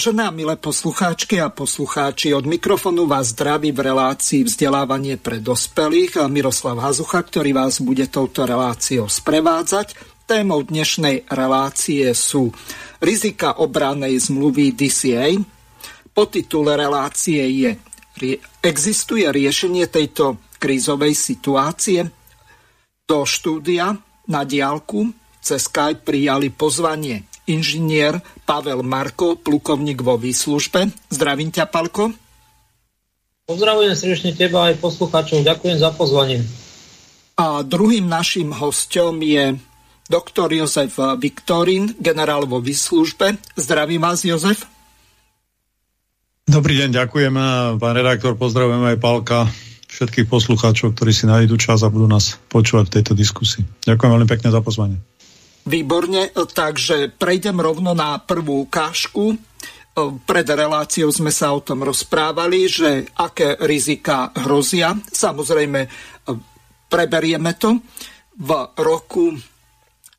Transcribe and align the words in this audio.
Vážené 0.00 0.32
milé 0.32 0.56
poslucháčky 0.56 1.44
a 1.44 1.52
poslucháči, 1.52 2.32
od 2.32 2.48
mikrofonu 2.48 3.04
vás 3.04 3.36
zdraví 3.36 3.68
v 3.68 3.84
relácii 3.92 4.48
vzdelávanie 4.48 5.20
pre 5.20 5.44
dospelých 5.44 6.24
Miroslav 6.24 6.80
Hazucha, 6.80 7.20
ktorý 7.20 7.52
vás 7.52 7.84
bude 7.84 8.08
touto 8.08 8.48
reláciou 8.48 9.12
sprevádzať. 9.12 10.00
Témou 10.24 10.64
dnešnej 10.64 11.28
relácie 11.28 12.16
sú 12.16 12.48
rizika 12.96 13.60
obranej 13.60 14.16
zmluvy 14.24 14.72
DCA. 14.72 15.36
titule 16.16 16.80
relácie 16.80 17.44
je 17.60 17.70
Existuje 18.64 19.28
riešenie 19.28 19.84
tejto 19.84 20.40
krízovej 20.56 21.12
situácie? 21.12 22.08
Do 23.04 23.28
štúdia 23.28 24.00
na 24.32 24.48
diálku 24.48 25.12
cez 25.44 25.68
Skype 25.68 26.08
prijali 26.08 26.48
pozvanie 26.48 27.28
inžinier 27.50 28.22
Pavel 28.46 28.86
Marko, 28.86 29.34
plukovník 29.34 30.00
vo 30.00 30.14
výslužbe. 30.14 30.94
Zdravím 31.10 31.50
ťa, 31.50 31.66
Palko. 31.66 32.14
Pozdravujem 33.50 33.98
srdečne 33.98 34.30
teba 34.38 34.70
aj 34.70 34.78
poslucháčov. 34.78 35.42
Ďakujem 35.42 35.82
za 35.82 35.90
pozvanie. 35.90 36.46
A 37.34 37.66
druhým 37.66 38.06
našim 38.06 38.54
hostom 38.54 39.18
je 39.24 39.58
doktor 40.06 40.54
Jozef 40.54 40.94
Viktorín, 41.18 41.98
generál 41.98 42.46
vo 42.46 42.62
výslužbe. 42.62 43.42
Zdravím 43.58 44.06
vás, 44.06 44.22
Jozef. 44.22 44.70
Dobrý 46.50 46.82
deň, 46.82 46.90
ďakujem. 46.98 47.34
Pán 47.78 47.94
redaktor, 47.94 48.34
pozdravujem 48.34 48.82
aj 48.90 48.98
Palka, 48.98 49.46
všetkých 49.86 50.26
poslucháčov, 50.26 50.98
ktorí 50.98 51.14
si 51.14 51.30
nájdú 51.30 51.54
čas 51.54 51.86
a 51.86 51.90
budú 51.90 52.10
nás 52.10 52.42
počúvať 52.50 52.90
v 52.90 52.94
tejto 52.98 53.12
diskusii. 53.14 53.62
Ďakujem 53.86 54.10
veľmi 54.14 54.26
pekne 54.26 54.50
za 54.50 54.58
pozvanie. 54.58 54.98
Výborne, 55.66 56.32
takže 56.32 57.12
prejdem 57.14 57.60
rovno 57.60 57.92
na 57.92 58.16
prvú 58.16 58.64
ukážku. 58.64 59.36
Pred 60.00 60.46
reláciou 60.56 61.12
sme 61.12 61.28
sa 61.28 61.52
o 61.52 61.60
tom 61.60 61.84
rozprávali, 61.84 62.64
že 62.64 63.04
aké 63.20 63.60
rizika 63.60 64.32
hrozia. 64.32 64.96
Samozrejme, 64.96 65.84
preberieme 66.88 67.52
to. 67.60 67.76
V 68.40 68.50
roku 68.80 69.36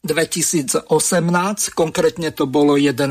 2018, 0.06 0.86
konkrétne 1.74 2.30
to 2.34 2.46
bolo 2.46 2.78
11. 2.78 3.06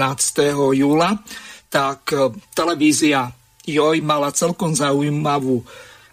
júla, 0.75 1.19
tak 1.67 2.15
televízia 2.55 3.31
JOJ 3.67 4.03
mala 4.07 4.31
celkom 4.31 4.75
zaujímavú 4.75 5.67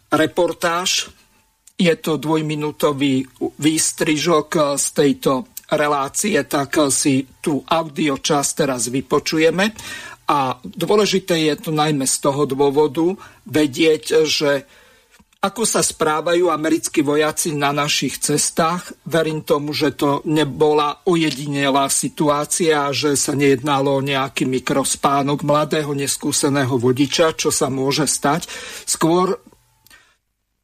reportáž. 0.09 1.14
Je 1.78 1.94
to 1.97 2.18
dvojminútový 2.18 3.30
výstrižok 3.62 4.78
z 4.81 4.86
tejto 4.97 5.46
relácie, 5.72 6.39
tak 6.47 6.79
si 6.89 7.28
tú 7.44 7.63
audio 7.67 8.19
čas 8.19 8.55
teraz 8.55 8.88
vypočujeme. 8.88 9.75
A 10.28 10.59
dôležité 10.59 11.39
je 11.47 11.55
to 11.55 11.72
najmä 11.72 12.03
z 12.03 12.17
toho 12.19 12.44
dôvodu 12.44 13.16
vedieť, 13.47 14.28
že 14.28 14.67
ako 15.38 15.63
sa 15.69 15.85
správajú 15.85 16.50
americkí 16.50 17.05
vojaci 17.05 17.53
na 17.53 17.69
našich 17.69 18.19
cestách. 18.19 18.91
Verím 19.05 19.45
tomu, 19.45 19.72
že 19.72 19.94
to 19.94 20.25
nebola 20.25 21.05
ojedinelá 21.05 21.88
situácia, 21.94 22.89
že 22.91 23.13
sa 23.13 23.38
nejednalo 23.38 24.01
o 24.01 24.03
nejaký 24.03 24.49
mikrospánok 24.49 25.45
mladého 25.45 25.94
neskúseného 25.94 26.75
vodiča, 26.75 27.38
čo 27.38 27.53
sa 27.53 27.69
môže 27.69 28.09
stať. 28.09 28.49
Skôr 28.84 29.38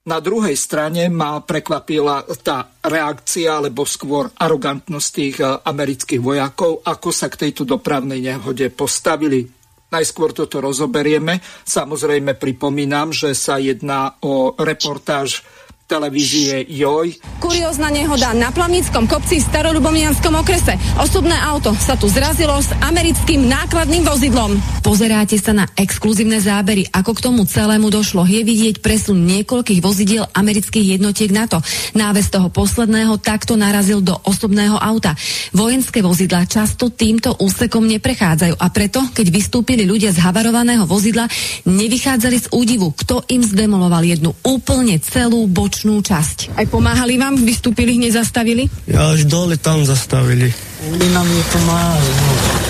na 0.03 0.19
druhej 0.19 0.59
strane 0.59 1.07
ma 1.07 1.39
prekvapila 1.39 2.27
tá 2.43 2.67
reakcia, 2.83 3.63
alebo 3.63 3.87
skôr 3.87 4.27
arogantnosť 4.35 5.09
tých 5.15 5.37
eh, 5.39 5.47
amerických 5.63 6.21
vojakov, 6.21 6.83
ako 6.83 7.09
sa 7.11 7.31
k 7.31 7.47
tejto 7.47 7.63
dopravnej 7.63 8.19
nehode 8.19 8.67
postavili. 8.73 9.47
Najskôr 9.93 10.33
toto 10.33 10.57
rozoberieme. 10.57 11.37
Samozrejme 11.63 12.33
pripomínam, 12.33 13.13
že 13.13 13.37
sa 13.37 13.61
jedná 13.61 14.17
o 14.25 14.57
reportáž 14.57 15.45
televízie 15.93 16.65
JOJ. 16.65 17.21
Kuriózna 17.37 17.93
nehoda 17.93 18.33
na 18.33 18.49
Plavnickom 18.49 19.05
kopci 19.05 19.37
v 19.37 19.45
Starolubomianskom 19.45 20.33
okrese. 20.41 20.73
Osobné 20.97 21.37
auto 21.37 21.77
sa 21.77 21.93
tu 21.93 22.09
zrazilo 22.09 22.57
s 22.57 22.73
americkým 22.81 23.45
nákladným 23.45 24.01
vozidlom. 24.01 24.57
Pozeráte 24.81 25.37
sa 25.37 25.53
na 25.53 25.69
exkluzívne 25.77 26.41
zábery, 26.41 26.89
ako 26.89 27.13
k 27.13 27.23
tomu 27.29 27.45
celému 27.45 27.93
došlo. 27.93 28.25
Je 28.25 28.41
vidieť 28.41 28.81
presun 28.81 29.21
niekoľkých 29.21 29.85
vozidiel 29.85 30.25
amerických 30.33 30.97
jednotiek 30.97 31.29
NATO. 31.29 31.61
Náves 31.93 32.33
toho 32.33 32.49
posledného 32.49 33.21
takto 33.21 33.53
narazil 33.53 34.01
do 34.01 34.17
osobného 34.25 34.81
auta. 34.81 35.13
Vojenské 35.53 36.01
vozidla 36.01 36.49
často 36.49 36.89
týmto 36.89 37.37
úsekom 37.37 37.85
neprechádzajú 37.85 38.57
a 38.57 38.67
preto, 38.73 39.05
keď 39.13 39.29
vystúpili 39.29 39.85
ľudia 39.85 40.09
z 40.09 40.25
havarovaného 40.25 40.89
vozidla, 40.89 41.29
nevychádzali 41.69 42.37
z 42.39 42.47
údivu, 42.49 42.97
kto 42.97 43.29
im 43.29 43.45
zdemoloval 43.45 44.01
jednu 44.01 44.33
úplne 44.41 44.97
celú 44.97 45.45
boč 45.45 45.82
bočnú 45.83 45.99
časť. 45.99 46.55
Aj 46.55 46.63
pomáhali 46.71 47.19
vám? 47.19 47.35
Vystúpili, 47.43 47.99
hneď 47.99 48.23
zastavili? 48.23 48.71
Ja 48.87 49.11
až 49.11 49.27
dole 49.27 49.59
tam 49.59 49.83
zastavili. 49.83 50.47
Oni 50.87 51.07
nám 51.11 51.27
nepomáhali. 51.27 52.11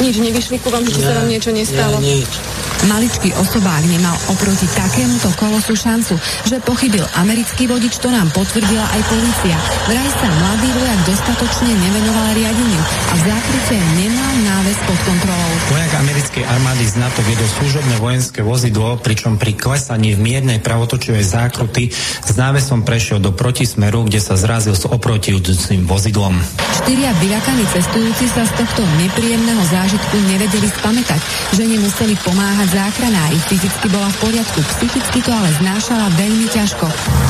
Nič 0.02 0.18
nevyšli 0.18 0.58
ku 0.58 0.74
vám, 0.74 0.82
že 0.82 0.98
sa 0.98 1.22
vám 1.22 1.30
niečo 1.30 1.54
nestalo? 1.54 2.02
Nie, 2.02 2.26
nič. 2.26 2.34
Maličký 2.84 3.32
osobák 3.40 3.84
nemal 3.88 4.12
oproti 4.28 4.68
takémuto 4.76 5.32
kolosu 5.40 5.72
šancu, 5.72 6.20
že 6.44 6.60
pochybil 6.68 7.08
americký 7.16 7.72
vodič, 7.72 7.96
to 8.04 8.12
nám 8.12 8.28
potvrdila 8.36 8.84
aj 8.84 9.02
policia. 9.08 9.56
Vraj 9.88 10.10
sa 10.20 10.28
mladý 10.28 10.70
vojak 10.76 11.00
dostatočne 11.08 11.72
nevenoval 11.72 12.28
riadeniu 12.36 12.82
a 12.84 13.14
v 13.16 13.22
zákryte 13.24 13.76
nemal 14.04 14.34
náves 14.44 14.78
pod 14.84 15.00
kontrolou. 15.08 15.52
Vojak 15.72 15.92
americkej 15.96 16.44
armády 16.44 16.84
z 16.84 16.96
NATO 17.00 17.20
viedol 17.24 17.50
služobné 17.56 17.96
vojenské 18.04 18.40
vozidlo, 18.44 19.00
pričom 19.00 19.40
pri 19.40 19.56
klesaní 19.56 20.20
v 20.20 20.20
miernej 20.20 20.60
pravotočivej 20.60 21.24
zákruty 21.24 21.88
s 21.96 22.34
návesom 22.36 22.84
prešiel 22.84 23.24
do 23.24 23.32
protismeru, 23.32 24.04
kde 24.04 24.20
sa 24.20 24.36
zrazil 24.36 24.76
s 24.76 24.84
oprotivujúcim 24.84 25.88
vozidlom. 25.88 26.36
Štyria 26.84 27.16
vyľakaní 27.16 27.64
cestujúci 27.72 28.28
sa 28.28 28.44
z 28.44 28.52
tohto 28.60 28.84
nepríjemného 29.00 29.64
zážitku 29.72 30.16
nevedeli 30.28 30.68
spamätať, 30.68 31.22
že 31.56 31.64
nemuseli 31.64 32.20
pomáhať 32.28 32.73
záchranári. 32.74 33.38
Fyzicky 33.46 33.88
bola 33.94 34.10
v 34.10 34.18
poriadku, 34.30 34.60
psychicky 34.78 35.22
to 35.22 35.30
ale 35.30 35.50
znášala 35.62 36.10
veľmi 36.18 36.48
ťažko. 36.50 36.86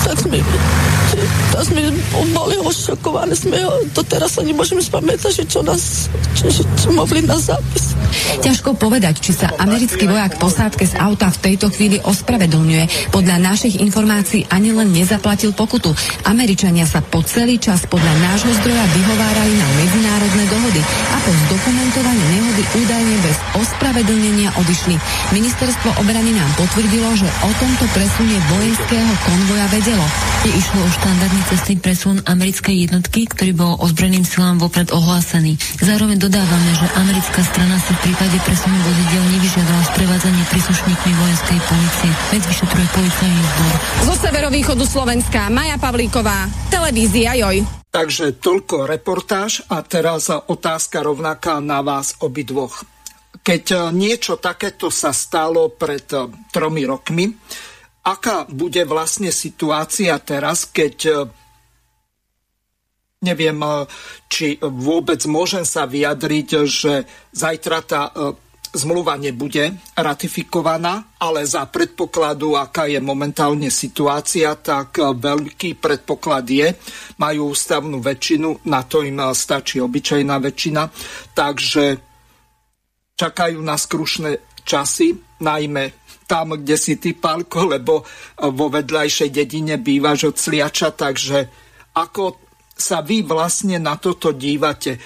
Tak 0.08 0.18
sme, 0.24 0.40
tak 1.52 1.64
sme 1.68 1.82
boli 2.32 2.56
ošokované, 2.64 3.36
sme 3.36 3.60
to 3.92 4.02
teraz 4.08 4.40
sa 4.40 4.42
nemôžeme 4.42 4.80
spamätať, 4.80 5.32
že 5.32 5.44
čo 5.44 5.60
nás, 5.60 6.08
čo, 6.40 6.48
čo, 6.48 6.64
čo 6.80 6.88
mohli 6.96 7.20
nás 7.28 7.52
zápis. 7.52 7.94
Ťažko 8.40 8.78
povedať, 8.78 9.20
či 9.20 9.32
sa 9.36 9.52
americký 9.60 10.06
vojak 10.08 10.40
posádke 10.40 10.86
z 10.88 10.96
auta 11.02 11.28
v 11.34 11.42
tejto 11.50 11.68
chvíli 11.74 11.98
ospravedlňuje. 12.00 13.12
Podľa 13.12 13.38
našich 13.42 13.82
informácií 13.82 14.48
ani 14.48 14.72
len 14.72 14.94
nezaplatil 14.94 15.52
pokutu. 15.52 15.92
Američania 16.30 16.86
sa 16.88 17.02
po 17.02 17.26
celý 17.26 17.58
čas 17.58 17.84
podľa 17.90 18.14
nášho 18.22 18.54
zdroja 18.62 18.86
vyhovárali 18.96 19.54
na 19.58 19.68
medzinárodné 19.82 20.44
dohody 20.48 20.82
a 20.86 21.18
po 21.26 21.32
zdokumentovaní 21.34 22.24
nehody 22.38 22.64
údajne 22.86 23.16
bez 23.26 23.38
ospravedlnenia 23.58 24.50
odišli. 24.62 24.96
Ministerstvo 25.34 25.90
obrany 25.98 26.30
nám 26.30 26.52
potvrdilo, 26.62 27.10
že 27.18 27.26
o 27.26 27.50
tomto 27.58 27.90
presune 27.90 28.38
vojenského 28.54 29.14
konvoja 29.26 29.66
vedelo. 29.74 30.06
Je 30.46 30.52
išlo 30.54 30.78
o 30.78 30.90
štandardný 30.94 31.42
cestný 31.50 31.76
presun 31.82 32.22
americkej 32.30 32.86
jednotky, 32.86 33.26
ktorý 33.26 33.58
bol 33.58 33.74
ozbrojeným 33.82 34.22
silám 34.30 34.62
vopred 34.62 34.94
ohlásený. 34.94 35.58
Zároveň 35.82 36.22
dodávame, 36.22 36.78
že 36.78 36.86
americká 37.02 37.42
strana 37.50 37.82
si 37.82 37.98
v 37.98 38.00
prípade 38.06 38.38
presunu 38.46 38.78
vozidel 38.86 39.24
nevyžiadala 39.34 39.82
sprevádzanie 39.90 40.44
príslušníkmi 40.54 41.12
vojenskej 41.18 41.60
policie. 41.66 42.10
Vec 42.30 42.44
vyšetruje 42.54 42.88
policajný 42.94 43.42
zbor. 43.42 43.74
Zo 44.06 44.16
severovýchodu 44.22 44.84
Slovenska 44.86 45.50
Maja 45.50 45.82
Pavlíková, 45.82 46.46
televízia 46.70 47.34
Joj. 47.42 47.66
Takže 47.90 48.38
toľko 48.38 48.86
reportáž 48.86 49.66
a 49.66 49.82
teraz 49.82 50.30
otázka 50.30 51.02
rovnaká 51.02 51.58
na 51.58 51.82
vás 51.82 52.22
obidvoch. 52.22 52.93
Keď 53.44 53.64
e, 53.76 53.78
niečo 53.92 54.40
takéto 54.40 54.88
sa 54.88 55.12
stalo 55.12 55.68
pred 55.76 56.08
e, 56.16 56.32
tromi 56.48 56.88
rokmi, 56.88 57.28
aká 58.08 58.48
bude 58.48 58.88
vlastne 58.88 59.36
situácia 59.36 60.16
teraz, 60.24 60.64
keď 60.72 60.96
e, 61.04 61.14
neviem, 63.24 63.60
či 64.28 64.60
vôbec 64.60 65.24
môžem 65.32 65.64
sa 65.64 65.88
vyjadriť, 65.88 66.48
že 66.68 67.08
zajtra 67.32 67.80
tá 67.88 68.12
zmluva 68.76 69.16
nebude 69.16 69.80
ratifikovaná, 69.96 71.16
ale 71.24 71.48
za 71.48 71.64
predpokladu, 71.64 72.60
aká 72.60 72.92
je 72.92 73.00
momentálne 73.00 73.72
situácia, 73.72 74.60
tak 74.60 75.00
veľký 75.00 75.80
predpoklad 75.80 76.46
je, 76.52 76.76
majú 77.16 77.56
ústavnú 77.56 78.04
väčšinu, 78.04 78.68
na 78.68 78.84
to 78.84 79.08
im 79.08 79.24
stačí 79.32 79.80
obyčajná 79.80 80.36
väčšina, 80.44 80.84
takže 81.32 82.13
čakajú 83.14 83.62
nás 83.62 83.86
krušné 83.86 84.42
časy, 84.64 85.20
najmä 85.44 85.92
tam, 86.26 86.56
kde 86.56 86.76
si 86.80 86.98
ty, 86.98 87.14
Pálko, 87.14 87.68
lebo 87.68 88.08
vo 88.40 88.68
vedľajšej 88.72 89.30
dedine 89.30 89.76
bývaš 89.78 90.34
od 90.34 90.36
Sliača, 90.40 90.96
takže 90.96 91.52
ako 91.94 92.40
sa 92.74 93.06
vy 93.06 93.22
vlastne 93.28 93.78
na 93.78 94.00
toto 94.00 94.34
dívate? 94.34 94.98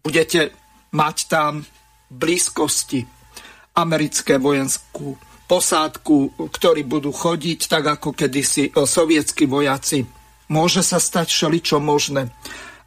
Budete 0.00 0.54
mať 0.94 1.16
tam 1.28 1.66
blízkosti 2.08 3.04
americké 3.76 4.40
vojenskú 4.40 5.18
posádku, 5.46 6.48
ktorí 6.50 6.82
budú 6.88 7.12
chodiť 7.12 7.60
tak 7.68 7.84
ako 8.00 8.16
kedysi 8.16 8.70
e, 8.70 8.82
sovietskí 8.82 9.46
vojaci. 9.46 10.08
Môže 10.50 10.82
sa 10.82 10.98
stať 10.98 11.30
všeličo 11.30 11.78
možné. 11.78 12.32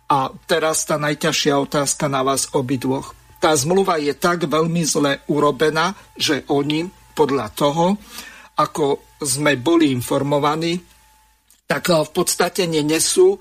A 0.09 0.33
teraz 0.49 0.83
tá 0.89 0.97
najťažšia 0.97 1.53
otázka 1.55 2.09
na 2.09 2.25
vás 2.25 2.49
obidvoch. 2.51 3.18
Tá 3.39 3.55
zmluva 3.55 3.95
je 3.97 4.11
tak 4.15 4.45
veľmi 4.45 4.83
zle 4.83 5.23
urobená, 5.31 5.95
že 6.19 6.43
oni 6.51 6.91
podľa 7.15 7.47
toho, 7.55 7.95
ako 8.59 8.99
sme 9.23 9.55
boli 9.59 9.91
informovaní, 9.91 10.79
tak 11.67 11.91
e, 11.91 12.03
v 12.03 12.11
podstate 12.11 12.67
nenesú 12.67 13.35
e, 13.35 13.39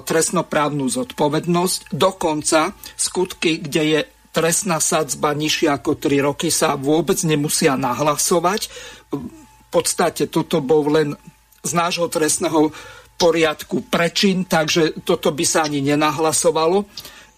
trestnoprávnu 0.00 0.88
zodpovednosť. 0.88 1.92
Dokonca 1.92 2.72
skutky, 2.96 3.60
kde 3.60 3.82
je 3.84 4.00
trestná 4.34 4.82
sadzba 4.82 5.30
nižšia 5.32 5.78
ako 5.78 5.94
3 5.94 6.26
roky 6.26 6.50
sa 6.50 6.74
vôbec 6.74 7.16
nemusia 7.22 7.78
nahlasovať. 7.78 8.66
V 9.14 9.68
podstate 9.70 10.26
toto 10.26 10.58
bol 10.58 10.90
len 10.90 11.14
z 11.62 11.70
nášho 11.72 12.10
trestného 12.10 12.74
poriadku 13.14 13.86
prečin, 13.86 14.42
takže 14.42 15.06
toto 15.06 15.30
by 15.30 15.44
sa 15.46 15.70
ani 15.70 15.80
nenahlasovalo. 15.80 16.82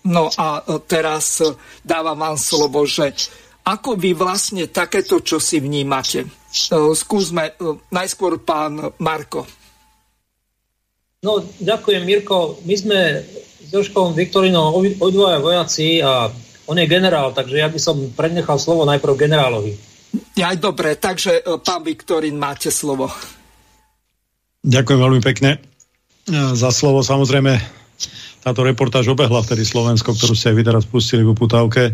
No 0.07 0.31
a 0.39 0.63
teraz 0.87 1.43
dávam 1.83 2.15
vám 2.15 2.39
slovo, 2.39 2.87
že 2.87 3.11
ako 3.67 3.99
vy 3.99 4.15
vlastne 4.15 4.71
takéto 4.71 5.19
čo 5.19 5.43
si 5.43 5.59
vnímate? 5.59 6.31
Skúsme 6.95 7.59
najskôr 7.91 8.39
pán 8.39 8.95
Marko. 9.03 9.43
No, 11.27 11.43
ďakujem, 11.43 12.07
Mirko. 12.07 12.63
My 12.63 12.75
sme 12.79 12.99
s 13.67 13.69
Joškom 13.75 14.15
Viktorinou 14.15 14.79
obidvaja 14.79 15.43
vojaci 15.43 15.99
a 15.99 16.31
on 16.71 16.79
je 16.79 16.87
generál, 16.87 17.35
takže 17.35 17.59
ja 17.59 17.67
by 17.67 17.81
som 17.83 17.99
prenechal 18.15 18.63
slovo 18.63 18.87
najprv 18.87 19.27
generálovi. 19.27 19.75
Ja 20.39 20.55
aj 20.55 20.59
dobre, 20.63 20.95
takže 20.95 21.43
e, 21.43 21.59
pán 21.59 21.83
Viktorín, 21.83 22.39
máte 22.39 22.71
slovo. 22.71 23.11
Ďakujem 24.63 25.01
veľmi 25.03 25.21
pekne 25.23 25.51
e, 25.57 25.59
za 26.55 26.71
slovo. 26.71 27.03
Samozrejme, 27.03 27.59
táto 28.47 28.63
reportáž 28.63 29.11
obehla 29.11 29.43
vtedy 29.43 29.67
Slovensko, 29.67 30.15
ktorú 30.15 30.39
ste 30.39 30.55
aj 30.55 30.57
vy 30.63 30.63
teraz 30.63 30.85
pustili 30.87 31.27
v 31.27 31.35
uputávke. 31.35 31.91
E, 31.91 31.93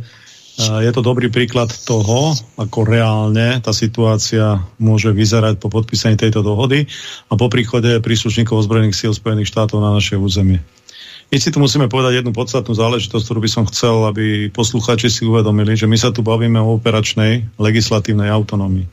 je 0.84 0.92
to 0.92 1.00
dobrý 1.00 1.32
príklad 1.32 1.72
toho, 1.72 2.36
ako 2.60 2.84
reálne 2.84 3.56
tá 3.64 3.72
situácia 3.72 4.60
môže 4.76 5.08
vyzerať 5.16 5.56
po 5.56 5.72
podpísaní 5.72 6.20
tejto 6.20 6.44
dohody 6.44 6.84
a 7.32 7.40
po 7.40 7.48
príchode 7.48 7.96
príslušníkov 8.04 8.68
ozbrojených 8.68 8.92
síl 8.92 9.16
Spojených 9.16 9.48
štátov 9.48 9.80
na 9.80 9.96
naše 9.96 10.20
územie. 10.20 10.60
My 11.32 11.40
si 11.40 11.48
tu 11.48 11.56
musíme 11.56 11.88
povedať 11.88 12.20
jednu 12.20 12.36
podstatnú 12.36 12.76
záležitosť, 12.76 13.24
ktorú 13.24 13.40
by 13.40 13.48
som 13.48 13.64
chcel, 13.72 14.04
aby 14.04 14.52
poslucháči 14.52 15.08
si 15.08 15.24
uvedomili, 15.24 15.72
že 15.72 15.88
my 15.88 15.96
sa 15.96 16.12
tu 16.12 16.20
bavíme 16.20 16.60
o 16.60 16.76
operačnej 16.76 17.48
legislatívnej 17.56 18.28
autonómii, 18.28 18.84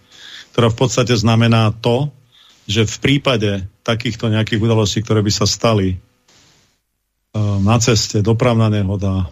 ktorá 0.56 0.72
v 0.72 0.80
podstate 0.80 1.12
znamená 1.12 1.76
to, 1.84 2.08
že 2.72 2.88
v 2.88 2.98
prípade 3.04 3.68
takýchto 3.84 4.32
nejakých 4.32 4.64
udalostí, 4.64 5.04
ktoré 5.04 5.20
by 5.20 5.32
sa 5.36 5.44
stali 5.44 6.00
na 7.38 7.78
ceste, 7.78 8.26
dopravná 8.26 8.74
nehoda, 8.74 9.30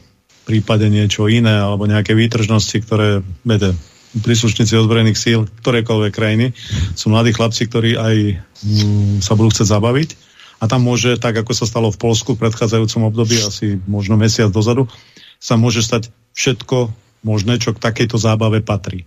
prípade 0.48 0.88
niečo 0.88 1.28
iné, 1.28 1.60
alebo 1.60 1.90
nejaké 1.90 2.16
výtržnosti, 2.16 2.78
ktoré 2.88 3.20
vede, 3.44 3.76
príslušníci 4.16 4.80
ozbrojených 4.80 5.20
síl 5.20 5.40
ktorejkoľvek 5.62 6.12
krajiny, 6.16 6.56
sú 6.96 7.12
mladí 7.12 7.36
chlapci, 7.36 7.68
ktorí 7.68 8.00
aj 8.00 8.16
mm, 8.64 9.20
sa 9.20 9.36
budú 9.36 9.52
chcieť 9.52 9.68
zabaviť 9.68 10.10
a 10.58 10.66
tam 10.66 10.88
môže, 10.88 11.20
tak 11.20 11.38
ako 11.38 11.52
sa 11.54 11.68
stalo 11.68 11.92
v 11.92 12.00
Polsku 12.00 12.34
v 12.34 12.48
predchádzajúcom 12.48 13.12
období, 13.12 13.38
asi 13.44 13.78
možno 13.86 14.16
mesiac 14.16 14.50
dozadu, 14.50 14.88
sa 15.38 15.60
môže 15.60 15.84
stať 15.86 16.10
všetko 16.34 16.90
možné, 17.22 17.60
čo 17.62 17.76
k 17.76 17.84
takejto 17.84 18.18
zábave 18.18 18.64
patrí. 18.64 19.06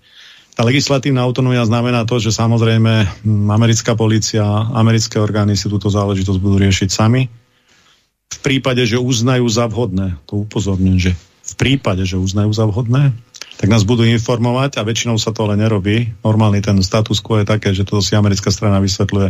Tá 0.55 0.67
legislatívna 0.67 1.25
autonómia 1.25 1.65
znamená 1.65 2.05
to, 2.05 2.21
že 2.21 2.37
samozrejme 2.37 3.25
americká 3.49 3.97
policia, 3.97 4.45
americké 4.77 5.17
orgány 5.17 5.57
si 5.57 5.73
túto 5.73 5.89
záležitosť 5.89 6.39
budú 6.39 6.61
riešiť 6.61 6.89
sami. 6.91 7.27
V 8.31 8.39
prípade, 8.41 8.87
že 8.87 8.97
uznajú 8.97 9.47
za 9.51 9.67
vhodné, 9.67 10.17
to 10.25 10.47
upozorňujem, 10.47 10.99
že 10.99 11.13
v 11.51 11.55
prípade, 11.59 12.07
že 12.07 12.15
uznajú 12.15 12.55
za 12.55 12.65
vhodné, 12.71 13.11
tak 13.61 13.69
nás 13.69 13.85
budú 13.85 14.07
informovať 14.09 14.81
a 14.81 14.87
väčšinou 14.87 15.21
sa 15.21 15.37
to 15.37 15.45
ale 15.45 15.61
nerobí. 15.61 16.17
Normálny 16.25 16.65
ten 16.65 16.81
status 16.81 17.21
quo 17.21 17.43
je 17.43 17.45
také, 17.45 17.77
že 17.77 17.85
to 17.85 18.01
si 18.01 18.17
americká 18.17 18.49
strana 18.49 18.81
vysvetľuje 18.81 19.29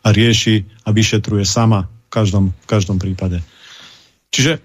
a 0.00 0.08
rieši 0.08 0.64
a 0.86 0.94
vyšetruje 0.96 1.44
sama 1.44 1.84
v 2.08 2.08
každom, 2.08 2.44
v 2.56 2.66
každom 2.70 2.96
prípade. 2.96 3.44
Čiže 4.32 4.64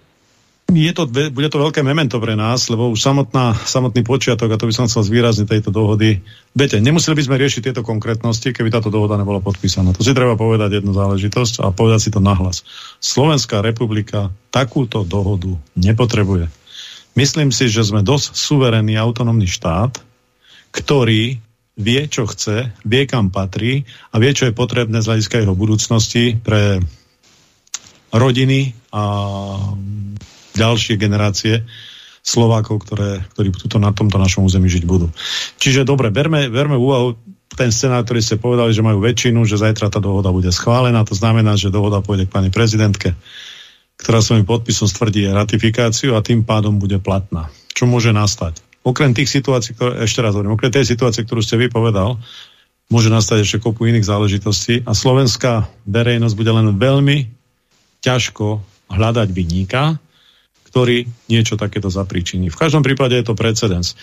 je 0.72 0.94
to, 0.96 1.04
bude 1.08 1.50
to 1.52 1.60
veľké 1.60 1.84
memento 1.84 2.16
pre 2.24 2.40
nás, 2.40 2.72
lebo 2.72 2.88
už 2.88 3.00
samotná, 3.04 3.52
samotný 3.54 4.08
počiatok, 4.08 4.56
a 4.56 4.60
to 4.60 4.68
by 4.68 4.74
som 4.74 4.88
chcel 4.88 5.04
zvýrazniť 5.04 5.48
tejto 5.48 5.70
dohody, 5.76 6.24
viete, 6.56 6.80
nemuseli 6.80 7.20
by 7.20 7.24
sme 7.28 7.42
riešiť 7.42 7.62
tieto 7.68 7.84
konkrétnosti, 7.84 8.56
keby 8.56 8.72
táto 8.72 8.88
dohoda 8.88 9.20
nebola 9.20 9.44
podpísaná. 9.44 9.92
To 9.92 10.06
si 10.06 10.16
treba 10.16 10.40
povedať 10.40 10.80
jednu 10.80 10.96
záležitosť 10.96 11.68
a 11.68 11.76
povedať 11.76 12.00
si 12.08 12.10
to 12.16 12.24
nahlas. 12.24 12.64
Slovenská 13.04 13.60
republika 13.60 14.32
takúto 14.48 15.04
dohodu 15.04 15.52
nepotrebuje. 15.76 16.48
Myslím 17.20 17.52
si, 17.52 17.68
že 17.68 17.84
sme 17.84 18.08
dosť 18.08 18.40
suverénny 18.40 18.96
autonómny 18.96 19.52
štát, 19.52 20.00
ktorý 20.72 21.44
vie, 21.76 22.02
čo 22.08 22.24
chce, 22.28 22.72
vie, 22.88 23.04
kam 23.04 23.28
patrí 23.28 23.84
a 24.12 24.20
vie, 24.20 24.32
čo 24.32 24.48
je 24.48 24.56
potrebné 24.56 25.04
z 25.04 25.08
hľadiska 25.12 25.44
jeho 25.44 25.56
budúcnosti 25.56 26.40
pre 26.40 26.80
rodiny 28.12 28.76
a 28.92 29.04
ďalšie 30.56 31.00
generácie 31.00 31.64
Slovákov, 32.22 32.86
ktoré, 32.86 33.26
ktorí 33.34 33.50
tuto 33.56 33.82
na 33.82 33.90
tomto 33.92 34.22
našom 34.22 34.46
území 34.46 34.70
žiť 34.70 34.86
budú. 34.86 35.10
Čiže 35.58 35.88
dobre, 35.88 36.14
berme, 36.14 36.52
berme 36.54 36.78
úvahu 36.78 37.18
ten 37.52 37.74
scenár, 37.74 38.06
ktorý 38.06 38.22
ste 38.22 38.38
povedali, 38.38 38.72
že 38.72 38.86
majú 38.86 39.02
väčšinu, 39.02 39.44
že 39.44 39.60
zajtra 39.60 39.92
tá 39.92 40.00
dohoda 40.00 40.32
bude 40.32 40.54
schválená, 40.54 41.04
to 41.04 41.18
znamená, 41.18 41.58
že 41.58 41.74
dohoda 41.74 42.00
pôjde 42.00 42.30
k 42.30 42.34
pani 42.34 42.50
prezidentke, 42.54 43.18
ktorá 44.00 44.22
svojím 44.24 44.46
podpisom 44.48 44.88
stvrdí 44.88 45.28
ratifikáciu 45.28 46.16
a 46.16 46.24
tým 46.24 46.46
pádom 46.46 46.78
bude 46.78 47.02
platná. 47.02 47.52
Čo 47.74 47.90
môže 47.90 48.14
nastať? 48.14 48.72
okrem 48.82 49.14
tých 49.14 49.30
situácií, 49.30 49.78
ktoré, 49.78 50.06
ešte 50.06 50.20
raz 50.26 50.34
hovorím, 50.34 50.58
okrem 50.58 50.74
tej 50.74 50.86
situácie, 50.90 51.26
ktorú 51.26 51.42
ste 51.46 51.62
vypovedal, 51.62 52.18
môže 52.90 53.10
nastať 53.14 53.46
ešte 53.46 53.58
kopu 53.62 53.88
iných 53.88 54.06
záležitostí 54.06 54.84
a 54.84 54.92
slovenská 54.92 55.70
verejnosť 55.88 56.36
bude 56.36 56.52
len 56.52 56.68
veľmi 56.76 57.18
ťažko 58.04 58.60
hľadať 58.92 59.28
vyníka, 59.32 60.02
ktorý 60.72 61.04
niečo 61.28 61.60
takéto 61.60 61.92
zapríčiní. 61.92 62.48
V 62.48 62.60
každom 62.60 62.82
prípade 62.82 63.20
je 63.20 63.28
to 63.28 63.36
precedens. 63.36 64.00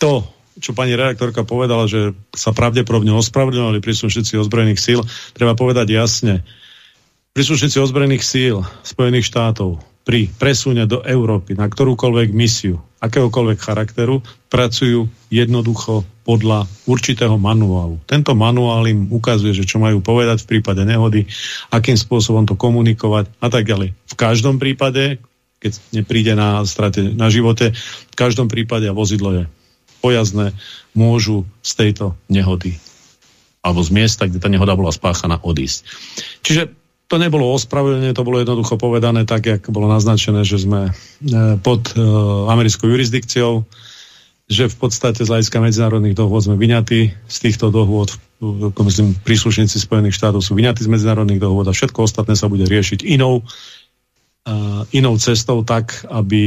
To, 0.00 0.24
čo 0.58 0.72
pani 0.72 0.96
redaktorka 0.96 1.44
povedala, 1.44 1.84
že 1.84 2.16
sa 2.32 2.56
pravdepodobne 2.56 3.12
ospravedlňovali 3.14 3.78
príslušníci 3.84 4.40
ozbrojených 4.40 4.80
síl, 4.80 5.00
treba 5.36 5.52
povedať 5.52 5.92
jasne. 5.92 6.42
Príslušníci 7.36 7.78
ozbrojených 7.78 8.24
síl 8.24 8.64
Spojených 8.82 9.28
štátov 9.28 9.78
pri 10.08 10.32
presune 10.40 10.88
do 10.88 11.04
Európy 11.04 11.52
na 11.52 11.68
ktorúkoľvek 11.68 12.32
misiu, 12.32 12.80
akéhokoľvek 13.04 13.58
charakteru, 13.60 14.24
pracujú 14.48 15.04
jednoducho 15.28 16.08
podľa 16.24 16.64
určitého 16.88 17.36
manuálu. 17.36 18.00
Tento 18.08 18.32
manuál 18.32 18.88
im 18.88 19.12
ukazuje, 19.12 19.52
že 19.52 19.68
čo 19.68 19.76
majú 19.76 20.00
povedať 20.00 20.42
v 20.44 20.56
prípade 20.56 20.80
nehody, 20.88 21.28
akým 21.68 22.00
spôsobom 22.00 22.48
to 22.48 22.56
komunikovať 22.56 23.28
a 23.36 23.52
tak 23.52 23.68
ďalej. 23.68 23.92
V 23.92 24.14
každom 24.16 24.56
prípade, 24.56 25.20
keď 25.58 25.72
nepríde 25.94 26.32
na 26.38 26.62
strate 26.64 27.02
na 27.02 27.28
živote, 27.28 27.74
v 28.10 28.16
každom 28.16 28.46
prípade 28.46 28.86
vozidlo 28.94 29.30
je 29.34 29.44
pojazdné, 29.98 30.54
môžu 30.94 31.46
z 31.62 31.70
tejto 31.74 32.14
nehody 32.30 32.78
alebo 33.58 33.82
z 33.82 33.90
miesta, 33.90 34.30
kde 34.30 34.38
tá 34.38 34.46
nehoda 34.46 34.78
bola 34.78 34.94
spáchaná, 34.94 35.42
odísť. 35.42 35.82
Čiže 36.46 36.62
to 37.08 37.16
nebolo 37.16 37.56
ospravedlnenie, 37.56 38.14
to 38.14 38.22
bolo 38.24 38.38
jednoducho 38.38 38.76
povedané 38.76 39.24
tak, 39.24 39.48
jak 39.48 39.62
bolo 39.72 39.88
naznačené, 39.90 40.44
že 40.44 40.62
sme 40.62 40.92
e, 40.92 40.92
pod 41.58 41.96
e, 41.96 42.00
americkou 42.52 42.86
jurisdikciou, 42.86 43.64
že 44.48 44.68
v 44.68 44.76
podstate 44.76 45.24
z 45.24 45.28
hľadiska 45.28 45.60
medzinárodných 45.60 46.16
dohôd 46.16 46.44
sme 46.44 46.56
vyňatí 46.56 47.00
z 47.12 47.36
týchto 47.40 47.68
dohôd, 47.68 48.12
myslím, 48.84 49.16
príslušníci 49.20 49.76
Spojených 49.76 50.16
štátov 50.16 50.40
sú 50.40 50.56
vyňatí 50.56 50.84
z 50.84 50.92
medzinárodných 50.92 51.40
dohôd 51.40 51.68
a 51.68 51.76
všetko 51.76 52.08
ostatné 52.08 52.36
sa 52.36 52.48
bude 52.48 52.64
riešiť 52.64 53.04
inou 53.04 53.44
inou 54.94 55.14
cestou 55.20 55.64
tak, 55.66 56.06
aby 56.08 56.42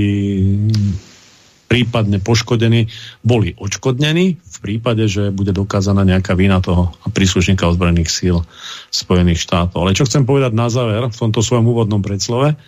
prípadne 1.72 2.20
poškodení 2.20 2.92
boli 3.24 3.56
odškodnení 3.56 4.36
v 4.36 4.58
prípade, 4.60 5.08
že 5.08 5.32
bude 5.32 5.56
dokázaná 5.56 6.04
nejaká 6.04 6.36
vina 6.36 6.60
toho 6.60 6.92
príslušníka 7.16 7.64
ozbrojených 7.64 8.12
síl 8.12 8.44
Spojených 8.92 9.40
štátov. 9.40 9.88
Ale 9.88 9.96
čo 9.96 10.04
chcem 10.04 10.28
povedať 10.28 10.52
na 10.52 10.68
záver 10.68 11.08
v 11.08 11.16
tomto 11.16 11.40
svojom 11.40 11.72
úvodnom 11.72 12.04
predslove, 12.04 12.60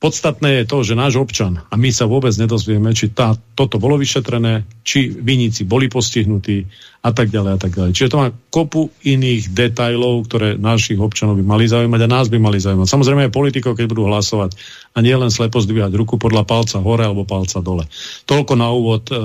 Podstatné 0.00 0.64
je 0.64 0.64
to, 0.64 0.80
že 0.80 0.96
náš 0.96 1.20
občan, 1.20 1.60
a 1.68 1.76
my 1.76 1.92
sa 1.92 2.08
vôbec 2.08 2.32
nedozvieme, 2.32 2.96
či 2.96 3.12
tá, 3.12 3.36
toto 3.52 3.76
bolo 3.76 4.00
vyšetrené, 4.00 4.64
či 4.80 5.12
viníci 5.12 5.68
boli 5.68 5.92
postihnutí 5.92 6.64
a 7.04 7.12
tak 7.12 7.28
ďalej 7.28 7.52
a 7.52 7.58
tak 7.60 7.76
ďalej. 7.76 7.92
Čiže 7.92 8.08
to 8.08 8.16
má 8.16 8.32
kopu 8.48 8.88
iných 9.04 9.52
detajlov, 9.52 10.24
ktoré 10.24 10.56
našich 10.56 10.96
občanov 10.96 11.36
by 11.36 11.44
mali 11.44 11.68
zaujímať 11.68 12.00
a 12.00 12.12
nás 12.16 12.32
by 12.32 12.40
mali 12.40 12.56
zaujímať. 12.56 12.88
Samozrejme 12.88 13.28
aj 13.28 13.36
politikov, 13.36 13.76
keď 13.76 13.92
budú 13.92 14.08
hlasovať 14.08 14.56
a 14.96 15.04
nie 15.04 15.12
len 15.12 15.28
slepo 15.28 15.60
zdvíhať 15.60 15.92
ruku 15.92 16.16
podľa 16.16 16.48
palca 16.48 16.80
hore 16.80 17.04
alebo 17.04 17.28
palca 17.28 17.60
dole. 17.60 17.84
Toľko 18.24 18.52
na 18.56 18.72
úvod 18.72 19.04
e, 19.12 19.16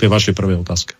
tej 0.00 0.08
vašej 0.08 0.32
prvej 0.32 0.64
otázke. 0.64 0.96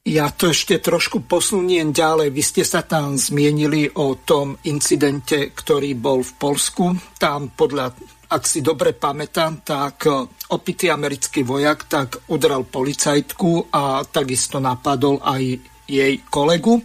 Ja 0.00 0.32
to 0.32 0.48
ešte 0.48 0.80
trošku 0.80 1.28
posuniem 1.28 1.92
ďalej. 1.92 2.32
Vy 2.32 2.40
ste 2.40 2.64
sa 2.64 2.80
tam 2.80 3.20
zmienili 3.20 3.84
o 4.00 4.16
tom 4.16 4.56
incidente, 4.64 5.52
ktorý 5.52 5.92
bol 5.92 6.24
v 6.24 6.32
Polsku. 6.40 6.84
Tam 7.20 7.52
podľa, 7.52 7.92
ak 8.32 8.42
si 8.48 8.64
dobre 8.64 8.96
pamätám, 8.96 9.60
tak 9.60 10.08
e, 10.08 10.24
opitý 10.56 10.88
americký 10.88 11.44
vojak 11.44 11.84
tak 11.84 12.32
udral 12.32 12.64
policajtku 12.64 13.68
a 13.76 14.00
takisto 14.08 14.56
napadol 14.56 15.20
aj 15.20 15.60
jej 15.84 16.14
kolegu. 16.32 16.80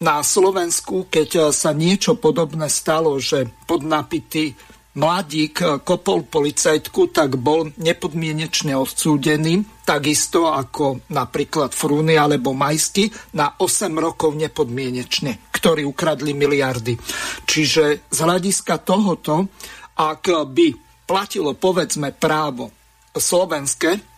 Na 0.00 0.24
Slovensku, 0.24 1.12
keď 1.12 1.52
sa 1.52 1.76
niečo 1.76 2.16
podobné 2.16 2.72
stalo, 2.72 3.20
že 3.20 3.44
podnapitý 3.68 4.56
mladík 4.96 5.84
kopol 5.84 6.24
policajtku, 6.24 7.12
tak 7.12 7.36
bol 7.36 7.68
nepodmienečne 7.76 8.72
odsúdený, 8.72 9.84
takisto 9.84 10.48
ako 10.48 11.04
napríklad 11.12 11.76
Frúny 11.76 12.16
alebo 12.16 12.56
Majsky, 12.56 13.12
na 13.36 13.60
8 13.60 13.92
rokov 13.92 14.32
nepodmienečne, 14.32 15.52
ktorí 15.52 15.84
ukradli 15.84 16.32
miliardy. 16.32 16.96
Čiže 17.44 18.08
z 18.08 18.18
hľadiska 18.18 18.80
tohoto, 18.80 19.52
ak 20.00 20.48
by 20.48 20.66
platilo 21.04 21.52
povedzme 21.52 22.16
právo 22.16 22.72
slovenské, 23.12 24.16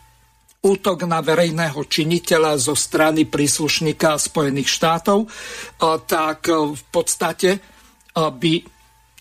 útok 0.59 1.07
na 1.07 1.23
verejného 1.23 1.79
činiteľa 1.87 2.59
zo 2.59 2.75
strany 2.75 3.27
príslušníka 3.27 4.19
Spojených 4.19 4.67
štátov, 4.67 5.27
tak 6.07 6.51
v 6.51 6.83
podstate 6.91 7.63
by 8.15 8.55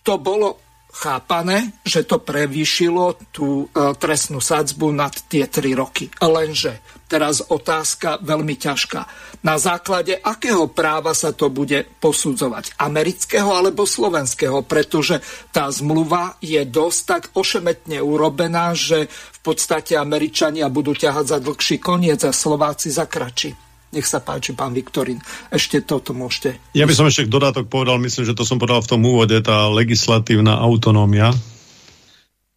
to 0.01 0.17
bolo 0.17 0.66
chápané, 0.97 1.77
že 1.85 2.01
to 2.01 2.17
prevýšilo 2.17 3.29
tú 3.29 3.69
e, 3.69 3.93
trestnú 3.93 4.41
sadzbu 4.41 4.89
nad 4.89 5.13
tie 5.29 5.45
3 5.45 5.77
roky. 5.77 6.09
Lenže 6.17 6.81
teraz 7.05 7.45
otázka 7.45 8.17
veľmi 8.25 8.57
ťažká. 8.57 9.01
Na 9.45 9.61
základe 9.61 10.17
akého 10.17 10.65
práva 10.65 11.13
sa 11.13 11.29
to 11.31 11.53
bude 11.53 11.85
posudzovať? 12.01 12.73
Amerického 12.81 13.53
alebo 13.53 13.85
slovenského? 13.85 14.65
Pretože 14.65 15.21
tá 15.53 15.69
zmluva 15.69 16.35
je 16.41 16.65
dosť 16.65 16.99
tak 17.05 17.23
ošemetne 17.37 18.01
urobená, 18.01 18.73
že 18.73 19.05
v 19.07 19.39
podstate 19.45 19.93
Američania 19.95 20.65
budú 20.67 20.97
ťahať 20.97 21.25
za 21.29 21.37
dlhší 21.37 21.77
koniec 21.77 22.25
a 22.25 22.33
Slováci 22.33 22.89
za 22.89 23.05
kratší. 23.05 23.66
Nech 23.97 24.05
sa 24.05 24.21
páči, 24.21 24.53
pán 24.53 24.77
Viktorín. 24.77 25.17
Ešte 25.49 25.81
toto 25.81 26.13
môžete. 26.13 26.61
Ja 26.77 26.85
by 26.85 26.93
som 26.93 27.09
ešte 27.09 27.25
k 27.25 27.33
dodatok 27.33 27.65
povedal, 27.65 27.97
myslím, 27.97 28.29
že 28.29 28.37
to 28.37 28.45
som 28.45 28.61
povedal 28.61 28.85
v 28.85 28.91
tom 28.93 29.01
úvode, 29.01 29.33
tá 29.41 29.65
legislatívna 29.73 30.61
autonómia 30.61 31.33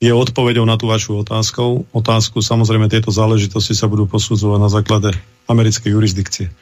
je 0.04 0.12
odpovedou 0.12 0.68
na 0.68 0.76
tú 0.76 0.92
vašu 0.92 1.24
otázku. 1.24 1.88
Otázku, 1.96 2.44
samozrejme, 2.44 2.92
tieto 2.92 3.08
záležitosti 3.08 3.72
sa 3.72 3.88
budú 3.88 4.04
posudzovať 4.04 4.58
na 4.60 4.68
základe 4.68 5.16
americkej 5.48 5.96
jurisdikcie. 5.96 6.52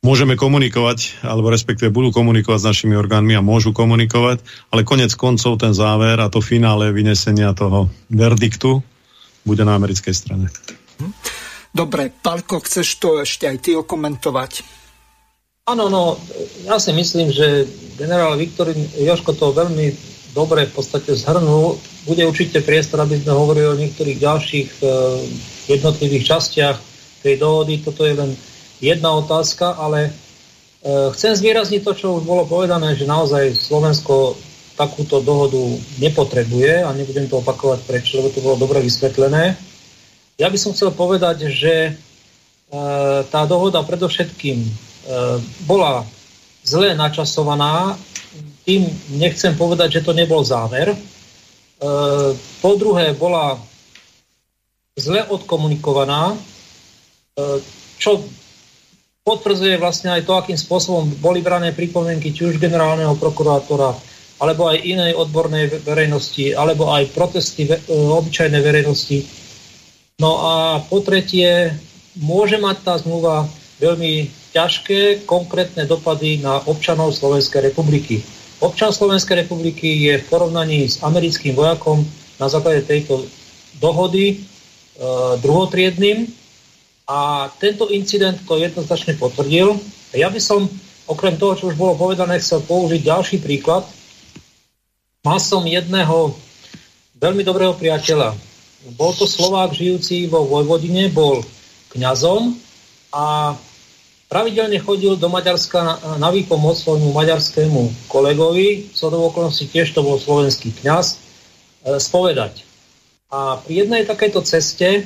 Môžeme 0.00 0.32
komunikovať, 0.32 1.20
alebo 1.20 1.52
respektíve 1.52 1.92
budú 1.92 2.08
komunikovať 2.08 2.56
s 2.56 2.68
našimi 2.72 2.96
orgánmi 2.96 3.36
a 3.36 3.44
môžu 3.44 3.76
komunikovať, 3.76 4.40
ale 4.72 4.80
konec 4.80 5.12
koncov 5.12 5.60
ten 5.60 5.76
záver 5.76 6.16
a 6.24 6.32
to 6.32 6.40
finále 6.40 6.88
vynesenia 6.88 7.52
toho 7.52 7.92
verdiktu 8.08 8.80
bude 9.44 9.60
na 9.60 9.76
americkej 9.76 10.16
strane. 10.16 10.48
Hm. 10.96 11.12
Dobre, 11.70 12.10
Palko, 12.10 12.58
chceš 12.66 12.98
to 12.98 13.22
ešte 13.22 13.46
aj 13.46 13.56
ty 13.62 13.70
okomentovať? 13.78 14.80
Áno, 15.70 15.86
no, 15.86 16.18
ja 16.66 16.82
si 16.82 16.90
myslím, 16.90 17.30
že 17.30 17.62
generál 17.94 18.34
Viktorín 18.34 18.90
Joško 18.98 19.38
to 19.38 19.54
veľmi 19.54 19.94
dobre 20.34 20.66
v 20.66 20.72
podstate 20.74 21.14
zhrnul. 21.14 21.78
Bude 22.10 22.26
určite 22.26 22.58
priestor, 22.58 23.06
aby 23.06 23.22
sme 23.22 23.38
hovorili 23.38 23.66
o 23.70 23.78
niektorých 23.78 24.18
ďalších 24.18 24.68
e, 24.80 24.84
jednotlivých 25.70 26.26
častiach 26.26 26.76
tej 27.22 27.38
dohody. 27.38 27.78
Toto 27.86 28.02
je 28.02 28.18
len 28.18 28.34
jedna 28.82 29.14
otázka, 29.14 29.78
ale 29.78 30.10
e, 30.10 30.10
chcem 31.14 31.38
zvýrazniť 31.38 31.86
to, 31.86 31.92
čo 31.94 32.06
už 32.18 32.26
bolo 32.26 32.50
povedané, 32.50 32.98
že 32.98 33.06
naozaj 33.06 33.54
Slovensko 33.54 34.34
takúto 34.74 35.22
dohodu 35.22 35.60
nepotrebuje 36.02 36.82
a 36.82 36.90
nebudem 36.96 37.28
to 37.28 37.38
opakovať 37.44 37.84
prečo, 37.84 38.18
lebo 38.18 38.32
to 38.32 38.40
bolo 38.40 38.56
dobre 38.58 38.80
vysvetlené. 38.80 39.69
Ja 40.40 40.48
by 40.48 40.56
som 40.56 40.72
chcel 40.72 40.88
povedať, 40.96 41.52
že 41.52 41.74
e, 41.84 41.92
tá 43.28 43.44
dohoda 43.44 43.84
predovšetkým 43.84 44.56
e, 44.64 44.70
bola 45.68 46.08
zle 46.64 46.96
načasovaná. 46.96 48.00
Tým 48.64 48.88
nechcem 49.20 49.52
povedať, 49.52 50.00
že 50.00 50.04
to 50.08 50.16
nebol 50.16 50.40
záver. 50.40 50.96
E, 50.96 50.98
po 52.64 52.72
druhé, 52.80 53.12
bola 53.12 53.60
zle 54.96 55.28
odkomunikovaná, 55.28 56.36
čo 57.96 58.20
potvrdzuje 59.24 59.80
vlastne 59.80 60.12
aj 60.12 60.28
to, 60.28 60.36
akým 60.36 60.60
spôsobom 60.60 61.08
boli 61.24 61.40
brané 61.40 61.72
pripomienky 61.72 62.36
či 62.36 62.52
už 62.52 62.60
generálneho 62.60 63.16
prokurátora, 63.16 63.96
alebo 64.44 64.68
aj 64.68 64.84
inej 64.84 65.16
odbornej 65.16 65.88
verejnosti, 65.88 66.52
alebo 66.52 66.92
aj 66.92 67.16
protesty 67.16 67.64
obyčajnej 67.88 68.60
verejnosti 68.60 69.39
No 70.20 70.36
a 70.44 70.84
po 70.84 71.00
tretie, 71.00 71.72
môže 72.20 72.60
mať 72.60 72.76
tá 72.84 72.94
zmluva 73.00 73.48
veľmi 73.80 74.28
ťažké 74.52 75.24
konkrétne 75.24 75.88
dopady 75.88 76.44
na 76.44 76.60
občanov 76.68 77.16
Slovenskej 77.16 77.72
republiky. 77.72 78.20
Občan 78.60 78.92
Slovenskej 78.92 79.48
republiky 79.48 80.12
je 80.12 80.20
v 80.20 80.28
porovnaní 80.28 80.84
s 80.84 81.00
americkým 81.00 81.56
vojakom 81.56 82.04
na 82.36 82.52
základe 82.52 82.84
tejto 82.84 83.24
dohody 83.80 84.36
e, 84.36 84.36
druhotriedným 85.40 86.28
a 87.08 87.48
tento 87.56 87.88
incident 87.88 88.36
to 88.44 88.60
jednoznačne 88.60 89.16
potvrdil. 89.16 89.80
Ja 90.12 90.28
by 90.28 90.36
som 90.36 90.68
okrem 91.08 91.40
toho, 91.40 91.56
čo 91.56 91.64
už 91.72 91.80
bolo 91.80 91.96
povedané, 91.96 92.36
chcel 92.44 92.60
použiť 92.68 93.00
ďalší 93.00 93.36
príklad. 93.40 93.88
Mal 95.24 95.40
som 95.40 95.64
jedného 95.64 96.36
veľmi 97.16 97.40
dobrého 97.40 97.72
priateľa, 97.72 98.36
bol 98.96 99.12
to 99.12 99.28
Slovák 99.28 99.76
žijúci 99.76 100.24
vo 100.32 100.48
Vojvodine, 100.48 101.12
bol 101.12 101.44
kňazom 101.92 102.56
a 103.12 103.52
pravidelne 104.30 104.78
chodil 104.80 105.18
do 105.18 105.28
Maďarska 105.28 105.78
na, 105.82 105.94
na 106.16 106.28
výpomoc 106.32 106.78
svojmu 106.78 107.12
maďarskému 107.12 108.08
kolegovi, 108.08 108.88
co 108.94 109.04
do 109.10 109.26
okolnosti 109.26 109.66
tiež 109.66 109.92
to 109.92 110.00
bol 110.00 110.16
slovenský 110.16 110.72
kňaz, 110.80 111.18
e, 111.84 111.98
spovedať. 111.98 112.64
A 113.28 113.58
pri 113.60 113.84
jednej 113.84 114.06
takejto 114.06 114.40
ceste 114.46 114.88
e, 114.88 115.02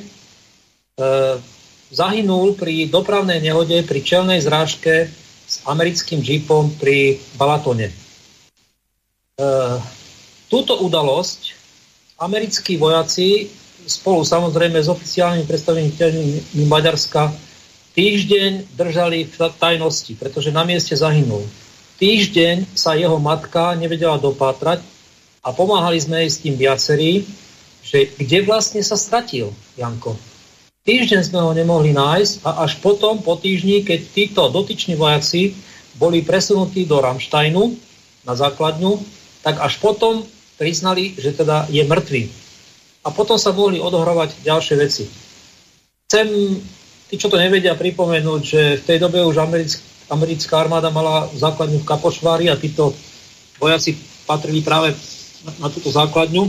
zahynul 1.90 2.54
pri 2.54 2.86
dopravnej 2.92 3.40
nehode, 3.40 3.80
pri 3.82 4.00
čelnej 4.04 4.44
zrážke 4.44 5.08
s 5.44 5.64
americkým 5.66 6.20
jeepom 6.20 6.70
pri 6.76 7.18
Balatone. 7.40 7.90
E, 7.90 7.94
túto 10.52 10.78
udalosť 10.78 11.56
americkí 12.20 12.76
vojaci 12.76 13.48
spolu 13.86 14.24
samozrejme 14.24 14.80
s 14.80 14.88
oficiálnymi 14.88 15.44
predstaviteľmi 15.44 16.66
Maďarska 16.68 17.32
týždeň 17.94 18.74
držali 18.74 19.28
v 19.28 19.36
tajnosti, 19.60 20.12
pretože 20.18 20.50
na 20.50 20.66
mieste 20.66 20.96
zahynul. 20.96 21.46
Týždeň 22.00 22.74
sa 22.74 22.98
jeho 22.98 23.22
matka 23.22 23.78
nevedela 23.78 24.18
dopátrať 24.18 24.82
a 25.46 25.54
pomáhali 25.54 26.02
sme 26.02 26.26
jej 26.26 26.30
s 26.30 26.42
tým 26.42 26.54
viacerí, 26.58 27.22
že 27.84 28.10
kde 28.18 28.42
vlastne 28.42 28.82
sa 28.82 28.98
stratil 28.98 29.54
Janko. 29.78 30.18
Týždeň 30.84 31.20
sme 31.24 31.40
ho 31.40 31.52
nemohli 31.56 31.96
nájsť 31.96 32.44
a 32.44 32.66
až 32.66 32.76
potom, 32.82 33.22
po 33.22 33.40
týždni, 33.40 33.86
keď 33.86 34.00
títo 34.12 34.42
dotyční 34.52 35.00
vojaci 35.00 35.56
boli 35.96 36.20
presunutí 36.20 36.84
do 36.84 37.00
Ramštajnu 37.00 37.62
na 38.26 38.34
základňu, 38.36 39.00
tak 39.40 39.62
až 39.64 39.80
potom 39.80 40.26
priznali, 40.60 41.14
že 41.16 41.32
teda 41.32 41.70
je 41.72 41.80
mŕtvý 41.86 42.43
a 43.04 43.08
potom 43.12 43.36
sa 43.36 43.52
mohli 43.52 43.76
odohrovať 43.76 44.40
ďalšie 44.40 44.74
veci. 44.80 45.04
Chcem, 46.08 46.26
tí, 47.12 47.14
čo 47.20 47.28
to 47.28 47.36
nevedia, 47.36 47.76
pripomenúť, 47.76 48.40
že 48.40 48.62
v 48.80 48.86
tej 48.88 48.98
dobe 49.04 49.20
už 49.20 49.36
americk, 49.44 49.76
americká 50.08 50.64
armáda 50.64 50.88
mala 50.88 51.28
základňu 51.36 51.84
v 51.84 51.88
Kapošvári 51.88 52.48
a 52.48 52.56
títo 52.56 52.96
vojaci 53.60 53.96
patrili 54.24 54.64
práve 54.64 54.96
na 55.60 55.68
túto 55.68 55.92
základňu. 55.92 56.48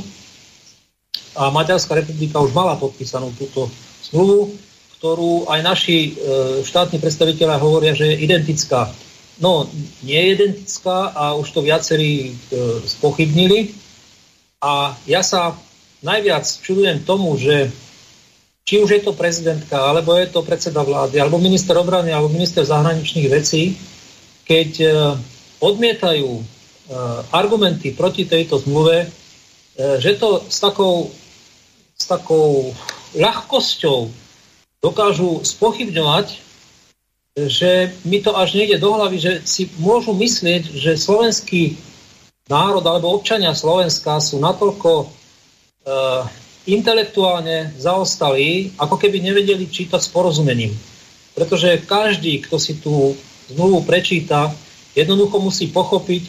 A 1.35 1.51
Maďarská 1.51 2.00
republika 2.00 2.39
už 2.39 2.55
mala 2.55 2.79
podpísanú 2.79 3.35
túto 3.35 3.67
zmluvu, 4.07 4.55
ktorú 5.00 5.51
aj 5.51 5.59
naši 5.59 5.97
e, 6.15 6.63
štátni 6.63 7.03
predstaviteľa 7.03 7.59
hovoria, 7.59 7.91
že 7.91 8.07
je 8.15 8.24
identická. 8.24 8.88
No, 9.43 9.67
nie 10.00 10.15
je 10.15 10.33
identická 10.39 11.12
a 11.12 11.35
už 11.35 11.51
to 11.51 11.59
viacerí 11.59 12.31
e, 12.31 12.79
spochybnili. 12.88 13.75
A 14.63 14.95
ja 15.03 15.19
sa 15.19 15.59
najviac 16.05 16.45
čudujem 16.45 17.01
tomu, 17.01 17.33
že 17.35 17.74
či 18.65 18.81
už 18.81 18.89
je 18.97 19.01
to 19.01 19.13
prezidentka, 19.13 19.77
alebo 19.77 20.17
je 20.17 20.29
to 20.29 20.41
predseda 20.41 20.81
vlády, 20.81 21.21
alebo 21.21 21.38
minister 21.38 21.77
obrany, 21.77 22.09
alebo 22.09 22.33
minister 22.33 22.65
zahraničných 22.65 23.29
vecí, 23.29 23.77
keď 24.45 24.69
e, 24.81 24.88
odmietajú 25.62 26.29
e, 26.38 26.43
argumenty 27.29 27.93
proti 27.93 28.25
tejto 28.25 28.62
zmluve, 28.65 29.05
e, 29.05 29.07
že 30.01 30.17
to 30.17 30.41
s 30.50 30.57
takou, 30.62 31.13
s 31.93 32.05
takou 32.09 32.74
ľahkosťou 33.13 34.09
dokážu 34.81 35.45
spochybňovať, 35.45 36.41
že 37.35 37.93
mi 38.01 38.17
to 38.21 38.33
až 38.33 38.57
nejde 38.57 38.81
do 38.81 38.97
hlavy, 38.97 39.17
že 39.21 39.33
si 39.45 39.69
môžu 39.77 40.17
myslieť, 40.17 40.74
že 40.74 40.97
slovenský 40.97 41.77
národ 42.50 42.81
alebo 42.81 43.13
občania 43.13 43.51
Slovenska 43.57 44.21
sú 44.21 44.38
natoľko 44.41 45.09
intelektuálne 46.65 47.77
zaostali, 47.77 48.74
ako 48.82 48.98
keby 48.98 49.22
nevedeli 49.22 49.70
čítať 49.70 50.01
s 50.01 50.10
porozumením. 50.10 50.74
Pretože 51.38 51.86
každý, 51.86 52.42
kto 52.42 52.58
si 52.58 52.82
tú 52.82 53.13
zmluvu 53.54 53.86
prečíta, 53.86 54.50
jednoducho 54.98 55.38
musí 55.38 55.70
pochopiť, 55.70 56.24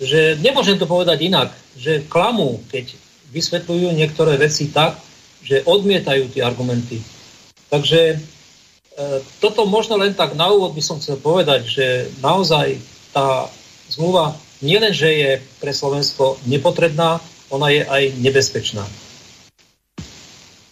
že 0.00 0.40
nemôžem 0.40 0.80
to 0.80 0.88
povedať 0.88 1.28
inak, 1.28 1.52
že 1.76 2.08
klamú, 2.08 2.64
keď 2.72 2.96
vysvetľujú 3.32 3.92
niektoré 3.92 4.40
veci 4.40 4.72
tak, 4.72 4.96
že 5.44 5.66
odmietajú 5.66 6.32
tie 6.32 6.40
argumenty. 6.40 7.02
Takže 7.68 8.00
e, 8.14 8.16
toto 9.42 9.66
možno 9.66 9.98
len 9.98 10.14
tak 10.14 10.38
na 10.38 10.48
úvod 10.48 10.72
by 10.72 10.82
som 10.84 11.00
chcel 11.02 11.18
povedať, 11.18 11.66
že 11.66 11.86
naozaj 12.22 12.78
tá 13.10 13.50
zmluva 13.90 14.38
nielen, 14.62 14.94
že 14.94 15.08
je 15.10 15.30
pre 15.58 15.74
Slovensko 15.74 16.38
nepotrebná, 16.46 17.18
ona 17.52 17.68
je 17.68 17.82
aj 17.84 18.02
nebezpečná. 18.22 18.84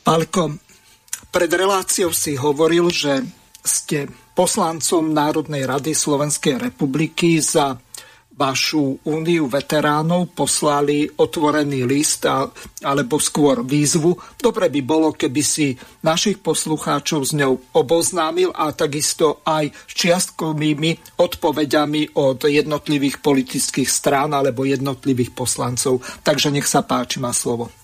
Pálko, 0.01 0.57
pred 1.31 1.51
reláciou 1.53 2.11
si 2.11 2.35
hovoril, 2.35 2.91
že 2.91 3.23
ste 3.61 4.09
poslancom 4.33 5.13
Národnej 5.13 5.69
rady 5.69 5.93
Slovenskej 5.93 6.57
republiky 6.57 7.39
za 7.45 7.77
vašu 8.41 9.05
úniu 9.05 9.53
veteránov 9.53 10.33
poslali 10.33 11.05
otvorený 11.05 11.85
list 11.85 12.25
a, 12.25 12.49
alebo 12.81 13.21
skôr 13.21 13.61
výzvu. 13.61 14.17
Dobre 14.41 14.73
by 14.73 14.81
bolo, 14.81 15.13
keby 15.13 15.43
si 15.45 15.77
našich 16.01 16.41
poslucháčov 16.41 17.21
s 17.29 17.37
ňou 17.37 17.77
oboznámil 17.77 18.49
a 18.57 18.73
takisto 18.73 19.45
aj 19.45 19.69
s 19.69 19.93
čiastkovými 19.93 21.21
odpovediami 21.21 22.17
od 22.17 22.49
jednotlivých 22.49 23.21
politických 23.21 23.93
strán 23.93 24.33
alebo 24.33 24.65
jednotlivých 24.65 25.37
poslancov. 25.37 26.01
Takže 26.25 26.49
nech 26.49 26.65
sa 26.65 26.81
páči, 26.81 27.21
má 27.21 27.37
slovo. 27.37 27.80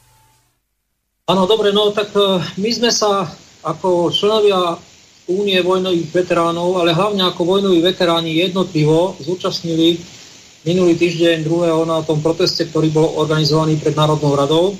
Áno, 1.26 1.42
dobre, 1.50 1.74
no 1.74 1.90
tak 1.90 2.14
e, 2.14 2.38
my 2.62 2.70
sme 2.70 2.86
sa 2.94 3.26
ako 3.66 4.14
členovia 4.14 4.78
Únie 5.26 5.58
vojnových 5.58 6.14
veteránov, 6.14 6.78
ale 6.78 6.94
hlavne 6.94 7.26
ako 7.26 7.42
vojnoví 7.42 7.82
veteráni 7.82 8.38
jednotlivo 8.38 9.18
zúčastnili 9.18 9.98
minulý 10.62 10.94
týždeň 10.94 11.42
druhého 11.42 11.82
na 11.82 11.98
tom 12.06 12.22
proteste, 12.22 12.70
ktorý 12.70 12.94
bol 12.94 13.18
organizovaný 13.18 13.74
pred 13.74 13.98
Národnou 13.98 14.38
radou. 14.38 14.78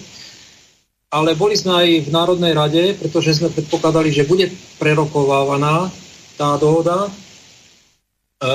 Ale 1.11 1.35
boli 1.35 1.59
sme 1.59 1.82
aj 1.82 1.88
v 2.06 2.14
Národnej 2.14 2.54
rade, 2.54 2.94
pretože 2.94 3.42
sme 3.42 3.50
predpokladali, 3.50 4.14
že 4.14 4.22
bude 4.22 4.46
prerokovávaná 4.78 5.90
tá 6.38 6.54
dohoda. 6.62 7.11
E, 8.38 8.50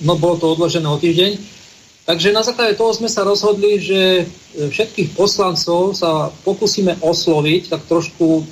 no 0.00 0.16
bolo 0.16 0.40
to 0.40 0.56
odložené 0.56 0.88
o 0.88 0.96
týždeň. 0.96 1.60
Takže 2.02 2.34
na 2.34 2.42
základe 2.42 2.74
toho 2.74 2.90
sme 2.90 3.06
sa 3.06 3.22
rozhodli, 3.22 3.78
že 3.78 4.00
e, 4.02 4.24
všetkých 4.66 5.14
poslancov 5.14 5.94
sa 5.94 6.34
pokúsime 6.42 6.98
osloviť, 6.98 7.70
tak 7.70 7.86
trošku 7.86 8.42
e, 8.42 8.44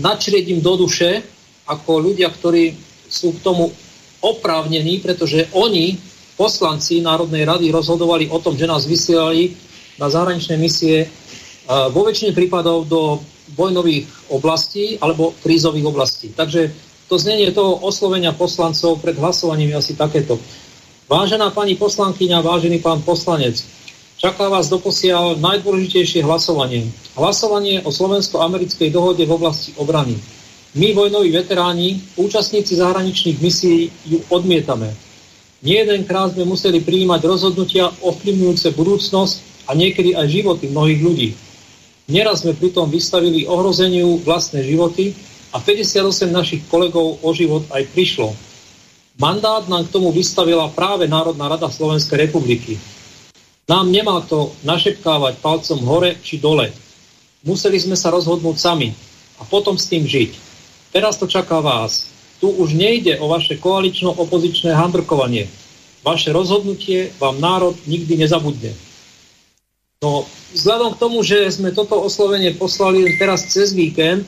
načrieť 0.00 0.64
do 0.64 0.80
duše, 0.80 1.20
ako 1.68 2.00
ľudia, 2.00 2.32
ktorí 2.32 2.72
sú 3.04 3.36
k 3.36 3.44
tomu 3.44 3.68
oprávnení, 4.24 5.04
pretože 5.04 5.44
oni, 5.52 6.00
poslanci 6.40 7.04
Národnej 7.04 7.44
rady, 7.44 7.68
rozhodovali 7.68 8.32
o 8.32 8.40
tom, 8.40 8.56
že 8.56 8.64
nás 8.64 8.88
vysielali 8.88 9.52
na 10.00 10.08
zahraničné 10.08 10.56
misie 10.56 11.04
e, 11.04 11.08
vo 11.68 12.00
väčšine 12.08 12.32
prípadov 12.32 12.88
do 12.88 13.20
vojnových 13.52 14.32
oblastí 14.32 14.96
alebo 15.04 15.36
krízových 15.44 15.84
oblastí. 15.84 16.32
Takže 16.32 16.72
to 17.12 17.20
znenie 17.20 17.52
toho 17.52 17.76
oslovenia 17.84 18.32
poslancov 18.32 19.04
pred 19.04 19.20
hlasovaním 19.20 19.76
je 19.76 19.80
asi 19.84 19.92
takéto. 19.98 20.40
Vážená 21.10 21.50
pani 21.50 21.74
poslankyňa, 21.74 22.38
vážený 22.38 22.86
pán 22.86 23.02
poslanec, 23.02 23.58
čaká 24.14 24.46
vás 24.46 24.70
doposiaľ 24.70 25.42
najdôležitejšie 25.42 26.22
hlasovanie. 26.22 26.86
Hlasovanie 27.18 27.82
o 27.82 27.90
slovensko-americkej 27.90 28.94
dohode 28.94 29.26
v 29.26 29.34
oblasti 29.34 29.74
obrany. 29.74 30.14
My, 30.78 30.94
vojnoví 30.94 31.34
veteráni, 31.34 31.98
účastníci 32.14 32.78
zahraničných 32.78 33.42
misií, 33.42 33.90
ju 34.06 34.22
odmietame. 34.30 34.94
Nie 35.66 35.82
jedenkrát 35.82 36.30
sme 36.30 36.46
museli 36.46 36.78
prijímať 36.78 37.26
rozhodnutia 37.26 37.90
ovplyvňujúce 38.06 38.70
budúcnosť 38.78 39.66
a 39.66 39.74
niekedy 39.74 40.14
aj 40.14 40.30
životy 40.30 40.70
mnohých 40.70 41.00
ľudí. 41.02 41.28
Neraz 42.06 42.46
sme 42.46 42.54
pritom 42.54 42.86
vystavili 42.86 43.50
ohrozeniu 43.50 44.22
vlastné 44.22 44.62
životy 44.62 45.18
a 45.50 45.58
58 45.58 46.30
našich 46.30 46.62
kolegov 46.70 47.18
o 47.18 47.30
život 47.34 47.66
aj 47.74 47.82
prišlo. 47.98 48.30
Mandát 49.20 49.68
nám 49.68 49.84
k 49.84 49.92
tomu 49.92 50.08
vystavila 50.16 50.72
práve 50.72 51.04
Národná 51.04 51.52
rada 51.52 51.68
Slovenskej 51.68 52.24
republiky. 52.24 52.80
Nám 53.68 53.92
nemá 53.92 54.24
to 54.24 54.56
našepkávať 54.64 55.44
palcom 55.44 55.76
hore 55.84 56.16
či 56.24 56.40
dole. 56.40 56.72
Museli 57.44 57.76
sme 57.76 58.00
sa 58.00 58.08
rozhodnúť 58.08 58.56
sami 58.56 58.96
a 59.36 59.44
potom 59.44 59.76
s 59.76 59.92
tým 59.92 60.08
žiť. 60.08 60.32
Teraz 60.96 61.20
to 61.20 61.28
čaká 61.28 61.60
vás. 61.60 62.08
Tu 62.40 62.48
už 62.48 62.72
nejde 62.72 63.20
o 63.20 63.28
vaše 63.28 63.60
koalično-opozičné 63.60 64.72
handrkovanie. 64.72 65.52
Vaše 66.00 66.32
rozhodnutie 66.32 67.12
vám 67.20 67.36
národ 67.36 67.76
nikdy 67.84 68.24
nezabudne. 68.24 68.72
No, 70.00 70.24
vzhľadom 70.56 70.96
k 70.96 71.00
tomu, 71.04 71.20
že 71.20 71.44
sme 71.52 71.76
toto 71.76 72.00
oslovenie 72.00 72.56
poslali 72.56 73.20
teraz 73.20 73.52
cez 73.52 73.76
víkend, 73.76 74.24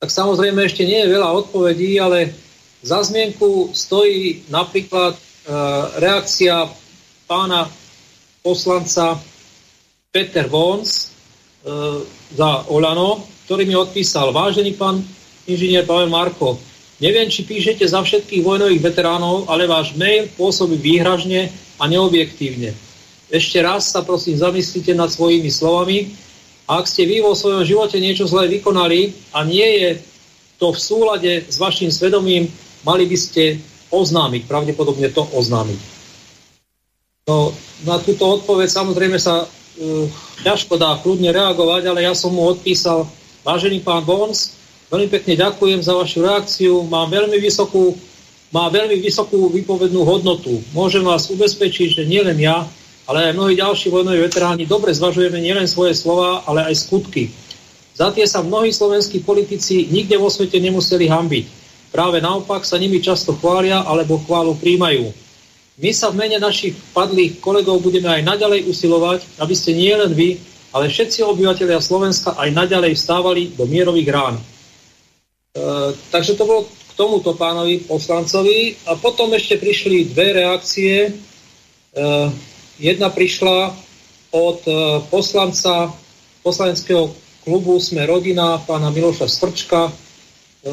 tak 0.00 0.08
samozrejme 0.08 0.56
ešte 0.64 0.88
nie 0.88 1.04
je 1.04 1.12
veľa 1.12 1.28
odpovedí, 1.44 2.00
ale 2.00 2.32
za 2.82 3.02
zmienku 3.02 3.70
stojí 3.72 4.48
napríklad 4.48 5.16
e, 5.16 5.20
reakcia 6.00 6.68
pána 7.26 7.70
poslanca 8.42 9.20
Peter 10.12 10.48
Vons 10.48 10.88
e, 10.90 11.04
za 12.36 12.64
Olano, 12.68 13.22
ktorý 13.46 13.62
mi 13.64 13.76
odpísal, 13.78 14.34
vážený 14.34 14.74
pán 14.76 15.02
inžinier 15.46 15.86
Pavel 15.86 16.10
Marko, 16.10 16.58
neviem, 16.98 17.30
či 17.30 17.46
píšete 17.46 17.86
za 17.86 18.02
všetkých 18.02 18.42
vojnových 18.42 18.82
veteránov, 18.82 19.46
ale 19.46 19.70
váš 19.70 19.94
mail 19.94 20.26
pôsobí 20.34 20.76
výhražne 20.80 21.52
a 21.78 21.84
neobjektívne. 21.86 22.74
Ešte 23.26 23.58
raz 23.58 23.90
sa 23.90 24.06
prosím 24.06 24.38
zamyslite 24.38 24.94
nad 24.94 25.10
svojimi 25.10 25.50
slovami. 25.50 26.14
Ak 26.66 26.86
ste 26.86 27.06
vy 27.06 27.22
vo 27.22 27.34
svojom 27.34 27.66
živote 27.66 27.98
niečo 27.98 28.26
zlé 28.26 28.46
vykonali 28.58 29.14
a 29.34 29.42
nie 29.42 29.66
je 29.82 29.90
to 30.58 30.72
v 30.72 30.78
súlade 30.78 31.32
s 31.46 31.56
vašim 31.58 31.90
svedomím, 31.90 32.50
mali 32.86 33.10
by 33.10 33.18
ste 33.18 33.58
oznámiť, 33.90 34.46
pravdepodobne 34.46 35.10
to 35.10 35.26
oznámiť. 35.34 35.80
No, 37.26 37.50
na 37.82 37.98
túto 37.98 38.22
odpoveď 38.38 38.70
samozrejme 38.70 39.18
sa 39.18 39.42
uh, 39.42 40.06
ťažko 40.46 40.78
dá 40.78 40.94
kľudne 41.02 41.34
reagovať, 41.34 41.82
ale 41.90 42.06
ja 42.06 42.14
som 42.14 42.30
mu 42.30 42.46
odpísal, 42.46 43.02
vážený 43.42 43.82
pán 43.82 44.06
Bons, 44.06 44.54
veľmi 44.86 45.10
pekne 45.10 45.34
ďakujem 45.34 45.82
za 45.82 45.98
vašu 45.98 46.22
reakciu, 46.22 46.86
mám 46.86 47.10
veľmi 47.10 47.34
vysokú, 47.42 47.98
má 48.54 48.70
veľmi 48.70 49.02
vysokú 49.02 49.50
výpovednú 49.50 50.06
hodnotu. 50.06 50.62
Môžem 50.70 51.02
vás 51.02 51.26
ubezpečiť, 51.26 51.98
že 51.98 52.02
nielen 52.06 52.38
ja, 52.38 52.62
ale 53.10 53.30
aj 53.30 53.38
mnohí 53.38 53.58
ďalší 53.58 53.90
vojnoví 53.90 54.22
veteráni 54.22 54.66
dobre 54.66 54.94
zvažujeme 54.94 55.38
nielen 55.42 55.66
svoje 55.66 55.98
slova, 55.98 56.46
ale 56.46 56.70
aj 56.70 56.86
skutky. 56.86 57.30
Za 57.98 58.14
tie 58.14 58.26
sa 58.28 58.46
mnohí 58.46 58.70
slovenskí 58.70 59.24
politici 59.26 59.90
nikde 59.90 60.14
vo 60.14 60.30
svete 60.30 60.62
nemuseli 60.62 61.10
hambiť. 61.10 61.65
Práve 61.96 62.20
naopak 62.20 62.68
sa 62.68 62.76
nimi 62.76 63.00
často 63.00 63.32
chvália 63.40 63.80
alebo 63.80 64.20
chválu 64.20 64.52
príjmajú. 64.60 65.08
My 65.80 65.96
sa 65.96 66.12
v 66.12 66.20
mene 66.20 66.36
našich 66.36 66.76
padlých 66.92 67.40
kolegov 67.40 67.80
budeme 67.80 68.12
aj 68.12 68.20
naďalej 68.20 68.68
usilovať, 68.68 69.24
aby 69.40 69.54
ste 69.56 69.72
nie 69.72 69.96
len 69.96 70.12
vy, 70.12 70.36
ale 70.76 70.92
všetci 70.92 71.24
obyvateľia 71.24 71.80
Slovenska 71.80 72.36
aj 72.36 72.52
naďalej 72.52 73.00
vstávali 73.00 73.56
do 73.56 73.64
mierových 73.64 74.12
rán. 74.12 74.36
E, 74.36 74.44
takže 76.12 76.36
to 76.36 76.44
bolo 76.44 76.68
k 76.68 76.92
tomuto 77.00 77.32
pánovi 77.32 77.88
poslancovi. 77.88 78.76
A 78.92 79.00
potom 79.00 79.32
ešte 79.32 79.56
prišli 79.56 80.12
dve 80.12 80.36
reakcie. 80.36 81.08
E, 81.08 81.10
Jedna 82.76 83.08
prišla 83.08 83.72
od 84.36 84.60
e, 84.68 85.00
poslanca 85.08 85.88
poslaneckého 86.44 87.08
klubu 87.40 87.80
Sme 87.80 88.04
rodina, 88.04 88.60
pána 88.60 88.92
Miloša 88.92 89.24
Strčka, 89.32 89.88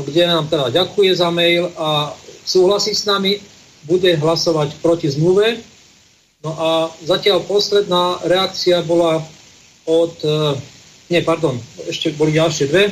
kde 0.01 0.25
nám 0.25 0.49
teda 0.49 0.73
ďakuje 0.73 1.11
za 1.13 1.29
mail 1.29 1.69
a 1.77 2.17
súhlasí 2.41 2.97
s 2.97 3.05
nami, 3.05 3.37
bude 3.85 4.09
hlasovať 4.17 4.81
proti 4.81 5.13
zmluve. 5.13 5.61
No 6.41 6.51
a 6.57 6.69
zatiaľ 7.05 7.45
posledná 7.45 8.17
reakcia 8.25 8.81
bola 8.83 9.21
od, 9.85 10.15
e, 10.25 10.57
nie, 11.13 11.21
pardon, 11.21 11.61
ešte 11.85 12.15
boli 12.17 12.33
ďalšie 12.33 12.73
dve. 12.73 12.89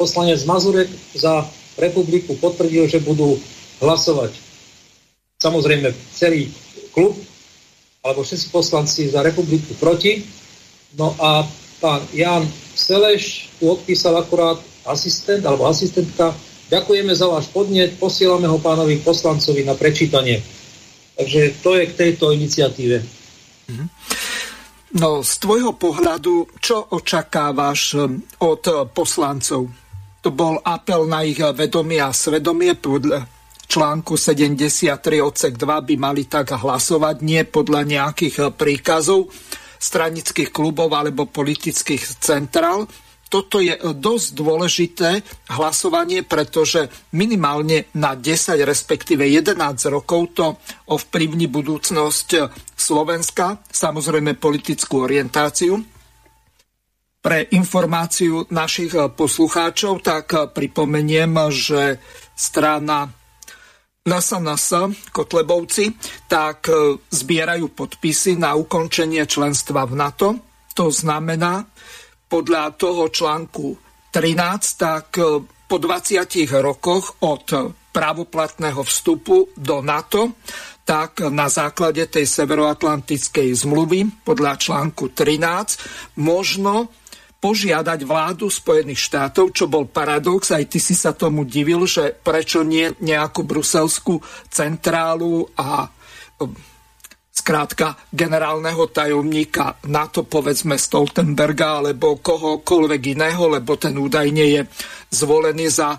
Poslanec 0.00 0.40
Mazurek 0.48 0.88
za 1.12 1.44
republiku 1.76 2.34
potvrdil, 2.40 2.88
že 2.88 3.04
budú 3.04 3.36
hlasovať 3.82 4.32
samozrejme 5.42 5.90
celý 6.14 6.46
klub 6.94 7.18
alebo 8.06 8.22
všetci 8.22 8.54
poslanci 8.54 9.10
za 9.10 9.26
republiku 9.26 9.74
proti. 9.82 10.22
No 10.94 11.14
a 11.18 11.42
pán 11.82 12.06
Jan 12.14 12.46
Seleš 12.78 13.50
tu 13.58 13.74
odpísal 13.74 14.14
akurát 14.18 14.58
asistent 14.86 15.42
alebo 15.46 15.68
asistentka. 15.68 16.34
Ďakujeme 16.72 17.12
za 17.12 17.28
váš 17.28 17.52
podnet, 17.52 18.00
posielame 18.00 18.48
ho 18.48 18.56
pánovi 18.56 19.02
poslancovi 19.04 19.62
na 19.66 19.76
prečítanie. 19.76 20.40
Takže 21.18 21.60
to 21.60 21.76
je 21.76 21.84
k 21.86 21.96
tejto 21.96 22.32
iniciatíve. 22.32 22.96
Mhm. 23.68 23.86
No, 24.92 25.24
z 25.24 25.32
tvojho 25.40 25.72
pohľadu, 25.72 26.60
čo 26.60 26.84
očakávaš 26.92 27.96
hm, 27.96 28.44
od 28.44 28.92
poslancov? 28.92 29.72
To 30.22 30.28
bol 30.30 30.60
apel 30.62 31.08
na 31.08 31.24
ich 31.24 31.40
vedomie 31.40 31.98
a 31.98 32.12
svedomie 32.12 32.76
podľa 32.76 33.24
článku 33.72 34.20
73 34.20 35.00
odsek 35.24 35.56
2 35.56 35.88
by 35.88 35.94
mali 35.96 36.28
tak 36.28 36.52
hlasovať, 36.52 37.24
nie 37.24 37.40
podľa 37.48 37.88
nejakých 37.88 38.52
príkazov 38.52 39.32
stranických 39.80 40.52
klubov 40.52 40.92
alebo 40.92 41.24
politických 41.24 42.20
centrál. 42.20 42.84
Toto 43.32 43.64
je 43.64 43.72
dosť 43.80 44.28
dôležité 44.36 45.24
hlasovanie, 45.56 46.20
pretože 46.20 46.92
minimálne 47.16 47.88
na 47.96 48.12
10, 48.12 48.60
respektíve 48.60 49.24
11 49.24 49.56
rokov 49.88 50.36
to 50.36 50.60
ovplyvní 50.92 51.48
budúcnosť 51.48 52.28
Slovenska, 52.76 53.64
samozrejme 53.72 54.36
politickú 54.36 55.08
orientáciu. 55.08 55.80
Pre 57.24 57.38
informáciu 57.56 58.44
našich 58.52 58.92
poslucháčov 58.92 60.04
tak 60.04 60.52
pripomeniem, 60.52 61.32
že 61.48 61.96
strana 62.36 63.08
NASA 64.04 64.82
Kotlebovci, 65.14 65.96
tak 66.28 66.68
zbierajú 67.08 67.72
podpisy 67.72 68.36
na 68.36 68.58
ukončenie 68.58 69.24
členstva 69.24 69.88
v 69.88 69.94
NATO. 69.96 70.28
To 70.74 70.90
znamená, 70.90 71.71
podľa 72.32 72.72
toho 72.80 73.12
článku 73.12 73.76
13, 74.08 74.80
tak 74.80 75.20
e, 75.20 75.44
po 75.44 75.76
20 75.76 76.24
rokoch 76.64 77.20
od 77.28 77.76
právoplatného 77.92 78.80
vstupu 78.80 79.52
do 79.52 79.84
NATO, 79.84 80.40
tak 80.88 81.20
na 81.28 81.52
základe 81.52 82.08
tej 82.08 82.24
severoatlantickej 82.24 83.52
zmluvy 83.52 84.24
podľa 84.24 84.56
článku 84.56 85.12
13 85.12 86.16
možno 86.16 86.88
požiadať 87.42 88.06
vládu 88.06 88.46
Spojených 88.48 89.02
štátov, 89.02 89.50
čo 89.50 89.66
bol 89.66 89.90
paradox, 89.90 90.54
aj 90.54 90.72
ty 90.72 90.78
si 90.78 90.94
sa 90.94 91.10
tomu 91.10 91.42
divil, 91.42 91.84
že 91.90 92.14
prečo 92.14 92.62
nie 92.62 92.94
nejakú 93.02 93.42
bruselskú 93.42 94.22
centrálu 94.46 95.50
a 95.58 95.90
zkrátka 97.42 97.98
generálneho 98.14 98.86
tajomníka 98.94 99.82
NATO, 99.90 100.22
povedzme 100.22 100.78
Stoltenberga 100.78 101.82
alebo 101.82 102.22
kohokoľvek 102.22 103.02
iného, 103.18 103.50
lebo 103.50 103.74
ten 103.74 103.98
údajne 103.98 104.44
je 104.46 104.62
zvolený 105.10 105.66
za 105.66 105.98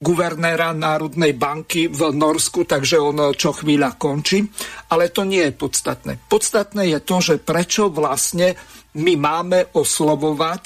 guvernéra 0.00 0.70
Národnej 0.72 1.34
banky 1.34 1.90
v 1.90 2.14
Norsku, 2.14 2.64
takže 2.64 3.02
on 3.02 3.34
čo 3.34 3.50
chvíľa 3.52 3.98
končí. 3.98 4.46
Ale 4.94 5.10
to 5.10 5.26
nie 5.26 5.50
je 5.50 5.52
podstatné. 5.52 6.16
Podstatné 6.30 6.94
je 6.94 6.98
to, 7.02 7.16
že 7.18 7.42
prečo 7.42 7.90
vlastne 7.90 8.54
my 8.96 9.18
máme 9.18 9.74
oslovovať 9.74 10.64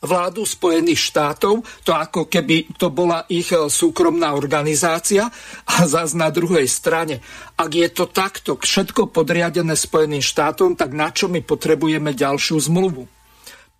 vládu 0.00 0.48
Spojených 0.48 1.12
štátov, 1.12 1.60
to 1.84 1.92
ako 1.92 2.26
keby 2.26 2.72
to 2.76 2.88
bola 2.88 3.28
ich 3.28 3.52
e, 3.52 3.68
súkromná 3.68 4.32
organizácia 4.32 5.28
a 5.68 5.74
zase 5.84 6.16
na 6.16 6.32
druhej 6.32 6.64
strane. 6.64 7.20
Ak 7.60 7.70
je 7.72 7.88
to 7.92 8.08
takto 8.08 8.56
všetko 8.56 9.12
podriadené 9.12 9.76
Spojeným 9.76 10.24
štátom, 10.24 10.72
tak 10.76 10.96
na 10.96 11.12
čo 11.12 11.28
my 11.28 11.44
potrebujeme 11.44 12.16
ďalšiu 12.16 12.56
zmluvu? 12.72 13.04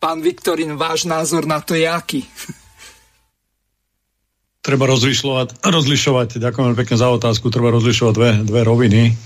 Pán 0.00 0.20
Viktorín, 0.24 0.76
váš 0.80 1.08
názor 1.08 1.44
na 1.48 1.60
to 1.60 1.76
je 1.76 1.88
aký? 1.88 2.24
Treba 4.60 4.84
rozlišovať, 4.92 5.64
rozlišovať, 5.64 6.36
ďakujem 6.36 6.76
pekne 6.76 6.96
za 7.00 7.08
otázku, 7.08 7.48
treba 7.48 7.72
rozlišovať 7.72 8.12
dve, 8.12 8.30
dve 8.44 8.60
roviny 8.60 9.16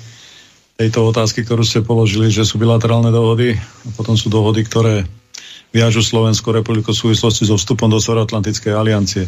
tejto 0.78 1.10
otázky, 1.10 1.42
ktorú 1.42 1.66
ste 1.66 1.82
položili, 1.82 2.30
že 2.30 2.46
sú 2.46 2.54
bilaterálne 2.54 3.10
dohody 3.10 3.58
a 3.58 3.88
potom 3.98 4.14
sú 4.14 4.30
dohody, 4.30 4.62
ktoré 4.62 5.02
viažu 5.74 6.06
Slovenskú 6.06 6.54
republiku 6.54 6.94
v 6.94 7.00
súvislosti 7.02 7.50
so 7.50 7.58
vstupom 7.58 7.90
do 7.90 7.98
Severoatlantickej 7.98 8.70
aliancie. 8.70 9.26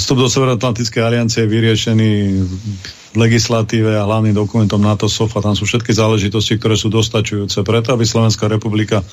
Vstup 0.00 0.16
do 0.16 0.32
Severoatlantickej 0.32 1.02
aliancie 1.04 1.44
je 1.44 1.52
vyriešený 1.52 2.10
v 3.12 3.16
legislatíve 3.20 3.92
a 3.92 4.08
hlavným 4.08 4.32
dokumentom 4.32 4.80
NATO 4.80 5.12
SOFA. 5.12 5.44
Tam 5.44 5.52
sú 5.52 5.68
všetky 5.68 5.92
záležitosti, 5.92 6.56
ktoré 6.56 6.80
sú 6.80 6.88
dostačujúce 6.88 7.60
preto, 7.60 7.92
aby 7.92 8.08
Slovenská 8.08 8.48
republika 8.48 9.04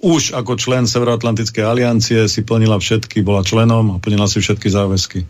už 0.00 0.32
ako 0.32 0.56
člen 0.56 0.88
Severoatlantickej 0.88 1.60
aliancie 1.60 2.24
si 2.24 2.40
plnila 2.40 2.80
všetky, 2.80 3.20
bola 3.20 3.44
členom 3.44 3.96
a 3.96 4.00
plnila 4.00 4.24
si 4.24 4.40
všetky 4.40 4.72
záväzky. 4.72 5.28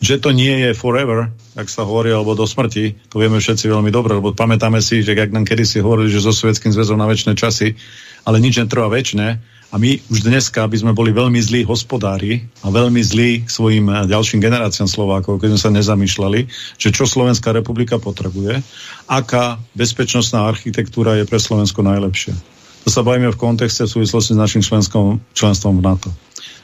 Že 0.00 0.14
to 0.24 0.30
nie 0.32 0.56
je 0.64 0.70
forever, 0.72 1.28
ak 1.52 1.68
sa 1.68 1.84
hovorí, 1.84 2.16
alebo 2.16 2.32
do 2.32 2.48
smrti, 2.48 2.96
to 3.12 3.20
vieme 3.20 3.36
všetci 3.36 3.68
veľmi 3.68 3.92
dobre, 3.92 4.16
lebo 4.16 4.32
pamätáme 4.32 4.80
si, 4.80 5.04
že 5.04 5.12
ak 5.12 5.36
nám 5.36 5.44
kedysi 5.44 5.84
hovorili, 5.84 6.08
že 6.08 6.24
so 6.24 6.32
Sovjetským 6.32 6.72
zväzom 6.72 6.96
na 6.96 7.04
väčšie 7.04 7.36
časy, 7.36 7.76
ale 8.24 8.40
nič 8.40 8.56
netrvá 8.56 8.88
väčšie, 8.88 9.56
a 9.66 9.82
my 9.82 9.98
už 10.08 10.22
dneska 10.22 10.62
by 10.62 10.76
sme 10.78 10.92
boli 10.94 11.10
veľmi 11.10 11.42
zlí 11.42 11.66
hospodári 11.66 12.46
a 12.62 12.70
veľmi 12.70 13.02
zlí 13.02 13.50
svojim 13.50 14.06
ďalším 14.06 14.38
generáciám 14.38 14.86
Slovákov, 14.86 15.42
keď 15.42 15.58
sme 15.58 15.60
sa 15.60 15.70
nezamýšľali, 15.74 16.40
že 16.78 16.94
čo 16.94 17.02
Slovenská 17.04 17.50
republika 17.50 17.98
potrebuje, 17.98 18.62
aká 19.10 19.58
bezpečnostná 19.74 20.46
architektúra 20.46 21.18
je 21.18 21.26
pre 21.26 21.42
Slovensko 21.42 21.82
najlepšia. 21.82 22.55
To 22.86 22.94
sa 22.94 23.02
bavíme 23.02 23.34
v 23.34 23.40
kontexte 23.40 23.82
v 23.82 23.98
súvislosti 23.98 24.38
s 24.38 24.38
našim 24.38 24.62
členskom, 24.62 25.18
členstvom 25.34 25.82
v 25.82 25.90
NATO. 25.90 26.08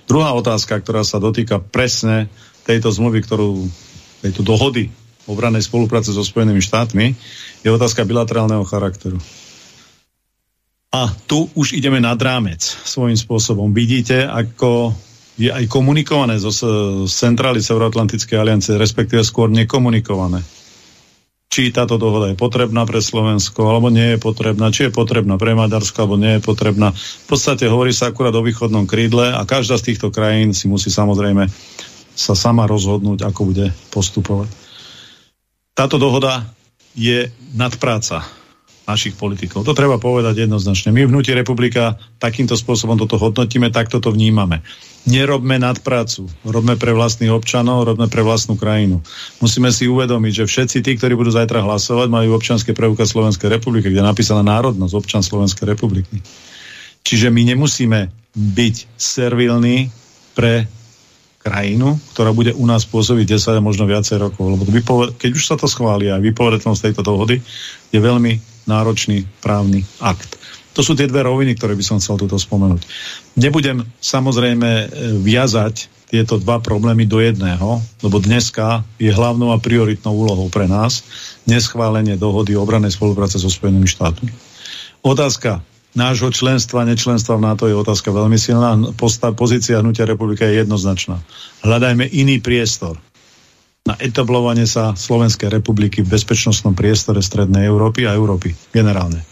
Druhá 0.07 0.31
otázka, 0.39 0.79
ktorá 0.79 1.03
sa 1.03 1.19
dotýka 1.19 1.59
presne 1.59 2.31
tejto 2.63 2.95
zmluvy, 2.95 3.27
ktorú, 3.27 3.67
tejto 4.23 4.47
dohody 4.47 4.95
obranej 5.27 5.67
spolupráce 5.67 6.15
so 6.15 6.23
Spojenými 6.23 6.63
štátmi, 6.63 7.19
je 7.67 7.69
otázka 7.75 8.07
bilaterálneho 8.07 8.63
charakteru. 8.63 9.19
A 10.95 11.11
tu 11.27 11.51
už 11.59 11.75
ideme 11.75 11.99
nad 11.99 12.19
rámec 12.23 12.63
svojím 12.63 13.19
spôsobom. 13.19 13.75
Vidíte, 13.75 14.23
ako 14.23 14.95
je 15.35 15.51
aj 15.51 15.67
komunikované 15.67 16.39
zo 16.39 16.55
centrály 17.11 17.59
Severoatlantickej 17.59 18.39
aliancie, 18.39 18.79
respektíve 18.79 19.27
skôr 19.27 19.51
nekomunikované 19.51 20.62
či 21.53 21.69
táto 21.69 22.01
dohoda 22.01 22.33
je 22.33 22.41
potrebná 22.41 22.89
pre 22.89 23.05
Slovensko, 23.05 23.69
alebo 23.69 23.93
nie 23.93 24.17
je 24.17 24.19
potrebná, 24.19 24.73
či 24.73 24.89
je 24.89 24.97
potrebná 24.97 25.37
pre 25.37 25.53
Maďarsko, 25.53 26.09
alebo 26.09 26.17
nie 26.17 26.41
je 26.41 26.43
potrebná. 26.43 26.97
V 26.97 27.27
podstate 27.29 27.69
hovorí 27.69 27.93
sa 27.93 28.09
akurát 28.09 28.33
o 28.33 28.41
východnom 28.41 28.89
krídle 28.89 29.37
a 29.37 29.45
každá 29.45 29.77
z 29.77 29.93
týchto 29.93 30.09
krajín 30.09 30.57
si 30.57 30.65
musí 30.65 30.89
samozrejme 30.89 31.45
sa 32.17 32.33
sama 32.33 32.65
rozhodnúť, 32.65 33.29
ako 33.29 33.53
bude 33.53 33.69
postupovať. 33.93 34.49
Táto 35.77 36.01
dohoda 36.01 36.49
je 36.97 37.29
nadpráca 37.53 38.25
našich 38.83 39.15
politikov. 39.15 39.63
To 39.63 39.79
treba 39.79 39.97
povedať 39.99 40.43
jednoznačne. 40.47 40.91
My 40.91 41.07
v 41.07 41.13
Hnutí 41.15 41.31
republika 41.31 41.95
takýmto 42.19 42.59
spôsobom 42.59 42.99
toto 42.99 43.15
hodnotíme, 43.15 43.71
takto 43.71 44.03
to 44.03 44.11
vnímame. 44.11 44.61
Nerobme 45.03 45.59
nadprácu, 45.59 46.31
robme 46.47 46.79
pre 46.79 46.95
vlastných 46.95 47.31
občanov, 47.31 47.87
robme 47.87 48.07
pre 48.07 48.23
vlastnú 48.23 48.55
krajinu. 48.55 49.03
Musíme 49.43 49.75
si 49.75 49.91
uvedomiť, 49.91 50.43
že 50.43 50.51
všetci 50.51 50.79
tí, 50.83 50.95
ktorí 50.95 51.19
budú 51.19 51.35
zajtra 51.35 51.63
hlasovať, 51.63 52.07
majú 52.07 52.39
občanské 52.39 52.71
preukaz 52.71 53.11
Slovenskej 53.11 53.51
republiky, 53.51 53.91
kde 53.91 54.03
je 54.03 54.11
napísaná 54.11 54.43
národnosť 54.47 54.95
občan 54.95 55.23
Slovenskej 55.23 55.67
republiky. 55.67 56.23
Čiže 57.03 57.35
my 57.35 57.43
nemusíme 57.55 58.11
byť 58.35 58.77
servilní 58.95 59.91
pre 60.39 60.71
krajinu, 61.43 61.99
ktorá 62.15 62.31
bude 62.31 62.55
u 62.55 62.63
nás 62.71 62.87
pôsobiť 62.87 63.35
10 63.35 63.59
a 63.59 63.63
možno 63.63 63.91
viacej 63.91 64.23
rokov. 64.23 64.47
Lebo 64.47 64.63
vypoved- 64.63 65.19
keď 65.19 65.31
už 65.35 65.45
sa 65.51 65.57
to 65.59 65.67
schváli 65.67 66.07
a 66.07 66.23
vypovedetnosť 66.23 66.81
tejto 66.91 67.03
dohody 67.03 67.43
je 67.91 67.99
veľmi 67.99 68.52
náročný 68.67 69.27
právny 69.41 69.85
akt. 69.99 70.39
To 70.73 70.81
sú 70.81 70.97
tie 70.97 71.05
dve 71.05 71.29
roviny, 71.29 71.53
ktoré 71.53 71.77
by 71.77 71.85
som 71.85 72.01
chcel 72.01 72.17
tuto 72.17 72.41
spomenúť. 72.41 72.83
Nebudem 73.37 73.85
samozrejme 74.01 74.69
e, 74.69 74.87
viazať 75.21 75.93
tieto 76.09 76.37
dva 76.41 76.61
problémy 76.61 77.09
do 77.09 77.21
jedného, 77.21 77.81
lebo 78.05 78.21
dneska 78.21 78.85
je 79.01 79.13
hlavnou 79.13 79.53
a 79.53 79.61
prioritnou 79.61 80.13
úlohou 80.13 80.49
pre 80.53 80.69
nás 80.69 81.05
neschválenie 81.49 82.21
dohody 82.21 82.57
o 82.57 82.65
obranej 82.65 82.97
spolupráce 82.97 83.41
so 83.41 83.49
Spojenými 83.49 83.89
štátmi. 83.89 84.29
Otázka 85.05 85.65
nášho 85.93 86.33
členstva, 86.33 86.89
nečlenstva 86.89 87.37
v 87.37 87.45
NATO 87.49 87.65
je 87.69 87.77
otázka 87.77 88.13
veľmi 88.13 88.37
silná. 88.41 88.77
Pozícia 89.37 89.81
hnutia 89.81 90.09
republika 90.09 90.49
je 90.49 90.65
jednoznačná. 90.65 91.21
Hľadajme 91.65 92.09
iný 92.13 92.41
priestor 92.41 92.97
na 93.83 93.99
etablovanie 93.99 94.63
sa 94.63 94.95
Slovenskej 94.95 95.51
republiky 95.51 96.07
v 96.07 96.13
bezpečnostnom 96.15 96.79
priestore 96.79 97.19
Strednej 97.19 97.67
Európy 97.67 98.07
a 98.07 98.15
Európy 98.15 98.55
generálne. 98.71 99.27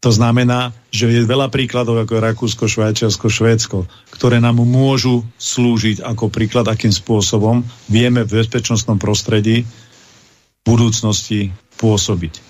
To 0.00 0.08
znamená, 0.08 0.72
že 0.88 1.12
je 1.12 1.28
veľa 1.28 1.52
príkladov, 1.52 2.00
ako 2.00 2.16
je 2.16 2.24
Rakúsko, 2.24 2.64
Švajčiarsko, 2.72 3.26
Švédsko, 3.28 3.78
ktoré 4.16 4.40
nám 4.40 4.64
môžu 4.64 5.28
slúžiť 5.36 6.00
ako 6.00 6.32
príklad, 6.32 6.72
akým 6.72 6.88
spôsobom 6.88 7.60
vieme 7.84 8.24
v 8.24 8.40
bezpečnostnom 8.40 8.96
prostredí 8.96 9.68
v 9.68 10.60
budúcnosti 10.64 11.52
pôsobiť. 11.76 12.40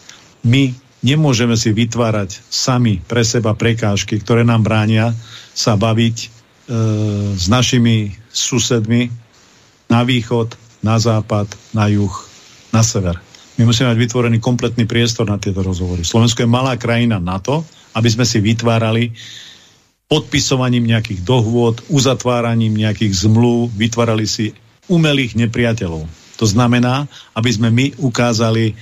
My 0.46 0.70
nemôžeme 1.02 1.58
si 1.58 1.74
vytvárať 1.74 2.38
sami 2.46 3.02
pre 3.02 3.26
seba 3.26 3.56
prekážky, 3.58 4.22
ktoré 4.22 4.46
nám 4.46 4.62
bránia 4.62 5.10
sa 5.50 5.74
baviť 5.74 6.16
e, 6.22 6.28
s 7.34 7.50
našimi 7.50 8.14
susedmi 8.30 9.10
na 9.90 10.06
východ, 10.06 10.54
na 10.80 10.96
západ, 10.96 11.46
na 11.76 11.88
juh, 11.92 12.12
na 12.72 12.80
sever. 12.80 13.16
My 13.60 13.68
musíme 13.68 13.92
mať 13.92 13.98
vytvorený 14.00 14.40
kompletný 14.40 14.88
priestor 14.88 15.28
na 15.28 15.36
tieto 15.36 15.60
rozhovory. 15.60 16.00
Slovensko 16.00 16.44
je 16.44 16.48
malá 16.48 16.80
krajina 16.80 17.20
na 17.20 17.36
to, 17.36 17.60
aby 17.92 18.08
sme 18.08 18.24
si 18.24 18.40
vytvárali 18.40 19.12
podpisovaním 20.10 20.90
nejakých 20.90 21.22
dohôd, 21.22 21.84
uzatváraním 21.86 22.74
nejakých 22.74 23.28
zmluv, 23.28 23.70
vytvárali 23.76 24.26
si 24.26 24.56
umelých 24.90 25.38
nepriateľov. 25.38 26.02
To 26.40 26.46
znamená, 26.48 27.06
aby 27.36 27.50
sme 27.52 27.68
my 27.70 28.00
ukázali 28.00 28.74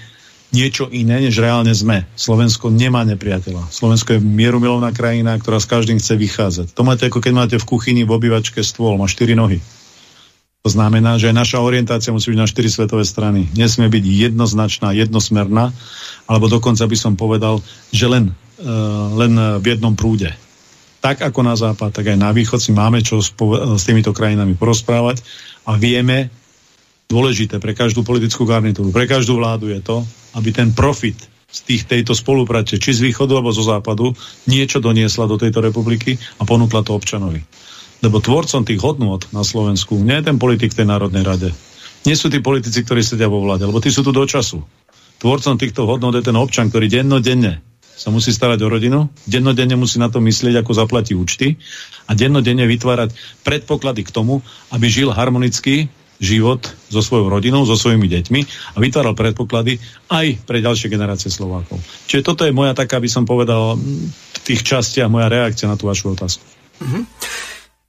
niečo 0.49 0.89
iné, 0.89 1.21
než 1.21 1.37
reálne 1.37 1.75
sme. 1.77 2.09
Slovensko 2.17 2.73
nemá 2.73 3.05
nepriateľa. 3.05 3.69
Slovensko 3.69 4.17
je 4.17 4.25
mierumilovná 4.25 4.97
krajina, 4.97 5.37
ktorá 5.37 5.61
s 5.61 5.69
každým 5.69 6.01
chce 6.01 6.17
vychádzať. 6.17 6.67
To 6.73 6.87
máte 6.89 7.05
ako 7.05 7.21
keď 7.21 7.33
máte 7.37 7.57
v 7.61 7.69
kuchyni 7.69 8.09
v 8.09 8.15
obývačke 8.17 8.65
stôl, 8.65 8.97
má 8.97 9.05
štyri 9.05 9.37
nohy. 9.37 9.61
To 10.67 10.71
znamená, 10.75 11.23
že 11.23 11.31
naša 11.31 11.63
orientácia 11.63 12.11
musí 12.11 12.35
byť 12.35 12.41
na 12.41 12.51
štyri 12.51 12.67
svetové 12.67 13.07
strany. 13.07 13.47
Nesmie 13.55 13.87
byť 13.87 14.05
jednoznačná, 14.05 14.91
jednosmerná, 14.91 15.71
alebo 16.27 16.51
dokonca 16.51 16.83
by 16.85 16.97
som 16.99 17.15
povedal, 17.15 17.63
že 17.95 18.11
len, 18.11 18.35
uh, 18.61 19.15
len 19.15 19.33
v 19.63 19.65
jednom 19.65 19.95
prúde. 19.95 20.35
Tak 20.99 21.23
ako 21.23 21.41
na 21.47 21.55
západ, 21.55 21.95
tak 21.95 22.11
aj 22.11 22.19
na 22.19 22.35
východ 22.35 22.59
si 22.59 22.75
máme 22.75 22.99
čo 23.07 23.23
s 23.23 23.83
týmito 23.87 24.11
krajinami 24.11 24.59
porozprávať 24.59 25.23
a 25.63 25.79
vieme, 25.79 26.27
dôležité 27.09 27.63
pre 27.63 27.73
každú 27.73 28.03
politickú 28.05 28.45
garnitúru, 28.45 28.91
pre 28.93 29.09
každú 29.09 29.41
vládu 29.41 29.71
je 29.73 29.81
to, 29.81 30.03
aby 30.37 30.53
ten 30.53 30.75
profit 30.75 31.17
z 31.49 31.59
tých, 31.65 31.83
tejto 31.89 32.13
spolupráce, 32.13 32.77
či 32.77 32.93
z 32.93 33.09
východu 33.09 33.41
alebo 33.41 33.49
zo 33.55 33.65
západu, 33.65 34.13
niečo 34.45 34.85
doniesla 34.85 35.25
do 35.25 35.41
tejto 35.41 35.65
republiky 35.65 36.21
a 36.37 36.45
ponúkla 36.45 36.85
to 36.85 36.93
občanovi. 36.93 37.41
Lebo 37.99 38.23
tvorcom 38.23 38.63
tých 38.63 38.79
hodnôt 38.79 39.19
na 39.35 39.43
Slovensku 39.43 39.99
nie 39.99 40.15
je 40.23 40.27
ten 40.31 40.39
politik 40.39 40.71
v 40.75 40.79
tej 40.83 40.87
Národnej 40.87 41.25
rade. 41.27 41.51
Nie 42.07 42.15
sú 42.15 42.31
tí 42.31 42.39
politici, 42.39 42.87
ktorí 42.87 43.03
sedia 43.03 43.27
vo 43.27 43.43
vláde, 43.43 43.67
lebo 43.67 43.83
tí 43.83 43.91
sú 43.91 44.07
tu 44.07 44.15
do 44.15 44.23
času. 44.23 44.63
Tvorcom 45.19 45.59
týchto 45.59 45.83
hodnôt 45.83 46.15
je 46.15 46.23
ten 46.23 46.37
občan, 46.39 46.71
ktorý 46.71 46.87
dennodenne 46.87 47.59
sa 47.99 48.15
musí 48.15 48.31
starať 48.31 48.63
o 48.63 48.71
rodinu, 48.71 49.11
dennodenne 49.27 49.75
musí 49.75 49.99
na 49.99 50.07
to 50.07 50.23
myslieť, 50.23 50.63
ako 50.63 50.71
zaplatí 50.71 51.19
účty 51.19 51.59
a 52.07 52.15
dennodenne 52.15 52.63
vytvárať 52.71 53.11
predpoklady 53.43 54.07
k 54.07 54.15
tomu, 54.15 54.39
aby 54.71 54.87
žil 54.87 55.11
harmonicky 55.11 55.91
život 56.23 56.63
so 56.91 57.03
svojou 57.03 57.27
rodinou, 57.27 57.67
so 57.67 57.75
svojimi 57.75 58.07
deťmi 58.07 58.41
a 58.75 58.77
vytváral 58.79 59.19
predpoklady 59.19 59.83
aj 60.11 60.47
pre 60.47 60.63
ďalšie 60.63 60.91
generácie 60.91 61.31
Slovákov. 61.31 61.83
Čiže 62.07 62.23
toto 62.23 62.47
je 62.47 62.55
moja 62.55 62.75
taká, 62.75 63.03
by 63.03 63.11
som 63.11 63.27
povedal, 63.27 63.75
v 63.75 64.39
tých 64.47 64.63
častiach 64.63 65.11
moja 65.11 65.27
reakcia 65.27 65.67
na 65.67 65.75
tú 65.75 65.91
vašu 65.91 66.15
otázku. 66.15 66.43
Mm-hmm. 66.79 67.03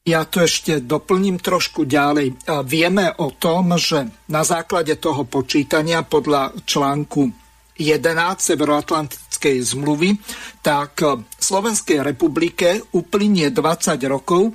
Ja 0.09 0.25
to 0.25 0.41
ešte 0.41 0.81
doplním 0.81 1.37
trošku 1.37 1.85
ďalej. 1.85 2.49
Vieme 2.65 3.13
o 3.21 3.29
tom, 3.29 3.77
že 3.77 4.09
na 4.25 4.41
základe 4.41 4.97
toho 4.97 5.29
počítania 5.29 6.01
podľa 6.01 6.57
článku 6.65 7.29
11 7.77 8.17
Severoatlantickej 8.41 9.61
zmluvy, 9.61 10.17
tak 10.65 10.97
Slovenskej 11.37 12.01
republike 12.01 12.81
uplynie 12.97 13.53
20 13.53 14.01
rokov 14.09 14.49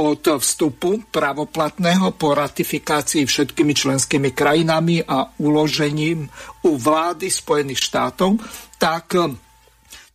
od 0.00 0.22
vstupu 0.40 1.04
pravoplatného 1.12 2.16
po 2.16 2.32
ratifikácii 2.32 3.28
všetkými 3.28 3.76
členskými 3.76 4.32
krajinami 4.32 5.04
a 5.04 5.28
uložením 5.44 6.24
u 6.64 6.70
vlády 6.72 7.28
Spojených 7.28 7.84
štátov, 7.84 8.40
tak 8.80 9.12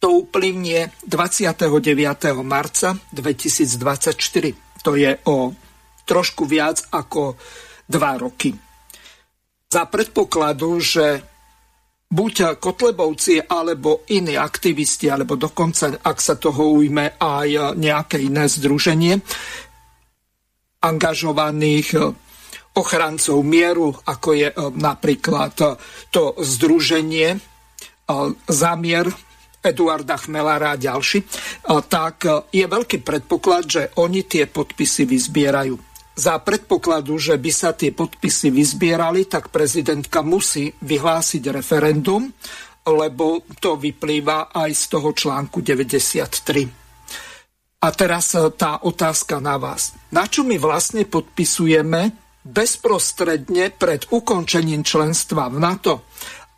to 0.01 0.07
uplynie 0.09 0.89
29. 1.05 1.69
marca 2.41 2.97
2024. 3.13 4.70
To 4.81 4.97
je 4.97 5.13
o 5.29 5.53
trošku 6.05 6.49
viac 6.49 6.81
ako 6.91 7.37
dva 7.85 8.17
roky. 8.17 8.51
Za 9.71 9.87
predpokladu, 9.87 10.81
že 10.83 11.05
buď 12.11 12.59
Kotlebovci 12.59 13.39
alebo 13.39 14.03
iní 14.11 14.35
aktivisti, 14.35 15.07
alebo 15.07 15.39
dokonca, 15.39 15.95
ak 15.95 16.17
sa 16.19 16.35
toho 16.35 16.75
ujme 16.83 17.15
aj 17.15 17.79
nejaké 17.79 18.19
iné 18.19 18.51
združenie 18.51 19.15
angažovaných 20.83 21.95
ochrancov 22.75 23.39
mieru, 23.47 23.95
ako 23.95 24.29
je 24.35 24.49
napríklad 24.75 25.55
to 26.11 26.35
združenie 26.35 27.39
Zamier 28.51 29.07
Eduarda 29.61 30.17
Chmelára 30.17 30.73
a 30.73 30.81
ďalší, 30.81 31.21
tak 31.85 32.25
je 32.49 32.65
veľký 32.65 33.05
predpoklad, 33.05 33.63
že 33.69 33.83
oni 34.01 34.25
tie 34.25 34.49
podpisy 34.49 35.05
vyzbierajú. 35.05 35.77
Za 36.11 36.43
predpokladu, 36.43 37.15
že 37.15 37.39
by 37.39 37.51
sa 37.53 37.71
tie 37.71 37.95
podpisy 37.95 38.51
vyzbierali, 38.51 39.29
tak 39.31 39.47
prezidentka 39.47 40.19
musí 40.25 40.67
vyhlásiť 40.67 41.43
referendum, 41.53 42.27
lebo 42.83 43.45
to 43.61 43.77
vyplýva 43.77 44.51
aj 44.51 44.69
z 44.75 44.83
toho 44.97 45.13
článku 45.15 45.63
93. 45.63 46.81
A 47.81 47.87
teraz 47.95 48.37
tá 48.59 48.81
otázka 48.85 49.41
na 49.41 49.57
vás. 49.57 49.97
Na 50.13 50.29
čo 50.29 50.45
my 50.45 50.59
vlastne 50.61 51.07
podpisujeme 51.07 52.13
bezprostredne 52.45 53.73
pred 53.73 54.05
ukončením 54.09 54.85
členstva 54.85 55.49
v 55.49 55.57
NATO? 55.57 55.93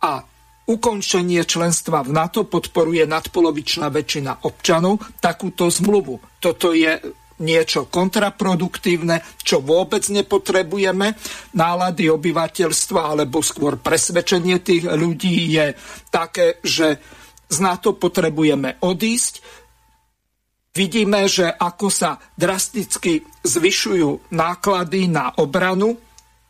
A 0.04 0.20
ukončenie 0.64 1.44
členstva 1.44 2.00
v 2.00 2.16
NATO 2.16 2.48
podporuje 2.48 3.04
nadpolovičná 3.04 3.92
väčšina 3.92 4.48
občanov 4.48 5.04
takúto 5.20 5.68
zmluvu. 5.68 6.40
Toto 6.40 6.72
je 6.72 7.00
niečo 7.34 7.90
kontraproduktívne, 7.90 9.20
čo 9.42 9.58
vôbec 9.58 10.06
nepotrebujeme. 10.06 11.18
Nálady 11.58 12.06
obyvateľstva 12.06 13.00
alebo 13.16 13.42
skôr 13.42 13.76
presvedčenie 13.76 14.62
tých 14.62 14.86
ľudí 14.86 15.58
je 15.58 15.74
také, 16.14 16.62
že 16.62 17.02
z 17.50 17.56
NATO 17.58 17.98
potrebujeme 17.98 18.78
odísť. 18.80 19.42
Vidíme, 20.74 21.30
že 21.30 21.46
ako 21.50 21.86
sa 21.86 22.18
drasticky 22.34 23.22
zvyšujú 23.46 24.34
náklady 24.34 25.06
na 25.06 25.30
obranu, 25.38 25.94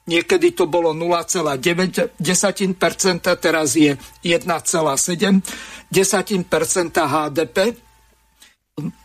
Niekedy 0.04 0.52
to 0.52 0.68
bolo 0.68 0.92
0,9%, 0.92 2.12
teraz 3.40 3.68
je 3.72 3.96
1,7% 4.20 5.40
HDP. 6.92 7.56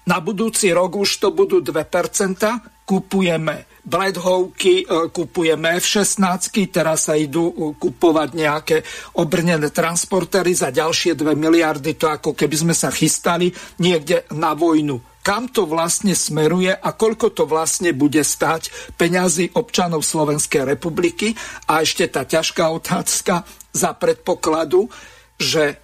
Na 0.04 0.18
budúci 0.20 0.74
rok 0.76 1.00
už 1.00 1.24
to 1.24 1.32
budú 1.32 1.64
2%. 1.64 2.84
Kupujeme 2.84 3.70
Bledhovky, 3.86 4.84
e, 4.84 5.08
kupujeme 5.14 5.78
F-16, 5.78 6.52
teraz 6.74 7.08
sa 7.08 7.16
idú 7.16 7.48
e, 7.48 7.54
kupovať 7.78 8.30
nejaké 8.34 8.78
obrnené 9.22 9.70
transportery 9.72 10.52
za 10.52 10.74
ďalšie 10.74 11.16
2 11.16 11.38
miliardy. 11.38 11.96
To 11.96 12.12
ako 12.12 12.36
keby 12.36 12.56
sme 12.60 12.76
sa 12.76 12.92
chystali 12.92 13.54
niekde 13.80 14.28
na 14.34 14.52
vojnu 14.52 15.09
kam 15.21 15.51
to 15.51 15.69
vlastne 15.69 16.15
smeruje 16.15 16.73
a 16.73 16.89
koľko 16.95 17.36
to 17.36 17.43
vlastne 17.45 17.93
bude 17.93 18.23
stať 18.23 18.71
peňazí 18.97 19.53
občanov 19.53 20.01
Slovenskej 20.01 20.65
republiky. 20.65 21.38
A 21.69 21.84
ešte 21.84 22.08
tá 22.10 22.25
ťažká 22.25 22.65
otázka 22.73 23.45
za 23.75 23.91
predpokladu, 23.93 24.89
že 25.38 25.77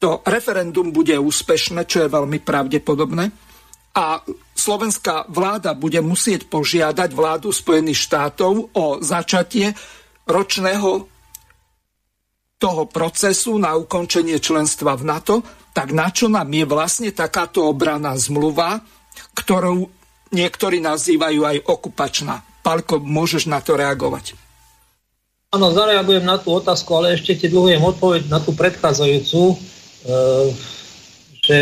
to 0.00 0.24
referendum 0.24 0.94
bude 0.94 1.12
úspešné, 1.12 1.84
čo 1.84 2.06
je 2.06 2.08
veľmi 2.08 2.40
pravdepodobné, 2.40 3.50
a 3.90 4.22
slovenská 4.54 5.26
vláda 5.34 5.74
bude 5.74 5.98
musieť 5.98 6.46
požiadať 6.46 7.10
vládu 7.10 7.50
Spojených 7.50 8.06
štátov 8.06 8.70
o 8.70 9.02
začatie 9.02 9.74
ročného 10.30 11.09
toho 12.60 12.84
procesu 12.84 13.56
na 13.56 13.72
ukončenie 13.72 14.36
členstva 14.36 14.92
v 14.94 15.08
NATO, 15.08 15.34
tak 15.72 15.96
na 15.96 16.12
čo 16.12 16.28
nám 16.28 16.52
je 16.52 16.68
vlastne 16.68 17.08
takáto 17.08 17.64
obraná 17.64 18.12
zmluva, 18.20 18.84
ktorú 19.32 19.88
niektorí 20.36 20.78
nazývajú 20.84 21.40
aj 21.40 21.58
okupačná. 21.64 22.44
Palko, 22.60 23.00
môžeš 23.00 23.48
na 23.48 23.64
to 23.64 23.80
reagovať? 23.80 24.36
Áno, 25.50 25.74
zareagujem 25.74 26.22
na 26.22 26.38
tú 26.38 26.54
otázku, 26.54 26.94
ale 26.94 27.18
ešte 27.18 27.34
ti 27.34 27.46
dlhujem 27.50 27.82
odpoveď 27.82 28.30
na 28.30 28.38
tú 28.38 28.54
predchádzajúcu, 28.54 29.42
e, 29.50 29.54
že 31.42 31.58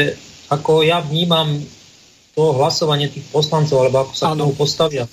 ako 0.53 0.85
ja 0.85 1.01
vnímam 1.01 1.57
to 2.37 2.53
hlasovanie 2.53 3.09
tých 3.09 3.25
poslancov, 3.33 3.81
alebo 3.81 4.05
ako 4.05 4.13
sa 4.13 4.35
k 4.35 4.41
tomu 4.45 4.53
postavia. 4.53 5.09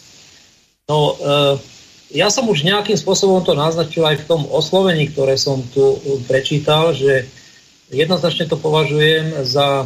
No, 0.92 1.16
e, 1.16 1.75
ja 2.16 2.32
som 2.32 2.48
už 2.48 2.64
nejakým 2.64 2.96
spôsobom 2.96 3.44
to 3.44 3.52
naznačil 3.52 4.08
aj 4.08 4.24
v 4.24 4.28
tom 4.32 4.42
oslovení, 4.48 5.12
ktoré 5.12 5.36
som 5.36 5.60
tu 5.76 6.00
prečítal, 6.32 6.96
že 6.96 7.28
jednoznačne 7.92 8.48
to 8.48 8.56
považujem 8.56 9.44
za 9.44 9.84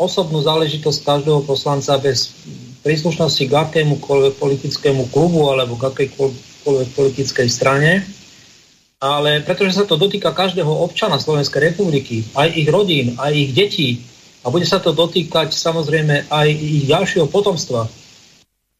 osobnú 0.00 0.40
záležitosť 0.40 1.04
každého 1.04 1.44
poslanca 1.44 2.00
bez 2.00 2.32
príslušnosti 2.80 3.44
k 3.44 3.52
akémukoľvek 3.52 4.34
politickému 4.40 5.12
klubu 5.12 5.52
alebo 5.52 5.76
k 5.76 5.92
akejkoľvek 5.92 6.88
politickej 6.96 7.48
strane. 7.52 8.00
Ale 8.98 9.44
pretože 9.44 9.78
sa 9.78 9.84
to 9.86 10.00
dotýka 10.00 10.34
každého 10.34 10.70
občana 10.70 11.20
Slovenskej 11.20 11.70
republiky, 11.70 12.26
aj 12.34 12.48
ich 12.50 12.66
rodín, 12.66 13.14
aj 13.20 13.30
ich 13.30 13.52
detí, 13.54 14.02
a 14.42 14.50
bude 14.50 14.64
sa 14.64 14.80
to 14.80 14.96
dotýkať 14.96 15.52
samozrejme 15.52 16.30
aj 16.30 16.48
ich 16.48 16.88
ďalšieho 16.88 17.28
potomstva. 17.28 17.90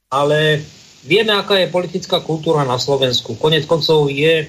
Ale 0.09 0.65
vieme, 1.09 1.33
aká 1.33 1.57
je 1.57 1.73
politická 1.73 2.21
kultúra 2.21 2.69
na 2.69 2.77
Slovensku. 2.77 3.41
Konec 3.41 3.65
koncov 3.65 4.13
je 4.13 4.45
e, 4.45 4.47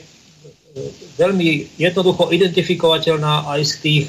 veľmi 1.16 1.80
jednoducho 1.80 2.36
identifikovateľná 2.36 3.48
aj 3.48 3.62
z 3.64 3.74
tých 3.80 4.06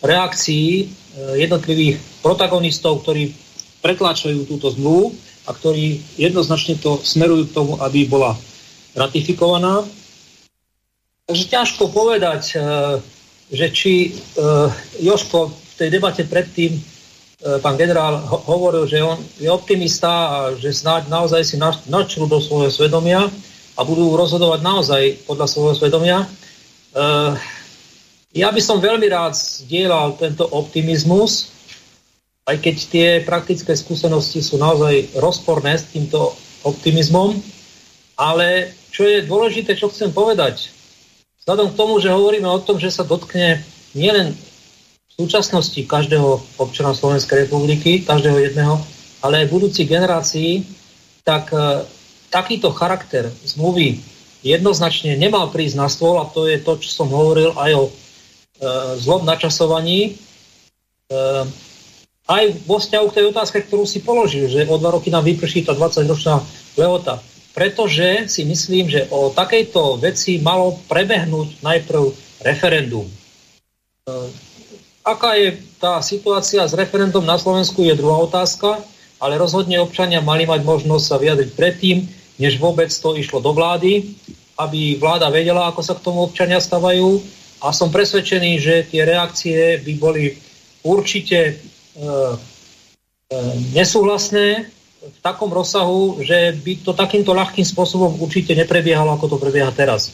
reakcií 0.00 0.68
e, 0.80 0.84
jednotlivých 1.44 2.00
protagonistov, 2.24 3.04
ktorí 3.04 3.36
pretláčajú 3.84 4.48
túto 4.48 4.72
zmluvu 4.72 5.12
a 5.44 5.52
ktorí 5.52 6.00
jednoznačne 6.16 6.80
to 6.80 6.96
smerujú 7.04 7.52
k 7.52 7.56
tomu, 7.56 7.76
aby 7.84 8.08
bola 8.08 8.32
ratifikovaná. 8.96 9.84
Takže 11.28 11.44
ťažko 11.52 11.92
povedať, 11.92 12.56
e, 12.56 12.60
že 13.50 13.66
či 13.74 14.14
Joško 15.02 15.50
v 15.50 15.72
tej 15.74 15.88
debate 15.90 16.22
predtým 16.22 16.70
pán 17.40 17.80
generál 17.80 18.20
hovoril, 18.26 18.84
že 18.84 19.00
on 19.00 19.16
je 19.40 19.48
optimista 19.48 20.08
a 20.08 20.36
že 20.60 20.76
snáď 20.76 21.08
naozaj 21.08 21.40
si 21.44 21.56
načrú 21.88 22.28
do 22.28 22.36
svojho 22.36 22.68
svedomia 22.68 23.32
a 23.76 23.80
budú 23.80 24.12
rozhodovať 24.12 24.60
naozaj 24.60 25.02
podľa 25.24 25.46
svojho 25.48 25.74
svedomia. 25.80 26.28
Ja 28.36 28.48
by 28.52 28.60
som 28.60 28.84
veľmi 28.84 29.08
rád 29.08 29.32
zdieľal 29.34 30.20
tento 30.20 30.44
optimizmus, 30.52 31.48
aj 32.44 32.60
keď 32.60 32.76
tie 32.92 33.08
praktické 33.24 33.72
skúsenosti 33.72 34.44
sú 34.44 34.60
naozaj 34.60 35.16
rozporné 35.16 35.80
s 35.80 35.88
týmto 35.88 36.36
optimizmom, 36.60 37.40
ale 38.20 38.76
čo 38.92 39.08
je 39.08 39.24
dôležité, 39.24 39.72
čo 39.80 39.88
chcem 39.88 40.12
povedať, 40.12 40.68
vzhľadom 41.40 41.72
k 41.72 41.78
tomu, 41.78 41.96
že 42.04 42.12
hovoríme 42.12 42.44
o 42.44 42.60
tom, 42.60 42.76
že 42.76 42.92
sa 42.92 43.00
dotkne 43.00 43.64
nielen 43.96 44.36
súčasnosti 45.20 45.80
každého 45.84 46.40
občana 46.56 46.96
Slovenskej 46.96 47.44
republiky, 47.44 48.00
každého 48.00 48.40
jedného, 48.40 48.80
ale 49.20 49.44
aj 49.44 49.52
budúcich 49.52 49.84
generácií, 49.84 50.64
tak 51.28 51.52
e, 51.52 51.84
takýto 52.32 52.72
charakter 52.72 53.28
zmluvy 53.44 54.00
jednoznačne 54.40 55.20
nemal 55.20 55.52
prísť 55.52 55.76
na 55.76 55.88
stôl 55.92 56.16
a 56.16 56.24
to 56.24 56.48
je 56.48 56.56
to, 56.56 56.80
čo 56.80 57.04
som 57.04 57.12
hovoril 57.12 57.52
aj 57.60 57.70
o 57.76 57.84
e, 57.84 57.90
zlom 59.04 59.28
načasovaní. 59.28 60.16
E, 61.12 61.20
aj 62.24 62.44
vo 62.64 62.80
vzťahu 62.80 63.06
k 63.12 63.16
tej 63.20 63.24
otázke, 63.28 63.58
ktorú 63.68 63.84
si 63.84 64.00
položil, 64.00 64.48
že 64.48 64.64
o 64.70 64.80
dva 64.80 64.96
roky 64.96 65.12
nám 65.12 65.28
vyprší 65.28 65.68
tá 65.68 65.76
20-ročná 65.76 66.40
lehota. 66.80 67.20
Pretože 67.50 68.30
si 68.30 68.46
myslím, 68.46 68.86
že 68.86 69.10
o 69.10 69.34
takejto 69.34 69.98
veci 69.98 70.38
malo 70.38 70.78
prebehnúť 70.86 71.60
najprv 71.60 72.02
referendum. 72.40 73.04
E, 73.04 73.12
aká 75.12 75.34
je 75.36 75.58
tá 75.82 75.98
situácia 76.00 76.62
s 76.64 76.76
referendum 76.76 77.24
na 77.24 77.36
Slovensku 77.36 77.82
je 77.82 77.98
druhá 77.98 78.22
otázka, 78.22 78.80
ale 79.20 79.40
rozhodne 79.40 79.80
občania 79.82 80.24
mali 80.24 80.48
mať 80.48 80.64
možnosť 80.64 81.04
sa 81.04 81.16
vyjadriť 81.20 81.50
predtým, 81.56 82.08
než 82.40 82.56
vôbec 82.56 82.88
to 82.88 83.18
išlo 83.18 83.42
do 83.42 83.52
vlády, 83.52 84.16
aby 84.56 84.96
vláda 84.96 85.28
vedela, 85.28 85.68
ako 85.68 85.80
sa 85.84 85.96
k 85.96 86.04
tomu 86.04 86.24
občania 86.24 86.60
stavajú. 86.60 87.20
A 87.60 87.76
som 87.76 87.92
presvedčený, 87.92 88.56
že 88.56 88.74
tie 88.88 89.04
reakcie 89.04 89.76
by 89.84 89.92
boli 90.00 90.32
určite 90.80 91.60
E, 92.00 92.08
e, 93.28 93.38
nesúhlasné 93.76 94.70
v 95.00 95.18
takom 95.20 95.52
rozsahu, 95.52 96.22
že 96.24 96.56
by 96.60 96.72
to 96.80 96.92
takýmto 96.96 97.36
ľahkým 97.36 97.64
spôsobom 97.64 98.16
určite 98.20 98.56
neprebiehalo, 98.56 99.16
ako 99.16 99.36
to 99.36 99.42
prebieha 99.42 99.72
teraz. 99.74 100.12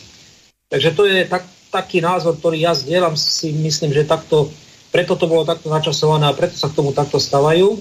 Takže 0.72 0.90
to 0.94 1.02
je 1.06 1.26
tak, 1.30 1.44
taký 1.70 2.02
názor, 2.02 2.38
ktorý 2.38 2.64
ja 2.64 2.72
zdieľam, 2.74 3.14
si 3.18 3.54
myslím, 3.54 3.94
že 3.94 4.08
takto, 4.08 4.50
preto 4.96 5.12
to 5.20 5.28
bolo 5.28 5.44
takto 5.44 5.68
načasované 5.68 6.24
a 6.24 6.32
preto 6.32 6.56
sa 6.56 6.72
k 6.72 6.80
tomu 6.80 6.96
takto 6.96 7.20
stavajú. 7.20 7.76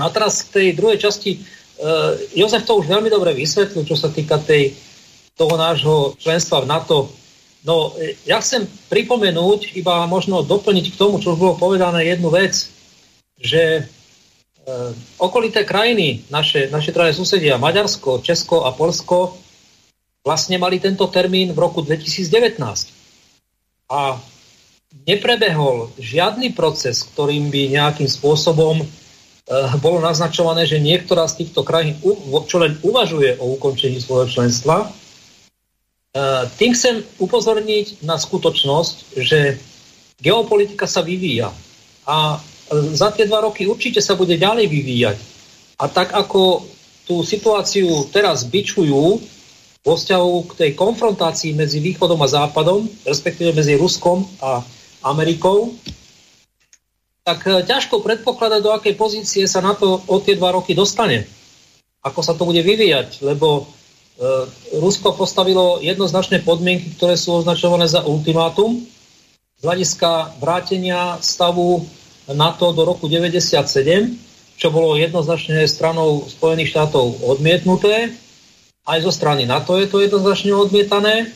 No 0.00 0.02
a 0.08 0.08
teraz 0.08 0.48
v 0.48 0.52
tej 0.56 0.66
druhej 0.72 0.96
časti, 0.96 1.36
uh, 1.36 2.16
Jozef 2.32 2.64
to 2.64 2.80
už 2.80 2.88
veľmi 2.88 3.12
dobre 3.12 3.36
vysvetlil, 3.36 3.84
čo 3.84 4.00
sa 4.00 4.08
týka 4.08 4.40
tej, 4.40 4.72
toho 5.36 5.60
nášho 5.60 6.16
členstva 6.16 6.64
v 6.64 6.72
NATO. 6.72 7.12
No, 7.68 7.92
ja 8.24 8.40
chcem 8.40 8.64
pripomenúť, 8.88 9.76
iba 9.76 10.08
možno 10.08 10.40
doplniť 10.40 10.96
k 10.96 10.98
tomu, 10.98 11.20
čo 11.20 11.36
už 11.36 11.38
bolo 11.38 11.54
povedané 11.60 12.08
jednu 12.08 12.32
vec 12.32 12.72
že 13.36 13.62
e, 13.62 13.82
okolité 15.20 15.64
krajiny, 15.64 16.24
naše, 16.32 16.72
naše 16.72 16.92
traje 16.92 17.12
susedia, 17.12 17.60
Maďarsko, 17.60 18.24
Česko 18.24 18.64
a 18.64 18.72
Polsko, 18.72 19.36
vlastne 20.24 20.56
mali 20.56 20.80
tento 20.80 21.06
termín 21.12 21.52
v 21.52 21.58
roku 21.60 21.84
2019. 21.84 22.56
A 23.92 24.18
neprebehol 25.06 25.90
žiadny 25.98 26.54
proces, 26.54 27.06
ktorým 27.14 27.50
by 27.50 27.74
nejakým 27.74 28.10
spôsobom 28.10 28.82
e, 28.82 28.86
bolo 29.78 30.02
naznačované, 30.02 30.66
že 30.66 30.82
niektorá 30.82 31.26
z 31.30 31.44
týchto 31.46 31.62
krajín, 31.62 31.98
čo 32.46 32.56
len 32.62 32.78
uvažuje 32.82 33.38
o 33.38 33.54
ukončení 33.58 34.02
svojho 34.02 34.26
členstva. 34.30 34.86
E, 34.86 34.88
tým 36.58 36.74
chcem 36.74 37.02
upozorniť 37.22 38.02
na 38.06 38.18
skutočnosť, 38.18 39.20
že 39.20 39.58
geopolitika 40.22 40.88
sa 40.88 41.04
vyvíja. 41.04 41.52
A 42.06 42.40
za 42.70 43.14
tie 43.14 43.30
dva 43.30 43.46
roky 43.46 43.66
určite 43.66 44.02
sa 44.02 44.18
bude 44.18 44.34
ďalej 44.34 44.66
vyvíjať. 44.66 45.18
A 45.78 45.86
tak 45.86 46.14
ako 46.16 46.66
tú 47.06 47.22
situáciu 47.22 48.10
teraz 48.10 48.42
byčujú 48.42 49.22
vo 49.86 49.94
vzťahu 49.94 50.32
k 50.50 50.52
tej 50.58 50.70
konfrontácii 50.74 51.54
medzi 51.54 51.78
východom 51.78 52.18
a 52.18 52.26
západom, 52.26 52.90
respektíve 53.06 53.54
medzi 53.54 53.78
Ruskom 53.78 54.26
a 54.42 54.58
Amerikou, 55.06 55.78
tak 57.22 57.46
e, 57.46 57.62
ťažko 57.62 58.02
predpokladať, 58.02 58.60
do 58.66 58.74
akej 58.74 58.98
pozície 58.98 59.46
sa 59.46 59.62
na 59.62 59.78
to 59.78 60.02
o 60.10 60.16
tie 60.18 60.34
dva 60.34 60.50
roky 60.58 60.74
dostane. 60.74 61.22
Ako 62.02 62.18
sa 62.26 62.34
to 62.34 62.42
bude 62.42 62.58
vyvíjať, 62.66 63.22
lebo 63.22 63.62
e, 63.62 63.64
Rusko 64.74 65.14
postavilo 65.14 65.78
jednoznačné 65.78 66.42
podmienky, 66.42 66.98
ktoré 66.98 67.14
sú 67.14 67.38
označované 67.38 67.86
za 67.86 68.02
ultimátum 68.02 68.82
z 69.56 69.62
hľadiska 69.62 70.42
vrátenia 70.42 71.22
stavu 71.22 71.86
NATO 72.26 72.74
do 72.74 72.82
roku 72.82 73.06
1997, 73.06 74.58
čo 74.58 74.68
bolo 74.74 74.98
jednoznačne 74.98 75.62
stranou 75.70 76.26
Spojených 76.26 76.74
štátov 76.74 77.22
odmietnuté. 77.22 78.10
Aj 78.86 79.02
zo 79.02 79.10
strany 79.10 79.50
NATO 79.50 79.74
je 79.82 79.90
to 79.90 79.98
jednoznačne 79.98 80.54
odmietané, 80.54 81.34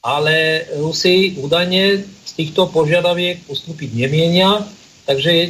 ale 0.00 0.64
Rusi 0.80 1.36
údajne 1.36 2.00
z 2.04 2.32
týchto 2.32 2.72
požiadaviek 2.72 3.44
ustúpiť 3.44 3.92
nemienia, 3.92 4.64
takže 5.04 5.30
je, 5.30 5.44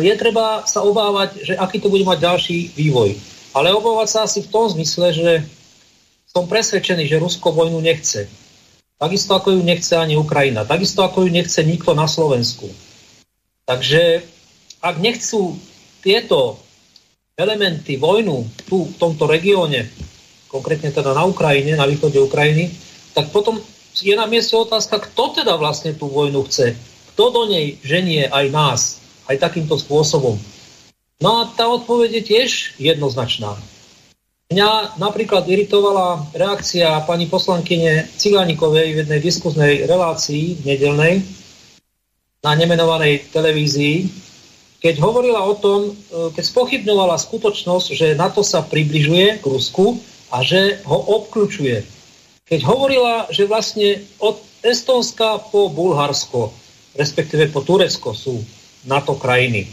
je 0.00 0.14
treba 0.16 0.64
sa 0.64 0.80
obávať, 0.80 1.44
že 1.44 1.54
aký 1.60 1.84
to 1.84 1.92
bude 1.92 2.08
mať 2.08 2.18
ďalší 2.24 2.72
vývoj. 2.72 3.12
Ale 3.52 3.76
obávať 3.76 4.08
sa 4.08 4.20
asi 4.24 4.40
v 4.40 4.48
tom 4.48 4.72
zmysle, 4.72 5.12
že 5.12 5.30
som 6.32 6.48
presvedčený, 6.48 7.04
že 7.04 7.20
Rusko 7.20 7.52
vojnu 7.52 7.84
nechce. 7.84 8.24
Takisto 8.96 9.36
ako 9.36 9.52
ju 9.52 9.60
nechce 9.60 9.92
ani 9.92 10.16
Ukrajina. 10.16 10.64
Takisto 10.64 11.04
ako 11.04 11.28
ju 11.28 11.30
nechce 11.34 11.60
nikto 11.60 11.92
na 11.92 12.08
Slovensku. 12.08 12.72
Takže 13.68 14.24
ak 14.80 14.96
nechcú 14.96 15.60
tieto 16.00 16.56
elementy 17.36 18.00
vojnu 18.00 18.48
tu 18.64 18.88
v 18.88 18.96
tomto 18.96 19.28
regióne, 19.28 19.92
konkrétne 20.52 20.92
teda 20.92 21.16
na 21.16 21.24
Ukrajine, 21.24 21.80
na 21.80 21.88
východe 21.88 22.20
Ukrajiny, 22.20 22.68
tak 23.16 23.32
potom 23.32 23.58
je 23.96 24.12
na 24.12 24.28
mieste 24.28 24.52
otázka, 24.52 25.00
kto 25.10 25.42
teda 25.42 25.56
vlastne 25.56 25.96
tú 25.96 26.12
vojnu 26.12 26.44
chce. 26.48 26.76
Kto 27.12 27.32
do 27.32 27.42
nej 27.48 27.80
ženie 27.80 28.28
aj 28.28 28.46
nás, 28.52 28.80
aj 29.28 29.40
takýmto 29.40 29.80
spôsobom. 29.80 30.36
No 31.20 31.44
a 31.44 31.48
tá 31.52 31.68
odpoveď 31.68 32.20
je 32.20 32.22
tiež 32.28 32.50
jednoznačná. 32.76 33.56
Mňa 34.52 35.00
napríklad 35.00 35.48
iritovala 35.48 36.28
reakcia 36.36 37.00
pani 37.08 37.24
poslankyne 37.24 38.04
Cigánikovej 38.20 38.92
v 38.92 39.00
jednej 39.04 39.20
diskuznej 39.24 39.88
relácii 39.88 40.60
nedelnej, 40.68 41.24
na 42.42 42.52
nemenovanej 42.58 43.30
televízii, 43.30 44.10
keď 44.82 44.98
hovorila 44.98 45.46
o 45.46 45.54
tom, 45.54 45.80
e, 45.86 45.90
keď 46.34 46.42
spochybňovala 46.42 47.14
skutočnosť, 47.14 47.86
že 47.94 48.18
NATO 48.18 48.42
sa 48.42 48.66
približuje 48.66 49.38
k 49.38 49.44
Rusku 49.46 50.02
a 50.32 50.40
že 50.40 50.80
ho 50.88 50.98
obklúčuje. 51.20 51.84
Keď 52.48 52.60
hovorila, 52.64 53.28
že 53.28 53.44
vlastne 53.44 54.00
od 54.18 54.40
Estonska 54.64 55.38
po 55.52 55.68
Bulharsko, 55.68 56.50
respektíve 56.96 57.52
po 57.52 57.60
Turecko 57.60 58.16
sú 58.16 58.40
NATO 58.88 59.16
krajiny. 59.20 59.68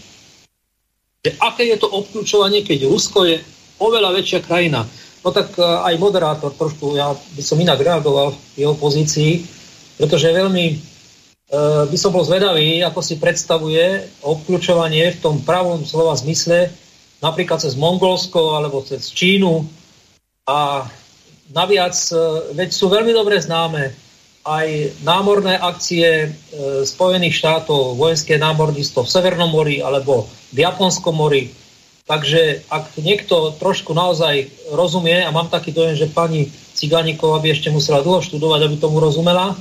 Že 1.24 1.32
aké 1.40 1.64
je 1.72 1.78
to 1.80 1.88
obklúčovanie, 1.88 2.64
keď 2.68 2.88
Rusko 2.88 3.24
je 3.28 3.40
oveľa 3.80 4.20
väčšia 4.20 4.40
krajina. 4.44 4.84
No 5.20 5.36
tak 5.36 5.56
e, 5.60 5.64
aj 5.64 6.00
moderátor 6.00 6.56
trošku, 6.56 6.96
ja 6.96 7.12
by 7.12 7.44
som 7.44 7.60
inak 7.60 7.80
reagoval 7.80 8.32
v 8.56 8.68
jeho 8.68 8.76
pozícii, 8.76 9.44
pretože 10.00 10.32
veľmi 10.32 10.90
Eh, 11.50 11.84
by 11.90 11.98
som 11.98 12.14
bol 12.14 12.22
zvedavý, 12.22 12.86
ako 12.86 13.02
si 13.02 13.18
predstavuje 13.18 14.06
obklúčovanie 14.22 15.18
v 15.18 15.22
tom 15.22 15.42
pravom 15.42 15.82
slova 15.82 16.14
zmysle, 16.14 16.70
napríklad 17.26 17.58
cez 17.58 17.74
Mongolsko 17.74 18.54
alebo 18.54 18.86
cez 18.86 19.10
Čínu. 19.10 19.66
A 20.50 20.90
naviac, 21.54 21.94
eh, 21.94 22.18
veď 22.58 22.70
sú 22.74 22.90
veľmi 22.90 23.14
dobre 23.14 23.38
známe 23.38 23.94
aj 24.50 24.68
námorné 25.06 25.62
akcie 25.62 26.08
eh, 26.26 26.30
Spojených 26.82 27.38
štátov, 27.38 27.94
vojenské 28.02 28.42
námorníctvo 28.42 29.06
v 29.06 29.14
Severnom 29.14 29.54
mori 29.54 29.78
alebo 29.86 30.26
v 30.50 30.66
Japonskom 30.66 31.14
mori. 31.14 31.54
Takže 32.10 32.66
ak 32.74 32.98
niekto 32.98 33.54
trošku 33.62 33.94
naozaj 33.94 34.50
rozumie, 34.74 35.22
a 35.22 35.30
mám 35.30 35.46
taký 35.54 35.70
dojem, 35.70 35.94
že 35.94 36.10
pani 36.10 36.50
Cigániková 36.74 37.38
by 37.38 37.54
ešte 37.54 37.70
musela 37.70 38.02
dlho 38.02 38.26
študovať, 38.26 38.66
aby 38.66 38.76
tomu 38.82 38.98
rozumela, 38.98 39.54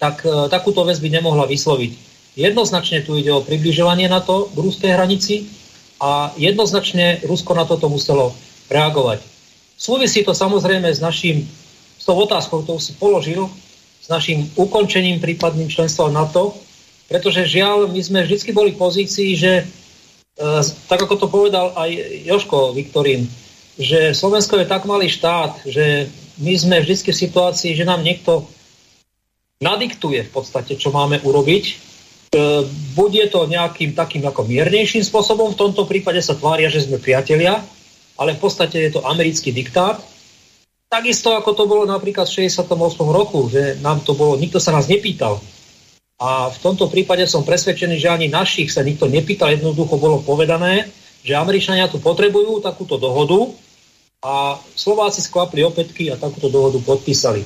tak 0.00 0.24
e, 0.24 0.48
takúto 0.48 0.80
vec 0.88 0.96
by 0.96 1.12
nemohla 1.12 1.44
vysloviť. 1.44 1.92
Jednoznačne 2.40 3.04
tu 3.04 3.20
ide 3.20 3.28
o 3.36 3.44
približovanie 3.44 4.08
na 4.08 4.24
to 4.24 4.48
k 4.48 4.56
ruskej 4.64 4.96
hranici 4.96 5.44
a 6.00 6.32
jednoznačne 6.40 7.20
Rusko 7.28 7.52
na 7.52 7.68
toto 7.68 7.92
muselo 7.92 8.32
reagovať. 8.72 9.33
Súvisí 9.74 10.22
to 10.22 10.32
samozrejme 10.32 10.86
s 10.86 11.02
našim, 11.02 11.42
s 11.98 12.04
tou 12.06 12.14
otázkou, 12.14 12.62
ktorú 12.62 12.78
si 12.78 12.94
položil, 12.94 13.50
s 14.04 14.06
našim 14.06 14.46
ukončením 14.54 15.18
prípadným 15.18 15.66
členstva 15.66 16.12
NATO, 16.12 16.54
pretože 17.08 17.48
žiaľ, 17.48 17.88
my 17.88 18.00
sme 18.00 18.20
vždy 18.24 18.52
boli 18.52 18.70
v 18.72 18.80
pozícii, 18.80 19.36
že 19.36 19.52
e, 19.60 19.64
tak 20.88 21.04
ako 21.04 21.14
to 21.20 21.26
povedal 21.28 21.72
aj 21.76 21.90
Joško 22.24 22.76
Viktorín, 22.76 23.28
že 23.80 24.14
Slovensko 24.14 24.60
je 24.60 24.70
tak 24.70 24.86
malý 24.86 25.10
štát, 25.10 25.66
že 25.66 26.08
my 26.38 26.54
sme 26.54 26.76
vždy 26.80 27.10
v 27.10 27.22
situácii, 27.26 27.74
že 27.74 27.88
nám 27.88 28.06
niekto 28.06 28.46
nadiktuje 29.58 30.26
v 30.26 30.30
podstate, 30.30 30.78
čo 30.78 30.94
máme 30.94 31.18
urobiť. 31.24 31.64
E, 31.64 31.74
bude 32.94 33.24
to 33.32 33.48
nejakým 33.50 33.96
takým 33.96 34.24
ako 34.24 34.46
miernejším 34.46 35.02
spôsobom, 35.02 35.52
v 35.52 35.60
tomto 35.60 35.88
prípade 35.88 36.20
sa 36.20 36.36
tvária, 36.38 36.68
že 36.68 36.84
sme 36.84 37.00
priatelia, 37.00 37.64
ale 38.18 38.34
v 38.34 38.40
podstate 38.40 38.76
je 38.88 38.90
to 38.98 39.06
americký 39.06 39.50
diktát. 39.50 39.98
Takisto 40.88 41.34
ako 41.34 41.50
to 41.54 41.64
bolo 41.66 41.84
napríklad 41.88 42.28
v 42.28 42.46
68. 42.46 42.70
roku, 43.10 43.50
že 43.50 43.78
nám 43.82 44.02
to 44.06 44.14
bolo, 44.14 44.38
nikto 44.38 44.62
sa 44.62 44.70
nás 44.70 44.86
nepýtal. 44.86 45.42
A 46.22 46.48
v 46.48 46.58
tomto 46.62 46.86
prípade 46.86 47.26
som 47.26 47.42
presvedčený, 47.42 47.98
že 47.98 48.12
ani 48.12 48.30
našich 48.30 48.70
sa 48.70 48.86
nikto 48.86 49.10
nepýtal, 49.10 49.50
jednoducho 49.50 49.98
bolo 49.98 50.22
povedané, 50.22 50.86
že 51.26 51.34
Američania 51.34 51.90
tu 51.90 51.98
potrebujú 51.98 52.62
takúto 52.62 53.00
dohodu 53.00 53.50
a 54.22 54.56
Slováci 54.78 55.18
skvapli 55.20 55.66
opätky 55.66 56.14
a 56.14 56.20
takúto 56.20 56.46
dohodu 56.46 56.78
podpísali. 56.78 57.42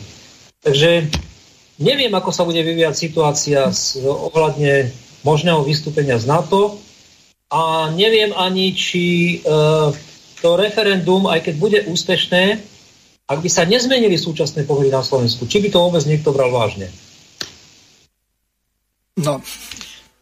Takže 0.60 1.08
Neviem, 1.78 2.10
ako 2.10 2.34
sa 2.34 2.42
bude 2.42 2.58
vyvíjať 2.58 2.94
situácia 2.98 3.70
z, 3.70 4.02
ohľadne 4.02 4.90
možného 5.22 5.62
vystúpenia 5.62 6.18
z 6.18 6.26
NATO 6.26 6.74
a 7.54 7.94
neviem 7.94 8.34
ani, 8.34 8.74
či 8.74 9.38
e, 9.38 9.54
to 10.42 10.58
referendum, 10.58 11.26
aj 11.26 11.40
keď 11.44 11.54
bude 11.58 11.78
úspešné, 11.86 12.42
ak 13.28 13.38
by 13.44 13.50
sa 13.52 13.68
nezmenili 13.68 14.16
súčasné 14.16 14.64
pomery 14.64 14.88
na 14.88 15.04
Slovensku, 15.04 15.44
či 15.44 15.60
by 15.60 15.68
to 15.68 15.78
vôbec 15.78 16.02
niekto 16.08 16.32
bral 16.32 16.48
vážne? 16.48 16.88
No. 19.18 19.42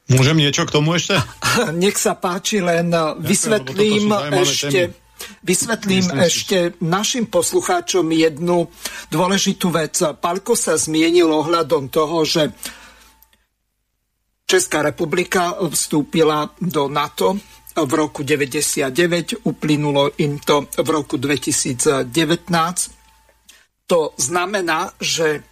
Môžem 0.07 0.39
niečo 0.39 0.65
k 0.65 0.75
tomu 0.75 0.97
ešte? 0.97 1.19
Nech 1.83 1.99
sa 2.01 2.17
páči, 2.17 2.65
len 2.65 2.91
vysvetlím 3.23 4.11
ešte... 4.43 4.93
Témy 4.93 5.05
Vysvetlím 5.43 6.05
Myslím 6.05 6.27
ešte 6.27 6.59
našim 6.83 7.25
poslucháčom 7.31 8.05
jednu 8.13 8.69
dôležitú 9.09 9.73
vec. 9.73 9.97
Palko 10.21 10.53
sa 10.53 10.77
zmienil 10.77 11.31
ohľadom 11.31 11.89
toho, 11.89 12.27
že 12.27 12.53
Česká 14.47 14.83
republika 14.85 15.57
vstúpila 15.59 16.55
do 16.63 16.87
NATO 16.87 17.35
v 17.77 17.93
roku 17.93 18.25
99, 18.25 19.45
uplynulo 19.45 20.17
im 20.17 20.41
to 20.41 20.65
v 20.73 20.89
roku 20.89 21.21
2019. 21.21 22.09
To 23.87 24.17
znamená, 24.17 24.91
že 24.97 25.45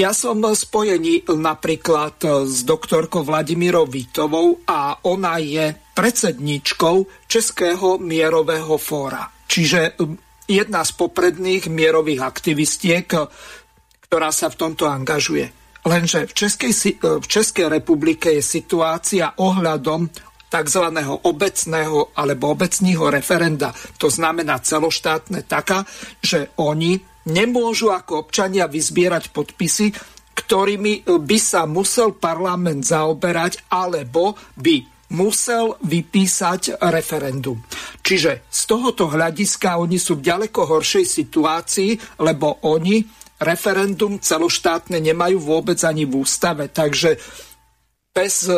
ja 0.00 0.16
som 0.16 0.40
spojený 0.40 1.28
napríklad 1.36 2.46
s 2.48 2.64
doktorkou 2.64 3.20
Vladimírou 3.20 3.84
Vítovou 3.84 4.64
a 4.64 4.96
ona 5.04 5.36
je 5.36 5.76
predsedničkou 5.92 7.28
Českého 7.28 8.00
mierového 8.00 8.80
fóra. 8.80 9.28
Čiže 9.44 10.00
jedna 10.48 10.88
z 10.88 10.96
popredných 10.96 11.68
mierových 11.68 12.24
aktivistiek, 12.24 13.04
ktorá 14.08 14.32
sa 14.32 14.48
v 14.48 14.56
tomto 14.56 14.88
angažuje. 14.88 15.52
Lenže 15.84 16.28
v 16.28 16.32
Českej, 16.32 16.72
v 17.00 17.26
Českej 17.28 17.68
republike 17.68 18.32
je 18.32 18.40
situácia 18.40 19.36
ohľadom 19.36 20.08
tzv. 20.50 20.84
obecného 21.22 22.10
alebo 22.18 22.50
obecního 22.50 23.06
referenda, 23.10 23.70
to 23.96 24.10
znamená 24.10 24.58
celoštátne, 24.58 25.46
taká, 25.46 25.86
že 26.18 26.50
oni 26.58 26.98
nemôžu 27.30 27.94
ako 27.94 28.26
občania 28.26 28.66
vyzbierať 28.66 29.30
podpisy, 29.30 29.94
ktorými 30.34 31.06
by 31.06 31.38
sa 31.38 31.68
musel 31.70 32.18
parlament 32.18 32.82
zaoberať, 32.82 33.70
alebo 33.70 34.34
by 34.58 34.82
musel 35.10 35.78
vypísať 35.82 36.82
referendum. 36.90 37.58
Čiže 38.02 38.46
z 38.46 38.60
tohoto 38.66 39.10
hľadiska 39.10 39.78
oni 39.78 39.98
sú 39.98 40.18
v 40.18 40.26
ďaleko 40.26 40.66
horšej 40.70 41.04
situácii, 41.06 41.90
lebo 42.22 42.62
oni 42.66 43.02
referendum 43.42 44.22
celoštátne 44.22 45.02
nemajú 45.02 45.38
vôbec 45.42 45.78
ani 45.82 46.06
v 46.06 46.22
ústave. 46.22 46.70
Takže 46.70 47.18
bez 48.14 48.48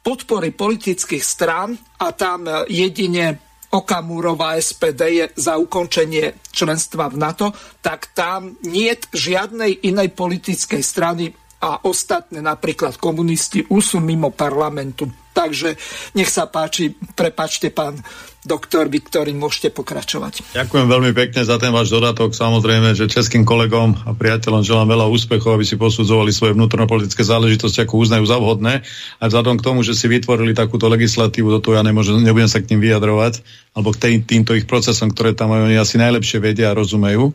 podpory 0.00 0.52
politických 0.56 1.24
strán 1.24 1.76
a 2.00 2.12
tam 2.16 2.48
jedine 2.68 3.50
Okamúrová 3.70 4.58
SPD 4.58 5.00
je 5.14 5.26
za 5.38 5.54
ukončenie 5.54 6.42
členstva 6.50 7.06
v 7.06 7.22
NATO, 7.22 7.54
tak 7.78 8.10
tam 8.10 8.58
nie 8.66 8.90
žiadnej 9.14 9.86
inej 9.86 10.10
politickej 10.10 10.82
strany 10.82 11.30
a 11.62 11.86
ostatné 11.86 12.42
napríklad 12.42 12.98
komunisti 12.98 13.62
už 13.70 13.82
sú 13.94 13.98
mimo 14.02 14.34
parlamentu. 14.34 15.06
Takže 15.40 15.80
nech 16.12 16.28
sa 16.28 16.44
páči, 16.44 16.92
prepačte 17.16 17.72
pán 17.72 17.96
doktor 18.44 18.92
Viktorín, 18.92 19.40
môžete 19.40 19.72
pokračovať. 19.72 20.52
Ďakujem 20.52 20.84
veľmi 20.88 21.12
pekne 21.16 21.44
za 21.44 21.56
ten 21.56 21.72
váš 21.72 21.88
dodatok. 21.92 22.36
Samozrejme, 22.36 22.92
že 22.92 23.08
českým 23.08 23.48
kolegom 23.48 23.96
a 24.04 24.12
priateľom 24.12 24.60
želám 24.60 24.92
veľa 24.92 25.06
úspechov, 25.08 25.56
aby 25.56 25.64
si 25.64 25.80
posudzovali 25.80 26.28
svoje 26.32 26.56
vnútornopolitické 26.56 27.24
záležitosti, 27.24 27.84
ako 27.84 28.04
uznajú 28.04 28.24
za 28.28 28.36
vhodné. 28.36 28.84
A 29.16 29.22
vzhľadom 29.28 29.60
k 29.60 29.64
tomu, 29.64 29.80
že 29.80 29.96
si 29.96 30.08
vytvorili 30.12 30.52
takúto 30.52 30.88
legislatívu, 30.92 31.52
do 31.52 31.60
toho 31.60 31.80
ja 31.80 31.84
nemôžem, 31.84 32.20
nebudem 32.20 32.48
sa 32.48 32.60
k 32.60 32.76
tým 32.76 32.80
vyjadrovať, 32.84 33.40
alebo 33.76 33.96
k 33.96 34.00
tým, 34.00 34.18
týmto 34.24 34.52
ich 34.52 34.68
procesom, 34.68 35.08
ktoré 35.12 35.32
tam 35.32 35.56
oni 35.56 35.76
asi 35.76 35.96
najlepšie 35.96 36.40
vedia 36.40 36.72
a 36.72 36.76
rozumejú 36.76 37.32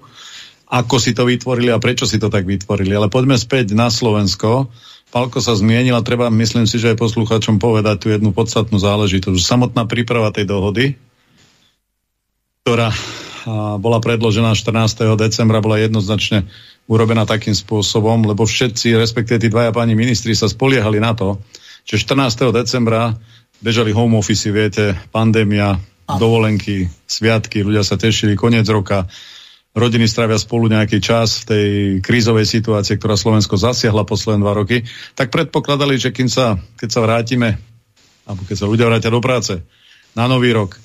ako 0.65 0.97
si 0.97 1.13
to 1.13 1.29
vytvorili 1.29 1.69
a 1.69 1.77
prečo 1.77 2.09
si 2.09 2.17
to 2.17 2.25
tak 2.25 2.41
vytvorili. 2.41 2.97
Ale 2.97 3.05
poďme 3.05 3.37
späť 3.37 3.77
na 3.77 3.93
Slovensko. 3.93 4.65
Palko 5.15 5.39
sa 5.39 5.55
zmienil 5.55 5.95
a 5.95 6.03
treba, 6.03 6.27
myslím 6.27 6.67
si, 6.67 6.75
že 6.75 6.91
aj 6.91 6.99
poslucháčom 6.99 7.55
povedať 7.55 7.95
tú 8.03 8.07
jednu 8.11 8.35
podstatnú 8.35 8.75
záležitosť. 8.75 9.39
Samotná 9.39 9.87
príprava 9.87 10.27
tej 10.35 10.43
dohody, 10.43 10.99
ktorá 12.67 12.91
bola 13.79 14.03
predložená 14.03 14.51
14. 14.51 15.15
decembra, 15.15 15.63
bola 15.63 15.79
jednoznačne 15.79 16.51
urobená 16.91 17.23
takým 17.23 17.55
spôsobom, 17.55 18.27
lebo 18.27 18.43
všetci, 18.43 18.99
respektíve 18.99 19.39
tí 19.39 19.47
dvaja 19.47 19.71
páni 19.71 19.95
ministri 19.95 20.35
sa 20.35 20.51
spoliehali 20.51 20.99
na 20.99 21.15
to, 21.15 21.39
že 21.87 21.95
14. 21.95 22.51
decembra 22.51 23.15
bežali 23.63 23.95
home 23.95 24.19
office, 24.19 24.51
viete, 24.51 24.99
pandémia, 25.15 25.79
dovolenky, 26.11 26.91
sviatky, 27.07 27.63
ľudia 27.63 27.87
sa 27.87 27.95
tešili, 27.95 28.35
koniec 28.35 28.67
roka, 28.67 29.07
rodiny 29.75 30.07
stravia 30.07 30.39
spolu 30.39 30.71
nejaký 30.71 31.03
čas 31.03 31.43
v 31.43 31.47
tej 31.51 31.67
krízovej 31.99 32.47
situácii, 32.47 32.95
ktorá 32.95 33.19
Slovensko 33.19 33.59
zasiahla 33.59 34.07
posledné 34.07 34.39
dva 34.39 34.55
roky, 34.55 34.87
tak 35.13 35.29
predpokladali, 35.29 35.99
že 35.99 36.15
keď 36.15 36.27
sa, 36.31 36.47
keď 36.79 36.89
sa 36.89 37.03
vrátime, 37.03 37.59
alebo 38.23 38.41
keď 38.47 38.55
sa 38.55 38.69
ľudia 38.71 38.87
vrátia 38.87 39.11
do 39.11 39.19
práce 39.19 39.59
na 40.15 40.31
nový 40.31 40.55
rok, 40.55 40.79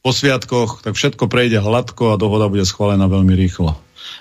po 0.00 0.16
sviatkoch, 0.16 0.80
tak 0.80 0.96
všetko 0.96 1.28
prejde 1.28 1.60
hladko 1.60 2.16
a 2.16 2.20
dohoda 2.20 2.48
bude 2.48 2.64
schválená 2.64 3.04
veľmi 3.04 3.36
rýchlo. 3.36 3.76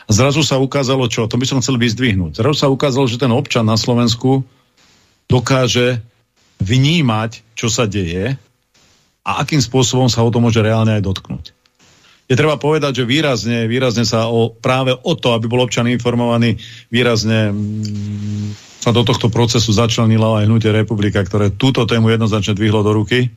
A 0.08 0.10
zrazu 0.12 0.44
sa 0.44 0.60
ukázalo 0.60 1.08
čo? 1.08 1.24
To 1.24 1.40
by 1.40 1.46
som 1.48 1.64
chcel 1.64 1.80
vyzdvihnúť. 1.80 2.36
Zrazu 2.36 2.68
sa 2.68 2.68
ukázalo, 2.68 3.08
že 3.08 3.16
ten 3.16 3.32
občan 3.32 3.64
na 3.64 3.80
Slovensku 3.80 4.44
dokáže 5.32 6.04
vnímať, 6.60 7.48
čo 7.56 7.72
sa 7.72 7.88
deje 7.88 8.36
a 9.24 9.32
akým 9.40 9.64
spôsobom 9.64 10.12
sa 10.12 10.20
o 10.20 10.30
to 10.32 10.44
môže 10.44 10.60
reálne 10.60 11.00
aj 11.00 11.04
dotknúť. 11.08 11.56
Je 12.30 12.38
treba 12.38 12.62
povedať, 12.62 13.02
že 13.02 13.10
výrazne, 13.10 13.66
výrazne 13.66 14.06
sa 14.06 14.30
o, 14.30 14.54
práve 14.54 14.94
o 14.94 15.14
to, 15.18 15.34
aby 15.34 15.50
bol 15.50 15.66
občan 15.66 15.90
informovaný, 15.90 16.62
výrazne 16.94 17.50
mm, 17.50 18.54
sa 18.86 18.94
do 18.94 19.02
tohto 19.02 19.34
procesu 19.34 19.74
začlenila 19.74 20.38
aj 20.38 20.46
hnutie 20.46 20.70
republika, 20.70 21.26
ktoré 21.26 21.50
túto 21.50 21.90
tému 21.90 22.14
jednoznačne 22.14 22.54
dvihlo 22.54 22.86
do 22.86 22.94
ruky, 22.94 23.34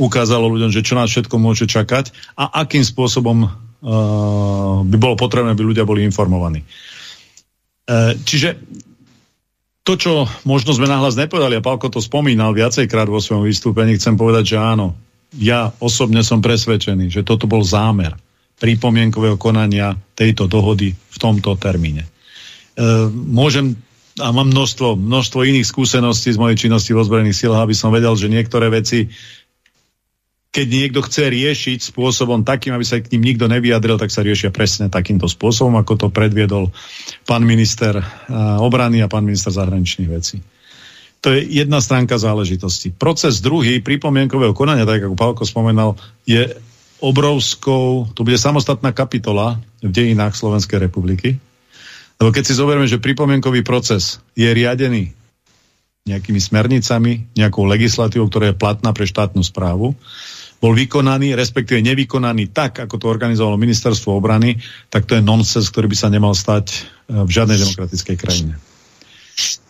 ukázalo 0.00 0.48
ľuďom, 0.48 0.72
že 0.72 0.80
čo 0.80 0.96
nás 0.96 1.12
všetko 1.12 1.36
môže 1.36 1.68
čakať 1.68 2.16
a 2.40 2.64
akým 2.64 2.80
spôsobom 2.80 3.44
uh, 3.44 4.80
by 4.80 4.96
bolo 4.96 5.14
potrebné, 5.20 5.52
aby 5.52 5.68
ľudia 5.68 5.84
boli 5.84 6.00
informovaní. 6.02 6.64
Uh, 7.84 8.16
čiže 8.24 8.56
to, 9.84 9.98
čo 10.00 10.24
možno 10.48 10.72
sme 10.72 10.88
nahlas 10.88 11.18
nepovedali, 11.20 11.58
a 11.58 11.62
Pálko 11.62 11.92
to 11.92 12.00
spomínal 12.00 12.56
viacejkrát 12.56 13.10
vo 13.10 13.20
svojom 13.20 13.44
vystúpení, 13.44 13.98
chcem 14.00 14.16
povedať, 14.16 14.54
že 14.54 14.58
áno, 14.58 14.96
ja 15.36 15.72
osobne 15.80 16.20
som 16.20 16.44
presvedčený, 16.44 17.08
že 17.08 17.24
toto 17.24 17.48
bol 17.48 17.64
zámer 17.64 18.16
pripomienkového 18.60 19.40
konania 19.40 19.96
tejto 20.14 20.46
dohody 20.46 20.94
v 20.94 21.16
tomto 21.18 21.56
termíne. 21.56 22.04
E, 22.04 22.10
môžem 23.10 23.74
a 24.20 24.28
mám 24.28 24.52
množstvo, 24.52 25.00
množstvo 25.00 25.40
iných 25.40 25.64
skúseností 25.64 26.36
z 26.36 26.40
mojej 26.40 26.68
činnosti 26.68 26.92
v 26.92 27.00
ozbrojených 27.00 27.38
silách, 27.48 27.64
aby 27.64 27.72
som 27.72 27.88
vedel, 27.88 28.12
že 28.12 28.28
niektoré 28.28 28.68
veci, 28.68 29.08
keď 30.52 30.66
niekto 30.68 31.00
chce 31.00 31.32
riešiť 31.32 31.78
spôsobom 31.80 32.44
takým, 32.44 32.76
aby 32.76 32.84
sa 32.84 33.00
k 33.00 33.08
ním 33.16 33.32
nikto 33.32 33.48
nevyjadril, 33.48 33.96
tak 33.96 34.12
sa 34.12 34.20
riešia 34.20 34.52
presne 34.52 34.92
takýmto 34.92 35.32
spôsobom, 35.32 35.80
ako 35.80 35.96
to 35.96 36.08
predviedol 36.12 36.68
pán 37.24 37.40
minister 37.40 38.04
obrany 38.60 39.00
a 39.00 39.08
pán 39.08 39.24
minister 39.24 39.48
zahraničných 39.48 40.10
vecí. 40.12 40.44
To 41.22 41.30
je 41.30 41.46
jedna 41.46 41.78
stránka 41.78 42.18
záležitosti. 42.18 42.90
Proces 42.90 43.38
druhý 43.38 43.78
pripomienkového 43.78 44.50
konania, 44.58 44.82
tak 44.82 45.06
ako 45.06 45.14
Pálko 45.14 45.42
spomenal, 45.46 45.94
je 46.26 46.50
obrovskou, 46.98 48.10
to 48.14 48.26
bude 48.26 48.38
samostatná 48.38 48.90
kapitola 48.90 49.62
v 49.82 49.90
dejinách 49.90 50.34
Slovenskej 50.34 50.82
republiky. 50.82 51.38
Lebo 52.18 52.30
keď 52.30 52.42
si 52.46 52.58
zoberieme, 52.58 52.86
že 52.90 53.02
pripomienkový 53.02 53.66
proces 53.66 54.22
je 54.38 54.46
riadený 54.46 55.14
nejakými 56.06 56.38
smernicami, 56.42 57.30
nejakou 57.38 57.66
legislatívou, 57.66 58.26
ktorá 58.26 58.50
je 58.50 58.58
platná 58.58 58.90
pre 58.90 59.06
štátnu 59.06 59.46
správu, 59.46 59.94
bol 60.62 60.72
vykonaný, 60.78 61.34
respektíve 61.34 61.82
nevykonaný 61.82 62.54
tak, 62.54 62.86
ako 62.86 62.94
to 62.98 63.10
organizovalo 63.10 63.58
ministerstvo 63.58 64.14
obrany, 64.14 64.62
tak 64.86 65.10
to 65.10 65.18
je 65.18 65.22
nonsens, 65.22 65.66
ktorý 65.70 65.90
by 65.90 65.98
sa 65.98 66.10
nemal 66.10 66.34
stať 66.38 66.70
eh, 66.70 67.26
v 67.26 67.30
žiadnej 67.30 67.58
demokratickej 67.58 68.16
krajine. 68.18 68.54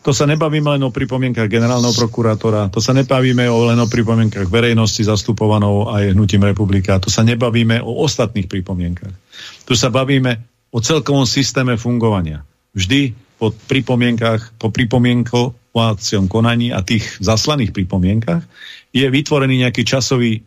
To 0.02 0.10
sa 0.10 0.26
nebavíme 0.26 0.74
len 0.74 0.82
o 0.82 0.90
pripomienkach 0.90 1.46
generálneho 1.46 1.94
prokurátora, 1.94 2.74
to 2.74 2.82
sa 2.82 2.90
nebavíme 2.90 3.46
len 3.46 3.78
o 3.78 3.86
pripomienkach 3.86 4.50
verejnosti 4.50 5.06
zastupovanou 5.06 5.94
aj 5.94 6.18
hnutím 6.18 6.42
republika, 6.42 6.98
to 6.98 7.06
sa 7.06 7.22
nebavíme 7.22 7.78
o 7.78 8.02
ostatných 8.02 8.50
pripomienkach. 8.50 9.14
Tu 9.62 9.78
sa 9.78 9.94
bavíme 9.94 10.42
o 10.74 10.82
celkovom 10.82 11.22
systéme 11.22 11.78
fungovania. 11.78 12.42
Vždy 12.74 13.14
po 13.38 13.54
pripomienkach, 13.54 14.58
po 14.58 14.74
pripomienkovacom 14.74 16.26
konaní 16.26 16.74
a 16.74 16.82
tých 16.82 17.22
zaslaných 17.22 17.70
pripomienkach 17.70 18.42
je 18.90 19.06
vytvorený 19.06 19.62
nejaký 19.62 19.86
časový 19.86 20.42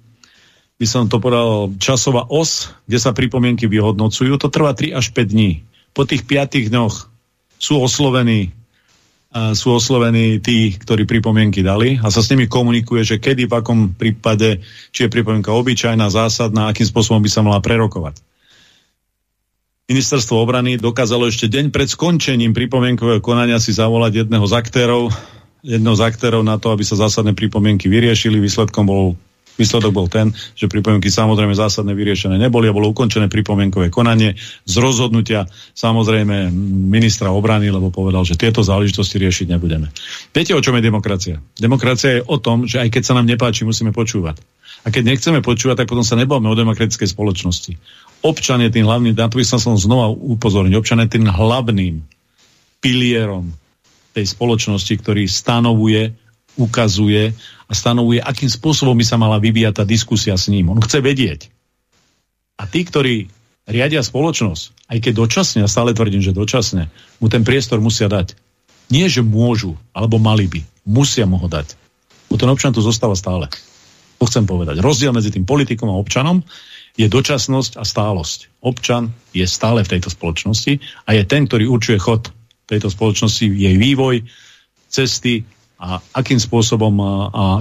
by 0.76 0.84
som 0.84 1.08
to 1.08 1.24
povedal, 1.24 1.72
časová 1.80 2.28
os, 2.28 2.76
kde 2.84 3.00
sa 3.00 3.16
pripomienky 3.16 3.64
vyhodnocujú. 3.72 4.36
To 4.36 4.52
trvá 4.52 4.76
3 4.76 4.92
až 4.92 5.16
5 5.16 5.32
dní. 5.32 5.64
Po 5.96 6.04
tých 6.04 6.28
5 6.28 6.68
dňoch 6.68 7.08
sú 7.56 7.80
oslovení 7.80 8.52
sú 9.36 9.76
oslovení 9.76 10.40
tí, 10.40 10.72
ktorí 10.72 11.04
pripomienky 11.04 11.60
dali 11.60 12.00
a 12.00 12.08
sa 12.08 12.24
s 12.24 12.32
nimi 12.32 12.48
komunikuje, 12.48 13.04
že 13.04 13.20
kedy, 13.20 13.52
v 13.52 13.54
akom 13.60 13.80
prípade, 13.92 14.64
či 14.96 15.06
je 15.06 15.12
pripomienka 15.12 15.52
obyčajná, 15.52 16.08
zásadná, 16.08 16.72
akým 16.72 16.88
spôsobom 16.88 17.20
by 17.20 17.28
sa 17.28 17.44
mala 17.44 17.60
prerokovať. 17.60 18.24
Ministerstvo 19.86 20.40
obrany 20.40 20.80
dokázalo 20.80 21.28
ešte 21.28 21.52
deň 21.52 21.70
pred 21.70 21.86
skončením 21.86 22.56
pripomienkového 22.56 23.20
konania 23.22 23.60
si 23.60 23.76
zavolať 23.76 24.26
jedného 24.26 24.46
z 24.48 24.54
aktérov, 24.56 25.14
jedného 25.62 25.96
z 26.00 26.04
aktérov 26.08 26.42
na 26.42 26.56
to, 26.56 26.72
aby 26.72 26.82
sa 26.88 26.98
zásadné 26.98 27.36
pripomienky 27.36 27.92
vyriešili. 27.92 28.40
Výsledkom 28.40 28.88
bol 28.88 29.20
Výsledok 29.56 29.92
bol 29.96 30.12
ten, 30.12 30.36
že 30.54 30.68
pripomienky 30.68 31.08
samozrejme 31.08 31.56
zásadne 31.56 31.96
vyriešené 31.96 32.36
neboli 32.36 32.68
a 32.68 32.76
bolo 32.76 32.92
ukončené 32.92 33.32
pripomienkové 33.32 33.88
konanie 33.88 34.36
z 34.68 34.76
rozhodnutia 34.84 35.48
samozrejme 35.72 36.52
ministra 36.92 37.32
obrany, 37.32 37.72
lebo 37.72 37.88
povedal, 37.88 38.28
že 38.28 38.36
tieto 38.36 38.60
záležitosti 38.60 39.16
riešiť 39.16 39.56
nebudeme. 39.56 39.88
Viete, 40.36 40.52
o 40.52 40.60
čom 40.60 40.76
je 40.76 40.84
demokracia? 40.84 41.40
Demokracia 41.56 42.20
je 42.20 42.26
o 42.28 42.36
tom, 42.36 42.68
že 42.68 42.84
aj 42.84 42.92
keď 42.92 43.04
sa 43.08 43.16
nám 43.16 43.32
nepáči, 43.32 43.64
musíme 43.64 43.96
počúvať. 43.96 44.44
A 44.86 44.94
keď 44.94 45.16
nechceme 45.16 45.40
počúvať, 45.42 45.82
tak 45.82 45.90
potom 45.90 46.06
sa 46.06 46.20
nebavíme 46.20 46.52
o 46.52 46.60
demokratickej 46.60 47.10
spoločnosti. 47.10 47.74
Občan 48.22 48.62
je 48.62 48.70
tým 48.70 48.86
hlavným, 48.86 49.18
na 49.18 49.32
to 49.32 49.42
by 49.42 49.46
som 49.48 49.58
znova 49.80 50.14
upozorniť, 50.14 50.78
občan 50.78 51.02
je 51.02 51.16
tým 51.16 51.26
hlavným 51.26 52.06
pilierom 52.84 53.50
tej 54.14 54.26
spoločnosti, 54.30 54.94
ktorý 55.02 55.26
stanovuje, 55.26 56.14
ukazuje 56.56 57.34
a 57.66 57.74
stanovuje, 57.74 58.22
akým 58.22 58.50
spôsobom 58.50 58.94
by 58.94 59.06
sa 59.06 59.18
mala 59.18 59.42
vyvíjať 59.42 59.82
tá 59.82 59.84
diskusia 59.84 60.38
s 60.38 60.50
ním. 60.50 60.70
On 60.70 60.80
chce 60.82 61.02
vedieť. 61.02 61.50
A 62.56 62.70
tí, 62.70 62.86
ktorí 62.86 63.28
riadia 63.66 64.06
spoločnosť, 64.06 64.90
aj 64.94 64.98
keď 65.02 65.14
dočasne, 65.18 65.60
a 65.66 65.72
stále 65.72 65.98
tvrdím, 65.98 66.22
že 66.22 66.32
dočasne, 66.32 66.94
mu 67.18 67.28
ten 67.28 67.42
priestor 67.42 67.82
musia 67.82 68.06
dať. 68.06 68.38
Nie, 68.94 69.10
že 69.10 69.26
môžu, 69.26 69.74
alebo 69.92 70.22
mali 70.22 70.46
by. 70.46 70.62
Musia 70.86 71.26
mu 71.26 71.42
ho 71.42 71.50
dať. 71.50 71.74
Bo 72.30 72.38
ten 72.38 72.50
občan 72.50 72.70
tu 72.70 72.86
zostáva 72.86 73.18
stále. 73.18 73.50
To 74.22 74.30
chcem 74.30 74.46
povedať. 74.46 74.80
Rozdiel 74.80 75.12
medzi 75.12 75.34
tým 75.34 75.44
politikom 75.44 75.90
a 75.90 75.98
občanom 75.98 76.46
je 76.96 77.10
dočasnosť 77.10 77.76
a 77.76 77.84
stálosť. 77.84 78.64
Občan 78.64 79.12
je 79.36 79.44
stále 79.44 79.84
v 79.84 79.92
tejto 79.98 80.14
spoločnosti 80.14 80.80
a 81.04 81.10
je 81.18 81.24
ten, 81.28 81.50
ktorý 81.50 81.68
určuje 81.68 82.00
chod 82.00 82.32
tejto 82.66 82.88
spoločnosti, 82.90 83.46
jej 83.46 83.76
vývoj, 83.76 84.26
cesty, 84.88 85.44
a 85.76 86.00
akým 86.16 86.40
spôsobom 86.40 86.94
a, 86.98 87.08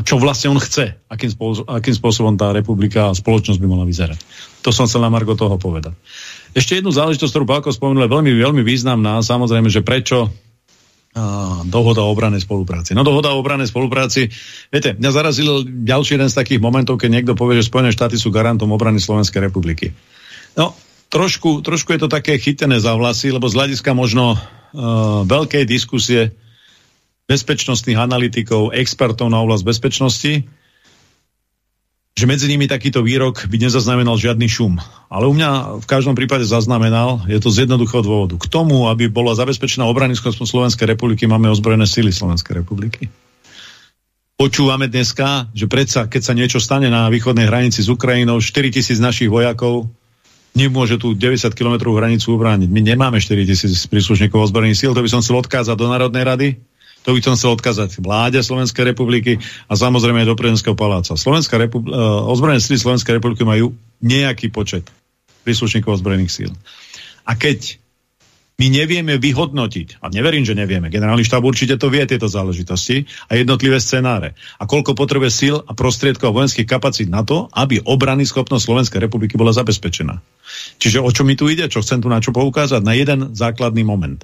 čo 0.07 0.23
vlastne 0.23 0.55
on 0.55 0.61
chce, 0.62 0.95
akým, 1.11 1.31
spôsobom, 1.35 1.67
akým 1.67 1.95
spôsobom 1.99 2.35
tá 2.39 2.55
republika 2.55 3.11
a 3.11 3.17
spoločnosť 3.17 3.59
by 3.59 3.67
mala 3.67 3.85
vyzerať. 3.85 4.19
To 4.62 4.71
som 4.71 4.87
chcel 4.87 5.03
na 5.03 5.11
Margo 5.11 5.35
toho 5.35 5.59
povedať. 5.59 5.99
Ešte 6.55 6.79
jednu 6.79 6.95
záležitosť, 6.95 7.33
ktorú 7.35 7.47
Pálko 7.51 7.75
spomenul, 7.75 8.07
veľmi, 8.07 8.31
veľmi 8.39 8.62
významná. 8.62 9.19
Samozrejme, 9.19 9.67
že 9.67 9.83
prečo 9.83 10.31
dohoda 11.71 12.03
o 12.03 12.11
obranej 12.11 12.43
spolupráci. 12.43 12.91
No 12.91 13.07
dohoda 13.07 13.31
o 13.31 13.39
obranej 13.39 13.71
spolupráci, 13.71 14.35
viete, 14.71 14.99
mňa 14.99 15.11
zarazil 15.15 15.62
ďalší 15.62 16.19
jeden 16.19 16.27
z 16.27 16.39
takých 16.43 16.59
momentov, 16.59 16.99
keď 16.99 17.11
niekto 17.11 17.33
povie, 17.39 17.62
že 17.62 17.71
Spojené 17.71 17.95
štáty 17.95 18.19
sú 18.19 18.35
garantom 18.35 18.67
obrany 18.75 18.99
Slovenskej 18.99 19.47
republiky. 19.47 19.95
No, 20.59 20.75
trošku, 21.15 21.62
trošku 21.62 21.95
je 21.95 22.03
to 22.03 22.11
také 22.11 22.35
chytené 22.43 22.83
za 22.83 22.99
vlasy, 22.99 23.31
lebo 23.31 23.47
z 23.47 23.55
hľadiska 23.55 23.95
možno 23.95 24.35
uh, 24.35 25.23
veľkej 25.23 25.62
diskusie 25.71 26.35
bezpečnostných 27.25 27.97
analytikov, 27.97 28.77
expertov 28.77 29.33
na 29.33 29.41
oblasť 29.41 29.64
bezpečnosti, 29.64 30.33
že 32.14 32.31
medzi 32.31 32.47
nimi 32.47 32.70
takýto 32.70 33.03
výrok 33.03 33.51
by 33.51 33.59
nezaznamenal 33.59 34.14
žiadny 34.14 34.47
šum. 34.47 34.79
Ale 35.11 35.27
u 35.27 35.35
mňa 35.35 35.83
v 35.83 35.87
každom 35.89 36.14
prípade 36.14 36.47
zaznamenal, 36.47 37.27
je 37.27 37.43
to 37.43 37.51
z 37.51 37.66
jednoduchého 37.66 38.07
dôvodu. 38.07 38.39
K 38.39 38.47
tomu, 38.47 38.87
aby 38.87 39.11
bola 39.11 39.35
zabezpečená 39.35 39.83
obrany 39.83 40.14
Slovenskej 40.14 40.87
republiky, 40.87 41.27
máme 41.27 41.51
ozbrojené 41.51 41.91
síly 41.91 42.14
Slovenskej 42.14 42.62
republiky. 42.62 43.11
Počúvame 44.39 44.87
dneska, 44.87 45.51
že 45.55 45.66
predsa, 45.66 46.07
keď 46.07 46.22
sa 46.22 46.35
niečo 46.39 46.59
stane 46.62 46.87
na 46.87 47.11
východnej 47.11 47.51
hranici 47.51 47.83
s 47.83 47.91
Ukrajinou, 47.91 48.39
4 48.39 48.70
tisíc 48.70 48.99
našich 49.03 49.31
vojakov 49.31 49.91
nemôže 50.55 51.03
tú 51.03 51.18
90 51.18 51.51
km 51.51 51.91
hranicu 51.99 52.35
ubrániť. 52.39 52.70
My 52.70 52.83
nemáme 52.83 53.18
4 53.18 53.43
tisíc 53.43 53.91
príslušníkov 53.91 54.51
ozbrojených 54.51 54.79
síl, 54.79 54.95
to 54.95 55.03
by 55.03 55.11
som 55.11 55.22
chcel 55.22 55.43
odkázať 55.43 55.75
do 55.75 55.91
Národnej 55.91 56.22
rady, 56.22 56.49
to 57.05 57.13
by 57.13 57.21
som 57.21 57.37
chcel 57.37 57.53
odkázať 57.53 58.01
vláde 58.01 58.41
Slovenskej 58.41 58.97
republiky 58.97 59.37
a 59.69 59.73
samozrejme 59.77 60.25
aj 60.25 60.29
do 60.33 60.39
prezidentského 60.41 60.73
paláca. 60.73 61.15
Slovenská 61.15 61.61
republi- 61.61 61.93
uh, 61.93 62.25
ozbrojené 62.33 62.65
síly 62.65 62.81
Slovenskej 62.81 63.21
republiky 63.21 63.45
majú 63.45 63.77
nejaký 64.01 64.49
počet 64.49 64.89
príslušníkov 65.45 66.01
ozbrojených 66.01 66.33
síl. 66.33 66.51
A 67.29 67.37
keď 67.37 67.77
my 68.55 68.71
nevieme 68.71 69.19
vyhodnotiť, 69.19 69.99
a 69.99 70.07
neverím, 70.15 70.47
že 70.47 70.55
nevieme, 70.55 70.87
generálny 70.87 71.27
štáb 71.27 71.43
určite 71.43 71.75
to 71.75 71.91
vie, 71.91 72.07
tieto 72.07 72.31
záležitosti 72.31 73.03
a 73.27 73.35
jednotlivé 73.35 73.83
scenáre. 73.83 74.39
A 74.63 74.71
koľko 74.71 74.95
potrebuje 74.95 75.31
síl 75.35 75.57
a 75.59 75.75
prostriedkov 75.75 76.31
a 76.31 76.37
vojenských 76.39 76.71
kapacít 76.71 77.11
na 77.11 77.27
to, 77.27 77.51
aby 77.51 77.83
obrany 77.83 78.23
schopnosť 78.23 78.63
Slovenskej 78.63 79.01
republiky 79.03 79.35
bola 79.35 79.51
zabezpečená. 79.51 80.23
Čiže 80.79 81.03
o 81.03 81.11
čo 81.11 81.27
mi 81.27 81.35
tu 81.35 81.51
ide, 81.51 81.67
čo 81.67 81.83
chcem 81.83 81.99
tu 81.99 82.07
na 82.07 82.23
čo 82.23 82.31
poukázať? 82.31 82.79
Na 82.87 82.95
jeden 82.95 83.35
základný 83.35 83.83
moment. 83.83 84.23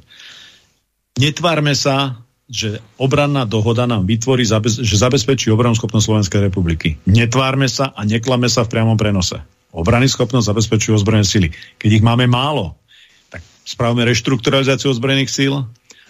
Netvárme 1.18 1.74
sa, 1.74 2.22
že 2.50 2.82
obranná 2.98 3.46
dohoda 3.46 3.86
nám 3.86 4.10
vytvorí, 4.10 4.42
že 4.42 4.96
zabezpečí 4.98 5.54
obrannú 5.54 5.78
schopnosť 5.78 6.04
Slovenskej 6.10 6.40
republiky. 6.50 6.98
Netvárme 7.06 7.70
sa 7.70 7.94
a 7.94 8.02
neklame 8.02 8.50
sa 8.50 8.66
v 8.66 8.74
priamom 8.74 8.98
prenose. 8.98 9.38
Obrany 9.70 10.10
schopnosť 10.10 10.50
zabezpečujú 10.50 10.98
ozbrojené 10.98 11.22
síly. 11.22 11.48
Keď 11.78 11.90
ich 12.02 12.04
máme 12.04 12.26
málo, 12.26 12.74
tak 13.30 13.46
spravíme 13.62 14.02
reštrukturalizáciu 14.02 14.90
ozbrojených 14.90 15.30
síl, 15.30 15.62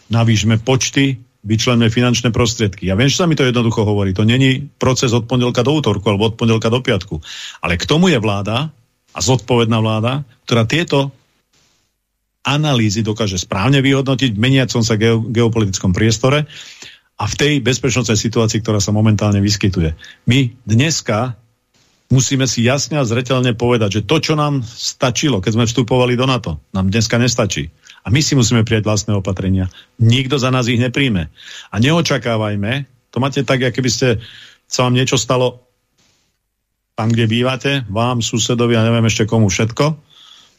navýšme 0.09 0.65
počty 0.65 1.21
vyčlenme 1.45 1.93
finančné 1.93 2.33
prostriedky. 2.33 2.89
Ja 2.89 2.97
viem, 2.97 3.09
že 3.09 3.21
sa 3.21 3.29
mi 3.29 3.37
to 3.37 3.45
jednoducho 3.45 3.85
hovorí. 3.85 4.13
To 4.17 4.25
není 4.29 4.69
proces 4.81 5.13
od 5.13 5.29
pondelka 5.29 5.65
do 5.65 5.73
útorku 5.77 6.09
alebo 6.09 6.33
od 6.33 6.37
pondelka 6.37 6.73
do 6.73 6.81
piatku. 6.81 7.21
Ale 7.65 7.81
k 7.81 7.89
tomu 7.89 8.13
je 8.13 8.21
vláda 8.21 8.73
a 9.13 9.19
zodpovedná 9.21 9.81
vláda, 9.81 10.25
ktorá 10.45 10.69
tieto 10.69 11.13
analýzy 12.45 13.05
dokáže 13.05 13.37
správne 13.37 13.85
vyhodnotiť 13.85 14.33
v 14.33 14.43
meniacom 14.43 14.81
sa 14.81 14.97
geopolitickom 14.97 15.93
priestore 15.93 16.49
a 17.21 17.25
v 17.29 17.35
tej 17.37 17.53
bezpečnostnej 17.61 18.17
situácii, 18.17 18.65
ktorá 18.65 18.81
sa 18.81 18.97
momentálne 18.97 19.45
vyskytuje. 19.45 19.93
My 20.25 20.49
dneska 20.65 21.37
musíme 22.09 22.49
si 22.49 22.65
jasne 22.65 22.97
a 22.97 23.05
zretelne 23.05 23.53
povedať, 23.53 24.01
že 24.01 24.07
to, 24.09 24.17
čo 24.19 24.35
nám 24.35 24.65
stačilo, 24.65 25.39
keď 25.45 25.53
sme 25.61 25.69
vstupovali 25.69 26.17
do 26.17 26.25
NATO, 26.25 26.59
nám 26.73 26.89
dneska 26.89 27.21
nestačí. 27.21 27.69
A 28.01 28.09
my 28.09 28.25
si 28.25 28.33
musíme 28.33 28.65
prijať 28.65 28.89
vlastné 28.89 29.13
opatrenia. 29.13 29.69
Nikto 30.01 30.41
za 30.41 30.49
nás 30.49 30.65
ich 30.73 30.81
nepríjme. 30.81 31.29
A 31.69 31.77
neočakávajme, 31.77 32.89
to 33.13 33.17
máte 33.21 33.45
tak, 33.45 33.61
keby 33.61 33.91
ste 33.93 34.09
sa 34.65 34.89
vám 34.89 34.97
niečo 34.97 35.21
stalo 35.21 35.69
tam, 36.97 37.13
kde 37.13 37.29
bývate, 37.29 37.73
vám, 37.93 38.25
susedovi 38.25 38.77
a 38.81 38.85
neviem 38.85 39.05
ešte 39.05 39.29
komu 39.29 39.53
všetko, 39.53 40.10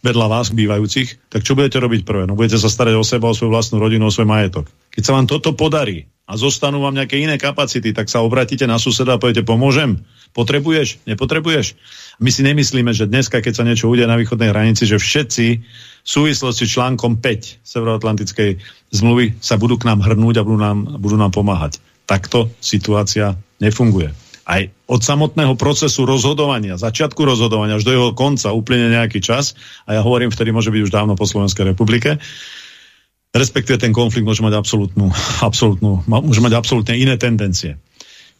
vedľa 0.01 0.27
vás 0.27 0.49
bývajúcich, 0.49 1.29
tak 1.29 1.45
čo 1.45 1.53
budete 1.53 1.77
robiť 1.77 2.01
prvé? 2.05 2.25
No 2.25 2.33
budete 2.33 2.57
sa 2.57 2.69
starať 2.69 2.97
o 2.97 3.05
seba, 3.05 3.29
o 3.29 3.37
svoju 3.37 3.53
vlastnú 3.53 3.77
rodinu, 3.77 4.09
o 4.09 4.13
svoj 4.13 4.29
majetok. 4.29 4.65
Keď 4.93 5.03
sa 5.05 5.15
vám 5.15 5.29
toto 5.29 5.53
podarí 5.53 6.09
a 6.25 6.37
zostanú 6.37 6.81
vám 6.81 6.97
nejaké 6.97 7.21
iné 7.21 7.37
kapacity, 7.37 7.93
tak 7.93 8.09
sa 8.09 8.25
obratíte 8.25 8.65
na 8.65 8.81
suseda 8.81 9.15
a 9.15 9.21
poviete, 9.21 9.45
pomôžem? 9.45 10.01
Potrebuješ? 10.31 11.03
Nepotrebuješ? 11.05 11.75
My 12.23 12.31
si 12.31 12.41
nemyslíme, 12.41 12.91
že 12.95 13.05
dneska, 13.05 13.43
keď 13.43 13.53
sa 13.53 13.67
niečo 13.67 13.91
udeje 13.91 14.07
na 14.07 14.17
východnej 14.17 14.49
hranici, 14.49 14.87
že 14.87 14.97
všetci 14.97 15.47
v 16.01 16.09
súvislosti 16.09 16.65
článkom 16.65 17.19
5 17.19 17.61
Severoatlantickej 17.61 18.49
zmluvy 18.95 19.37
sa 19.43 19.59
budú 19.59 19.77
k 19.77 19.91
nám 19.91 20.01
hrnúť 20.01 20.41
a 20.41 20.45
budú 20.47 20.59
nám, 20.59 20.77
budú 20.97 21.19
nám 21.19 21.35
pomáhať. 21.35 21.83
Takto 22.07 22.49
situácia 22.63 23.35
nefunguje 23.59 24.15
aj 24.47 24.73
od 24.91 24.99
samotného 24.99 25.55
procesu 25.55 26.03
rozhodovania, 26.03 26.75
začiatku 26.75 27.23
rozhodovania 27.23 27.79
až 27.79 27.87
do 27.87 27.95
jeho 27.95 28.09
konca 28.11 28.51
úplne 28.51 28.91
nejaký 28.91 29.23
čas, 29.23 29.55
a 29.87 29.95
ja 29.95 30.01
hovorím, 30.03 30.35
vtedy 30.35 30.51
môže 30.51 30.67
byť 30.67 30.81
už 30.83 30.91
dávno 30.91 31.15
po 31.15 31.23
Slovenskej 31.23 31.71
republike, 31.71 32.19
respektíve 33.31 33.79
ten 33.79 33.95
konflikt 33.95 34.27
môže 34.27 34.43
mať 34.43 34.59
absolútnu, 34.59 35.07
absolútnu, 35.47 36.03
môže 36.03 36.43
mať 36.43 36.53
absolútne 36.59 36.99
iné 36.99 37.15
tendencie. 37.15 37.79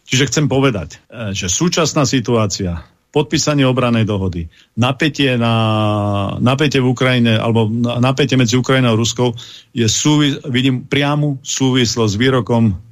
Čiže 0.04 0.28
chcem 0.28 0.46
povedať, 0.52 1.00
e, 1.08 1.32
že 1.32 1.48
súčasná 1.48 2.04
situácia, 2.04 2.84
podpísanie 3.12 3.64
obranej 3.64 4.04
dohody, 4.04 4.52
napätie, 4.76 5.40
na, 5.40 5.54
napätie 6.40 6.84
v 6.84 6.92
Ukrajine, 6.92 7.36
alebo 7.36 7.68
napätie 7.80 8.36
medzi 8.36 8.56
Ukrajinou 8.56 8.92
a 8.92 8.98
Ruskou, 8.98 9.36
je 9.72 9.84
súvi, 9.88 10.36
vidím 10.48 10.84
priamu 10.84 11.40
súvislosť 11.40 12.12
s 12.12 12.20
výrokom 12.20 12.91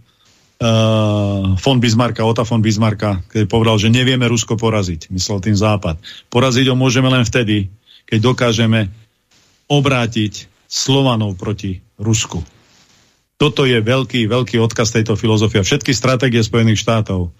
uh, 0.61 1.57
von 1.57 1.79
Bismarcka, 1.81 2.23
Ota 2.29 2.45
von 2.45 2.61
Bismarcka, 2.61 3.25
keď 3.33 3.45
povedal, 3.49 3.77
že 3.81 3.89
nevieme 3.89 4.29
Rusko 4.29 4.61
poraziť, 4.61 5.09
myslel 5.11 5.41
tým 5.41 5.57
Západ. 5.57 5.97
Poraziť 6.29 6.69
ho 6.69 6.77
môžeme 6.77 7.09
len 7.09 7.25
vtedy, 7.25 7.73
keď 8.05 8.19
dokážeme 8.33 8.93
obrátiť 9.67 10.47
Slovanov 10.71 11.35
proti 11.41 11.83
Rusku. 11.99 12.45
Toto 13.41 13.65
je 13.65 13.81
veľký, 13.81 14.29
veľký 14.29 14.61
odkaz 14.61 14.93
tejto 14.93 15.17
filozofie. 15.17 15.65
Všetky 15.65 15.97
stratégie 15.97 16.45
Spojených 16.45 16.85
štátov, 16.85 17.33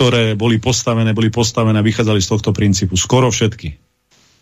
ktoré 0.00 0.32
boli 0.34 0.56
postavené, 0.56 1.12
boli 1.12 1.28
postavené 1.28 1.78
a 1.78 1.84
vychádzali 1.84 2.18
z 2.24 2.30
tohto 2.32 2.50
princípu. 2.56 2.96
Skoro 2.96 3.28
všetky. 3.28 3.76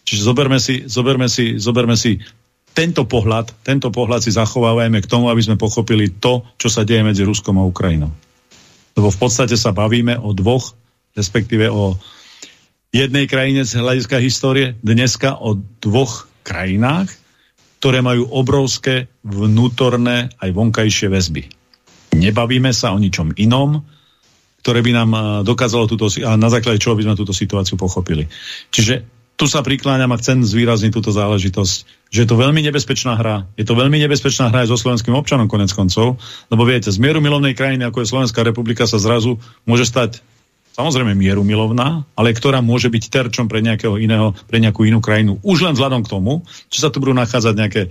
Čiže 0.07 0.23
zoberme 0.23 0.63
si, 0.63 0.87
zoberme 0.87 1.27
si, 1.27 1.59
zoberme 1.59 1.99
si 1.99 2.23
tento 2.71 3.03
pohľad, 3.05 3.51
tento 3.67 3.91
pohľad 3.91 4.23
si 4.23 4.31
zachovávajme 4.31 5.03
k 5.03 5.11
tomu, 5.11 5.29
aby 5.29 5.43
sme 5.43 5.61
pochopili 5.61 6.09
to, 6.09 6.47
čo 6.57 6.71
sa 6.71 6.87
deje 6.87 7.03
medzi 7.03 7.23
Ruskom 7.27 7.59
a 7.59 7.67
Ukrajinou. 7.67 8.11
Lebo 8.95 9.09
v 9.11 9.19
podstate 9.19 9.55
sa 9.59 9.75
bavíme 9.75 10.19
o 10.19 10.31
dvoch, 10.35 10.75
respektíve 11.15 11.67
o 11.71 11.99
jednej 12.91 13.31
krajine 13.31 13.63
z 13.63 13.79
hľadiska 13.79 14.19
histórie, 14.19 14.75
dneska 14.83 15.39
o 15.39 15.59
dvoch 15.83 16.27
krajinách, 16.43 17.11
ktoré 17.79 18.03
majú 18.03 18.29
obrovské 18.35 19.09
vnútorné 19.23 20.31
aj 20.37 20.51
vonkajšie 20.53 21.09
väzby. 21.09 21.43
Nebavíme 22.19 22.75
sa 22.75 22.93
o 22.93 22.99
ničom 22.99 23.33
inom, 23.39 23.81
ktoré 24.61 24.85
by 24.85 24.93
nám 24.93 25.11
dokázalo 25.47 25.89
túto, 25.89 26.13
a 26.21 26.37
na 26.37 26.53
základe 26.53 26.83
čoho 26.83 26.93
by 26.93 27.09
sme 27.09 27.17
túto 27.17 27.33
situáciu 27.33 27.81
pochopili. 27.81 28.29
Čiže 28.69 29.20
tu 29.41 29.49
sa 29.49 29.65
prikláňam 29.65 30.13
a 30.13 30.21
chcem 30.21 30.45
zvýrazniť 30.45 30.93
túto 30.93 31.17
záležitosť, 31.17 31.77
že 32.13 32.19
je 32.21 32.29
to 32.29 32.37
veľmi 32.37 32.61
nebezpečná 32.61 33.17
hra. 33.17 33.49
Je 33.57 33.65
to 33.65 33.73
veľmi 33.73 33.97
nebezpečná 33.97 34.53
hra 34.53 34.69
aj 34.69 34.69
so 34.69 34.77
slovenským 34.77 35.17
občanom 35.17 35.49
konec 35.49 35.73
koncov, 35.73 36.21
lebo 36.53 36.63
viete, 36.69 36.93
z 36.93 37.01
mieru 37.01 37.25
milovnej 37.25 37.57
krajiny, 37.57 37.89
ako 37.89 38.05
je 38.05 38.11
Slovenská 38.13 38.45
republika, 38.45 38.85
sa 38.85 39.01
zrazu 39.01 39.41
môže 39.65 39.89
stať 39.89 40.21
samozrejme 40.77 41.17
mieru 41.17 41.41
milovná, 41.41 42.05
ale 42.13 42.37
ktorá 42.37 42.61
môže 42.61 42.93
byť 42.93 43.05
terčom 43.09 43.49
pre 43.49 43.65
nejakého 43.65 43.97
iného, 43.97 44.37
pre 44.49 44.61
nejakú 44.61 44.85
inú 44.85 45.01
krajinu. 45.01 45.41
Už 45.41 45.65
len 45.65 45.73
vzhľadom 45.73 46.05
k 46.05 46.13
tomu, 46.13 46.45
že 46.69 46.85
sa 46.85 46.93
tu 46.93 47.01
budú 47.01 47.17
nachádzať 47.17 47.55
nejaké 47.57 47.83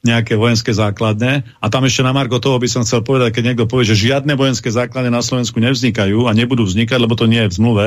nejaké 0.00 0.32
vojenské 0.32 0.72
základne. 0.72 1.44
A 1.60 1.66
tam 1.68 1.84
ešte 1.84 2.00
na 2.00 2.16
Margo 2.16 2.40
toho 2.40 2.56
by 2.56 2.64
som 2.64 2.82
chcel 2.88 3.04
povedať, 3.04 3.36
keď 3.36 3.52
niekto 3.52 3.68
povie, 3.68 3.84
že 3.84 4.00
žiadne 4.00 4.32
vojenské 4.32 4.72
základne 4.72 5.12
na 5.12 5.20
Slovensku 5.20 5.60
nevznikajú 5.60 6.24
a 6.24 6.32
nebudú 6.32 6.64
vznikať, 6.64 6.96
lebo 6.96 7.12
to 7.20 7.28
nie 7.28 7.44
je 7.44 7.52
v 7.52 7.56
zmluve, 7.60 7.86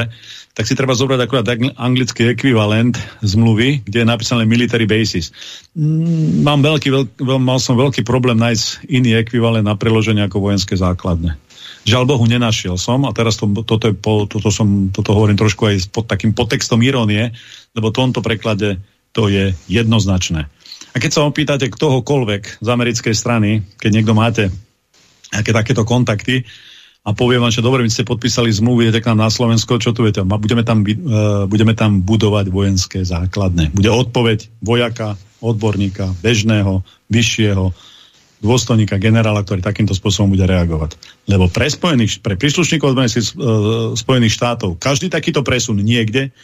tak 0.54 0.70
si 0.70 0.78
treba 0.78 0.94
zobrať 0.94 1.20
akurát 1.26 1.50
anglický 1.82 2.30
ekvivalent 2.38 2.94
zmluvy, 3.26 3.82
kde 3.82 4.06
je 4.06 4.08
napísané 4.08 4.46
military 4.46 4.86
basis. 4.86 5.34
Mm, 5.74 6.46
mám 6.46 6.62
veľký, 6.62 6.90
veľk, 6.94 7.10
veľ, 7.18 7.40
mal 7.42 7.58
som 7.58 7.74
veľký 7.74 8.06
problém 8.06 8.38
nájsť 8.38 8.86
iný 8.94 9.18
ekvivalent 9.18 9.66
na 9.66 9.74
preloženie 9.74 10.22
ako 10.22 10.54
vojenské 10.54 10.78
základne. 10.78 11.34
Žiaľ 11.84 12.04
Bohu, 12.06 12.24
nenašiel 12.30 12.78
som 12.78 13.10
a 13.10 13.12
teraz 13.12 13.42
to, 13.42 13.50
toto, 13.66 13.90
je 13.90 13.98
po, 13.98 14.30
toto, 14.30 14.54
som, 14.54 14.94
toto 14.94 15.18
hovorím 15.18 15.36
trošku 15.36 15.66
aj 15.68 15.90
pod 15.90 16.06
takým 16.06 16.32
podtextom 16.32 16.80
irónie, 16.86 17.34
lebo 17.74 17.90
v 17.90 17.98
tomto 17.98 18.22
preklade 18.22 18.78
to 19.12 19.28
je 19.28 19.58
jednoznačné. 19.68 20.48
A 20.94 21.02
keď 21.02 21.12
sa 21.12 21.26
opýtate 21.26 21.66
ktohokoľvek 21.74 22.62
z 22.62 22.68
americkej 22.70 23.16
strany, 23.18 23.66
keď 23.82 23.92
niekto 23.92 24.14
máte 24.14 24.54
nejaké 25.34 25.50
takéto 25.50 25.82
kontakty 25.82 26.46
a 27.02 27.12
povie 27.18 27.42
vám, 27.42 27.50
že 27.50 27.66
dobre, 27.66 27.82
vy 27.82 27.90
ste 27.90 28.06
podpísali 28.06 28.54
zmluvy, 28.54 28.88
idete 28.88 29.04
k 29.04 29.10
nám 29.12 29.26
na 29.26 29.34
Slovensko, 29.34 29.82
čo 29.82 29.92
tu 29.92 30.06
viete? 30.06 30.22
Budeme 30.22 30.62
tam, 30.62 30.86
uh, 30.86 31.50
budeme 31.50 31.74
tam 31.74 32.06
budovať 32.06 32.54
vojenské 32.54 33.02
základne. 33.02 33.74
Bude 33.74 33.90
odpoveď 33.90 34.48
vojaka, 34.62 35.18
odborníka, 35.42 36.14
bežného, 36.22 36.86
vyššieho, 37.10 37.74
dôstojníka, 38.44 39.00
generála, 39.00 39.42
ktorý 39.42 39.64
takýmto 39.64 39.96
spôsobom 39.96 40.36
bude 40.36 40.44
reagovať. 40.44 41.00
Lebo 41.32 41.48
pre, 41.48 41.72
spojených, 41.72 42.20
pre 42.20 42.36
príslušníkov 42.36 42.92
Spojených 43.96 44.36
štátov 44.36 44.76
každý 44.84 45.08
takýto 45.08 45.48
presun 45.48 45.80
niekde 45.80 46.36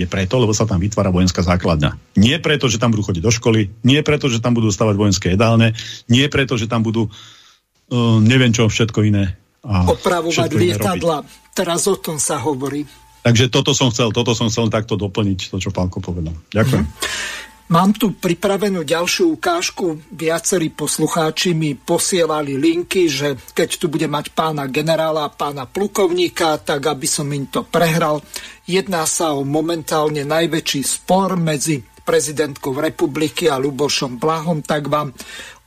je 0.00 0.08
preto, 0.08 0.40
lebo 0.40 0.56
sa 0.56 0.64
tam 0.64 0.80
vytvára 0.80 1.12
vojenská 1.12 1.44
základňa. 1.44 2.16
Nie 2.16 2.40
preto, 2.40 2.66
že 2.66 2.80
tam 2.80 2.96
budú 2.96 3.12
chodiť 3.12 3.22
do 3.22 3.32
školy, 3.32 3.68
nie 3.84 4.00
preto, 4.00 4.32
že 4.32 4.40
tam 4.40 4.56
budú 4.56 4.72
stavať 4.72 4.94
vojenské 4.96 5.26
jedálne, 5.36 5.76
nie 6.08 6.26
preto, 6.32 6.56
že 6.56 6.66
tam 6.66 6.80
budú 6.80 7.08
uh, 7.08 8.18
neviem 8.22 8.50
čo 8.54 8.66
všetko 8.70 9.04
iné. 9.04 9.36
A 9.60 9.84
Opravovať 9.84 10.50
lietadla. 10.56 11.20
Teraz 11.52 11.84
o 11.84 11.96
tom 12.00 12.16
sa 12.16 12.40
hovorí. 12.40 12.88
Takže 13.20 13.52
toto 13.52 13.76
som 13.76 13.92
chcel, 13.92 14.08
toto 14.16 14.32
som 14.32 14.48
chcel 14.48 14.72
takto 14.72 14.96
doplniť, 14.96 15.52
to, 15.52 15.60
čo 15.60 15.68
pánko 15.68 16.00
povedal. 16.00 16.32
Ďakujem. 16.56 16.84
Mm-hmm. 16.88 17.49
Mám 17.70 17.94
tu 17.94 18.10
pripravenú 18.10 18.82
ďalšiu 18.82 19.38
ukážku. 19.38 20.02
Viacerí 20.10 20.74
poslucháči 20.74 21.54
mi 21.54 21.78
posielali 21.78 22.58
linky, 22.58 23.06
že 23.06 23.38
keď 23.54 23.68
tu 23.78 23.86
bude 23.86 24.10
mať 24.10 24.34
pána 24.34 24.66
generála, 24.66 25.30
pána 25.30 25.70
plukovníka, 25.70 26.58
tak 26.58 26.82
aby 26.82 27.06
som 27.06 27.30
im 27.30 27.46
to 27.46 27.62
prehral. 27.62 28.26
Jedná 28.66 29.06
sa 29.06 29.38
o 29.38 29.46
momentálne 29.46 30.26
najväčší 30.26 30.82
spor 30.82 31.38
medzi 31.38 31.78
prezidentkou 32.02 32.74
republiky 32.74 33.46
a 33.46 33.54
Lubošom 33.54 34.18
Blahom, 34.18 34.66
tak 34.66 34.90
vám 34.90 35.14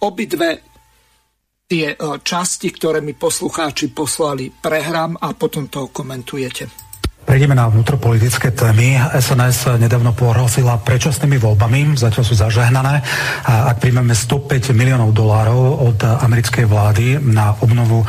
obidve 0.04 0.60
tie 1.72 1.96
e, 1.96 2.20
časti, 2.20 2.68
ktoré 2.68 3.00
mi 3.00 3.16
poslucháči 3.16 3.96
poslali, 3.96 4.52
prehrám 4.52 5.16
a 5.24 5.32
potom 5.40 5.72
to 5.72 5.88
komentujete. 5.88 6.83
Prejdeme 7.24 7.56
na 7.56 7.72
vnútropolitické 7.72 8.52
témy. 8.52 9.00
SNS 9.00 9.80
nedávno 9.80 10.12
pohrozila 10.12 10.76
predčasnými 10.76 11.40
voľbami, 11.40 11.96
zatiaľ 11.96 12.24
sú 12.28 12.36
zažehnané. 12.36 13.00
A 13.48 13.72
ak 13.72 13.80
príjmeme 13.80 14.12
105 14.12 14.76
miliónov 14.76 15.16
dolárov 15.16 15.88
od 15.88 15.98
americkej 16.04 16.68
vlády 16.68 17.24
na 17.24 17.56
obnovu 17.64 18.04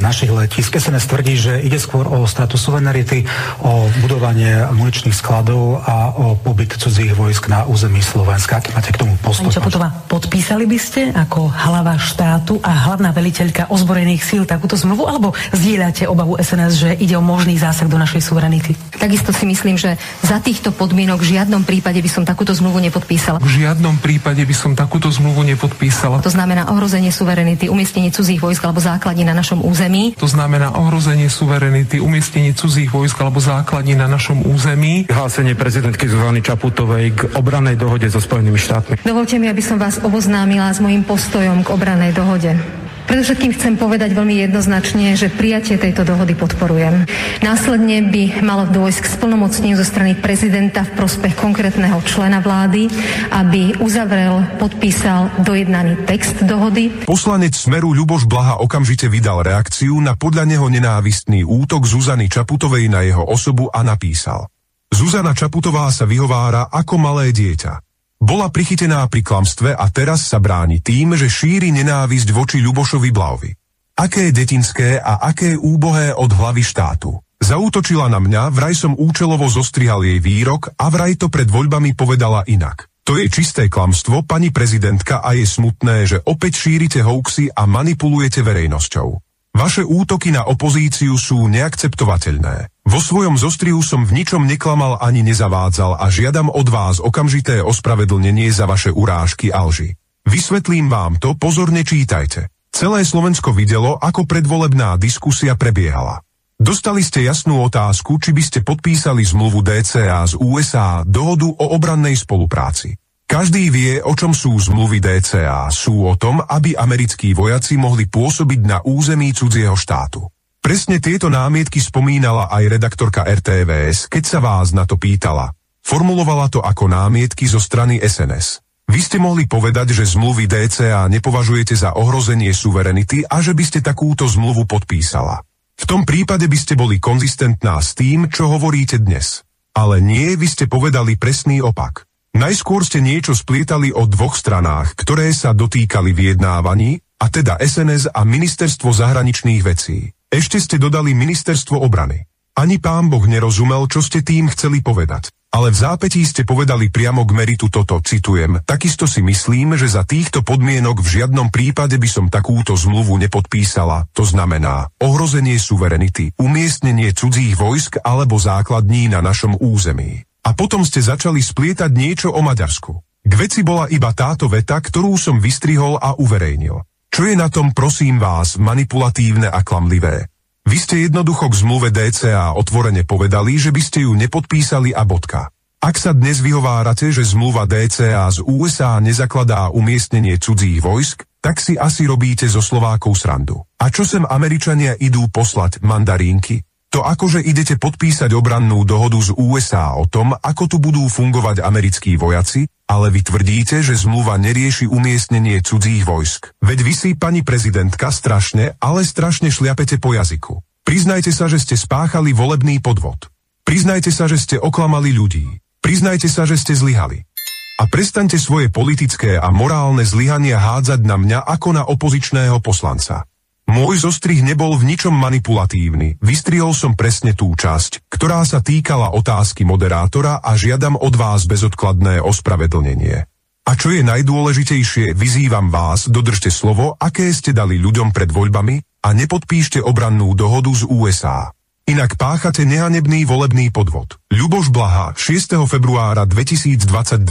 našich 0.00 0.32
letisk, 0.32 0.72
SNS 0.72 1.04
tvrdí, 1.04 1.34
že 1.36 1.52
ide 1.60 1.76
skôr 1.76 2.08
o 2.08 2.24
stratu 2.24 2.56
suverenity, 2.56 3.28
o 3.60 3.92
budovanie 4.00 4.64
muničných 4.72 5.14
skladov 5.14 5.84
a 5.84 6.16
o 6.16 6.40
pobyt 6.40 6.80
cudzích 6.80 7.12
vojsk 7.12 7.52
na 7.52 7.68
území 7.68 8.00
Slovenska. 8.00 8.58
Aký 8.58 8.72
máte 8.72 8.88
k 8.88 9.04
tomu 9.04 9.20
postup? 9.20 9.52
Čaputová, 9.52 9.92
podpísali 10.08 10.64
by 10.64 10.78
ste 10.80 11.12
ako 11.12 11.52
hlava 11.52 12.00
štátu 12.00 12.56
a 12.64 12.88
hlavná 12.88 13.12
veliteľka 13.12 13.68
ozbrojených 13.68 14.24
síl 14.24 14.42
takúto 14.48 14.80
zmluvu, 14.80 15.04
alebo 15.04 15.36
zdieľate 15.52 16.08
obavu 16.08 16.40
SNS, 16.40 16.72
že 16.72 16.90
ide 16.96 17.20
o 17.20 17.22
možný 17.22 17.60
zásah 17.60 17.84
do 17.84 18.00
našej 18.00 18.24
suverenity? 18.24 18.45
Suverenity. 18.46 18.72
Takisto 18.96 19.34
si 19.34 19.44
myslím, 19.44 19.74
že 19.74 19.98
za 20.22 20.38
týchto 20.38 20.70
podmienok 20.70 21.18
v 21.20 21.36
žiadnom 21.36 21.66
prípade 21.66 21.98
by 21.98 22.10
som 22.10 22.22
takúto 22.22 22.54
zmluvu 22.54 22.78
nepodpísala. 22.86 23.42
V 23.42 23.50
žiadnom 23.50 23.98
prípade 23.98 24.40
by 24.46 24.54
som 24.54 24.72
takúto 24.78 25.10
zmluvu 25.10 25.42
nepodpísala. 25.42 26.22
To 26.22 26.30
znamená 26.30 26.70
ohrozenie 26.70 27.10
suverenity, 27.10 27.66
umiestnenie 27.66 28.14
cudzích 28.14 28.38
vojsk 28.38 28.62
alebo 28.62 28.78
základní 28.78 29.26
na 29.26 29.34
našom 29.34 29.66
území. 29.66 30.14
To 30.16 30.30
znamená 30.30 30.78
ohrozenie 30.78 31.26
suverenity, 31.26 31.98
umiestnenie 31.98 32.54
cudzích 32.54 32.88
vojsk 32.88 33.18
alebo 33.18 33.42
základní 33.42 33.98
na 33.98 34.06
našom 34.06 34.46
území. 34.46 35.10
Hlásenie 35.10 35.58
prezidentky 35.58 36.06
Zuzany 36.06 36.40
Čaputovej 36.40 37.04
k 37.12 37.20
obranej 37.34 37.76
dohode 37.76 38.06
so 38.08 38.22
Spojenými 38.22 38.56
štátmi. 38.56 38.94
Dovolte 39.02 39.36
mi, 39.42 39.50
aby 39.50 39.60
som 39.60 39.76
vás 39.76 39.98
oboznámila 39.98 40.70
s 40.70 40.78
mojim 40.78 41.02
postojom 41.02 41.66
k 41.66 41.68
obranej 41.74 42.14
dohode. 42.14 42.85
Predovšetkým 43.06 43.54
chcem 43.54 43.74
povedať 43.78 44.18
veľmi 44.18 44.34
jednoznačne, 44.44 45.14
že 45.14 45.30
prijatie 45.30 45.78
tejto 45.78 46.02
dohody 46.02 46.34
podporujem. 46.34 47.06
Následne 47.38 48.02
by 48.10 48.42
malo 48.42 48.66
dôjsť 48.66 48.98
k 48.98 49.12
splnomocneniu 49.14 49.78
zo 49.78 49.86
strany 49.86 50.18
prezidenta 50.18 50.82
v 50.82 50.98
prospech 50.98 51.38
konkrétneho 51.38 52.02
člena 52.02 52.42
vlády, 52.42 52.90
aby 53.30 53.78
uzavrel, 53.78 54.42
podpísal 54.58 55.30
dojednaný 55.46 56.02
text 56.02 56.42
dohody. 56.42 56.90
Poslanec 57.06 57.54
Smeru 57.54 57.94
Ľuboš 57.94 58.26
Blaha 58.26 58.58
okamžite 58.58 59.06
vydal 59.06 59.46
reakciu 59.46 59.94
na 60.02 60.18
podľa 60.18 60.42
neho 60.42 60.66
nenávistný 60.66 61.46
útok 61.46 61.86
Zuzany 61.86 62.26
Čaputovej 62.26 62.90
na 62.90 63.06
jeho 63.06 63.22
osobu 63.22 63.70
a 63.70 63.86
napísal. 63.86 64.50
Zuzana 64.90 65.30
Čaputová 65.30 65.94
sa 65.94 66.10
vyhovára 66.10 66.74
ako 66.74 66.98
malé 66.98 67.30
dieťa. 67.30 67.85
Bola 68.26 68.50
prichytená 68.50 69.06
pri 69.06 69.22
klamstve 69.22 69.70
a 69.70 69.86
teraz 69.86 70.26
sa 70.26 70.42
bráni 70.42 70.82
tým, 70.82 71.14
že 71.14 71.30
šíri 71.30 71.70
nenávisť 71.70 72.34
voči 72.34 72.58
Ľubošovi 72.58 73.14
Blaovi. 73.14 73.54
Aké 74.02 74.34
detinské 74.34 74.98
a 74.98 75.22
aké 75.22 75.54
úbohé 75.54 76.10
od 76.10 76.34
hlavy 76.34 76.66
štátu. 76.66 77.14
Zautočila 77.38 78.10
na 78.10 78.18
mňa, 78.18 78.50
vraj 78.50 78.74
som 78.74 78.98
účelovo 78.98 79.46
zostrihal 79.46 80.02
jej 80.02 80.18
výrok 80.18 80.74
a 80.74 80.90
vraj 80.90 81.14
to 81.14 81.30
pred 81.30 81.46
voľbami 81.46 81.94
povedala 81.94 82.42
inak. 82.50 82.90
To 83.06 83.14
je 83.14 83.30
čisté 83.30 83.70
klamstvo, 83.70 84.26
pani 84.26 84.50
prezidentka, 84.50 85.22
a 85.22 85.30
je 85.38 85.46
smutné, 85.46 86.10
že 86.10 86.18
opäť 86.26 86.66
šírite 86.66 87.06
hoaxy 87.06 87.54
a 87.54 87.62
manipulujete 87.70 88.42
verejnosťou. 88.42 89.08
Vaše 89.54 89.86
útoky 89.86 90.34
na 90.34 90.50
opozíciu 90.50 91.14
sú 91.14 91.46
neakceptovateľné. 91.46 92.74
Vo 92.86 93.02
svojom 93.02 93.34
zostrihu 93.34 93.82
som 93.82 94.06
v 94.06 94.22
ničom 94.22 94.46
neklamal 94.46 95.02
ani 95.02 95.26
nezavádzal 95.26 95.98
a 95.98 96.06
žiadam 96.06 96.46
od 96.54 96.70
vás 96.70 97.02
okamžité 97.02 97.58
ospravedlnenie 97.58 98.46
za 98.54 98.62
vaše 98.70 98.94
urážky 98.94 99.50
a 99.50 99.66
lži. 99.66 99.98
Vysvetlím 100.22 100.86
vám 100.86 101.18
to, 101.18 101.34
pozorne 101.34 101.82
čítajte. 101.82 102.46
Celé 102.70 103.02
Slovensko 103.02 103.50
videlo, 103.50 103.98
ako 103.98 104.30
predvolebná 104.30 105.02
diskusia 105.02 105.58
prebiehala. 105.58 106.22
Dostali 106.56 107.02
ste 107.02 107.26
jasnú 107.26 107.58
otázku, 107.66 108.22
či 108.22 108.30
by 108.30 108.42
ste 108.46 108.62
podpísali 108.62 109.26
zmluvu 109.26 109.66
DCA 109.66 110.22
z 110.30 110.38
USA 110.38 111.02
dohodu 111.02 111.50
o 111.50 111.74
obrannej 111.74 112.14
spolupráci. 112.14 112.94
Každý 113.26 113.66
vie, 113.74 113.98
o 113.98 114.14
čom 114.14 114.30
sú 114.30 114.54
zmluvy 114.54 115.02
DCA. 115.02 115.66
Sú 115.74 116.06
o 116.06 116.14
tom, 116.14 116.38
aby 116.38 116.78
americkí 116.78 117.34
vojaci 117.34 117.74
mohli 117.74 118.06
pôsobiť 118.06 118.60
na 118.62 118.78
území 118.86 119.34
cudzieho 119.34 119.74
štátu. 119.74 120.22
Presne 120.66 120.98
tieto 120.98 121.30
námietky 121.30 121.78
spomínala 121.78 122.50
aj 122.50 122.66
redaktorka 122.66 123.22
RTVS, 123.22 124.10
keď 124.10 124.24
sa 124.26 124.42
vás 124.42 124.74
na 124.74 124.82
to 124.82 124.98
pýtala. 124.98 125.54
Formulovala 125.78 126.50
to 126.50 126.58
ako 126.58 126.90
námietky 126.90 127.46
zo 127.46 127.62
strany 127.62 128.02
SNS. 128.02 128.66
Vy 128.90 128.98
ste 128.98 129.22
mohli 129.22 129.46
povedať, 129.46 129.94
že 129.94 130.02
zmluvy 130.02 130.50
DCA 130.50 131.06
nepovažujete 131.06 131.78
za 131.78 131.94
ohrozenie 131.94 132.50
suverenity 132.50 133.22
a 133.22 133.38
že 133.38 133.54
by 133.54 133.62
ste 133.62 133.78
takúto 133.78 134.26
zmluvu 134.26 134.66
podpísala. 134.66 135.38
V 135.78 135.86
tom 135.86 136.02
prípade 136.02 136.50
by 136.50 136.58
ste 136.58 136.74
boli 136.74 136.98
konzistentná 136.98 137.78
s 137.78 137.94
tým, 137.94 138.26
čo 138.26 138.50
hovoríte 138.50 138.98
dnes. 138.98 139.46
Ale 139.70 140.02
nie, 140.02 140.34
vy 140.34 140.50
ste 140.50 140.66
povedali 140.66 141.14
presný 141.14 141.62
opak. 141.62 142.10
Najskôr 142.34 142.82
ste 142.82 142.98
niečo 142.98 143.38
splietali 143.38 143.94
o 143.94 144.02
dvoch 144.10 144.34
stranách, 144.34 144.98
ktoré 144.98 145.30
sa 145.30 145.54
dotýkali 145.54 146.10
vyjednávaní, 146.10 146.98
a 147.22 147.30
teda 147.30 147.54
SNS 147.62 148.10
a 148.10 148.26
Ministerstvo 148.26 148.90
zahraničných 148.90 149.62
vecí. 149.62 150.15
Ešte 150.26 150.58
ste 150.58 150.82
dodali 150.82 151.14
ministerstvo 151.14 151.78
obrany. 151.78 152.26
Ani 152.58 152.82
pán 152.82 153.06
Boh 153.06 153.22
nerozumel, 153.30 153.86
čo 153.86 154.02
ste 154.02 154.26
tým 154.26 154.50
chceli 154.50 154.82
povedať. 154.82 155.30
Ale 155.54 155.70
v 155.70 155.78
zápetí 155.78 156.26
ste 156.26 156.42
povedali 156.42 156.90
priamo 156.90 157.22
k 157.22 157.30
meritu 157.30 157.70
toto, 157.70 158.02
citujem, 158.02 158.58
takisto 158.66 159.06
si 159.06 159.22
myslím, 159.22 159.78
že 159.78 159.86
za 159.86 160.02
týchto 160.02 160.42
podmienok 160.42 160.98
v 160.98 161.22
žiadnom 161.22 161.54
prípade 161.54 161.94
by 161.94 162.08
som 162.10 162.26
takúto 162.26 162.74
zmluvu 162.74 163.14
nepodpísala. 163.22 164.10
To 164.18 164.26
znamená 164.26 164.90
ohrozenie 164.98 165.62
suverenity, 165.62 166.34
umiestnenie 166.42 167.14
cudzích 167.14 167.54
vojsk 167.54 168.02
alebo 168.02 168.34
základní 168.34 169.06
na 169.06 169.22
našom 169.22 169.54
území. 169.62 170.26
A 170.42 170.58
potom 170.58 170.82
ste 170.82 171.06
začali 171.06 171.38
splietať 171.38 171.94
niečo 171.94 172.34
o 172.34 172.42
Maďarsku. 172.42 172.98
K 173.22 173.32
veci 173.38 173.62
bola 173.62 173.86
iba 173.94 174.10
táto 174.10 174.50
veta, 174.50 174.82
ktorú 174.82 175.14
som 175.14 175.38
vystrihol 175.38 176.02
a 176.02 176.18
uverejnil. 176.18 176.82
Čo 177.16 177.24
je 177.24 177.32
na 177.32 177.48
tom, 177.48 177.72
prosím 177.72 178.20
vás, 178.20 178.60
manipulatívne 178.60 179.48
a 179.48 179.64
klamlivé? 179.64 180.28
Vy 180.68 180.76
ste 180.76 181.08
jednoducho 181.08 181.48
k 181.48 181.64
zmluve 181.64 181.88
DCA 181.88 182.52
otvorene 182.52 183.08
povedali, 183.08 183.56
že 183.56 183.72
by 183.72 183.80
ste 183.80 184.04
ju 184.04 184.12
nepodpísali 184.12 184.92
a 184.92 185.00
bodka. 185.08 185.48
Ak 185.80 185.96
sa 185.96 186.12
dnes 186.12 186.44
vyhovárate, 186.44 187.08
že 187.08 187.24
zmluva 187.24 187.64
DCA 187.64 188.28
z 188.28 188.44
USA 188.44 189.00
nezakladá 189.00 189.72
umiestnenie 189.72 190.36
cudzích 190.36 190.84
vojsk, 190.84 191.24
tak 191.40 191.56
si 191.56 191.80
asi 191.80 192.04
robíte 192.04 192.44
zo 192.52 192.60
Slovákov 192.60 193.16
srandu. 193.16 193.64
A 193.80 193.88
čo 193.88 194.04
sem 194.04 194.28
Američania 194.28 194.92
idú 195.00 195.24
poslať 195.32 195.80
mandarínky? 195.80 196.68
To 196.96 197.04
akože 197.04 197.44
idete 197.44 197.76
podpísať 197.76 198.32
obrannú 198.32 198.80
dohodu 198.88 199.20
z 199.20 199.36
USA 199.36 200.00
o 200.00 200.08
tom, 200.08 200.32
ako 200.32 200.64
tu 200.64 200.80
budú 200.80 201.04
fungovať 201.12 201.60
americkí 201.60 202.16
vojaci, 202.16 202.72
ale 202.88 203.12
vy 203.12 203.20
tvrdíte, 203.20 203.84
že 203.84 204.00
zmluva 204.00 204.40
nerieši 204.40 204.88
umiestnenie 204.88 205.60
cudzích 205.60 206.08
vojsk. 206.08 206.56
Veď 206.64 206.78
vy 206.80 206.94
si, 206.96 207.10
pani 207.12 207.44
prezidentka, 207.44 208.08
strašne, 208.08 208.80
ale 208.80 209.04
strašne 209.04 209.52
šliapete 209.52 210.00
po 210.00 210.16
jazyku. 210.16 210.64
Priznajte 210.88 211.36
sa, 211.36 211.52
že 211.52 211.60
ste 211.60 211.76
spáchali 211.76 212.32
volebný 212.32 212.80
podvod. 212.80 213.28
Priznajte 213.68 214.08
sa, 214.08 214.24
že 214.24 214.40
ste 214.40 214.56
oklamali 214.56 215.12
ľudí. 215.12 215.44
Priznajte 215.84 216.32
sa, 216.32 216.48
že 216.48 216.56
ste 216.56 216.72
zlyhali. 216.72 217.28
A 217.76 217.92
prestaňte 217.92 218.40
svoje 218.40 218.72
politické 218.72 219.36
a 219.36 219.52
morálne 219.52 220.00
zlyhania 220.00 220.56
hádzať 220.56 221.04
na 221.04 221.20
mňa 221.20 221.44
ako 221.44 221.76
na 221.76 221.84
opozičného 221.84 222.56
poslanca. 222.64 223.28
Môj 223.66 224.06
zostrih 224.06 224.46
nebol 224.46 224.78
v 224.78 224.94
ničom 224.94 225.10
manipulatívny. 225.10 226.22
Vystrihol 226.22 226.70
som 226.70 226.94
presne 226.94 227.34
tú 227.34 227.50
časť, 227.50 228.06
ktorá 228.06 228.46
sa 228.46 228.62
týkala 228.62 229.10
otázky 229.10 229.66
moderátora 229.66 230.38
a 230.38 230.54
žiadam 230.54 230.94
od 230.94 231.14
vás 231.18 231.50
bezodkladné 231.50 232.22
ospravedlnenie. 232.22 233.26
A 233.66 233.74
čo 233.74 233.90
je 233.90 234.06
najdôležitejšie, 234.06 235.18
vyzývam 235.18 235.74
vás, 235.74 236.06
dodržte 236.06 236.54
slovo, 236.54 236.94
aké 236.94 237.26
ste 237.34 237.50
dali 237.50 237.82
ľuďom 237.82 238.14
pred 238.14 238.30
voľbami 238.30 239.02
a 239.02 239.08
nepodpíšte 239.10 239.82
obrannú 239.82 240.38
dohodu 240.38 240.70
z 240.70 240.86
USA. 240.86 241.50
Inak 241.90 242.14
páchate 242.14 242.62
nehanebný 242.62 243.26
volebný 243.26 243.74
podvod. 243.74 244.22
Ľuboš 244.30 244.70
Blaha, 244.70 245.18
6. 245.18 245.58
februára 245.66 246.22
2022. 246.22 247.26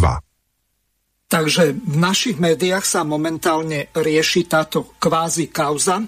Takže 1.31 1.63
v 1.75 1.95
našich 1.95 2.35
médiách 2.35 2.83
sa 2.83 3.07
momentálne 3.07 3.87
rieši 3.95 4.47
táto 4.47 4.95
kvázi 4.99 5.47
kauza, 5.47 6.03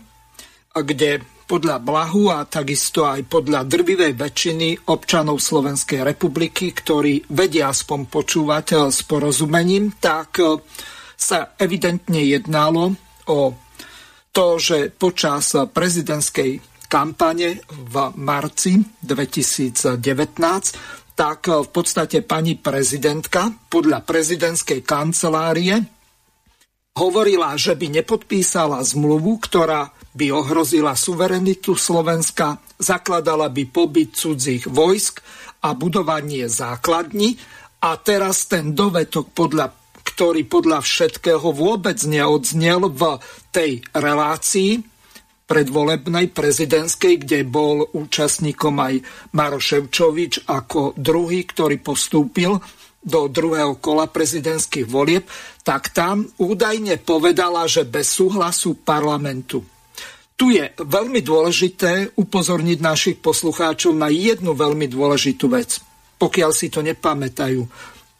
kde 0.81 1.23
podľa 1.47 1.79
Blahu 1.79 2.27
a 2.27 2.43
takisto 2.43 3.07
aj 3.07 3.23
podľa 3.31 3.63
drvivej 3.63 4.19
väčšiny 4.19 4.91
občanov 4.91 5.39
Slovenskej 5.39 6.03
republiky, 6.03 6.75
ktorí 6.75 7.31
vedia 7.31 7.71
aspoň 7.71 7.99
počúvať 8.11 8.65
eh, 8.75 8.79
s 8.91 8.99
porozumením, 9.07 9.95
tak 9.97 10.43
eh, 10.43 10.59
sa 11.17 11.55
evidentne 11.55 12.21
jednalo 12.21 12.93
o 13.31 13.41
to, 14.29 14.45
že 14.61 14.93
počas 14.93 15.55
prezidentskej 15.55 16.61
kampane 16.85 17.57
v 17.65 17.95
marci 18.19 18.77
2019 19.01 20.03
tak 21.17 21.49
eh, 21.49 21.63
v 21.63 21.69
podstate 21.73 22.21
pani 22.27 22.59
prezidentka 22.59 23.49
podľa 23.71 24.03
prezidentskej 24.03 24.83
kancelárie 24.85 25.96
hovorila, 26.97 27.53
že 27.53 27.77
by 27.77 28.01
nepodpísala 28.01 28.81
zmluvu, 28.81 29.37
ktorá 29.37 29.93
by 30.17 30.33
ohrozila 30.33 30.97
suverenitu 30.97 31.77
Slovenska, 31.77 32.57
zakladala 32.81 33.53
by 33.53 33.69
pobyt 33.69 34.17
cudzích 34.17 34.65
vojsk 34.65 35.21
a 35.61 35.77
budovanie 35.77 36.49
základní. 36.49 37.37
A 37.85 37.93
teraz 38.01 38.49
ten 38.49 38.73
dovetok, 38.73 39.29
podľa, 39.37 39.69
ktorý 40.01 40.49
podľa 40.49 40.81
všetkého 40.81 41.53
vôbec 41.53 42.01
neodznel 42.09 42.89
v 42.89 43.21
tej 43.53 43.85
relácii 43.93 44.81
predvolebnej 45.47 46.35
prezidentskej, 46.35 47.23
kde 47.23 47.47
bol 47.47 47.87
účastníkom 47.95 48.75
aj 48.83 48.93
Maro 49.31 49.61
Ševčovič 49.61 50.49
ako 50.49 50.97
druhý, 50.99 51.47
ktorý 51.47 51.79
postúpil 51.79 52.59
do 53.07 53.31
druhého 53.31 53.79
kola 53.79 54.11
prezidentských 54.11 54.83
volieb, 54.83 55.23
tak 55.63 55.95
tam 55.95 56.27
údajne 56.35 56.99
povedala, 56.99 57.63
že 57.71 57.87
bez 57.87 58.11
súhlasu 58.11 58.75
parlamentu 58.83 59.63
tu 60.37 60.53
je 60.53 60.69
veľmi 60.77 61.25
dôležité 61.25 62.13
upozorniť 62.13 62.77
našich 62.77 63.17
poslucháčov 63.17 63.97
na 63.97 64.13
jednu 64.13 64.53
veľmi 64.53 64.85
dôležitú 64.85 65.49
vec. 65.49 65.81
Pokiaľ 66.21 66.51
si 66.53 66.69
to 66.69 66.85
nepamätajú, 66.85 67.65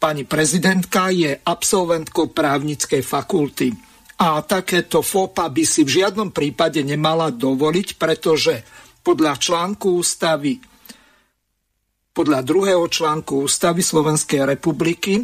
pani 0.02 0.26
prezidentka 0.26 1.14
je 1.14 1.38
absolventkou 1.38 2.34
právnickej 2.34 3.06
fakulty. 3.06 3.70
A 4.18 4.42
takéto 4.42 4.98
FOPA 4.98 5.46
by 5.46 5.62
si 5.62 5.86
v 5.86 6.02
žiadnom 6.02 6.34
prípade 6.34 6.82
nemala 6.82 7.30
dovoliť, 7.30 7.94
pretože 7.94 8.66
podľa 9.06 9.38
článku 9.38 10.02
ústavy 10.02 10.58
podľa 12.18 12.42
druhého 12.42 12.82
článku 12.90 13.46
ústavy 13.46 13.78
Slovenskej 13.78 14.42
republiky 14.42 15.22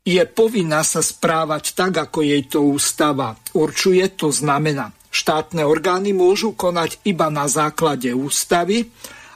je 0.00 0.22
povinná 0.24 0.80
sa 0.80 1.04
správať 1.04 1.76
tak, 1.76 1.92
ako 2.08 2.24
jej 2.24 2.48
to 2.48 2.64
ústava 2.64 3.36
určuje. 3.52 4.00
To 4.16 4.32
znamená, 4.32 4.96
štátne 5.12 5.68
orgány 5.68 6.16
môžu 6.16 6.56
konať 6.56 6.96
iba 7.04 7.28
na 7.28 7.44
základe 7.44 8.08
ústavy 8.16 8.88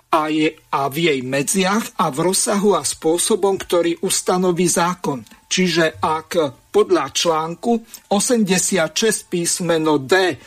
a, 0.08 0.32
je, 0.32 0.56
a 0.72 0.88
v 0.88 0.96
jej 1.12 1.20
medziach 1.20 1.92
a 2.00 2.08
v 2.08 2.32
rozsahu 2.32 2.72
a 2.72 2.80
spôsobom, 2.80 3.60
ktorý 3.60 4.00
ustanoví 4.00 4.64
zákon. 4.64 5.28
Čiže 5.52 6.00
ak 6.00 6.56
podľa 6.72 7.12
článku 7.12 7.84
86 8.08 9.28
písmeno 9.28 10.00
D 10.00 10.40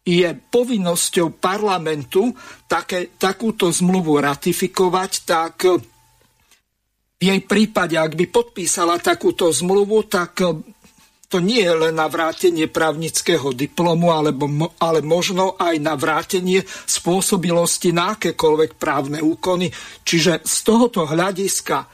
je 0.00 0.28
povinnosťou 0.32 1.36
parlamentu 1.36 2.32
také, 2.64 3.14
takúto 3.20 3.68
zmluvu 3.68 4.16
ratifikovať, 4.18 5.12
tak 5.28 5.54
v 7.20 7.22
jej 7.22 7.40
prípade, 7.44 8.00
ak 8.00 8.16
by 8.16 8.26
podpísala 8.32 8.96
takúto 8.96 9.52
zmluvu, 9.52 10.08
tak 10.08 10.40
to 11.30 11.38
nie 11.38 11.62
je 11.62 11.70
len 11.70 11.94
na 11.94 12.10
vrátenie 12.10 12.66
právnického 12.66 13.54
diplomu, 13.54 14.10
alebo, 14.10 14.50
ale 14.82 14.98
možno 14.98 15.54
aj 15.54 15.78
na 15.78 15.94
vrátenie 15.94 16.64
spôsobilosti 16.66 17.94
na 17.94 18.18
akékoľvek 18.18 18.74
právne 18.74 19.22
úkony. 19.22 19.70
Čiže 20.02 20.42
z 20.42 20.56
tohoto 20.66 21.06
hľadiska, 21.06 21.86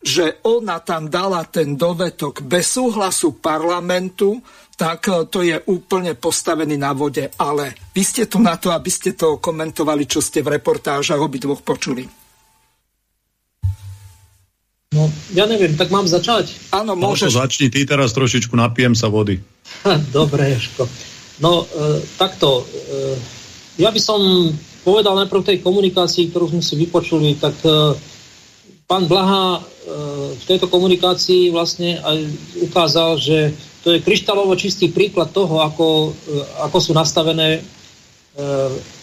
že 0.00 0.42
ona 0.48 0.82
tam 0.82 1.06
dala 1.06 1.46
ten 1.46 1.78
dovetok 1.78 2.42
bez 2.42 2.74
súhlasu 2.74 3.38
parlamentu, 3.38 4.42
tak 4.80 5.12
e, 5.12 5.28
to 5.28 5.44
je 5.44 5.60
úplne 5.68 6.16
postavený 6.16 6.80
na 6.80 6.96
vode. 6.96 7.28
Ale 7.36 7.76
vy 7.92 8.00
ste 8.00 8.24
tu 8.24 8.40
na 8.40 8.56
to, 8.56 8.72
aby 8.72 8.88
ste 8.88 9.12
to 9.12 9.36
komentovali, 9.36 10.08
čo 10.08 10.24
ste 10.24 10.40
v 10.40 10.56
reportážach 10.56 11.20
obidvoch 11.20 11.60
počuli. 11.60 12.08
No, 14.90 15.06
ja 15.36 15.46
neviem, 15.46 15.76
tak 15.76 15.92
mám 15.92 16.08
začať? 16.08 16.72
Áno, 16.74 16.96
môžeš. 16.98 17.30
No, 17.30 17.44
začni 17.44 17.68
ty 17.70 17.86
teraz 17.86 18.10
trošičku, 18.16 18.56
napijem 18.56 18.96
sa 18.96 19.06
vody. 19.12 19.38
Dobre, 20.16 20.56
Ješko. 20.56 20.88
No, 21.44 21.68
e, 21.68 22.00
takto. 22.16 22.64
E, 22.64 23.14
ja 23.78 23.92
by 23.92 24.00
som 24.00 24.18
povedal 24.80 25.12
najprv 25.14 25.44
tej 25.44 25.58
komunikácii, 25.60 26.32
ktorú 26.32 26.56
sme 26.56 26.64
si 26.64 26.74
vypočuli, 26.74 27.36
tak 27.38 27.54
e, 27.62 27.94
pán 28.88 29.06
Blaha 29.06 29.60
e, 29.60 29.62
v 30.34 30.44
tejto 30.48 30.66
komunikácii 30.66 31.54
vlastne 31.54 32.00
aj 32.02 32.18
ukázal, 32.66 33.20
že 33.20 33.54
to 33.80 33.96
je 33.96 34.04
kryštálovo 34.04 34.52
čistý 34.60 34.92
príklad 34.92 35.32
toho, 35.32 35.64
ako, 35.64 36.12
e, 36.12 36.44
ako 36.68 36.78
sú 36.80 36.92
nastavené 36.92 37.48
e, 37.56 37.60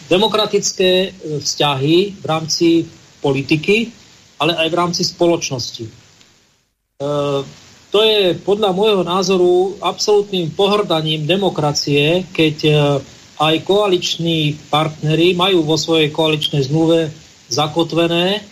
demokratické 0.06 0.90
e, 0.90 1.08
vzťahy 1.42 2.22
v 2.22 2.24
rámci 2.24 2.86
politiky, 3.18 3.90
ale 4.38 4.54
aj 4.54 4.68
v 4.70 4.78
rámci 4.78 5.02
spoločnosti. 5.02 6.06
To 7.88 7.98
je 8.02 8.34
podľa 8.42 8.70
môjho 8.74 9.02
názoru 9.02 9.78
absolútnym 9.82 10.50
pohrdaním 10.54 11.26
demokracie, 11.26 12.26
keď 12.30 12.56
aj 13.38 13.54
koaliční 13.66 14.58
partnery 14.70 15.34
majú 15.34 15.66
vo 15.66 15.74
svojej 15.74 16.10
koaličnej 16.10 16.66
zmluve 16.70 17.10
zakotvené, 17.50 18.42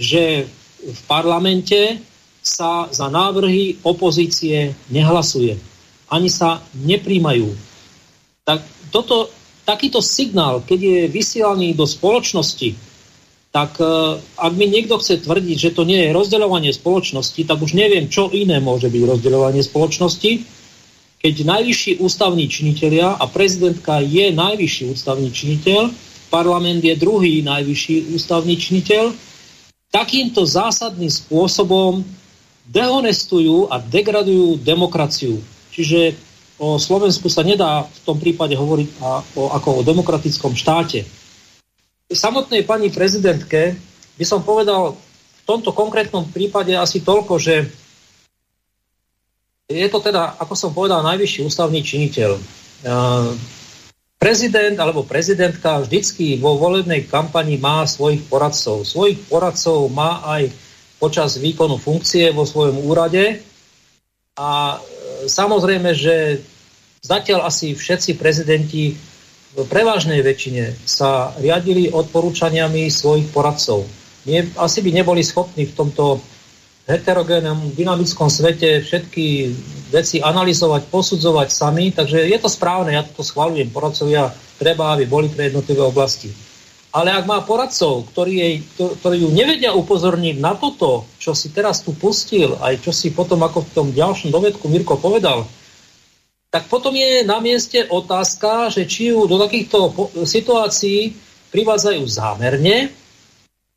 že 0.00 0.48
v 0.80 1.00
parlamente 1.08 2.00
sa 2.40 2.88
za 2.88 3.08
návrhy 3.12 3.84
opozície 3.84 4.72
nehlasuje 4.88 5.73
ani 6.10 6.28
sa 6.28 6.60
nepríjmajú. 6.74 7.54
Tak 8.44 8.60
toto, 8.92 9.32
takýto 9.64 10.04
signál, 10.04 10.60
keď 10.60 10.80
je 10.80 11.00
vysielaný 11.08 11.72
do 11.72 11.88
spoločnosti, 11.88 12.76
tak 13.54 13.78
uh, 13.78 14.18
ak 14.18 14.52
mi 14.58 14.66
niekto 14.66 14.98
chce 14.98 15.22
tvrdiť, 15.22 15.56
že 15.56 15.74
to 15.78 15.86
nie 15.86 16.10
je 16.10 16.10
rozdeľovanie 16.10 16.74
spoločnosti, 16.74 17.38
tak 17.46 17.62
už 17.62 17.78
neviem, 17.78 18.10
čo 18.10 18.26
iné 18.34 18.58
môže 18.58 18.90
byť 18.90 19.02
rozdeľovanie 19.14 19.62
spoločnosti, 19.62 20.42
keď 21.22 21.34
najvyšší 21.46 22.02
ústavní 22.04 22.50
činitelia 22.50 23.16
a 23.16 23.24
prezidentka 23.30 24.02
je 24.02 24.34
najvyšší 24.34 24.92
ústavný 24.92 25.30
činiteľ, 25.30 25.88
parlament 26.28 26.82
je 26.82 26.98
druhý 26.98 27.46
najvyšší 27.46 28.12
ústavný 28.12 28.58
činiteľ, 28.58 29.14
takýmto 29.94 30.42
zásadným 30.42 31.08
spôsobom 31.08 32.02
dehonestujú 32.66 33.70
a 33.70 33.78
degradujú 33.78 34.58
demokraciu. 34.60 35.38
Čiže 35.74 36.14
o 36.62 36.78
Slovensku 36.78 37.26
sa 37.26 37.42
nedá 37.42 37.82
v 37.82 38.00
tom 38.06 38.22
prípade 38.22 38.54
hovoriť 38.54 38.88
o, 39.34 39.50
ako 39.50 39.82
o 39.82 39.86
demokratickom 39.86 40.54
štáte. 40.54 41.02
Samotnej 42.06 42.62
pani 42.62 42.94
prezidentke 42.94 43.74
by 44.14 44.24
som 44.24 44.46
povedal 44.46 44.94
v 44.94 45.42
tomto 45.42 45.74
konkrétnom 45.74 46.30
prípade 46.30 46.70
asi 46.78 47.02
toľko, 47.02 47.42
že 47.42 47.66
je 49.66 49.88
to 49.90 49.98
teda, 49.98 50.38
ako 50.38 50.54
som 50.54 50.70
povedal, 50.70 51.02
najvyšší 51.02 51.42
ústavný 51.42 51.80
činiteľ. 51.82 52.36
Prezident 54.20 54.76
alebo 54.78 55.04
prezidentka 55.04 55.82
vždycky 55.82 56.36
vo 56.38 56.56
volebnej 56.60 57.08
kampani 57.08 57.58
má 57.58 57.84
svojich 57.88 58.24
poradcov. 58.28 58.84
Svojich 58.86 59.24
poradcov 59.26 59.88
má 59.90 60.20
aj 60.24 60.52
počas 61.00 61.36
výkonu 61.40 61.76
funkcie 61.80 62.30
vo 62.32 62.46
svojom 62.48 62.80
úrade 62.84 63.40
a 64.36 64.80
samozrejme, 65.26 65.90
že 65.96 66.40
zatiaľ 67.04 67.48
asi 67.48 67.76
všetci 67.76 68.16
prezidenti 68.16 68.96
v 69.54 69.62
prevažnej 69.70 70.18
väčšine 70.24 70.74
sa 70.82 71.30
riadili 71.38 71.92
odporúčaniami 71.92 72.90
svojich 72.90 73.30
poradcov. 73.30 73.86
Nie, 74.26 74.48
asi 74.58 74.82
by 74.82 74.90
neboli 74.90 75.22
schopní 75.22 75.68
v 75.70 75.76
tomto 75.76 76.18
heterogénnom, 76.84 77.72
dynamickom 77.72 78.28
svete 78.28 78.84
všetky 78.84 79.56
veci 79.88 80.20
analyzovať, 80.20 80.90
posudzovať 80.92 81.48
sami, 81.48 81.94
takže 81.94 82.28
je 82.28 82.38
to 82.40 82.48
správne, 82.50 82.92
ja 82.92 83.04
to 83.04 83.24
schvalujem, 83.24 83.72
poradcovia 83.72 84.28
treba, 84.60 84.92
aby 84.92 85.08
boli 85.08 85.32
pre 85.32 85.48
jednotlivé 85.48 85.80
oblasti. 85.80 86.28
Ale 86.94 87.10
ak 87.10 87.26
má 87.26 87.42
poradcov, 87.42 88.06
ktorí, 88.14 88.32
jej, 88.38 88.54
ktorí 88.78 89.26
ju 89.26 89.34
nevedia 89.34 89.74
upozorniť 89.74 90.38
na 90.38 90.54
toto, 90.54 91.02
čo 91.18 91.34
si 91.34 91.50
teraz 91.50 91.82
tu 91.82 91.90
pustil, 91.90 92.54
aj 92.62 92.86
čo 92.86 92.94
si 92.94 93.10
potom 93.10 93.42
ako 93.42 93.66
v 93.66 93.72
tom 93.74 93.88
ďalšom 93.90 94.30
dovedku 94.30 94.70
Mirko 94.70 94.94
povedal, 95.02 95.42
tak 96.54 96.70
potom 96.70 96.94
je 96.94 97.26
na 97.26 97.42
mieste 97.42 97.82
otázka, 97.90 98.70
že 98.70 98.86
či 98.86 99.10
ju 99.10 99.26
do 99.26 99.42
takýchto 99.42 99.90
situácií 100.22 101.18
privádzajú 101.50 102.02
zámerne, 102.06 102.94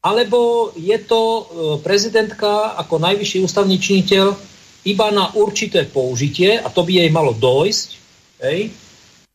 alebo 0.05 0.69
je 0.77 0.97
to 1.01 1.21
e, 1.21 1.41
prezidentka 1.81 2.77
ako 2.77 3.01
najvyšší 3.01 3.41
ústavný 3.41 3.81
činiteľ 3.81 4.37
iba 4.85 5.07
na 5.09 5.33
určité 5.33 5.89
použitie, 5.89 6.61
a 6.61 6.69
to 6.69 6.85
by 6.85 7.01
jej 7.01 7.09
malo 7.09 7.33
dojsť, 7.33 7.87
hej, 8.45 8.69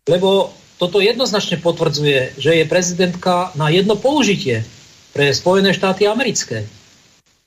lebo 0.07 0.55
toto 0.83 0.99
jednoznačne 0.99 1.63
potvrdzuje, 1.63 2.43
že 2.43 2.59
je 2.59 2.65
prezidentka 2.67 3.55
na 3.55 3.71
jedno 3.71 3.95
použitie 3.95 4.67
pre 5.15 5.31
Spojené 5.31 5.71
štáty 5.71 6.11
americké. 6.11 6.67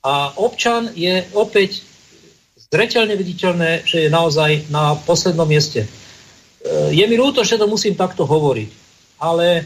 A 0.08 0.32
občan 0.40 0.88
je 0.96 1.20
opäť 1.36 1.84
zreteľne 2.72 3.20
viditeľné, 3.20 3.84
že 3.84 4.08
je 4.08 4.16
naozaj 4.16 4.72
na 4.72 4.96
poslednom 5.04 5.44
mieste. 5.44 5.84
E, 5.84 5.88
je 6.96 7.04
mi 7.12 7.20
ľúto, 7.20 7.44
že 7.44 7.60
to 7.60 7.68
musím 7.68 8.00
takto 8.00 8.24
hovoriť, 8.24 8.70
ale 9.20 9.48
e, 9.60 9.64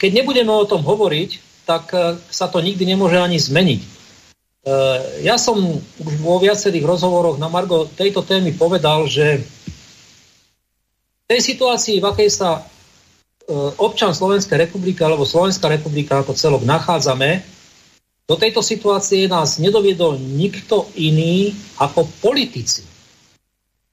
keď 0.00 0.10
nebudeme 0.16 0.48
o 0.48 0.64
tom 0.64 0.80
hovoriť, 0.80 1.30
tak 1.68 1.92
e, 1.92 2.16
sa 2.32 2.48
to 2.48 2.64
nikdy 2.64 2.88
nemôže 2.88 3.20
ani 3.20 3.36
zmeniť. 3.36 4.00
Ja 5.24 5.40
som 5.40 5.80
už 5.80 6.12
vo 6.20 6.36
viacerých 6.36 6.84
rozhovoroch 6.84 7.40
na 7.40 7.48
Margo 7.48 7.88
tejto 7.88 8.20
témy 8.20 8.52
povedal, 8.52 9.08
že 9.08 9.40
tej 11.28 11.40
situácii, 11.44 12.00
v 12.00 12.08
akej 12.08 12.30
sa 12.32 12.50
e, 12.56 12.60
občan 13.76 14.16
Slovenskej 14.16 14.56
republiky 14.56 15.04
alebo 15.04 15.28
Slovenská 15.28 15.68
republika 15.68 16.24
ako 16.24 16.32
celok 16.32 16.64
nachádzame, 16.64 17.44
do 18.28 18.36
tejto 18.36 18.64
situácie 18.64 19.28
nás 19.28 19.60
nedoviedol 19.60 20.16
nikto 20.16 20.88
iný 20.96 21.52
ako 21.80 22.08
politici. 22.24 22.84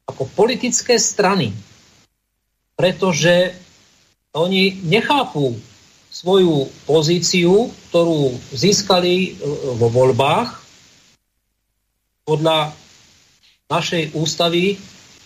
Ako 0.07 0.27
politické 0.31 0.95
strany. 0.95 1.51
Pretože 2.75 3.55
oni 4.36 4.83
nechápu 4.83 5.55
svoju 6.11 6.67
pozíciu, 6.88 7.67
ktorú 7.91 8.31
získali 8.55 9.15
e, 9.15 9.29
vo 9.75 9.91
voľbách 9.91 10.63
podľa 12.23 12.71
našej 13.67 14.15
ústavy 14.15 14.79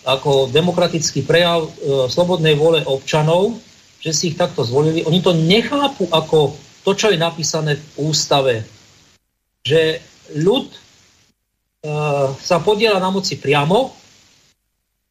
ako 0.04 0.48
demokratický 0.48 1.24
prejav 1.28 1.68
e, 1.68 1.70
slobodnej 2.08 2.56
vôle 2.56 2.80
občanov, 2.88 3.60
že 4.00 4.16
si 4.16 4.32
ich 4.32 4.36
takto 4.40 4.64
zvolili, 4.64 5.04
oni 5.04 5.20
to 5.20 5.36
nechápu 5.36 6.08
ako 6.08 6.56
to, 6.80 6.96
čo 6.96 7.12
je 7.12 7.20
napísané 7.20 7.76
v 7.76 8.08
ústave, 8.08 8.64
že 9.60 10.00
ľud 10.32 10.72
e, 10.72 10.78
sa 12.40 12.56
podiela 12.64 12.96
na 12.96 13.12
moci 13.12 13.36
priamo 13.36 13.92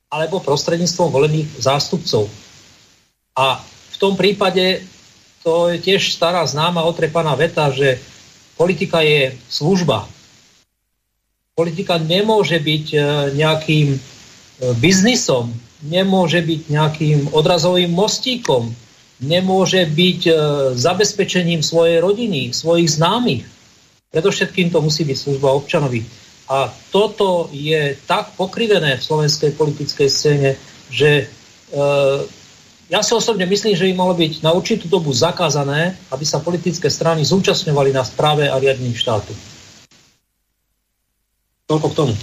alebo 0.10 0.42
prostredníctvom 0.42 1.10
volených 1.14 1.50
zástupcov. 1.62 2.26
A 3.38 3.62
v 3.94 3.98
tom 4.02 4.18
prípade 4.18 4.82
to 5.46 5.70
je 5.70 5.78
tiež 5.78 6.18
stará 6.18 6.42
známa 6.50 6.82
otrepaná 6.82 7.38
veta, 7.38 7.70
že 7.70 8.02
politika 8.58 9.06
je 9.06 9.38
služba. 9.48 10.10
Politika 11.54 12.02
nemôže 12.02 12.58
byť 12.58 12.86
e, 12.90 12.98
nejakým 13.38 13.88
biznisom, 14.80 15.56
nemôže 15.86 16.44
byť 16.44 16.62
nejakým 16.68 17.20
odrazovým 17.32 17.92
mostíkom, 17.92 18.76
nemôže 19.24 19.84
byť 19.88 20.22
e, 20.28 20.34
zabezpečením 20.76 21.64
svojej 21.64 22.00
rodiny, 22.04 22.52
svojich 22.52 23.00
známych. 23.00 23.44
Predovšetkým 24.12 24.72
to 24.72 24.80
musí 24.84 25.04
byť 25.08 25.18
služba 25.18 25.56
občanovi. 25.56 26.04
A 26.50 26.72
toto 26.90 27.48
je 27.54 27.94
tak 28.10 28.34
pokrivené 28.34 28.98
v 28.98 29.06
slovenskej 29.06 29.54
politickej 29.54 30.10
scéne, 30.10 30.50
že 30.90 31.24
e, 31.24 31.84
ja 32.90 33.06
si 33.06 33.12
osobne 33.14 33.46
myslím, 33.46 33.78
že 33.78 33.86
by 33.86 33.94
malo 33.94 34.18
byť 34.18 34.42
na 34.42 34.52
určitú 34.56 34.90
dobu 34.90 35.14
zakázané, 35.14 35.94
aby 36.10 36.26
sa 36.26 36.42
politické 36.42 36.90
strany 36.90 37.22
zúčastňovali 37.22 37.94
na 37.94 38.02
správe 38.02 38.50
a 38.50 38.58
riadení 38.58 38.98
štátu. 38.98 39.32
Toľko 41.70 41.88
k 41.94 41.96
tomu. 41.96 42.14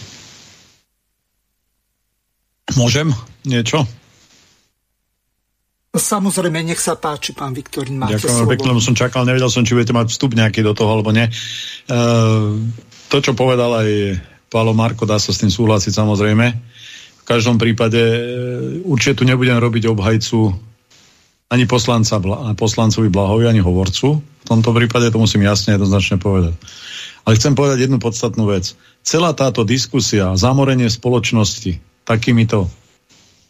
Môžem 2.76 3.08
niečo? 3.48 3.88
Samozrejme, 5.96 6.60
nech 6.60 6.76
sa 6.76 6.92
páči, 6.92 7.32
pán 7.32 7.56
Viktorín, 7.56 7.96
máte 7.96 8.20
Ďakujem 8.20 8.36
slovo. 8.36 8.52
pekne, 8.52 8.84
som 8.84 8.92
čakal, 8.92 9.24
nevedel 9.24 9.48
som, 9.48 9.64
či 9.64 9.72
budete 9.72 9.96
mať 9.96 10.12
vstup 10.12 10.36
nejaký 10.36 10.60
do 10.60 10.76
toho, 10.76 10.92
alebo 10.92 11.08
nie. 11.08 11.24
Uh, 11.88 12.60
to, 13.08 13.24
čo 13.24 13.32
povedal 13.32 13.72
aj 13.80 14.20
Pálo 14.52 14.76
Marko, 14.76 15.08
dá 15.08 15.16
sa 15.16 15.32
s 15.32 15.40
tým 15.40 15.48
súhlasiť 15.48 15.96
samozrejme. 15.96 16.46
V 17.16 17.24
každom 17.24 17.56
prípade 17.56 17.96
uh, 17.96 18.20
určite 18.84 19.24
tu 19.24 19.24
nebudem 19.24 19.56
robiť 19.56 19.88
obhajcu 19.88 20.52
ani 21.48 21.64
poslanca, 21.64 22.20
poslancovi 22.58 23.08
Blahovi, 23.08 23.48
ani 23.48 23.64
hovorcu. 23.64 24.20
V 24.20 24.44
tomto 24.44 24.76
prípade 24.76 25.08
to 25.08 25.16
musím 25.16 25.48
jasne 25.48 25.80
jednoznačne 25.80 26.20
povedať. 26.20 26.54
Ale 27.24 27.38
chcem 27.40 27.56
povedať 27.56 27.88
jednu 27.88 27.98
podstatnú 27.98 28.50
vec. 28.50 28.76
Celá 29.00 29.32
táto 29.32 29.62
diskusia, 29.62 30.34
zamorenie 30.34 30.90
spoločnosti, 30.90 31.78
takýmito 32.06 32.70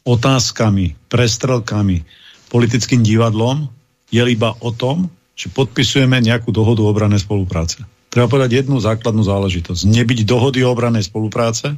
otázkami, 0.09 0.97
prestrelkami, 1.13 2.03
politickým 2.49 3.05
divadlom 3.05 3.69
je 4.09 4.23
iba 4.25 4.57
o 4.65 4.73
tom, 4.73 5.13
že 5.37 5.53
podpisujeme 5.53 6.17
nejakú 6.25 6.49
dohodu 6.49 6.81
o 6.81 6.89
obranej 6.89 7.23
spolupráce. 7.27 7.85
Treba 8.09 8.33
povedať 8.33 8.65
jednu 8.65 8.81
základnú 8.81 9.21
záležitosť. 9.21 9.85
Nebyť 9.85 10.25
dohody 10.25 10.65
o 10.65 10.73
obranej 10.73 11.05
spolupráce, 11.05 11.77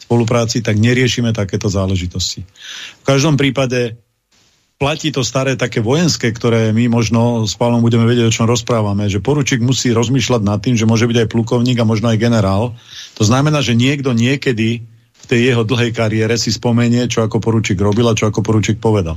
spolupráci, 0.00 0.64
tak 0.64 0.80
neriešime 0.80 1.36
takéto 1.36 1.68
záležitosti. 1.68 2.46
V 3.00 3.04
každom 3.04 3.36
prípade 3.36 4.00
platí 4.80 5.12
to 5.12 5.20
staré 5.20 5.60
také 5.60 5.84
vojenské, 5.84 6.32
ktoré 6.32 6.72
my 6.72 6.88
možno 6.88 7.44
s 7.44 7.52
Pavlom 7.58 7.84
budeme 7.84 8.08
vedieť, 8.08 8.30
o 8.30 8.34
čom 8.34 8.48
rozprávame, 8.48 9.12
že 9.12 9.20
poručík 9.20 9.60
musí 9.60 9.92
rozmýšľať 9.92 10.40
nad 10.40 10.60
tým, 10.64 10.78
že 10.78 10.88
môže 10.88 11.04
byť 11.04 11.26
aj 11.26 11.28
plukovník 11.28 11.76
a 11.80 11.88
možno 11.88 12.08
aj 12.08 12.22
generál. 12.22 12.72
To 13.20 13.24
znamená, 13.26 13.60
že 13.60 13.76
niekto 13.76 14.16
niekedy 14.16 14.88
v 15.24 15.28
tej 15.32 15.40
jeho 15.52 15.64
dlhej 15.64 15.96
kariére 15.96 16.36
si 16.36 16.52
spomenie, 16.52 17.08
čo 17.08 17.24
ako 17.24 17.40
poručík 17.40 17.80
robil 17.80 18.04
a 18.04 18.16
čo 18.16 18.28
ako 18.28 18.44
poručík 18.44 18.76
povedal. 18.76 19.16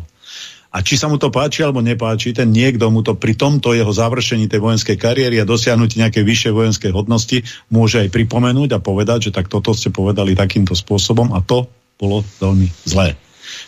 A 0.71 0.83
či 0.83 0.99
sa 0.99 1.07
mu 1.07 1.15
to 1.15 1.31
páči 1.31 1.63
alebo 1.63 1.79
nepáči, 1.79 2.35
ten 2.35 2.51
niekto 2.51 2.91
mu 2.91 3.03
to 3.03 3.15
pri 3.15 3.35
tomto 3.39 3.71
jeho 3.71 3.91
završení 3.91 4.51
tej 4.51 4.59
vojenskej 4.59 4.99
kariéry 4.99 5.39
a 5.39 5.47
dosiahnutí 5.47 5.99
nejakej 5.99 6.23
vyššej 6.27 6.53
vojenskej 6.53 6.91
hodnosti 6.91 7.37
môže 7.71 8.03
aj 8.03 8.11
pripomenúť 8.11 8.75
a 8.75 8.83
povedať, 8.83 9.31
že 9.31 9.35
tak 9.35 9.47
toto 9.47 9.71
ste 9.71 9.91
povedali 9.91 10.35
takýmto 10.35 10.75
spôsobom 10.75 11.31
a 11.35 11.39
to 11.43 11.71
bolo 11.95 12.23
veľmi 12.43 12.67
zlé. 12.83 13.15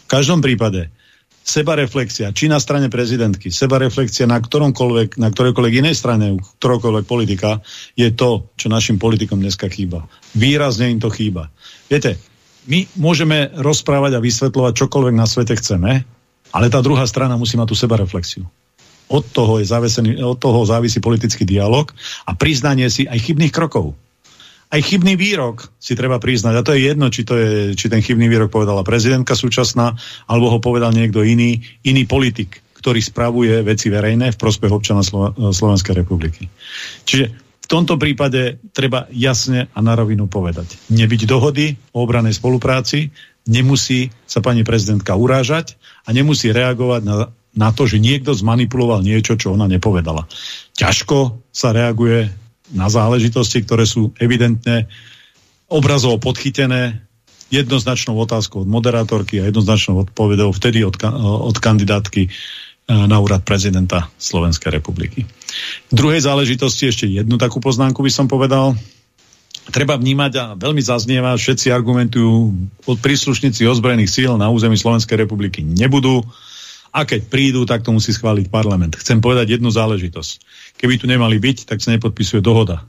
V 0.06 0.08
každom 0.12 0.44
prípade 0.44 0.92
sebareflexia, 1.50 2.30
či 2.30 2.46
na 2.46 2.62
strane 2.62 2.94
prezidentky, 2.94 3.50
sebareflexia 3.50 4.30
na 4.30 4.38
ktoromkoľvek, 4.38 5.18
na 5.18 5.34
ktorejkoľvek 5.34 5.74
inej 5.82 5.96
strane, 5.98 6.38
ktorókoľvek 6.62 7.06
politika, 7.10 7.66
je 7.98 8.14
to, 8.14 8.54
čo 8.54 8.70
našim 8.70 9.02
politikom 9.02 9.42
dneska 9.42 9.66
chýba. 9.72 10.06
Výrazne 10.38 10.94
im 10.94 11.02
to 11.02 11.10
chýba. 11.10 11.50
Viete, 11.90 12.22
my 12.70 12.86
môžeme 13.02 13.50
rozprávať 13.58 14.16
a 14.16 14.24
vysvetľovať 14.24 14.74
čokoľvek 14.78 15.16
na 15.18 15.26
svete 15.26 15.58
chceme, 15.58 16.06
ale 16.54 16.66
tá 16.70 16.80
druhá 16.86 17.04
strana 17.10 17.34
musí 17.34 17.58
mať 17.58 17.74
tú 17.74 17.76
sebareflexiu. 17.76 18.46
Od 19.10 19.26
toho, 19.26 19.58
je 19.58 19.66
zavesený, 19.66 20.22
od 20.22 20.38
toho 20.38 20.62
závisí 20.70 21.02
politický 21.02 21.42
dialog 21.42 21.90
a 22.30 22.38
priznanie 22.38 22.86
si 22.94 23.10
aj 23.10 23.18
chybných 23.26 23.50
krokov. 23.50 23.98
Aj 24.70 24.78
chybný 24.86 25.18
výrok 25.18 25.66
si 25.82 25.98
treba 25.98 26.22
priznať. 26.22 26.54
A 26.54 26.62
to 26.62 26.78
je 26.78 26.86
jedno, 26.94 27.10
či, 27.10 27.26
to 27.26 27.34
je, 27.34 27.74
či 27.74 27.90
ten 27.90 28.06
chybný 28.06 28.30
výrok 28.30 28.54
povedala 28.54 28.86
prezidentka 28.86 29.34
súčasná, 29.34 29.98
alebo 30.30 30.54
ho 30.54 30.62
povedal 30.62 30.94
niekto 30.94 31.26
iný, 31.26 31.66
iný 31.82 32.06
politik, 32.06 32.62
ktorý 32.78 33.02
spravuje 33.02 33.66
veci 33.66 33.90
verejné 33.90 34.30
v 34.30 34.38
prospech 34.38 34.70
občana 34.70 35.02
Slo- 35.02 35.34
Slovenskej 35.34 36.06
republiky. 36.06 36.46
Čiže 37.02 37.49
tomto 37.70 38.02
prípade 38.02 38.58
treba 38.74 39.06
jasne 39.14 39.70
a 39.72 39.80
na 39.86 39.94
rovinu 39.94 40.26
povedať. 40.26 40.74
Nebyť 40.90 41.30
dohody 41.30 41.78
o 41.94 42.02
obranej 42.02 42.34
spolupráci, 42.34 43.14
nemusí 43.46 44.10
sa 44.26 44.42
pani 44.42 44.66
prezidentka 44.66 45.14
urážať 45.14 45.78
a 46.04 46.10
nemusí 46.10 46.50
reagovať 46.50 47.02
na, 47.06 47.16
na 47.54 47.70
to, 47.70 47.86
že 47.86 48.02
niekto 48.02 48.34
zmanipuloval 48.34 49.06
niečo, 49.06 49.38
čo 49.38 49.54
ona 49.54 49.70
nepovedala. 49.70 50.26
Ťažko 50.74 51.46
sa 51.54 51.70
reaguje 51.70 52.34
na 52.74 52.90
záležitosti, 52.90 53.62
ktoré 53.62 53.86
sú 53.86 54.14
evidentne 54.18 54.90
obrazovo 55.70 56.18
podchytené 56.18 57.06
jednoznačnou 57.50 58.14
otázkou 58.18 58.66
od 58.66 58.70
moderátorky 58.70 59.42
a 59.42 59.50
jednoznačnou 59.50 60.06
odpovedou 60.06 60.54
vtedy 60.54 60.86
od, 60.86 60.98
od 61.22 61.58
kandidátky 61.58 62.30
na 62.90 63.18
úrad 63.22 63.46
prezidenta 63.46 64.10
Slovenskej 64.18 64.74
republiky. 64.74 65.30
V 65.90 65.94
druhej 65.94 66.26
záležitosti 66.26 66.90
ešte 66.90 67.06
jednu 67.06 67.38
takú 67.38 67.62
poznámku 67.62 68.02
by 68.02 68.10
som 68.10 68.26
povedal 68.26 68.74
treba 69.70 69.94
vnímať 69.94 70.32
a 70.42 70.46
veľmi 70.58 70.82
zaznieva, 70.82 71.38
všetci 71.38 71.70
argumentujú, 71.70 72.50
príslušníci 72.90 73.70
ozbrojených 73.70 74.10
síl 74.10 74.34
na 74.34 74.50
území 74.50 74.74
Slovenskej 74.74 75.22
republiky 75.22 75.62
nebudú 75.62 76.26
a 76.90 77.06
keď 77.06 77.30
prídu, 77.30 77.70
tak 77.70 77.86
to 77.86 77.94
musí 77.94 78.10
schváliť 78.10 78.50
parlament. 78.50 78.98
Chcem 78.98 79.22
povedať 79.22 79.62
jednu 79.62 79.70
záležitosť. 79.70 80.42
Keby 80.82 80.98
tu 80.98 81.06
nemali 81.06 81.38
byť, 81.38 81.70
tak 81.70 81.86
sa 81.86 81.94
nepodpisuje 81.94 82.42
dohoda. 82.42 82.82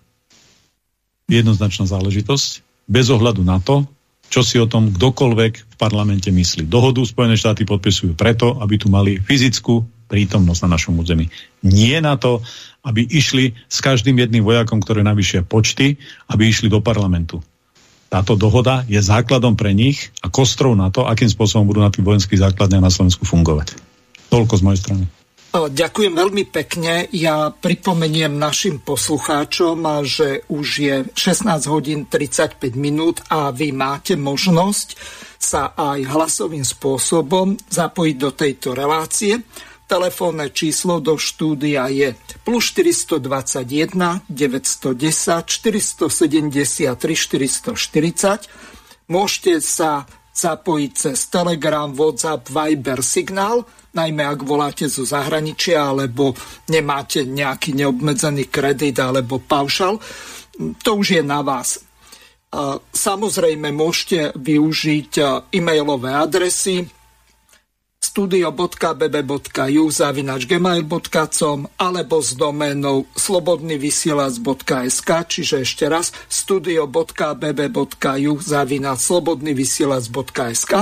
Jednoznačná 1.28 1.84
záležitosť, 1.84 2.64
bez 2.88 3.12
ohľadu 3.12 3.44
na 3.44 3.60
to, 3.60 3.84
čo 4.30 4.46
si 4.46 4.62
o 4.62 4.70
tom 4.70 4.94
kdokoľvek 4.94 5.52
v 5.58 5.74
parlamente 5.74 6.30
myslí. 6.30 6.70
Dohodu 6.70 7.02
Spojené 7.02 7.34
štáty 7.34 7.66
podpisujú 7.66 8.14
preto, 8.14 8.62
aby 8.62 8.78
tu 8.78 8.86
mali 8.86 9.18
fyzickú 9.18 9.82
prítomnosť 10.06 10.60
na 10.66 10.78
našom 10.78 10.94
území. 11.02 11.26
Nie 11.66 11.98
na 11.98 12.14
to, 12.14 12.42
aby 12.86 13.02
išli 13.02 13.58
s 13.66 13.82
každým 13.82 14.16
jedným 14.18 14.46
vojakom, 14.46 14.78
ktoré 14.78 15.02
navyšia 15.02 15.42
počty, 15.42 15.98
aby 16.30 16.46
išli 16.46 16.70
do 16.70 16.78
parlamentu. 16.78 17.42
Táto 18.10 18.34
dohoda 18.34 18.82
je 18.90 18.98
základom 18.98 19.54
pre 19.54 19.70
nich 19.70 20.10
a 20.18 20.26
kostrou 20.26 20.74
na 20.74 20.90
to, 20.90 21.06
akým 21.06 21.30
spôsobom 21.30 21.66
budú 21.66 21.82
na 21.82 21.94
tých 21.94 22.02
vojenských 22.02 22.42
základniach 22.42 22.82
na 22.82 22.90
Slovensku 22.90 23.22
fungovať. 23.22 23.78
Toľko 24.30 24.54
z 24.58 24.62
mojej 24.66 24.80
strany. 24.82 25.04
Ďakujem 25.50 26.14
veľmi 26.14 26.46
pekne. 26.46 27.10
Ja 27.10 27.50
pripomeniem 27.50 28.38
našim 28.38 28.78
poslucháčom, 28.78 29.82
že 30.06 30.46
už 30.46 30.66
je 30.78 31.10
16 31.10 31.66
hodín 31.66 32.06
35 32.06 32.78
minút 32.78 33.18
a 33.26 33.50
vy 33.50 33.74
máte 33.74 34.14
možnosť 34.14 34.94
sa 35.42 35.74
aj 35.74 36.06
hlasovým 36.06 36.62
spôsobom 36.62 37.58
zapojiť 37.66 38.14
do 38.14 38.30
tejto 38.30 38.78
relácie. 38.78 39.42
Telefónne 39.90 40.54
číslo 40.54 41.02
do 41.02 41.18
štúdia 41.18 41.90
je 41.90 42.14
plus 42.46 42.70
421 42.70 44.30
910 44.30 45.50
473 45.50 46.94
440. 46.94 49.10
Môžete 49.10 49.58
sa 49.58 50.06
zapojiť 50.30 50.90
cez 50.94 51.26
Telegram, 51.26 51.90
WhatsApp, 51.90 52.46
Viber, 52.46 53.02
Signál, 53.02 53.66
najmä 53.94 54.22
ak 54.22 54.46
voláte 54.46 54.86
zo 54.86 55.02
zahraničia 55.02 55.90
alebo 55.90 56.34
nemáte 56.70 57.26
nejaký 57.26 57.74
neobmedzený 57.74 58.46
kredit 58.46 59.02
alebo 59.02 59.42
paušal. 59.42 59.98
To 60.84 60.90
už 60.94 61.20
je 61.20 61.22
na 61.24 61.42
vás. 61.42 61.82
Samozrejme 62.90 63.70
môžete 63.70 64.34
využiť 64.34 65.10
e-mailové 65.54 66.10
adresy 66.10 66.82
studio.bb.ju 68.00 69.84
zavinač 69.92 70.48
gmail.com 70.48 71.68
alebo 71.78 72.16
s 72.18 72.34
doménou 72.34 73.06
slobodnyvysielac.sk 73.14 75.10
čiže 75.30 75.62
ešte 75.62 75.86
raz 75.86 76.10
studio.bb.ju 76.26 78.32
zavinač 78.42 78.98
slobodnyvysielac.sk 79.04 80.72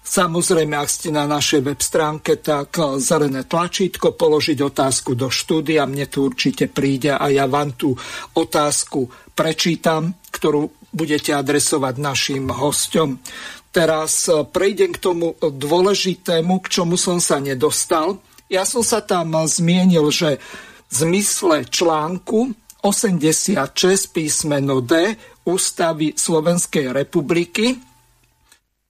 Samozrejme, 0.00 0.74
ak 0.74 0.90
ste 0.90 1.14
na 1.14 1.28
našej 1.28 1.60
web 1.62 1.78
stránke, 1.78 2.40
tak 2.42 2.74
zelené 2.98 3.46
tlačítko, 3.46 4.18
položiť 4.18 4.58
otázku 4.58 5.14
do 5.14 5.30
štúdia, 5.30 5.86
mne 5.86 6.10
to 6.10 6.26
určite 6.26 6.66
príde 6.66 7.14
a 7.14 7.30
ja 7.30 7.46
vám 7.46 7.78
tú 7.78 7.94
otázku 8.34 9.06
prečítam, 9.36 10.18
ktorú 10.34 10.90
budete 10.90 11.30
adresovať 11.30 11.94
našim 12.02 12.50
hostom. 12.50 13.22
Teraz 13.70 14.26
prejdem 14.50 14.90
k 14.90 14.98
tomu 14.98 15.38
dôležitému, 15.38 16.58
k 16.58 16.66
čomu 16.66 16.98
som 16.98 17.22
sa 17.22 17.38
nedostal. 17.38 18.18
Ja 18.50 18.66
som 18.66 18.82
sa 18.82 18.98
tam 18.98 19.30
zmienil, 19.46 20.10
že 20.10 20.42
v 20.90 20.94
zmysle 21.06 21.70
článku 21.70 22.50
86 22.82 23.62
písmeno 24.10 24.82
D 24.82 25.14
Ústavy 25.46 26.18
Slovenskej 26.18 26.90
republiky 26.90 27.78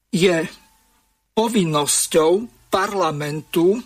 je 0.08 0.48
povinnosťou 1.34 2.46
parlamentu 2.70 3.82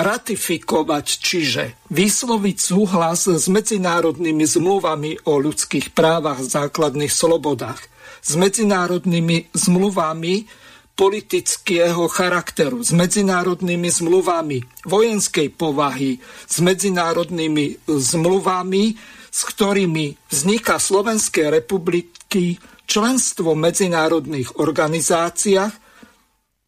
ratifikovať, 0.00 1.06
čiže 1.20 1.64
vysloviť 1.92 2.56
súhlas 2.56 3.28
s 3.28 3.46
medzinárodnými 3.52 4.48
zmluvami 4.48 5.28
o 5.28 5.36
ľudských 5.36 5.92
právach 5.92 6.40
základných 6.40 7.12
slobodách, 7.12 7.84
s 8.24 8.32
medzinárodnými 8.36 9.52
zmluvami 9.52 10.48
politického 10.96 12.08
charakteru, 12.12 12.84
s 12.84 12.92
medzinárodnými 12.92 13.88
zmluvami 13.88 14.84
vojenskej 14.84 15.48
povahy, 15.56 16.20
s 16.44 16.60
medzinárodnými 16.60 17.88
zmluvami, 17.88 19.00
s 19.32 19.40
ktorými 19.48 20.28
vzniká 20.28 20.76
Slovenskej 20.76 21.48
republiky 21.48 22.60
členstvo 22.84 23.56
v 23.56 23.62
medzinárodných 23.64 24.60
organizáciách 24.60 25.79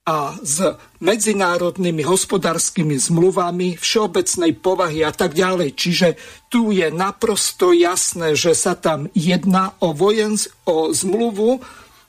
a 0.03 0.34
s 0.42 0.59
medzinárodnými 0.98 2.03
hospodárskymi 2.03 2.98
zmluvami 2.98 3.78
všeobecnej 3.78 4.59
povahy 4.59 5.07
a 5.07 5.14
tak 5.14 5.38
ďalej. 5.38 5.78
Čiže 5.78 6.09
tu 6.50 6.74
je 6.74 6.90
naprosto 6.90 7.70
jasné, 7.70 8.34
že 8.34 8.59
sa 8.59 8.74
tam 8.74 9.07
jedná 9.14 9.78
o, 9.78 9.94
vojens- 9.94 10.50
o 10.66 10.90
zmluvu, 10.90 11.62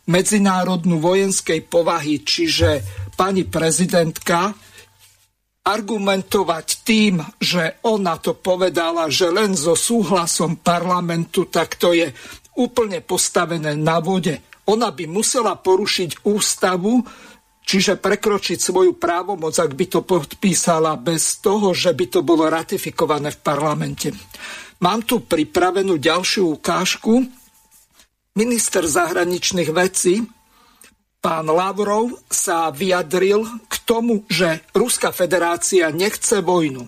medzinárodnú 0.10 1.00
vojenskej 1.00 1.64
povahy, 1.70 2.26
čiže 2.26 2.84
pani 3.14 3.46
prezidentka 3.48 4.52
argumentovať 5.64 6.68
tým, 6.84 7.24
že 7.39 7.80
ona 7.88 8.20
to 8.20 8.36
povedala, 8.36 9.08
že 9.08 9.32
len 9.32 9.56
so 9.56 9.80
súhlasom 9.80 10.60
parlamentu, 10.60 11.48
tak 11.48 11.80
to 11.80 11.96
je 11.96 12.12
úplne 12.60 13.00
postavené 13.00 13.80
na 13.80 14.04
vode. 14.04 14.44
Ona 14.68 14.91
by 14.91 15.08
musela 15.08 15.56
porušiť 15.56 16.28
ústavu, 16.28 17.00
čiže 17.64 17.99
prekročiť 17.99 18.59
svoju 18.59 18.99
právomoc, 18.99 19.55
ak 19.57 19.72
by 19.74 19.86
to 19.88 19.99
podpísala 20.03 20.99
bez 20.99 21.39
toho, 21.39 21.72
že 21.72 21.95
by 21.95 22.05
to 22.07 22.20
bolo 22.22 22.47
ratifikované 22.47 23.32
v 23.32 23.39
parlamente. 23.39 24.11
Mám 24.84 25.07
tu 25.07 25.24
pripravenú 25.24 25.97
ďalšiu 25.97 26.59
ukážku, 26.59 27.24
Minister 28.34 28.82
zahraničných 28.82 29.70
vecí 29.70 30.26
pán 31.24 31.47
Lavrov 31.47 32.20
sa 32.28 32.68
vyjadril 32.68 33.47
k 33.72 33.76
tomu, 33.88 34.28
že 34.28 34.59
Ruská 34.76 35.16
federácia 35.16 35.88
nechce 35.93 36.43
vojnu. 36.43 36.84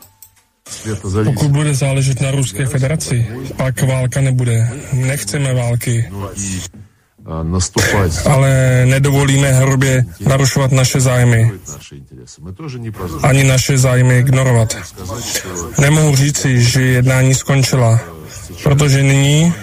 Pokud 1.25 1.51
bude 1.53 1.77
záležet 1.77 2.21
na 2.21 2.33
Ruské 2.33 2.65
federaci, 2.65 3.21
pak 3.53 3.81
válka 3.85 4.21
nebude. 4.21 4.65
Nechceme 4.97 5.53
války. 5.53 6.09
Ale 8.25 8.81
nedovolíme 8.85 9.51
hrubě 9.51 10.05
narušovat 10.27 10.71
naše 10.71 11.01
zájmy. 11.01 11.51
Ani 13.23 13.43
naše 13.43 13.77
zájmy 13.77 14.19
ignorovat. 14.19 14.75
Nemohu 15.79 16.15
říci, 16.15 16.61
že 16.61 16.81
jednání 16.81 17.35
skončila, 17.35 17.99
protože 18.63 19.03
nyní 19.03 19.53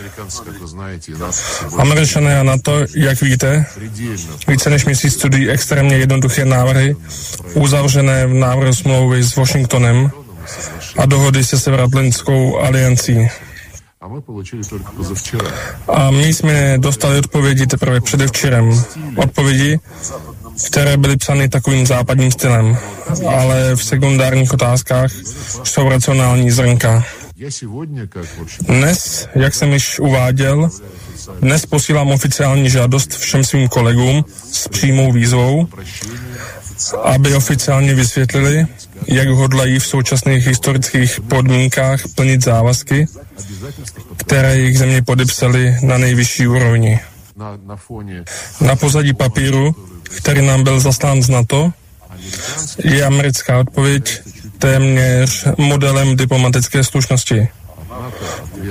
Američané 1.79 2.41
a 2.41 2.43
NATO, 2.43 2.81
jak 2.97 3.21
víte, 3.21 3.67
více 4.49 4.71
než 4.71 4.85
měsíc 4.85 5.15
studují 5.15 5.51
extrémně 5.51 5.97
jednoduché 5.97 6.45
návrhy, 6.45 6.97
uzavřené 7.55 8.27
v 8.27 8.35
návrhu 8.35 8.75
smlouvy 8.75 9.23
s 9.23 9.37
Washingtonem 9.37 10.11
a 10.99 11.07
dohody 11.07 11.45
se 11.45 11.59
Severatlantickou 11.59 12.59
aliancí. 12.59 13.29
A 15.89 16.11
my 16.11 16.35
jsme 16.35 16.79
dostali 16.79 17.19
odpovědi 17.19 17.67
teprve 17.67 18.01
předevčerem. 18.01 18.85
Odpovědi, 19.17 19.79
které 20.67 20.97
byly 20.97 21.17
psány 21.17 21.49
takovým 21.49 21.87
západním 21.87 22.33
stylem, 22.33 22.77
ale 23.29 23.77
v 23.77 23.85
sekundárních 23.85 24.53
otázkách 24.53 25.11
jsou 25.65 25.89
racionální 25.89 26.51
zrnka. 26.51 27.05
Dnes, 28.61 29.29
jak 29.35 29.55
jsem 29.55 29.73
již 29.73 30.01
uváděl, 30.01 30.71
dnes 31.41 31.67
posílám 31.67 32.11
oficiální 32.11 32.71
žádost 32.71 33.13
všem 33.13 33.45
svým 33.45 33.69
kolegům 33.69 34.25
s 34.53 34.69
přímou 34.69 35.13
výzvou, 35.13 35.69
aby 37.03 37.35
oficiálně 37.35 37.95
vysvětlili, 37.95 38.67
jak 39.07 39.29
hodlají 39.29 39.79
v 39.79 39.87
současných 39.87 40.47
historických 40.47 41.21
podmínkách 41.21 42.01
plnit 42.15 42.45
závazky, 42.45 43.07
které 44.17 44.57
jejich 44.57 44.79
země 44.79 45.03
podepsali 45.03 45.77
na 45.83 45.99
nejvyšší 45.99 46.47
úrovni. 46.47 47.01
Na 48.61 48.77
pozadí 48.77 49.13
papíru, 49.13 49.77
který 50.17 50.47
nám 50.47 50.63
byl 50.63 50.81
zaslán 50.81 51.23
z 51.23 51.29
NATO, 51.29 51.73
je 52.85 53.05
americká 53.05 53.59
odpověď 53.59 54.21
téměř 54.59 55.47
modelem 55.59 56.17
diplomatické 56.17 56.85
slušnosti. 56.85 57.49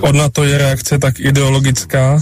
Od 0.01 0.15
NATO 0.15 0.43
je 0.43 0.57
reakce 0.57 0.99
tak 0.99 1.19
ideologická, 1.19 2.19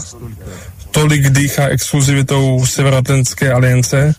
tolik 0.91 1.29
dýchá 1.29 1.67
exkluzivitou 1.67 2.65
Severoatlantské 2.65 3.53
aliance, 3.53 4.15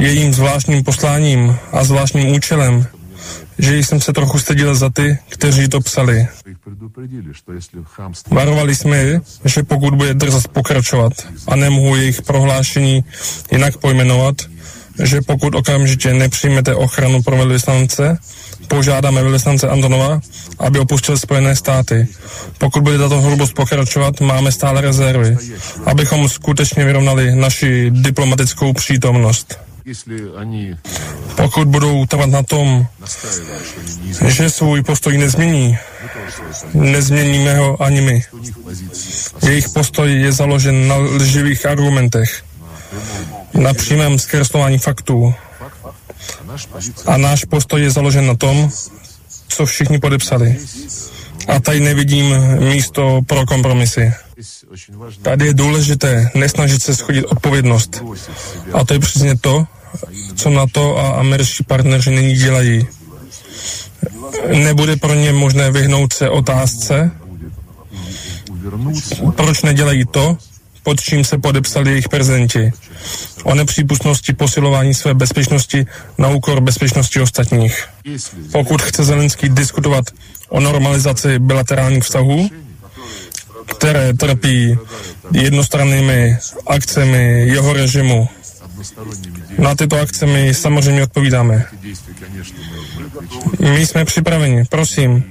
jejím 0.00 0.34
zvláštním 0.34 0.84
posláním 0.84 1.56
a 1.72 1.84
zvláštním 1.84 2.28
účelem, 2.28 2.86
že 3.58 3.78
jsem 3.78 4.00
se 4.00 4.12
trochu 4.12 4.38
styděl 4.38 4.74
za 4.74 4.90
ty, 4.90 5.18
kteří 5.28 5.68
to 5.68 5.80
psali. 5.80 6.28
Varovali 8.30 8.74
jsme 8.74 9.20
že 9.44 9.62
pokud 9.62 9.94
bude 9.94 10.14
drzat 10.14 10.48
pokračovat 10.48 11.12
a 11.48 11.56
nemohu 11.56 11.96
jejich 11.96 12.22
prohlášení 12.22 13.04
jinak 13.52 13.76
pojmenovat, 13.76 14.36
že 15.02 15.20
pokud 15.20 15.54
okamžitě 15.54 16.14
nepřijmete 16.14 16.74
ochranu 16.74 17.22
pro 17.22 17.36
velvyslance, 17.36 18.18
požádáme 18.68 19.22
velvyslance 19.22 19.68
Antonova, 19.68 20.20
aby 20.58 20.78
opustil 20.78 21.18
Spojené 21.18 21.56
státy. 21.56 22.08
Pokud 22.58 22.82
bude 22.82 22.98
tato 22.98 23.20
hrubost 23.20 23.54
pokračovat, 23.54 24.20
máme 24.20 24.52
stále 24.52 24.80
rezervy, 24.80 25.36
abychom 25.84 26.28
skutečně 26.28 26.84
vyrovnali 26.84 27.34
naši 27.34 27.90
diplomatickou 27.90 28.72
přítomnost. 28.72 29.58
Pokud 31.36 31.68
budou 31.68 32.06
trvat 32.06 32.30
na 32.30 32.42
tom, 32.42 32.86
že 34.26 34.50
svůj 34.50 34.82
postoj 34.82 35.18
nezmění, 35.18 35.78
nezměníme 36.74 37.56
ho 37.56 37.82
ani 37.82 38.00
my. 38.00 38.24
Jejich 39.46 39.68
postoj 39.68 40.12
je 40.12 40.32
založen 40.32 40.88
na 40.88 40.96
lživých 40.96 41.66
argumentech 41.66 42.44
na 43.54 43.74
přímém 43.74 44.18
zkreslování 44.18 44.78
faktů. 44.78 45.34
A 47.06 47.16
náš 47.16 47.44
postoj 47.44 47.82
je 47.82 47.90
založen 47.90 48.26
na 48.26 48.34
tom, 48.34 48.70
co 49.48 49.66
všichni 49.66 49.98
podepsali. 49.98 50.56
A 51.48 51.60
tady 51.60 51.80
nevidím 51.80 52.36
místo 52.58 53.20
pro 53.26 53.46
kompromisy. 53.46 54.12
Tady 55.22 55.46
je 55.46 55.54
důležité 55.54 56.30
nesnažit 56.34 56.82
se 56.82 56.96
schodit 56.96 57.24
odpovědnost. 57.24 58.02
A 58.72 58.84
to 58.84 58.94
je 58.94 59.00
přesně 59.00 59.36
to, 59.36 59.66
co 60.36 60.50
na 60.50 60.66
to 60.72 60.98
a 60.98 61.08
američtí 61.10 61.64
partneři 61.64 62.10
nyní 62.10 62.34
dělají. 62.34 62.86
Nebude 64.48 64.96
pro 64.96 65.14
ně 65.14 65.32
možné 65.32 65.70
vyhnout 65.70 66.12
se 66.12 66.30
otázce, 66.30 67.10
proč 69.36 69.62
nedělají 69.62 70.04
to, 70.06 70.36
pod 70.82 71.00
čím 71.00 71.24
se 71.24 71.38
podepsali 71.38 71.90
jejich 71.90 72.08
prezidenti. 72.08 72.72
O 73.44 73.54
nepřípustnosti 73.54 74.32
posilování 74.32 74.94
své 74.94 75.14
bezpečnosti 75.14 75.86
na 76.18 76.28
úkor 76.28 76.60
bezpečnosti 76.60 77.20
ostatních. 77.20 77.84
Pokud 78.52 78.82
chce 78.82 79.04
Zelenský 79.04 79.48
diskutovat 79.48 80.04
o 80.48 80.60
normalizaci 80.60 81.38
bilaterálních 81.38 82.04
vztahů, 82.04 82.50
které 83.68 84.14
trpí 84.14 84.78
jednostrannými 85.32 86.38
akcemi 86.66 87.48
jeho 87.48 87.72
režimu, 87.72 88.28
na 89.58 89.74
tyto 89.74 90.00
akce 90.00 90.26
my 90.26 90.54
samozřejmě 90.54 91.02
odpovídáme. 91.02 91.66
My 93.60 93.86
jsme 93.86 94.04
připraveni, 94.04 94.64
prosím, 94.64 95.24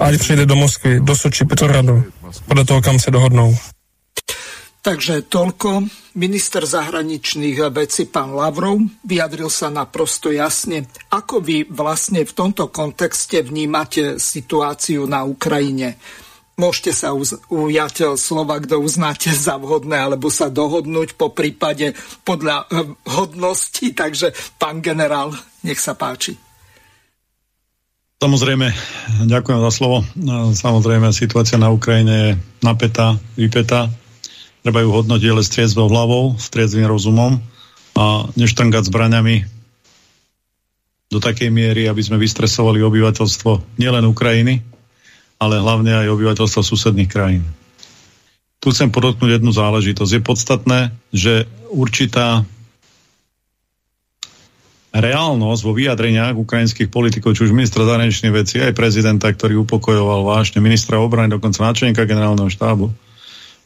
ať 0.00 0.18
přijde 0.18 0.46
do 0.46 0.56
Moskvy, 0.56 1.00
do 1.00 1.16
Soči, 1.16 1.44
Petrohradu, 1.44 2.04
podle 2.48 2.64
toho, 2.64 2.82
kam 2.82 2.98
se 2.98 3.10
dohodnou. 3.10 3.56
Takže 4.84 5.24
toľko. 5.32 5.88
Minister 6.20 6.68
zahraničných 6.68 7.72
vecí 7.72 8.04
pán 8.04 8.36
Lavrov 8.36 8.84
vyjadril 9.00 9.48
sa 9.48 9.72
naprosto 9.72 10.28
jasne. 10.28 10.84
Ako 11.08 11.40
vy 11.40 11.64
vlastne 11.72 12.20
v 12.20 12.32
tomto 12.36 12.68
kontexte 12.68 13.40
vnímate 13.40 14.20
situáciu 14.20 15.08
na 15.08 15.24
Ukrajine? 15.24 15.96
Môžete 16.54 16.94
sa 16.94 17.10
ujať 17.50 18.14
slova, 18.14 18.62
kto 18.62 18.78
uznáte 18.78 19.34
za 19.34 19.58
vhodné, 19.58 19.98
alebo 19.98 20.30
sa 20.30 20.46
dohodnúť 20.46 21.18
po 21.18 21.34
prípade 21.34 21.98
podľa 22.22 22.66
eh, 22.70 22.86
hodnosti. 23.10 23.86
Takže, 23.90 24.30
pán 24.58 24.78
generál, 24.78 25.34
nech 25.66 25.82
sa 25.82 25.98
páči. 25.98 26.38
Samozrejme, 28.22 28.72
ďakujem 29.28 29.60
za 29.68 29.72
slovo. 29.74 30.00
Samozrejme, 30.54 31.12
situácia 31.12 31.60
na 31.60 31.68
Ukrajine 31.68 32.14
je 32.14 32.30
napätá, 32.64 33.20
vypetá. 33.36 33.92
Treba 34.64 34.80
ju 34.80 34.96
hodnotiť, 34.96 35.28
ale 35.28 35.44
s 35.44 35.52
triezvou 35.52 35.92
hlavou, 35.92 36.32
s 36.40 36.48
rozumom 36.48 37.36
a 37.92 38.24
neštrngať 38.32 38.88
zbraňami 38.88 39.44
do 41.12 41.18
takej 41.20 41.52
miery, 41.52 41.84
aby 41.84 42.00
sme 42.00 42.16
vystresovali 42.16 42.80
obyvateľstvo 42.80 43.76
nielen 43.76 44.08
Ukrajiny, 44.08 44.64
ale 45.38 45.60
hlavne 45.60 46.04
aj 46.04 46.12
obyvateľstva 46.14 46.62
susedných 46.62 47.10
krajín. 47.10 47.44
Tu 48.62 48.72
chcem 48.72 48.88
podotknúť 48.88 49.40
jednu 49.40 49.52
záležitosť. 49.52 50.10
Je 50.16 50.22
podstatné, 50.24 50.80
že 51.12 51.44
určitá 51.68 52.48
reálnosť 54.94 55.60
vo 55.66 55.74
vyjadreniach 55.74 56.38
ukrajinských 56.38 56.86
politikov, 56.86 57.34
či 57.34 57.50
už 57.50 57.52
ministra 57.52 57.82
zahraničných 57.82 58.30
vecí, 58.30 58.62
aj 58.62 58.78
prezidenta, 58.78 59.26
ktorý 59.26 59.66
upokojoval 59.66 60.22
vážne 60.22 60.62
ministra 60.62 61.02
obrany, 61.02 61.34
dokonca 61.34 61.66
náčelníka 61.66 62.06
generálneho 62.06 62.46
štábu, 62.46 62.94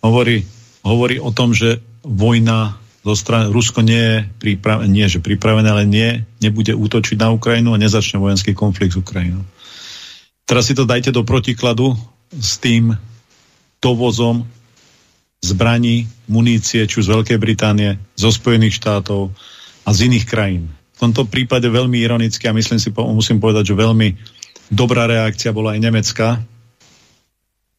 hovorí, 0.00 0.48
hovorí 0.80 1.20
o 1.20 1.28
tom, 1.28 1.52
že 1.52 1.84
vojna 2.00 2.80
zo 3.04 3.14
strany 3.14 3.52
Rusko 3.52 3.84
nie 3.84 4.00
je 4.00 4.18
pripravené, 4.40 4.88
nie 4.88 5.06
že 5.06 5.20
pripravené, 5.20 5.68
ale 5.68 5.84
nie, 5.84 6.24
nebude 6.40 6.72
útočiť 6.72 7.20
na 7.20 7.28
Ukrajinu 7.30 7.76
a 7.76 7.78
nezačne 7.80 8.16
vojenský 8.18 8.56
konflikt 8.56 8.96
s 8.96 9.00
Ukrajinou. 9.00 9.44
Teraz 10.48 10.64
si 10.64 10.72
to 10.72 10.88
dajte 10.88 11.12
do 11.12 11.28
protikladu 11.28 11.92
s 12.32 12.56
tým 12.56 12.96
dovozom 13.84 14.48
zbraní, 15.44 16.08
munície, 16.24 16.88
či 16.88 17.04
z 17.04 17.12
Veľkej 17.12 17.36
Británie, 17.36 18.00
zo 18.16 18.32
Spojených 18.32 18.80
štátov 18.80 19.30
a 19.84 19.88
z 19.92 20.08
iných 20.08 20.24
krajín. 20.24 20.72
V 20.96 21.04
tomto 21.04 21.28
prípade 21.28 21.68
veľmi 21.68 22.00
ironicky 22.00 22.48
a 22.48 22.56
myslím 22.56 22.80
si, 22.80 22.88
musím 22.90 23.38
povedať, 23.38 23.70
že 23.70 23.76
veľmi 23.76 24.08
dobrá 24.72 25.04
reakcia 25.04 25.52
bola 25.52 25.76
aj 25.76 25.80
nemecká, 25.84 26.28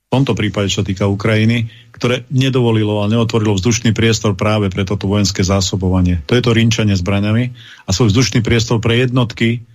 v 0.10 0.18
tomto 0.18 0.34
prípade, 0.34 0.74
čo 0.74 0.82
týka 0.82 1.06
Ukrajiny, 1.06 1.70
ktoré 1.94 2.26
nedovolilo 2.34 3.06
a 3.06 3.10
neotvorilo 3.10 3.54
vzdušný 3.54 3.94
priestor 3.94 4.34
práve 4.34 4.74
pre 4.74 4.82
toto 4.82 5.06
vojenské 5.06 5.46
zásobovanie. 5.46 6.26
To 6.26 6.34
je 6.34 6.42
to 6.42 6.50
rinčanie 6.50 6.98
zbraňami 6.98 7.54
a 7.86 7.90
svoj 7.94 8.10
vzdušný 8.10 8.42
priestor 8.42 8.82
pre 8.82 9.06
jednotky 9.06 9.69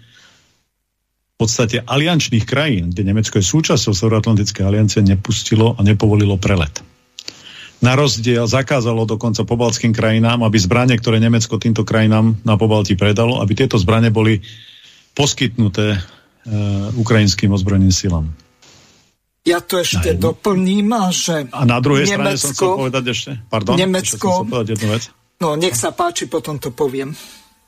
podstate 1.45 1.85
aliančných 1.85 2.49
krajín, 2.49 2.89
kde 2.89 3.05
Nemecko 3.05 3.37
je 3.37 3.45
súčasťou 3.45 3.93
Severoatlantickej 3.93 4.65
aliancie, 4.65 5.05
nepustilo 5.05 5.77
a 5.77 5.81
nepovolilo 5.85 6.41
prelet. 6.41 6.81
Na 7.85 7.93
rozdiel 7.93 8.49
zakázalo 8.49 9.05
dokonca 9.05 9.45
pobaltským 9.45 9.93
krajinám, 9.93 10.41
aby 10.41 10.57
zbranie, 10.57 10.97
ktoré 10.97 11.21
Nemecko 11.21 11.61
týmto 11.61 11.85
krajinám 11.85 12.41
na 12.41 12.57
Pobalti 12.57 12.97
predalo, 12.97 13.45
aby 13.45 13.53
tieto 13.53 13.77
zbranie 13.77 14.09
boli 14.09 14.41
poskytnuté 15.13 15.93
e, 15.93 15.99
ukrajinským 16.97 17.53
ozbrojeným 17.53 17.93
silám. 17.93 18.33
Ja 19.45 19.61
to 19.61 19.85
ešte 19.85 20.17
na 20.17 20.33
doplním, 20.33 20.89
že 21.13 21.45
A 21.53 21.69
na 21.69 21.77
druhej 21.85 22.09
Nemecko, 22.09 22.17
strane 22.17 22.41
som 22.41 22.51
chcel 22.57 22.73
povedať 22.81 23.05
ešte, 23.13 23.31
pardon, 23.53 23.77
Nemecko, 23.77 24.17
ešte 24.17 24.41
som 24.41 24.49
povedať 24.49 24.69
jednu 24.81 24.89
vec. 24.89 25.03
No, 25.45 25.49
nech 25.61 25.77
sa 25.77 25.93
páči, 25.93 26.25
potom 26.25 26.57
to 26.57 26.73
poviem. 26.73 27.13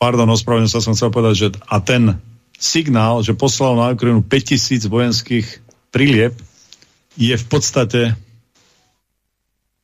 Pardon, 0.01 0.33
ospravedlňujem 0.33 0.73
sa, 0.73 0.81
som 0.81 0.97
chcel 0.97 1.13
povedať, 1.13 1.35
že 1.37 1.49
a 1.69 1.77
ten 1.85 2.17
signál, 2.57 3.21
že 3.21 3.37
poslal 3.37 3.77
na 3.77 3.93
Ukrajinu 3.93 4.25
5000 4.25 4.89
vojenských 4.89 5.47
prilieb, 5.93 6.37
je 7.17 7.33
v 7.33 7.47
podstate 7.49 8.13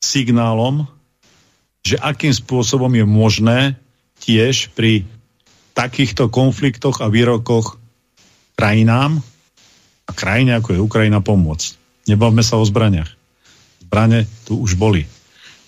signálom, 0.03 0.85
že 1.81 1.97
akým 1.97 2.35
spôsobom 2.35 2.93
je 2.93 3.07
možné 3.09 3.61
tiež 4.20 4.70
pri 4.77 5.09
takýchto 5.73 6.28
konfliktoch 6.28 7.01
a 7.01 7.09
výrokoch 7.09 7.81
krajinám 8.55 9.24
a 10.05 10.11
krajine 10.12 10.61
ako 10.61 10.77
je 10.77 10.85
Ukrajina 10.85 11.24
pomôcť. 11.24 11.81
Nebavme 12.12 12.44
sa 12.44 12.61
o 12.61 12.65
zbraniach. 12.66 13.09
Zbrane 13.89 14.28
tu 14.44 14.61
už 14.61 14.77
boli. 14.77 15.09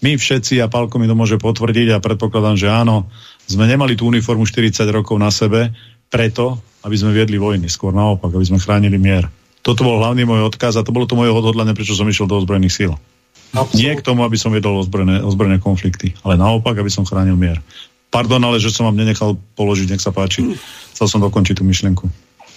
My 0.05 0.21
všetci, 0.21 0.61
a 0.61 0.69
Pálko 0.69 1.01
mi 1.01 1.09
to 1.09 1.17
môže 1.17 1.41
potvrdiť 1.41 1.97
a 1.97 2.03
predpokladám, 2.05 2.61
že 2.61 2.69
áno, 2.69 3.09
sme 3.49 3.65
nemali 3.65 3.97
tú 3.97 4.13
uniformu 4.13 4.45
40 4.45 4.85
rokov 4.93 5.17
na 5.17 5.33
sebe, 5.33 5.73
preto, 6.13 6.61
aby 6.85 6.97
sme 7.01 7.17
viedli 7.17 7.41
vojny, 7.41 7.67
skôr 7.73 7.97
naopak, 7.97 8.31
aby 8.31 8.45
sme 8.45 8.61
chránili 8.61 9.01
mier. 9.01 9.27
Toto 9.65 9.81
bol 9.81 9.97
hlavný 9.97 10.29
môj 10.29 10.53
odkaz 10.53 10.77
a 10.77 10.85
to 10.85 10.93
bolo 10.93 11.09
to 11.09 11.17
moje 11.17 11.33
odhodlanie, 11.33 11.73
prečo 11.73 11.97
som 11.97 12.05
išiel 12.05 12.29
do 12.29 12.37
ozbrojených 12.37 12.77
síl. 12.77 12.93
Absolut. 13.57 13.81
Nie 13.81 13.97
k 13.97 14.05
tomu, 14.05 14.27
aby 14.29 14.37
som 14.37 14.53
viedol 14.53 14.85
ozbrojené, 14.85 15.25
ozbrojené 15.25 15.63
konflikty, 15.63 16.13
ale 16.21 16.37
naopak, 16.37 16.77
aby 16.77 16.93
som 16.93 17.09
chránil 17.09 17.41
mier. 17.41 17.65
Pardon, 18.13 18.43
ale 18.45 18.61
že 18.61 18.71
som 18.71 18.87
vám 18.87 19.01
nenechal 19.01 19.41
položiť, 19.57 19.97
nech 19.97 20.05
sa 20.05 20.13
páči. 20.15 20.55
Chcel 20.95 21.07
som 21.09 21.19
dokončiť 21.25 21.59
tú 21.59 21.65
myšlienku. 21.67 22.05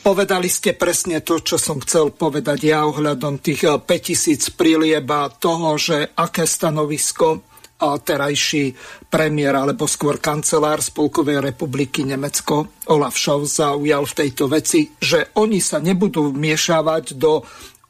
Povedali 0.06 0.48
ste 0.48 0.78
presne 0.78 1.20
to, 1.26 1.41
čo 1.41 1.58
som 1.58 1.82
chcel 1.82 2.14
povedať 2.14 2.70
ja 2.70 2.86
ohľadom 2.86 3.41
tých 3.41 3.66
5000 3.82 4.54
prílieba 4.54 5.28
toho, 5.34 5.76
že 5.76 6.14
aké 6.14 6.45
stanovisko 6.45 7.44
terajší 7.78 8.74
premiér 9.06 9.54
alebo 9.54 9.86
skôr 9.86 10.18
kancelár 10.18 10.82
Spolkovej 10.82 11.45
republiky 11.45 12.02
Nemecko 12.02 12.74
Olaf 12.90 13.14
Scholz 13.14 13.62
zaujal 13.62 14.04
v 14.10 14.18
tejto 14.18 14.49
veci, 14.49 14.90
že 14.98 15.30
oni 15.38 15.62
sa 15.62 15.78
nebudú 15.78 16.34
vmiešavať 16.34 17.06
do 17.14 17.45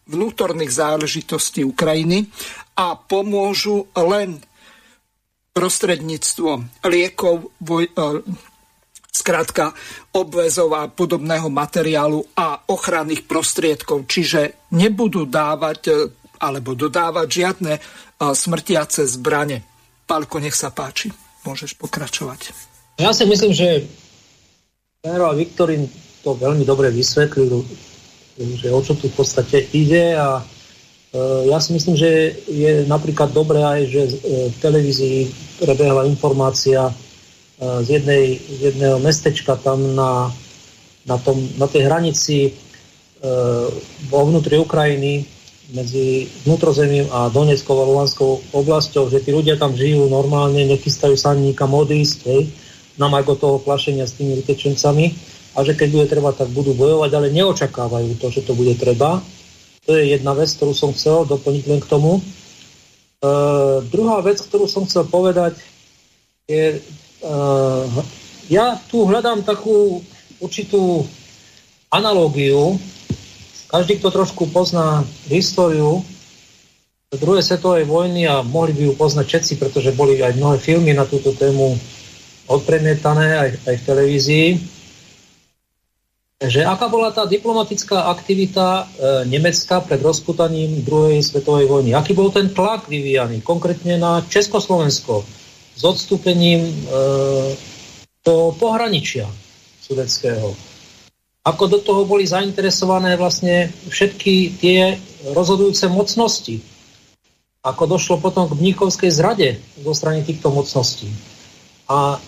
vnútorných 0.08 0.72
záležitostí 0.72 1.64
Ukrajiny 1.64 2.28
a 2.80 2.96
pomôžu 2.96 3.88
len 3.96 4.40
prostredníctvom 5.56 6.86
liekov, 6.86 7.50
voj, 7.58 7.90
e, 7.90 7.92
skrátka 9.10 9.74
obvezov 10.14 10.70
a 10.78 10.86
podobného 10.86 11.50
materiálu 11.50 12.22
a 12.38 12.62
ochranných 12.70 13.26
prostriedkov. 13.26 14.06
Čiže 14.06 14.70
nebudú 14.78 15.26
dávať 15.26 15.80
e, 15.90 15.92
alebo 16.38 16.78
dodávať 16.78 17.28
žiadne 17.28 17.74
e, 17.74 17.82
smrtiace 18.22 19.10
zbrane. 19.10 19.77
Pálko, 20.08 20.40
nech 20.40 20.56
sa 20.56 20.72
páči. 20.72 21.12
Môžeš 21.44 21.76
pokračovať. 21.76 22.56
Ja 23.04 23.12
si 23.12 23.28
myslím, 23.28 23.52
že 23.52 23.84
generál 25.04 25.36
Viktorín 25.36 25.92
to 26.24 26.32
veľmi 26.34 26.64
dobre 26.64 26.88
vysvetlil, 26.96 27.62
že 28.40 28.68
o 28.72 28.80
čo 28.80 28.96
tu 28.96 29.12
v 29.12 29.16
podstate 29.20 29.68
ide 29.76 30.16
a 30.16 30.40
e, 30.40 31.52
ja 31.52 31.60
si 31.60 31.76
myslím, 31.76 32.00
že 32.00 32.40
je 32.48 32.88
napríklad 32.88 33.36
dobré 33.36 33.60
aj, 33.60 33.82
že 33.88 34.02
e, 34.08 34.12
v 34.52 34.58
televízii 34.64 35.20
prebehla 35.60 36.08
informácia 36.08 36.88
e, 36.88 36.94
z, 37.84 37.88
jednej, 38.02 38.40
z 38.40 38.60
jedného 38.74 38.98
mestečka 39.04 39.60
tam 39.60 39.92
na, 39.92 40.32
na, 41.04 41.18
tom, 41.20 41.36
na 41.60 41.68
tej 41.68 41.84
hranici 41.84 42.56
vo 44.14 44.30
vnútri 44.30 44.62
Ukrajiny, 44.62 45.26
medzi 45.76 46.32
vnútrozemím 46.48 47.12
a 47.12 47.28
Donetskou 47.28 47.76
a 47.76 47.88
Luhanskou 47.88 48.56
oblasťou, 48.56 49.12
že 49.12 49.20
tí 49.20 49.36
ľudia 49.36 49.60
tam 49.60 49.76
žijú 49.76 50.08
normálne, 50.08 50.64
nechystajú 50.64 51.20
sa 51.20 51.36
nikam 51.36 51.76
odísť, 51.76 52.20
hej, 52.28 52.48
nám 52.96 53.20
ako 53.20 53.34
toho 53.36 53.58
plašenia 53.60 54.08
s 54.08 54.16
tými 54.16 54.40
utečencami 54.40 55.12
a 55.58 55.66
že 55.68 55.76
keď 55.76 55.88
bude 55.92 56.08
treba, 56.08 56.32
tak 56.32 56.54
budú 56.54 56.72
bojovať, 56.78 57.12
ale 57.12 57.36
neočakávajú 57.36 58.16
to, 58.22 58.28
že 58.32 58.46
to 58.48 58.54
bude 58.56 58.78
treba. 58.80 59.20
To 59.88 59.96
je 59.96 60.16
jedna 60.16 60.36
vec, 60.36 60.52
ktorú 60.52 60.72
som 60.76 60.92
chcel 60.96 61.28
doplniť 61.28 61.64
len 61.68 61.80
k 61.80 61.90
tomu. 61.90 62.20
E, 62.20 62.22
druhá 63.88 64.20
vec, 64.24 64.40
ktorú 64.40 64.68
som 64.68 64.84
chcel 64.86 65.08
povedať, 65.08 65.56
je, 66.48 66.78
e, 66.78 67.30
ja 68.48 68.80
tu 68.88 69.08
hľadám 69.08 69.44
takú 69.44 70.04
určitú 70.40 71.08
analógiu 71.90 72.78
každý, 73.68 74.00
kto 74.00 74.10
trošku 74.12 74.50
pozná 74.52 75.04
históriu 75.28 76.04
druhej 77.16 77.40
svetovej 77.40 77.88
vojny 77.88 78.28
a 78.28 78.44
mohli 78.44 78.76
by 78.76 78.82
ju 78.92 78.94
poznať 79.00 79.26
všetci, 79.28 79.54
pretože 79.64 79.96
boli 79.96 80.20
aj 80.20 80.36
mnohé 80.36 80.60
filmy 80.60 80.92
na 80.92 81.08
túto 81.08 81.32
tému 81.32 81.80
odpremietané 82.52 83.28
aj, 83.40 83.50
aj 83.64 83.76
v 83.80 83.86
televízii, 83.88 84.48
že 86.38 86.68
aká 86.68 86.92
bola 86.92 87.10
tá 87.10 87.26
diplomatická 87.26 88.14
aktivita 88.14 88.68
e, 88.68 88.86
Nemecka 89.26 89.82
pred 89.82 89.98
rozputaním 90.04 90.86
druhej 90.86 91.24
svetovej 91.24 91.66
vojny. 91.66 91.98
Aký 91.98 92.14
bol 92.14 92.30
ten 92.30 92.52
tlak 92.54 92.86
vyvíjaný 92.86 93.42
konkrétne 93.42 93.98
na 93.98 94.22
Československo 94.22 95.26
s 95.74 95.82
odstúpením 95.82 96.62
e, 96.62 96.74
do 98.22 98.52
pohraničia 98.60 99.26
sudeckého 99.82 100.54
ako 101.48 101.64
do 101.72 101.80
toho 101.80 102.04
boli 102.04 102.28
zainteresované 102.28 103.16
vlastne 103.16 103.72
všetky 103.88 104.60
tie 104.60 105.00
rozhodujúce 105.32 105.88
mocnosti. 105.88 106.60
Ako 107.64 107.88
došlo 107.88 108.20
potom 108.20 108.52
k 108.52 108.60
Mníchovskej 108.60 109.12
zrade 109.12 109.56
zo 109.80 109.94
strany 109.96 110.28
týchto 110.28 110.52
mocností. 110.52 111.08
A 111.88 112.20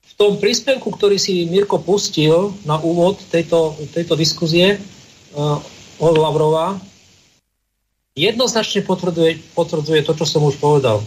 v 0.00 0.12
tom 0.16 0.40
príspevku, 0.40 0.96
ktorý 0.96 1.20
si 1.20 1.44
Mirko 1.44 1.76
pustil 1.76 2.56
na 2.64 2.80
úvod 2.80 3.20
tejto, 3.28 3.76
tejto 3.92 4.16
diskuzie 4.16 4.80
uh, 4.80 5.60
od 6.00 6.14
Lavrova, 6.16 6.80
jednoznačne 8.16 8.80
potvrdzuje, 8.80 9.52
potvrdzuje 9.52 10.00
to, 10.08 10.12
čo 10.16 10.24
som 10.24 10.40
už 10.40 10.56
povedal. 10.56 11.04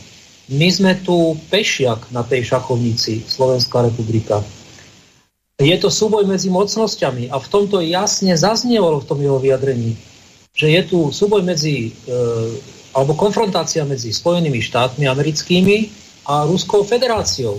My 0.47 0.69
sme 0.69 0.93
tu 1.01 1.33
pešiak 1.49 2.13
na 2.13 2.21
tej 2.21 2.45
šachovnici 2.45 3.25
Slovenská 3.25 3.81
republika. 3.81 4.45
Je 5.57 5.73
to 5.81 5.89
súboj 5.89 6.29
medzi 6.29 6.53
mocnosťami 6.53 7.33
a 7.33 7.41
v 7.41 7.47
tomto 7.49 7.81
jasne 7.81 8.29
zaznievalo 8.37 9.01
v 9.01 9.09
tom 9.09 9.17
jeho 9.17 9.41
vyjadrení, 9.41 9.97
že 10.53 10.69
je 10.69 10.81
tu 10.85 11.09
súboj 11.09 11.41
medzi 11.41 11.89
e, 11.89 12.13
alebo 12.93 13.17
konfrontácia 13.17 13.81
medzi 13.81 14.13
Spojenými 14.13 14.61
štátmi 14.61 15.09
americkými 15.09 15.89
a 16.29 16.45
Ruskou 16.45 16.85
federáciou. 16.85 17.57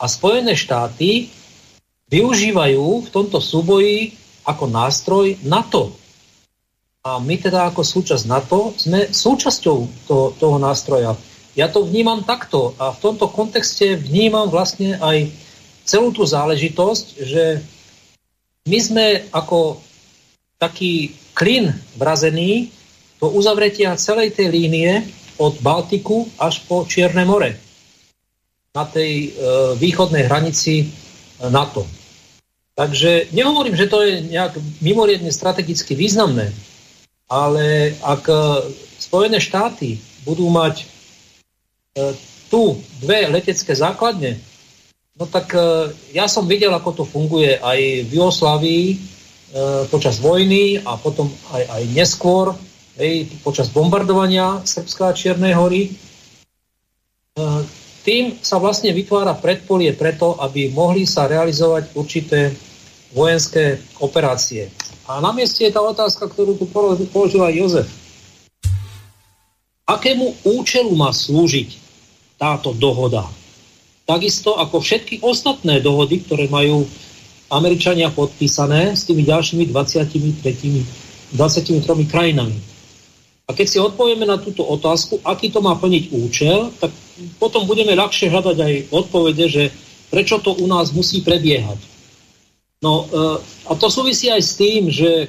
A 0.00 0.08
Spojené 0.08 0.56
štáty 0.56 1.28
využívajú 2.08 3.04
v 3.04 3.08
tomto 3.12 3.44
súboji 3.44 4.16
ako 4.48 4.64
nástroj 4.64 5.36
NATO. 5.44 5.92
A 7.04 7.20
my 7.20 7.36
teda 7.36 7.68
ako 7.68 7.84
súčasť 7.84 8.24
NATO 8.24 8.72
sme 8.72 9.12
súčasťou 9.12 10.08
to, 10.08 10.32
toho 10.40 10.56
nástroja. 10.56 11.12
Ja 11.52 11.68
to 11.68 11.84
vnímam 11.84 12.24
takto 12.24 12.72
a 12.80 12.88
v 12.88 13.04
tomto 13.04 13.28
kontexte 13.28 14.00
vnímam 14.00 14.48
vlastne 14.48 14.96
aj 14.96 15.43
celú 15.84 16.10
tú 16.10 16.24
záležitosť, 16.24 17.06
že 17.22 17.44
my 18.64 18.78
sme 18.80 19.06
ako 19.30 19.80
taký 20.56 21.12
klin 21.36 21.68
vrazený 22.00 22.72
do 23.20 23.28
uzavretia 23.28 24.00
celej 24.00 24.32
tej 24.32 24.48
línie 24.48 25.04
od 25.36 25.60
Baltiku 25.60 26.24
až 26.40 26.64
po 26.64 26.88
Čierne 26.88 27.28
more 27.28 27.52
na 28.74 28.84
tej 28.88 29.12
e, 29.12 29.28
východnej 29.78 30.26
hranici 30.26 30.82
e, 30.82 30.86
NATO. 31.46 31.86
Takže 32.74 33.30
nehovorím, 33.30 33.78
že 33.78 33.86
to 33.86 34.02
je 34.02 34.34
nejak 34.34 34.58
mimoriadne 34.82 35.30
strategicky 35.30 35.94
významné, 35.94 36.50
ale 37.30 37.94
ak 38.02 38.24
e, 38.26 38.36
Spojené 38.98 39.38
štáty 39.38 40.00
budú 40.26 40.50
mať 40.50 40.82
e, 40.82 40.86
tu 42.50 42.78
dve 42.98 43.30
letecké 43.30 43.74
základne, 43.78 44.42
no 45.14 45.24
tak 45.30 45.54
e, 45.54 45.90
ja 46.14 46.26
som 46.26 46.46
videl, 46.46 46.74
ako 46.74 47.02
to 47.02 47.04
funguje 47.06 47.58
aj 47.58 47.78
v 48.06 48.10
Jugoslávii 48.10 48.84
e, 48.90 48.96
počas 49.88 50.18
vojny 50.18 50.82
a 50.82 50.98
potom 50.98 51.30
aj, 51.54 51.62
aj 51.70 51.82
neskôr 51.94 52.54
hej, 52.98 53.30
počas 53.46 53.70
bombardovania 53.70 54.62
Srbska 54.66 55.10
a 55.10 55.16
Čiernej 55.16 55.54
hory. 55.54 55.82
E, 55.86 55.92
tým 58.04 58.36
sa 58.44 58.60
vlastne 58.60 58.92
vytvára 58.92 59.32
predpolie 59.38 59.96
preto, 59.96 60.36
aby 60.36 60.68
mohli 60.74 61.08
sa 61.08 61.24
realizovať 61.24 61.96
určité 61.96 62.52
vojenské 63.14 63.80
operácie. 64.02 64.68
A 65.08 65.22
na 65.22 65.32
mieste 65.32 65.64
je 65.64 65.72
tá 65.72 65.80
otázka, 65.80 66.28
ktorú 66.28 66.58
tu 66.58 66.66
položil 67.08 67.40
aj 67.40 67.54
Jozef. 67.54 67.88
Akému 69.84 70.32
účelu 70.48 70.92
má 70.96 71.12
slúžiť 71.12 71.76
táto 72.40 72.72
dohoda? 72.72 73.28
Takisto 74.04 74.60
ako 74.60 74.84
všetky 74.84 75.24
ostatné 75.24 75.80
dohody, 75.80 76.20
ktoré 76.20 76.44
majú 76.52 76.84
Američania 77.48 78.12
podpísané 78.12 78.92
s 78.92 79.08
tými 79.08 79.24
ďalšími 79.24 79.72
23, 79.72 81.32
23 81.32 82.12
krajinami. 82.12 82.56
A 83.44 83.52
keď 83.52 83.66
si 83.68 83.78
odpovieme 83.80 84.24
na 84.24 84.40
túto 84.40 84.64
otázku, 84.64 85.20
aký 85.20 85.52
to 85.52 85.60
má 85.60 85.76
plniť 85.76 86.04
účel, 86.16 86.72
tak 86.80 86.92
potom 87.36 87.68
budeme 87.68 87.92
ľahšie 87.92 88.32
hľadať 88.32 88.56
aj 88.56 88.74
odpovede, 88.88 89.44
že 89.48 89.64
prečo 90.08 90.40
to 90.40 90.56
u 90.56 90.64
nás 90.64 90.92
musí 90.96 91.20
prebiehať. 91.20 91.76
No 92.80 93.04
e, 93.04 93.40
a 93.68 93.72
to 93.76 93.92
súvisí 93.92 94.32
aj 94.32 94.42
s 94.44 94.52
tým, 94.56 94.88
že 94.88 95.28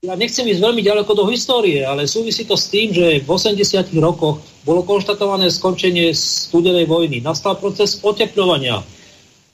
ja 0.00 0.16
nechcem 0.16 0.48
ísť 0.48 0.64
veľmi 0.64 0.80
ďaleko 0.80 1.12
do 1.12 1.28
histórie, 1.28 1.84
ale 1.84 2.08
súvisí 2.08 2.48
to 2.48 2.56
s 2.56 2.72
tým, 2.72 2.88
že 2.88 3.20
v 3.20 3.28
80 3.28 3.92
rokoch 4.00 4.40
bolo 4.64 4.80
konštatované 4.80 5.52
skončenie 5.52 6.16
studenej 6.16 6.88
vojny. 6.88 7.20
Nastal 7.20 7.60
proces 7.60 8.00
oteplovania. 8.00 8.80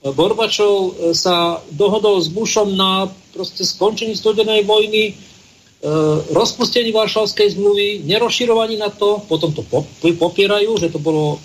Gorbačov 0.06 0.74
e, 0.78 0.90
sa 1.18 1.58
dohodol 1.74 2.22
s 2.22 2.30
Bushom 2.30 2.78
na 2.78 3.10
proste 3.34 3.66
skončení 3.66 4.14
studenej 4.14 4.62
vojny 4.62 5.18
E, 5.76 5.88
rozpustení 6.32 6.88
Varšavskej 6.88 7.52
zmluvy, 7.52 8.08
nerozširovaní 8.08 8.80
na 8.80 8.88
to, 8.88 9.20
potom 9.28 9.52
to 9.52 9.60
popierajú, 10.16 10.72
že 10.80 10.88
to 10.88 10.96
bolo 10.96 11.36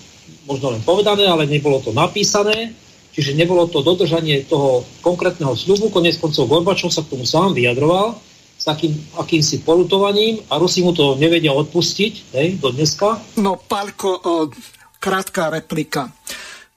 možno 0.48 0.72
len 0.72 0.80
povedané, 0.80 1.28
ale 1.28 1.44
nebolo 1.44 1.84
to 1.84 1.92
napísané, 1.92 2.72
čiže 3.12 3.36
nebolo 3.36 3.68
to 3.68 3.84
dodržanie 3.84 4.40
toho 4.48 4.88
konkrétneho 5.04 5.52
sľubu, 5.52 5.92
konec 5.92 6.16
koncov 6.16 6.48
Gorbačov 6.48 6.88
sa 6.90 7.04
k 7.04 7.12
tomu 7.12 7.28
sám 7.28 7.52
vyjadroval, 7.52 8.16
s 8.62 8.70
takým 8.70 8.94
akýmsi 9.18 9.66
polutovaním 9.66 10.38
a 10.46 10.54
Rusi 10.54 10.86
mu 10.86 10.94
to 10.94 11.18
nevedia 11.18 11.50
odpustiť, 11.50 12.12
hej, 12.30 12.62
do 12.62 12.70
dneska. 12.70 13.18
No, 13.42 13.58
Pálko, 13.58 14.22
krátka 15.02 15.50
replika. 15.50 16.06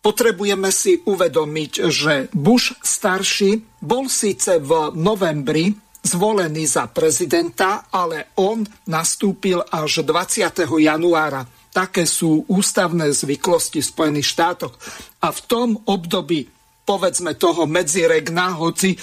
Potrebujeme 0.01 0.73
si 0.73 0.97
uvedomiť, 0.97 1.71
že 1.93 2.33
Bush 2.33 2.73
starší 2.81 3.77
bol 3.85 4.09
síce 4.09 4.57
v 4.57 4.97
novembri 4.97 5.77
zvolený 6.01 6.65
za 6.65 6.89
prezidenta, 6.89 7.85
ale 7.93 8.33
on 8.41 8.65
nastúpil 8.89 9.61
až 9.69 10.01
20. 10.01 10.65
januára. 10.65 11.45
Také 11.69 12.09
sú 12.09 12.49
ústavné 12.49 13.13
zvyklosti 13.13 13.85
v 13.85 13.89
Spojených 13.93 14.29
štátoch. 14.33 14.73
A 15.21 15.29
v 15.29 15.39
tom 15.45 15.69
období 15.85 16.49
povedzme 16.85 17.33
toho 17.33 17.65
medziregna, 17.65 18.53
hoci 18.61 18.93
e, 18.93 18.97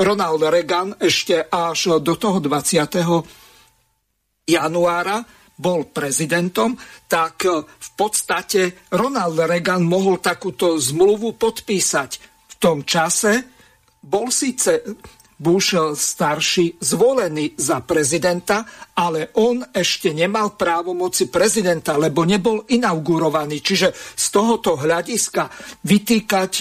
Ronald 0.00 0.40
Reagan 0.40 0.96
ešte 0.96 1.52
až 1.52 2.00
do 2.00 2.16
toho 2.16 2.40
20. 2.40 4.48
januára 4.48 5.20
bol 5.52 5.84
prezidentom, 5.92 6.74
tak 7.06 7.44
v 7.60 7.90
podstate 7.92 8.88
Ronald 8.88 9.36
Reagan 9.36 9.84
mohol 9.84 10.18
takúto 10.18 10.80
zmluvu 10.80 11.36
podpísať. 11.36 12.10
V 12.50 12.54
tom 12.56 12.88
čase 12.88 13.44
bol 14.00 14.32
síce 14.32 14.80
Bush 15.42 15.74
starší 15.98 16.78
zvolený 16.78 17.58
za 17.58 17.82
prezidenta, 17.82 18.62
ale 18.94 19.34
on 19.42 19.58
ešte 19.74 20.14
nemal 20.14 20.54
právomoci 20.54 21.26
prezidenta, 21.26 21.98
lebo 21.98 22.22
nebol 22.22 22.62
inaugurovaný. 22.70 23.58
Čiže 23.58 23.90
z 23.94 24.26
tohoto 24.30 24.78
hľadiska 24.78 25.50
vytýkať 25.82 26.52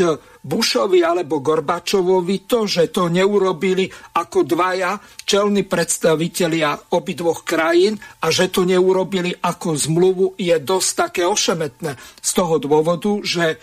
Bushovi 0.42 1.06
alebo 1.06 1.38
Gorbačovovi 1.38 2.50
to, 2.50 2.66
že 2.66 2.90
to 2.90 3.14
neurobili 3.14 3.86
ako 4.18 4.42
dvaja 4.42 4.98
čelní 5.22 5.70
predstavitelia 5.70 6.98
obidvoch 6.98 7.46
krajín 7.46 8.02
a 8.26 8.34
že 8.34 8.50
to 8.50 8.66
neurobili 8.66 9.30
ako 9.38 9.78
zmluvu 9.78 10.26
je 10.42 10.58
dosť 10.58 10.90
také 10.98 11.22
ošemetné. 11.30 11.94
Z 12.18 12.32
toho 12.34 12.58
dôvodu, 12.58 13.22
že 13.22 13.62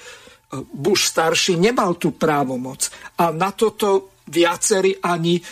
Bush 0.73 1.13
starší 1.13 1.61
nemal 1.61 2.01
tú 2.01 2.17
právomoc. 2.17 2.89
A 3.21 3.35
na 3.35 3.53
toto 3.53 4.17
viacerí 4.29 4.97
ani, 5.01 5.41
e, 5.41 5.43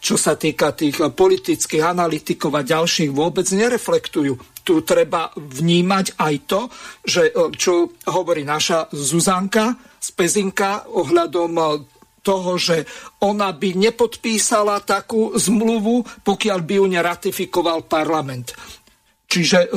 čo 0.00 0.16
sa 0.16 0.36
týka 0.36 0.72
tých 0.76 1.00
politických 1.00 1.84
analytikov 1.84 2.52
a 2.56 2.62
ďalších, 2.64 3.12
vôbec 3.12 3.48
nereflektujú. 3.48 4.53
Tu 4.64 4.80
treba 4.80 5.28
vnímať 5.36 6.16
aj 6.16 6.34
to, 6.48 6.60
že, 7.04 7.28
e, 7.30 7.52
čo 7.52 7.92
hovorí 8.08 8.42
naša 8.48 8.88
Zuzanka 8.96 9.76
z 10.00 10.08
Pezinka 10.16 10.88
ohľadom 10.88 11.52
e, 11.52 11.64
toho, 12.24 12.56
že 12.56 12.88
ona 13.20 13.52
by 13.52 13.76
nepodpísala 13.76 14.80
takú 14.80 15.36
zmluvu, 15.36 16.24
pokiaľ 16.24 16.58
by 16.64 16.74
ju 16.80 16.86
neratifikoval 16.88 17.84
parlament. 17.84 18.56
Čiže 19.28 19.68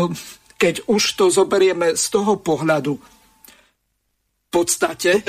keď 0.56 0.88
už 0.88 1.04
to 1.20 1.28
zoberieme 1.28 2.00
z 2.00 2.06
toho 2.08 2.40
pohľadu, 2.40 2.96
v 2.96 4.50
podstate 4.50 5.20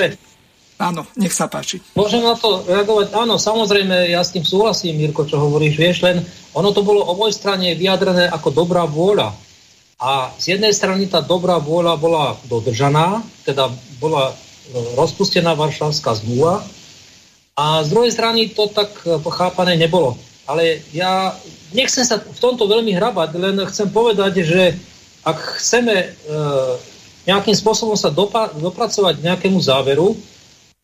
Áno, 0.79 1.03
nech 1.19 1.35
sa 1.35 1.51
páči. 1.51 1.83
Môžem 1.91 2.23
na 2.23 2.39
to 2.39 2.63
reagovať? 2.63 3.11
Áno, 3.11 3.35
samozrejme, 3.35 4.15
ja 4.15 4.23
s 4.23 4.31
tým 4.31 4.47
súhlasím, 4.47 4.95
Mirko, 4.95 5.27
čo 5.27 5.35
hovoríš. 5.35 5.75
Vieš, 5.75 5.97
len 6.07 6.23
ono 6.55 6.71
to 6.71 6.87
bolo 6.87 7.03
oboj 7.03 7.35
strane 7.35 7.75
vyjadrené 7.75 8.31
ako 8.31 8.63
dobrá 8.63 8.87
vôľa. 8.87 9.35
A 9.99 10.31
z 10.39 10.55
jednej 10.55 10.71
strany 10.71 11.11
tá 11.11 11.19
dobrá 11.19 11.59
vôľa 11.59 11.99
bola 11.99 12.25
dodržaná, 12.47 13.19
teda 13.43 13.67
bola 13.99 14.31
e, 14.31 14.33
rozpustená 14.95 15.59
Varšavská 15.59 16.15
zmluva, 16.23 16.63
a 17.59 17.83
z 17.83 17.91
druhej 17.91 18.15
strany 18.15 18.47
to 18.55 18.71
tak 18.71 18.95
e, 19.03 19.19
pochápané 19.19 19.75
nebolo. 19.75 20.15
Ale 20.47 20.79
ja 20.95 21.35
nechcem 21.75 22.07
sa 22.07 22.23
v 22.23 22.39
tomto 22.39 22.63
veľmi 22.63 22.95
hrabať, 22.95 23.29
len 23.35 23.59
chcem 23.67 23.91
povedať, 23.91 24.47
že 24.47 24.79
ak 25.27 25.59
chceme 25.59 25.95
e, 25.99 26.07
nejakým 27.27 27.53
spôsobom 27.59 27.99
sa 27.99 28.07
dopa- 28.07 28.55
dopracovať 28.55 29.19
k 29.19 29.25
nejakému 29.27 29.59
záveru, 29.59 30.15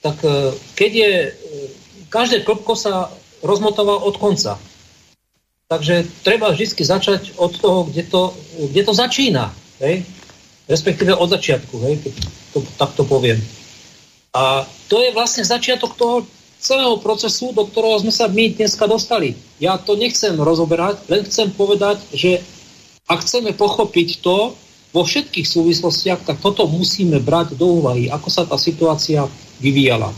tak 0.04 0.20
keď 0.78 0.92
je, 0.92 1.12
každé 2.14 2.46
klopko 2.46 2.78
sa 2.78 3.10
rozmotáva 3.42 4.06
od 4.06 4.14
konca. 4.22 4.60
Takže 5.66 6.06
treba 6.22 6.54
vždy 6.54 6.78
začať 6.78 7.42
od 7.42 7.58
toho, 7.58 7.90
kde 7.90 8.06
to, 8.06 8.30
kde 8.70 8.82
to 8.86 8.94
začína. 8.94 9.50
Hej? 9.82 10.06
Respektíve 10.70 11.10
od 11.18 11.26
začiatku, 11.34 11.76
hej? 11.90 12.06
keď 12.06 12.14
to 12.54 12.60
takto 12.78 13.02
poviem. 13.02 13.42
A 14.38 14.62
to 14.86 15.02
je 15.02 15.10
vlastne 15.10 15.42
začiatok 15.42 15.98
toho 15.98 16.22
celého 16.62 17.02
procesu, 17.02 17.50
do 17.50 17.66
ktorého 17.66 17.98
sme 18.06 18.14
sa 18.14 18.30
my 18.30 18.54
dneska 18.54 18.86
dostali. 18.86 19.34
Ja 19.58 19.82
to 19.82 19.98
nechcem 19.98 20.38
rozoberať, 20.38 21.02
len 21.10 21.26
chcem 21.26 21.50
povedať, 21.50 21.98
že 22.14 22.46
ak 23.10 23.26
chceme 23.26 23.50
pochopiť 23.58 24.22
to 24.22 24.54
vo 24.94 25.02
všetkých 25.02 25.50
súvislostiach, 25.50 26.30
tak 26.30 26.46
toto 26.46 26.70
musíme 26.70 27.18
brať 27.26 27.58
do 27.58 27.82
úvahy, 27.82 28.06
ako 28.14 28.30
sa 28.30 28.46
tá 28.46 28.58
situácia 28.62 29.26
vyvíjala. 29.58 30.14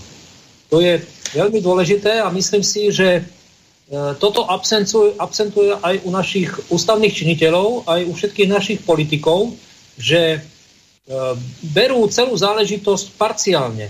To 0.68 0.84
je 0.84 1.00
veľmi 1.32 1.64
dôležité 1.64 2.20
a 2.20 2.28
myslím 2.36 2.68
si, 2.68 2.92
že 2.92 3.24
toto 4.20 4.44
absentuje, 4.52 5.16
absentuje 5.16 5.72
aj 5.80 6.04
u 6.04 6.12
našich 6.12 6.52
ústavných 6.68 7.14
činiteľov, 7.16 7.88
aj 7.88 8.02
u 8.04 8.12
všetkých 8.12 8.50
našich 8.52 8.80
politikov, 8.84 9.56
že 9.96 10.36
e, 10.36 10.40
berú 11.72 12.04
celú 12.12 12.36
záležitosť 12.36 13.16
parciálne 13.16 13.88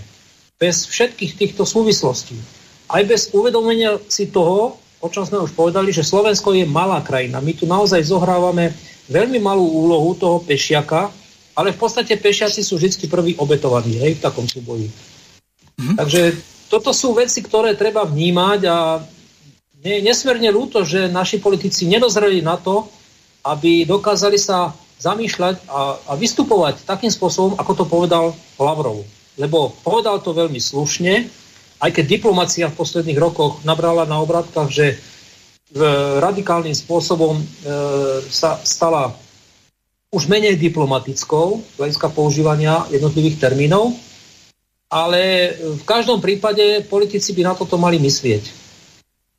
bez 0.54 0.86
všetkých 0.86 1.32
týchto 1.34 1.66
súvislostí. 1.66 2.38
Aj 2.86 3.02
bez 3.02 3.34
uvedomenia 3.34 3.98
si 4.06 4.30
toho, 4.30 4.78
o 5.02 5.08
čom 5.10 5.26
sme 5.26 5.42
už 5.42 5.54
povedali, 5.58 5.90
že 5.90 6.06
Slovensko 6.06 6.54
je 6.54 6.62
malá 6.62 7.02
krajina. 7.02 7.42
My 7.42 7.54
tu 7.58 7.66
naozaj 7.66 8.06
zohrávame 8.06 8.70
veľmi 9.10 9.42
malú 9.42 9.66
úlohu 9.66 10.14
toho 10.14 10.38
pešiaka, 10.46 11.10
ale 11.58 11.74
v 11.74 11.78
podstate 11.78 12.14
pešiaci 12.14 12.62
sú 12.62 12.78
vždy 12.78 13.10
prvý 13.10 13.34
obetovaní 13.34 13.98
hej, 13.98 14.14
v 14.18 14.22
takom 14.22 14.46
súboji. 14.46 14.86
Mm-hmm. 14.86 15.96
Takže 15.98 16.22
toto 16.70 16.94
sú 16.94 17.18
veci, 17.18 17.42
ktoré 17.42 17.74
treba 17.74 18.06
vnímať 18.06 18.60
a 18.70 19.02
je 19.88 20.04
nesmierne 20.04 20.52
ľúto, 20.52 20.84
že 20.84 21.08
naši 21.08 21.40
politici 21.40 21.88
nedozreli 21.88 22.44
na 22.44 22.60
to, 22.60 22.84
aby 23.48 23.88
dokázali 23.88 24.36
sa 24.36 24.76
zamýšľať 25.00 25.64
a, 25.70 25.96
a 25.96 26.12
vystupovať 26.18 26.84
takým 26.84 27.08
spôsobom, 27.08 27.56
ako 27.56 27.72
to 27.72 27.84
povedal 27.88 28.24
Lavrov 28.60 29.06
lebo 29.38 29.72
povedal 29.86 30.18
to 30.20 30.34
veľmi 30.34 30.58
slušne, 30.58 31.30
aj 31.78 31.90
keď 31.94 32.04
diplomacia 32.18 32.66
v 32.66 32.74
posledných 32.74 33.22
rokoch 33.22 33.62
nabrala 33.62 34.02
na 34.04 34.18
obratkách, 34.18 34.68
že 34.68 34.86
e, 34.92 34.96
radikálnym 36.18 36.74
spôsobom 36.74 37.38
e, 37.38 37.44
sa 38.26 38.58
stala 38.66 39.14
už 40.10 40.26
menej 40.26 40.58
diplomatickou 40.58 41.62
hľadiska 41.78 42.10
používania 42.10 42.82
jednotlivých 42.90 43.38
termínov, 43.38 43.94
ale 44.90 45.54
v 45.54 45.82
každom 45.86 46.18
prípade 46.18 46.82
politici 46.90 47.30
by 47.36 47.42
na 47.46 47.54
toto 47.54 47.78
mali 47.78 48.02
myslieť. 48.02 48.67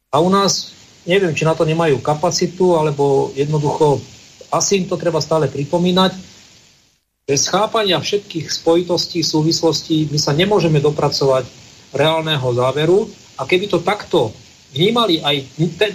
A 0.09 0.17
u 0.19 0.29
nás, 0.29 0.73
neviem, 1.05 1.33
či 1.37 1.45
na 1.45 1.53
to 1.53 1.65
nemajú 1.65 2.01
kapacitu, 2.01 2.73
alebo 2.77 3.29
jednoducho 3.37 4.01
asi 4.49 4.81
im 4.81 4.89
to 4.89 4.97
treba 4.97 5.21
stále 5.21 5.45
pripomínať, 5.45 6.17
bez 7.29 7.45
chápania 7.45 8.01
všetkých 8.01 8.49
spojitostí, 8.49 9.21
súvislostí 9.21 10.09
my 10.09 10.17
sa 10.17 10.33
nemôžeme 10.33 10.81
dopracovať 10.81 11.45
reálneho 11.93 12.41
záveru. 12.41 13.05
A 13.37 13.45
keby 13.45 13.69
to 13.69 13.85
takto 13.85 14.33
vnímali 14.73 15.21
aj 15.21 15.45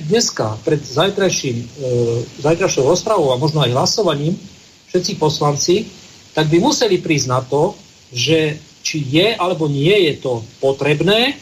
dneska 0.07 0.55
pred 0.63 0.79
zajtrajším, 0.79 1.59
e, 1.59 1.67
zajtrajšou 2.39 2.87
rozprávou 2.87 3.35
a 3.35 3.43
možno 3.43 3.67
aj 3.67 3.75
hlasovaním 3.75 4.39
všetci 4.95 5.19
poslanci, 5.19 5.91
tak 6.39 6.47
by 6.55 6.63
museli 6.63 7.03
prísť 7.03 7.27
na 7.27 7.43
to, 7.43 7.75
že 8.15 8.55
či 8.87 9.03
je 9.03 9.35
alebo 9.35 9.67
nie 9.67 10.07
je 10.07 10.23
to 10.23 10.39
potrebné 10.63 11.35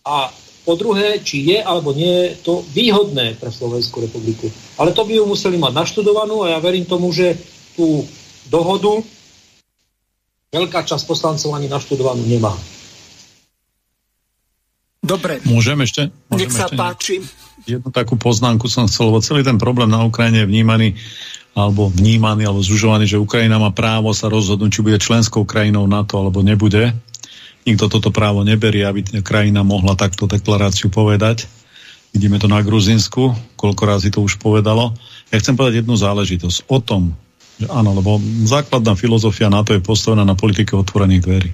a 0.00 0.32
po 0.70 0.78
druhé, 0.78 1.18
či 1.18 1.42
je 1.50 1.58
alebo 1.58 1.90
nie 1.90 2.30
je 2.30 2.46
to 2.46 2.62
výhodné 2.70 3.34
pre 3.42 3.50
Slovenskú 3.50 4.06
republiku. 4.06 4.46
Ale 4.78 4.94
to 4.94 5.02
by 5.02 5.18
ju 5.18 5.26
museli 5.26 5.58
mať 5.58 5.74
naštudovanú 5.74 6.46
a 6.46 6.54
ja 6.54 6.58
verím 6.62 6.86
tomu, 6.86 7.10
že 7.10 7.34
tú 7.74 8.06
dohodu 8.46 9.02
veľká 10.54 10.86
časť 10.86 11.10
poslancov 11.10 11.58
ani 11.58 11.66
naštudovanú 11.66 12.22
nemá. 12.22 12.54
Dobre. 15.02 15.42
Môžem 15.42 15.82
ešte? 15.82 16.14
Môžem 16.30 16.46
Nech 16.46 16.54
sa 16.54 16.70
ešte 16.70 16.78
páči. 16.78 17.14
Jednu 17.66 17.90
takú 17.90 18.14
poznámku 18.14 18.70
som 18.70 18.86
chcel, 18.86 19.10
lebo 19.10 19.18
celý 19.18 19.42
ten 19.42 19.58
problém 19.58 19.90
na 19.90 20.06
Ukrajine 20.06 20.46
je 20.46 20.50
vnímaný 20.54 20.94
alebo 21.50 21.90
vnímaný, 21.90 22.46
alebo 22.46 22.62
zužovaný, 22.62 23.10
že 23.10 23.18
Ukrajina 23.18 23.58
má 23.58 23.74
právo 23.74 24.14
sa 24.14 24.30
rozhodnúť, 24.30 24.70
či 24.70 24.84
bude 24.86 25.02
členskou 25.02 25.42
krajinou 25.42 25.82
NATO, 25.90 26.14
alebo 26.14 26.46
nebude. 26.46 26.94
Nikto 27.68 27.92
toto 27.92 28.10
právo 28.10 28.40
neberie, 28.42 28.88
aby 28.88 29.04
krajina 29.20 29.60
mohla 29.60 29.92
takto 29.96 30.24
deklaráciu 30.24 30.88
povedať. 30.88 31.44
Vidíme 32.10 32.40
to 32.40 32.50
na 32.50 32.64
Gruzinsku, 32.64 33.36
koľko 33.54 33.82
razy 33.86 34.08
to 34.10 34.24
už 34.24 34.40
povedalo. 34.42 34.96
Ja 35.30 35.38
chcem 35.38 35.54
povedať 35.54 35.84
jednu 35.84 35.94
záležitosť. 35.94 36.66
O 36.66 36.82
tom, 36.82 37.14
Áno, 37.68 37.92
lebo 37.92 38.16
základná 38.48 38.96
filozofia 38.96 39.52
NATO 39.52 39.76
je 39.76 39.84
postavená 39.84 40.24
na 40.24 40.32
politike 40.32 40.72
otvorených 40.72 41.20
dverí. 41.20 41.50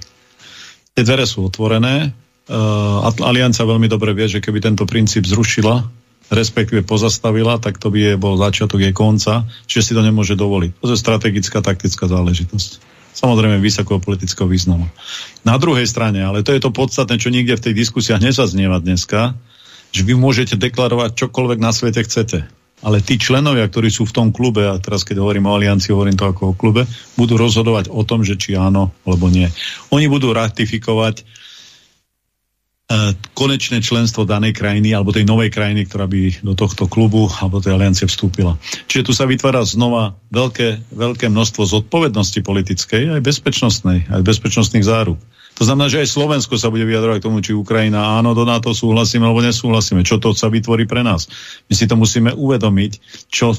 Tie 0.95 1.03
dvere 1.03 1.27
sú 1.27 1.43
otvorené. 1.43 2.15
Uh, 2.47 3.03
Aliancia 3.27 3.67
veľmi 3.67 3.91
dobre 3.91 4.15
vie, 4.15 4.31
že 4.31 4.39
keby 4.39 4.63
tento 4.63 4.87
princíp 4.87 5.27
zrušila, 5.27 5.83
respektíve 6.31 6.87
pozastavila, 6.87 7.59
tak 7.59 7.75
to 7.75 7.91
by 7.91 7.99
je 7.99 8.13
bol 8.15 8.39
začiatok 8.39 8.79
jej 8.79 8.95
konca, 8.95 9.43
čiže 9.67 9.91
si 9.91 9.95
to 9.95 9.99
nemôže 9.99 10.39
dovoliť. 10.39 10.79
To 10.79 10.95
je 10.95 10.99
strategická, 10.99 11.59
taktická 11.59 12.07
záležitosť. 12.07 12.86
Samozrejme 13.17 13.57
vysokého 13.57 13.97
politického 13.97 14.45
významu. 14.45 14.85
Na 15.41 15.57
druhej 15.57 15.89
strane, 15.89 16.21
ale 16.21 16.45
to 16.45 16.53
je 16.53 16.61
to 16.61 16.69
podstatné, 16.69 17.17
čo 17.17 17.33
nikde 17.33 17.57
v 17.57 17.65
tej 17.65 17.73
diskusiách 17.73 18.21
nezaznieva 18.21 18.77
dneska, 18.77 19.33
že 19.89 20.05
vy 20.05 20.13
môžete 20.13 20.53
deklarovať 20.53 21.17
čokoľvek 21.17 21.57
na 21.57 21.73
svete 21.73 22.05
chcete 22.05 22.45
ale 22.85 23.01
tí 23.01 23.17
členovia, 23.17 23.65
ktorí 23.65 23.89
sú 23.89 24.05
v 24.05 24.13
tom 24.13 24.27
klube, 24.29 24.61
a 24.61 24.77
teraz 24.77 25.01
keď 25.01 25.17
hovorím 25.25 25.49
o 25.49 25.57
aliancii, 25.57 25.89
hovorím 25.89 26.13
to 26.13 26.29
ako 26.29 26.53
o 26.53 26.57
klube, 26.57 26.85
budú 27.17 27.33
rozhodovať 27.33 27.89
o 27.89 28.05
tom, 28.05 28.21
že 28.21 28.37
či 28.37 28.53
áno 28.53 28.93
alebo 29.01 29.33
nie. 29.33 29.49
Oni 29.89 30.05
budú 30.05 30.29
ratifikovať 30.29 31.25
konečné 33.35 33.83
členstvo 33.83 34.23
danej 34.23 34.55
krajiny 34.55 34.95
alebo 34.95 35.11
tej 35.11 35.27
novej 35.27 35.51
krajiny, 35.51 35.83
ktorá 35.91 36.07
by 36.07 36.39
do 36.39 36.55
tohto 36.55 36.87
klubu 36.87 37.27
alebo 37.27 37.59
tej 37.59 37.75
aliancie 37.75 38.07
vstúpila. 38.07 38.55
Čiže 38.87 39.03
tu 39.03 39.11
sa 39.11 39.27
vytvára 39.27 39.59
znova 39.67 40.15
veľké, 40.31 40.95
veľké 40.95 41.27
množstvo 41.27 41.67
zodpovednosti 41.67 42.39
politickej, 42.39 43.19
aj 43.19 43.21
bezpečnostnej, 43.21 44.07
aj 44.07 44.23
bezpečnostných 44.23 44.87
záruk. 44.87 45.19
To 45.59 45.65
znamená, 45.67 45.91
že 45.91 46.05
aj 46.05 46.15
Slovensko 46.15 46.55
sa 46.55 46.71
bude 46.71 46.87
vyjadrovať 46.87 47.17
k 47.19 47.27
tomu, 47.27 47.43
či 47.43 47.51
Ukrajina 47.51 48.15
áno, 48.21 48.31
do 48.37 48.47
NATO 48.47 48.71
súhlasíme 48.71 49.25
alebo 49.25 49.43
nesúhlasíme. 49.43 50.05
Čo 50.07 50.21
to 50.21 50.31
sa 50.31 50.47
vytvorí 50.47 50.87
pre 50.87 51.03
nás? 51.03 51.27
My 51.67 51.73
si 51.75 51.89
to 51.89 51.97
musíme 51.99 52.31
uvedomiť, 52.37 52.91
čo, 53.27 53.57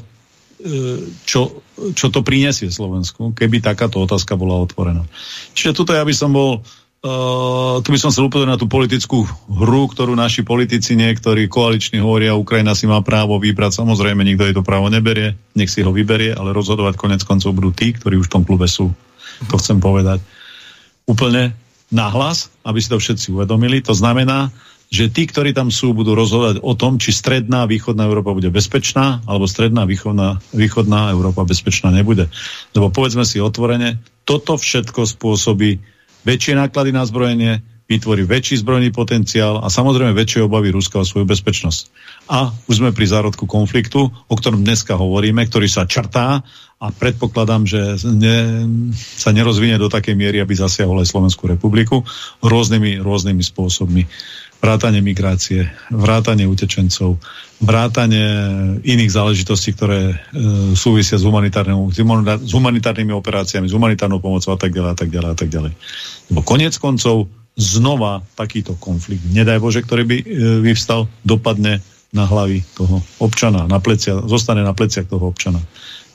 e, 0.62 1.04
čo, 1.26 1.60
čo 1.92 2.06
to 2.08 2.22
prinesie 2.22 2.70
Slovensku, 2.70 3.34
keby 3.34 3.60
takáto 3.60 3.98
otázka 3.98 4.38
bola 4.38 4.62
otvorená. 4.62 5.04
Čiže 5.52 5.74
tuto 5.74 5.92
ja 5.92 6.06
by 6.06 6.14
som 6.14 6.30
bol 6.30 6.62
Uh, 6.98 7.78
tu 7.86 7.94
by 7.94 7.98
som 8.02 8.10
chcel 8.10 8.26
upozorniť 8.26 8.58
na 8.58 8.58
tú 8.58 8.66
politickú 8.66 9.22
hru, 9.46 9.86
ktorú 9.86 10.18
naši 10.18 10.42
politici 10.42 10.98
niektorí 10.98 11.46
koaliční 11.46 12.02
hovoria, 12.02 12.34
Ukrajina 12.34 12.74
si 12.74 12.90
má 12.90 12.98
právo 13.06 13.38
vybrať. 13.38 13.78
Samozrejme, 13.86 14.26
nikto 14.26 14.42
jej 14.42 14.56
to 14.58 14.66
právo 14.66 14.90
neberie, 14.90 15.38
nech 15.54 15.70
si 15.70 15.86
ho 15.86 15.94
vyberie, 15.94 16.34
ale 16.34 16.50
rozhodovať 16.50 16.98
konec 16.98 17.22
koncov 17.22 17.54
budú 17.54 17.70
tí, 17.70 17.94
ktorí 17.94 18.18
už 18.18 18.26
v 18.26 18.34
tom 18.34 18.42
klube 18.42 18.66
sú. 18.66 18.90
To 19.46 19.54
chcem 19.62 19.78
povedať. 19.78 20.18
Úplne 21.06 21.54
nahlas, 21.94 22.50
aby 22.66 22.82
si 22.82 22.90
to 22.90 22.98
všetci 22.98 23.30
uvedomili. 23.30 23.78
To 23.86 23.94
znamená, 23.94 24.50
že 24.90 25.06
tí, 25.06 25.30
ktorí 25.30 25.54
tam 25.54 25.70
sú, 25.70 25.94
budú 25.94 26.18
rozhodať 26.18 26.64
o 26.66 26.74
tom, 26.74 26.98
či 26.98 27.14
stredná 27.14 27.68
východná 27.70 28.10
Európa 28.10 28.34
bude 28.34 28.50
bezpečná, 28.50 29.22
alebo 29.22 29.46
stredná 29.46 29.86
východná, 29.86 30.42
východná 30.50 31.14
Európa 31.14 31.46
bezpečná 31.46 31.94
nebude. 31.94 32.26
Lebo 32.74 32.90
povedzme 32.90 33.22
si 33.22 33.38
otvorene, 33.38 34.02
toto 34.26 34.58
všetko 34.58 35.06
spôsobí 35.06 35.78
väčšie 36.24 36.54
náklady 36.58 36.90
na 36.94 37.02
zbrojenie, 37.04 37.62
vytvorí 37.88 38.28
väčší 38.28 38.60
zbrojný 38.60 38.92
potenciál 38.92 39.64
a 39.64 39.72
samozrejme 39.72 40.12
väčšie 40.12 40.44
obavy 40.44 40.68
Ruska 40.68 41.00
o 41.00 41.08
svoju 41.08 41.24
bezpečnosť. 41.24 41.88
A 42.28 42.52
už 42.68 42.84
sme 42.84 42.92
pri 42.92 43.08
zárodku 43.08 43.48
konfliktu, 43.48 44.12
o 44.12 44.34
ktorom 44.36 44.60
dneska 44.60 44.92
hovoríme, 44.92 45.40
ktorý 45.48 45.64
sa 45.72 45.88
črtá 45.88 46.44
a 46.78 46.86
predpokladám, 46.92 47.64
že 47.64 47.80
ne, 48.06 48.68
sa 48.94 49.32
nerozvinie 49.32 49.80
do 49.80 49.88
takej 49.88 50.14
miery, 50.14 50.38
aby 50.38 50.52
zasiahol 50.52 51.00
aj 51.00 51.10
Slovenskú 51.10 51.48
republiku 51.48 52.04
rôznymi, 52.44 53.00
rôznymi 53.00 53.42
spôsobmi. 53.42 54.04
Vrátanie 54.58 54.98
migrácie, 54.98 55.70
vrátanie 55.88 56.44
utečencov, 56.50 57.22
vrátanie 57.62 58.26
iných 58.82 59.10
záležitostí, 59.10 59.74
ktoré 59.78 60.00
e, 60.10 60.16
súvisia 60.74 61.14
s, 61.14 61.22
s 61.22 62.52
humanitárnymi 62.54 63.14
operáciami, 63.14 63.70
s 63.70 63.74
humanitárnou 63.74 64.18
pomocou 64.18 64.54
a 64.54 64.58
tak 64.58 64.74
ďalej 64.74 64.90
a 64.90 64.96
tak 64.98 65.10
ďalej 65.14 65.30
a 65.30 65.36
tak 65.38 65.48
ďalej. 65.50 65.72
Lebo 66.34 66.40
konec 66.42 66.74
koncov 66.78 67.30
znova 67.58 68.22
takýto 68.38 68.78
konflikt, 68.78 69.26
nedaj 69.30 69.58
Bože, 69.58 69.82
ktorý 69.82 70.02
by 70.06 70.16
e, 70.22 70.24
vyvstal, 70.62 71.10
dopadne 71.22 71.82
na 72.14 72.24
hlavy 72.24 72.64
toho 72.72 73.04
občana, 73.20 73.68
na 73.68 73.82
plecia, 73.82 74.16
zostane 74.24 74.64
na 74.64 74.72
pleciach 74.72 75.10
toho 75.10 75.28
občana. 75.28 75.60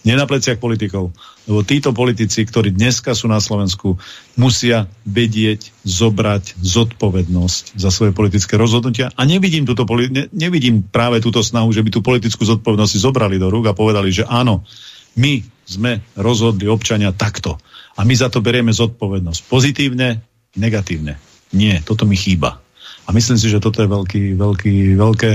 Nie 0.03 0.19
na 0.19 0.27
pleciach 0.27 0.59
politikov. 0.59 1.15
Lebo 1.47 1.63
títo 1.63 1.95
politici, 1.95 2.43
ktorí 2.43 2.75
dneska 2.75 3.15
sú 3.15 3.31
na 3.31 3.39
Slovensku, 3.39 3.95
musia 4.35 4.91
vedieť 5.07 5.71
zobrať 5.87 6.59
zodpovednosť 6.59 7.79
za 7.79 7.87
svoje 7.87 8.11
politické 8.11 8.59
rozhodnutia. 8.59 9.11
A 9.15 9.23
nevidím, 9.23 9.63
túto, 9.63 9.87
ne, 9.87 10.27
nevidím 10.35 10.83
práve 10.83 11.23
túto 11.23 11.39
snahu, 11.39 11.71
že 11.71 11.83
by 11.83 11.89
tú 11.91 11.99
politickú 12.03 12.43
zodpovednosť 12.43 12.91
si 12.91 12.99
zobrali 12.99 13.39
do 13.39 13.47
rúk 13.47 13.71
a 13.71 13.75
povedali, 13.75 14.11
že 14.11 14.27
áno, 14.27 14.67
my 15.15 15.39
sme 15.63 16.03
rozhodli 16.19 16.67
občania 16.67 17.15
takto. 17.15 17.55
A 17.95 18.03
my 18.03 18.11
za 18.11 18.27
to 18.27 18.43
berieme 18.43 18.75
zodpovednosť. 18.75 19.47
Pozitívne, 19.47 20.19
negatívne. 20.59 21.15
Nie, 21.55 21.79
toto 21.79 22.03
mi 22.03 22.19
chýba. 22.19 22.59
A 23.07 23.15
myslím 23.15 23.39
si, 23.39 23.47
že 23.47 23.63
toto 23.63 23.83
je 23.83 23.87
veľký, 23.87 24.35
veľký, 24.35 24.75
veľké, 24.99 25.31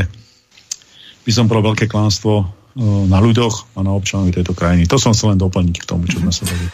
by 1.24 1.32
som 1.32 1.47
povedal, 1.49 1.73
veľké 1.73 1.86
klánstvo 1.89 2.58
na 2.77 3.19
ľuďoch 3.23 3.78
a 3.78 3.86
na 3.86 3.95
občanovi 3.95 4.35
tejto 4.35 4.53
krajiny. 4.53 4.85
To 4.90 5.01
som 5.01 5.16
chcel 5.16 5.35
len 5.35 5.40
doplniť 5.40 5.77
k 5.81 5.89
tomu, 5.89 6.05
čo 6.05 6.20
sme 6.20 6.32
sa 6.35 6.45
bavili. 6.45 6.70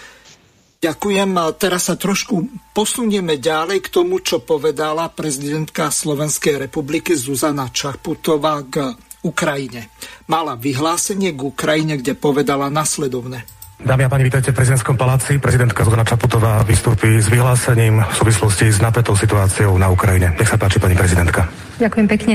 Ďakujem. 0.84 1.30
A 1.40 1.44
teraz 1.56 1.88
sa 1.88 1.96
trošku 1.96 2.44
posunieme 2.76 3.40
ďalej 3.40 3.88
k 3.88 3.88
tomu, 3.88 4.20
čo 4.20 4.44
povedala 4.44 5.08
prezidentka 5.08 5.88
Slovenskej 5.88 6.68
republiky 6.68 7.16
Zuzana 7.16 7.72
Čaputová 7.72 8.60
k 8.68 8.92
Ukrajine. 9.24 9.88
Mala 10.28 10.60
vyhlásenie 10.60 11.32
k 11.32 11.40
Ukrajine, 11.40 11.96
kde 11.96 12.12
povedala 12.12 12.68
nasledovne. 12.68 13.48
Dámy 13.82 14.06
a 14.06 14.09
páni, 14.09 14.30
vítajte 14.30 14.55
v 14.55 14.62
prezidentskom 14.62 14.94
paláci. 14.94 15.42
Prezidentka 15.42 15.82
Zuzana 15.82 16.06
Čaputová 16.06 16.62
vystúpi 16.62 17.18
s 17.18 17.26
vyhlásením 17.26 18.06
v 18.06 18.14
súvislosti 18.14 18.70
s 18.70 18.78
napätou 18.78 19.18
situáciou 19.18 19.74
na 19.74 19.90
Ukrajine. 19.90 20.30
Nech 20.38 20.46
sa 20.46 20.55
páči, 20.55 20.78
pani 20.78 20.94
prezidentka. 20.94 21.51
Ďakujem 21.82 22.06
pekne. 22.06 22.34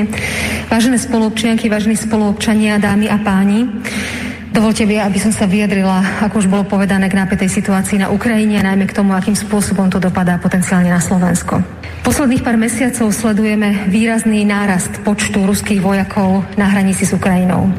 Vážené 0.67 0.99
spoluobčianky, 0.99 1.71
vážení 1.71 1.95
spoluobčania, 1.95 2.75
dámy 2.75 3.07
a 3.07 3.15
páni, 3.23 3.71
Dovolte 4.59 4.83
mi, 4.83 4.99
aby 4.99 5.15
som 5.15 5.31
sa 5.31 5.47
vyjadrila, 5.47 6.19
ako 6.19 6.43
už 6.43 6.51
bolo 6.51 6.67
povedané, 6.67 7.07
k 7.07 7.15
nápetej 7.15 7.47
situácii 7.47 8.03
na 8.03 8.11
Ukrajine 8.11 8.59
a 8.59 8.67
najmä 8.67 8.91
k 8.91 8.97
tomu, 8.99 9.15
akým 9.15 9.31
spôsobom 9.31 9.87
to 9.87 10.03
dopadá 10.03 10.35
potenciálne 10.35 10.91
na 10.91 10.99
Slovensko. 10.99 11.63
Posledných 12.03 12.43
pár 12.43 12.59
mesiacov 12.59 13.07
sledujeme 13.15 13.87
výrazný 13.87 14.43
nárast 14.43 14.99
počtu 15.07 15.47
ruských 15.47 15.79
vojakov 15.79 16.43
na 16.59 16.67
hranici 16.75 17.07
s 17.07 17.15
Ukrajinou. 17.15 17.71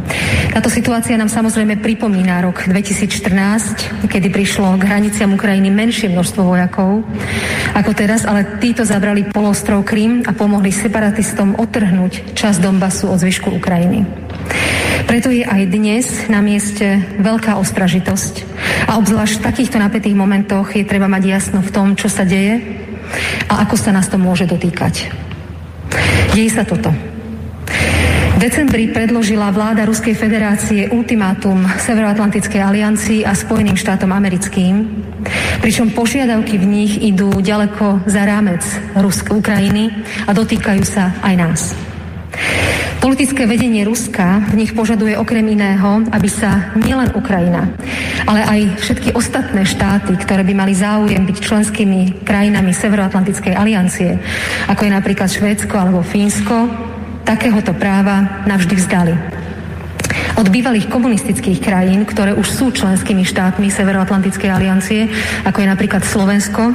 Táto 0.57 0.73
situácia 0.73 1.20
nám 1.20 1.28
samozrejme 1.28 1.85
pripomína 1.85 2.40
rok 2.48 2.65
2014, 2.65 4.09
kedy 4.09 4.32
prišlo 4.32 4.81
k 4.81 4.89
hraniciam 4.89 5.36
Ukrajiny 5.36 5.69
menšie 5.69 6.09
množstvo 6.09 6.48
vojakov 6.48 7.05
ako 7.77 7.93
teraz, 7.93 8.24
ale 8.24 8.57
títo 8.57 8.89
zabrali 8.89 9.28
polostrov 9.28 9.85
Krym 9.85 10.24
a 10.24 10.32
pomohli 10.32 10.73
separatistom 10.73 11.61
otrhnúť 11.61 12.32
časť 12.32 12.59
Donbasu 12.65 13.12
od 13.12 13.20
zvyšku 13.20 13.52
Ukrajiny. 13.52 14.30
Preto 15.10 15.35
je 15.35 15.43
aj 15.43 15.62
dnes 15.66 16.06
na 16.31 16.39
mieste 16.39 17.02
veľká 17.18 17.59
ostražitosť 17.59 18.35
a 18.86 18.94
obzvlášť 19.02 19.43
v 19.43 19.47
takýchto 19.51 19.78
napätých 19.82 20.14
momentoch 20.14 20.70
je 20.70 20.86
treba 20.86 21.10
mať 21.10 21.22
jasno 21.27 21.59
v 21.66 21.74
tom, 21.74 21.98
čo 21.98 22.06
sa 22.06 22.22
deje 22.22 22.62
a 23.51 23.66
ako 23.66 23.74
sa 23.74 23.90
nás 23.90 24.06
to 24.06 24.22
môže 24.22 24.47
dotýkať. 24.47 25.10
Deje 26.31 26.51
sa 26.55 26.62
toto. 26.62 26.94
V 28.31 28.48
decembri 28.48 28.89
predložila 28.89 29.52
vláda 29.52 29.85
Ruskej 29.85 30.16
federácie 30.16 30.89
ultimátum 30.89 31.60
Severoatlantickej 31.60 32.62
aliancii 32.62 33.20
a 33.27 33.36
Spojeným 33.36 33.77
štátom 33.77 34.09
americkým, 34.14 35.05
pričom 35.60 35.93
požiadavky 35.93 36.56
v 36.56 36.64
nich 36.64 36.93
idú 37.02 37.28
ďaleko 37.35 38.09
za 38.09 38.24
rámec 38.24 38.64
Rusk 38.97 39.28
Ukrajiny 39.35 39.93
a 40.24 40.32
dotýkajú 40.32 40.82
sa 40.86 41.12
aj 41.20 41.35
nás. 41.36 41.90
Politické 43.01 43.48
vedenie 43.48 43.81
Ruska 43.82 44.44
v 44.52 44.61
nich 44.61 44.77
požaduje 44.77 45.16
okrem 45.16 45.43
iného, 45.48 46.05
aby 46.12 46.28
sa 46.28 46.77
nielen 46.77 47.16
Ukrajina, 47.16 47.73
ale 48.28 48.44
aj 48.44 48.61
všetky 48.77 49.16
ostatné 49.16 49.65
štáty, 49.65 50.12
ktoré 50.20 50.44
by 50.44 50.52
mali 50.52 50.77
záujem 50.77 51.24
byť 51.24 51.36
členskými 51.40 52.20
krajinami 52.23 52.77
Severoatlantickej 52.77 53.57
aliancie, 53.57 54.20
ako 54.69 54.85
je 54.85 54.93
napríklad 54.93 55.32
Švédsko 55.32 55.74
alebo 55.81 56.05
Fínsko, 56.05 56.69
takéhoto 57.24 57.73
práva 57.73 58.44
navždy 58.44 58.74
vzdali 58.77 59.40
od 60.36 60.47
bývalých 60.47 60.86
komunistických 60.86 61.59
krajín, 61.59 62.07
ktoré 62.07 62.36
už 62.36 62.47
sú 62.47 62.66
členskými 62.70 63.27
štátmi 63.27 63.73
Severoatlantickej 63.73 64.51
aliancie, 64.51 65.11
ako 65.43 65.59
je 65.65 65.69
napríklad 65.69 66.02
Slovensko, 66.07 66.74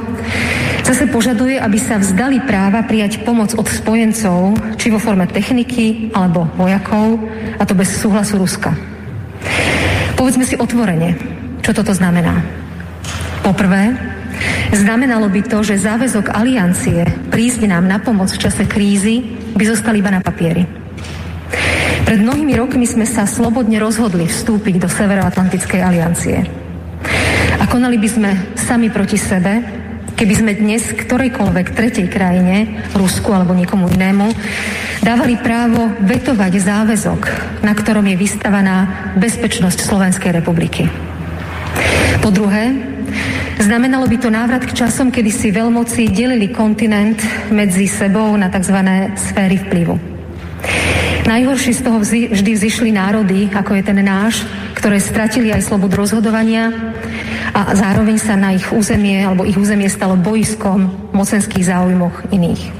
zase 0.84 1.08
požaduje, 1.08 1.56
aby 1.56 1.78
sa 1.80 1.96
vzdali 1.96 2.44
práva 2.44 2.84
prijať 2.84 3.24
pomoc 3.24 3.56
od 3.56 3.66
spojencov, 3.66 4.58
či 4.76 4.92
vo 4.92 5.00
forme 5.00 5.26
techniky 5.26 6.12
alebo 6.12 6.46
vojakov, 6.54 7.18
a 7.56 7.62
to 7.64 7.72
bez 7.72 7.90
súhlasu 7.96 8.38
Ruska. 8.38 8.74
Povedzme 10.16 10.48
si 10.48 10.56
otvorene, 10.56 11.16
čo 11.60 11.76
toto 11.76 11.92
znamená. 11.92 12.40
Poprvé, 13.44 13.94
znamenalo 14.72 15.28
by 15.28 15.40
to, 15.44 15.62
že 15.62 15.82
záväzok 15.82 16.32
aliancie 16.34 17.04
prísť 17.30 17.68
nám 17.68 17.84
na 17.86 17.98
pomoc 18.00 18.32
v 18.32 18.42
čase 18.42 18.64
krízy 18.64 19.22
by 19.54 19.64
zostal 19.66 19.94
iba 19.94 20.10
na 20.10 20.24
papieri. 20.24 20.85
Pred 22.06 22.22
mnohými 22.22 22.54
rokmi 22.54 22.86
sme 22.86 23.02
sa 23.02 23.26
slobodne 23.26 23.82
rozhodli 23.82 24.30
vstúpiť 24.30 24.78
do 24.78 24.86
Severoatlantickej 24.86 25.80
aliancie. 25.82 26.38
A 27.58 27.66
konali 27.66 27.98
by 27.98 28.06
sme 28.06 28.30
sami 28.54 28.94
proti 28.94 29.18
sebe, 29.18 29.58
keby 30.14 30.34
sme 30.38 30.52
dnes 30.54 30.86
ktorejkoľvek 30.86 31.66
tretej 31.74 32.06
krajine, 32.06 32.86
Rusku 32.94 33.34
alebo 33.34 33.58
niekomu 33.58 33.90
inému, 33.90 34.30
dávali 35.02 35.34
právo 35.34 35.90
vetovať 36.06 36.52
záväzok, 36.54 37.20
na 37.66 37.74
ktorom 37.74 38.06
je 38.06 38.14
vystavaná 38.14 39.10
bezpečnosť 39.18 39.82
Slovenskej 39.82 40.30
republiky. 40.30 40.86
Po 42.22 42.30
druhé, 42.30 42.70
znamenalo 43.58 44.06
by 44.06 44.16
to 44.22 44.30
návrat 44.30 44.62
k 44.62 44.78
časom, 44.78 45.10
kedy 45.10 45.34
si 45.34 45.50
veľmoci 45.50 46.06
delili 46.14 46.54
kontinent 46.54 47.18
medzi 47.50 47.90
sebou 47.90 48.30
na 48.38 48.46
tzv. 48.46 48.78
sféry 49.18 49.58
vplyvu. 49.58 50.15
Najhoršie 51.26 51.74
z 51.74 51.82
toho 51.82 51.98
vždy 52.06 52.50
vzýšli 52.54 52.94
národy, 52.94 53.50
ako 53.50 53.74
je 53.74 53.82
ten 53.82 53.98
náš, 53.98 54.46
ktoré 54.78 55.02
stratili 55.02 55.50
aj 55.50 55.66
slobodu 55.66 55.98
rozhodovania 55.98 56.70
a 57.50 57.74
zároveň 57.74 58.14
sa 58.22 58.38
na 58.38 58.54
ich 58.54 58.70
územie 58.70 59.26
alebo 59.26 59.42
ich 59.42 59.58
územie 59.58 59.90
stalo 59.90 60.14
boiskom 60.14 61.10
mocenských 61.10 61.66
záujmoch 61.66 62.30
iných. 62.30 62.70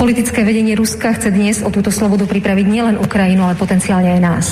Politické 0.00 0.48
vedenie 0.48 0.72
Ruska 0.72 1.12
chce 1.12 1.28
dnes 1.28 1.60
o 1.60 1.68
túto 1.68 1.92
slobodu 1.92 2.24
pripraviť 2.24 2.64
nielen 2.64 2.96
Ukrajinu, 2.96 3.44
ale 3.44 3.60
potenciálne 3.60 4.16
aj 4.16 4.20
nás. 4.24 4.46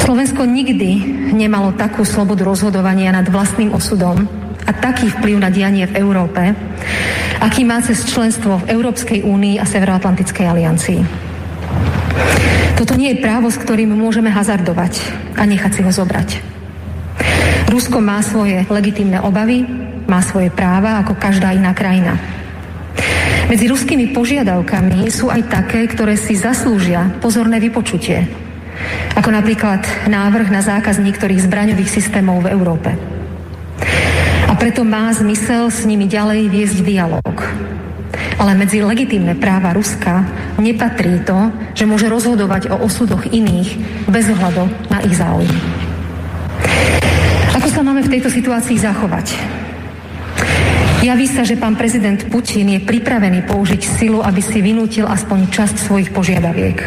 Slovensko 0.00 0.48
nikdy 0.48 1.04
nemalo 1.36 1.76
takú 1.76 2.00
slobodu 2.08 2.48
rozhodovania 2.48 3.12
nad 3.12 3.28
vlastným 3.28 3.76
osudom 3.76 4.39
a 4.66 4.70
taký 4.76 5.08
vplyv 5.08 5.36
na 5.40 5.48
dianie 5.48 5.86
v 5.88 5.96
Európe, 6.00 6.52
aký 7.40 7.64
má 7.64 7.80
cez 7.80 8.04
členstvo 8.04 8.60
v 8.64 8.68
Európskej 8.74 9.24
únii 9.24 9.56
a 9.56 9.64
Severoatlantickej 9.64 10.46
aliancii. 10.46 11.00
Toto 12.76 12.96
nie 12.96 13.12
je 13.12 13.22
právo, 13.22 13.52
s 13.52 13.60
ktorým 13.60 13.92
môžeme 13.92 14.32
hazardovať 14.32 15.04
a 15.36 15.44
nechať 15.44 15.72
si 15.76 15.80
ho 15.84 15.92
zobrať. 15.92 16.28
Rusko 17.68 18.00
má 18.00 18.18
svoje 18.24 18.64
legitímne 18.66 19.20
obavy, 19.20 19.62
má 20.08 20.24
svoje 20.24 20.48
práva 20.50 20.98
ako 20.98 21.14
každá 21.14 21.52
iná 21.52 21.70
krajina. 21.76 22.18
Medzi 23.46 23.66
ruskými 23.66 24.14
požiadavkami 24.14 25.10
sú 25.10 25.26
aj 25.26 25.42
také, 25.50 25.86
ktoré 25.90 26.14
si 26.14 26.38
zaslúžia 26.38 27.14
pozorné 27.18 27.58
vypočutie, 27.58 28.26
ako 29.18 29.30
napríklad 29.30 29.82
návrh 30.06 30.48
na 30.54 30.62
zákaz 30.62 31.02
niektorých 31.02 31.46
zbraňových 31.46 31.90
systémov 31.90 32.46
v 32.46 32.50
Európe. 32.54 32.90
Preto 34.60 34.84
má 34.84 35.08
zmysel 35.08 35.72
s 35.72 35.88
nimi 35.88 36.04
ďalej 36.04 36.52
viesť 36.52 36.84
dialog. 36.84 37.32
Ale 38.36 38.52
medzi 38.52 38.84
legitímne 38.84 39.32
práva 39.32 39.72
Ruska 39.72 40.28
nepatrí 40.60 41.24
to, 41.24 41.48
že 41.72 41.88
môže 41.88 42.12
rozhodovať 42.12 42.68
o 42.68 42.84
osudoch 42.84 43.24
iných 43.24 43.80
bez 44.04 44.28
ohľadu 44.28 44.68
na 44.92 45.00
ich 45.00 45.16
záujmy. 45.16 45.60
Ako 47.56 47.72
sa 47.72 47.80
máme 47.80 48.04
v 48.04 48.12
tejto 48.12 48.28
situácii 48.28 48.76
zachovať? 48.76 49.32
Javí 51.08 51.24
sa, 51.24 51.40
že 51.48 51.56
pán 51.56 51.80
prezident 51.80 52.20
Putin 52.28 52.76
je 52.76 52.84
pripravený 52.84 53.48
použiť 53.48 53.80
silu, 53.80 54.20
aby 54.20 54.44
si 54.44 54.60
vynútil 54.60 55.08
aspoň 55.08 55.48
časť 55.48 55.76
svojich 55.88 56.12
požiadaviek. 56.12 56.78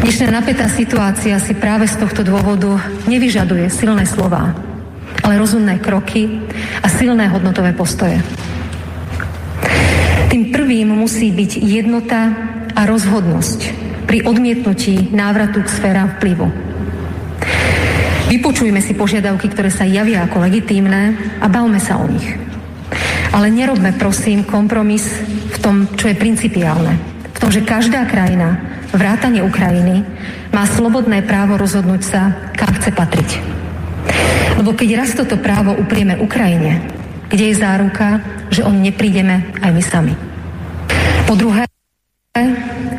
Dnešná 0.00 0.32
napätá 0.32 0.64
situácia 0.72 1.36
si 1.44 1.52
práve 1.52 1.84
z 1.84 2.00
tohto 2.00 2.24
dôvodu 2.24 2.80
nevyžaduje 3.04 3.68
silné 3.68 4.08
slova, 4.08 4.56
ale 5.28 5.44
rozumné 5.44 5.76
kroky 5.76 6.40
a 6.80 6.88
silné 6.88 7.28
hodnotové 7.28 7.76
postoje. 7.76 8.16
Tým 10.32 10.48
prvým 10.48 10.88
musí 10.88 11.28
byť 11.28 11.60
jednota 11.60 12.32
a 12.72 12.88
rozhodnosť 12.88 13.60
pri 14.08 14.24
odmietnutí 14.24 15.12
návratu 15.12 15.60
k 15.60 15.68
sférám 15.68 16.16
vplyvu. 16.16 16.48
Vypočujme 18.32 18.80
si 18.80 18.96
požiadavky, 18.96 19.52
ktoré 19.52 19.68
sa 19.68 19.84
javia 19.84 20.24
ako 20.24 20.48
legitímne 20.48 21.12
a 21.44 21.46
bavme 21.52 21.76
sa 21.76 22.00
o 22.00 22.08
nich. 22.08 22.32
Ale 23.28 23.52
nerobme 23.52 23.92
prosím 24.00 24.48
kompromis 24.48 25.04
v 25.52 25.56
tom, 25.60 25.92
čo 25.92 26.08
je 26.08 26.16
principiálne. 26.16 26.96
V 27.36 27.38
tom, 27.40 27.52
že 27.52 27.68
každá 27.68 28.08
krajina, 28.08 28.56
vrátane 28.96 29.44
Ukrajiny, 29.44 30.08
má 30.56 30.64
slobodné 30.64 31.20
právo 31.20 31.60
rozhodnúť 31.60 32.00
sa, 32.00 32.32
kam 32.56 32.72
chce 32.80 32.96
patriť. 32.96 33.58
Lebo 34.58 34.74
keď 34.74 34.88
raz 34.98 35.14
toto 35.14 35.38
právo 35.38 35.70
uprieme 35.78 36.18
Ukrajine, 36.18 36.82
kde 37.30 37.54
je 37.54 37.60
záruka, 37.62 38.18
že 38.50 38.66
on 38.66 38.82
neprídeme 38.82 39.54
aj 39.62 39.70
my 39.70 39.82
sami. 39.84 40.14
Po 41.30 41.38
druhé, 41.38 41.68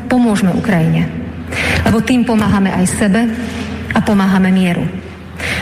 pomôžme 0.07 0.55
Ukrajine. 0.55 1.11
Lebo 1.83 1.99
tým 1.99 2.23
pomáhame 2.23 2.71
aj 2.71 2.85
sebe 2.87 3.21
a 3.91 3.99
pomáhame 3.99 4.55
mieru. 4.55 4.85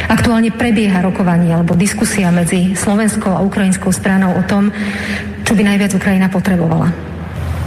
Aktuálne 0.08 0.54
prebieha 0.54 1.02
rokovanie 1.02 1.52
alebo 1.52 1.74
diskusia 1.74 2.30
medzi 2.30 2.78
slovenskou 2.78 3.34
a 3.34 3.44
ukrajinskou 3.44 3.90
stranou 3.90 4.38
o 4.38 4.44
tom, 4.46 4.70
čo 5.44 5.58
by 5.58 5.64
najviac 5.64 5.92
Ukrajina 5.96 6.28
potrebovala. 6.30 7.17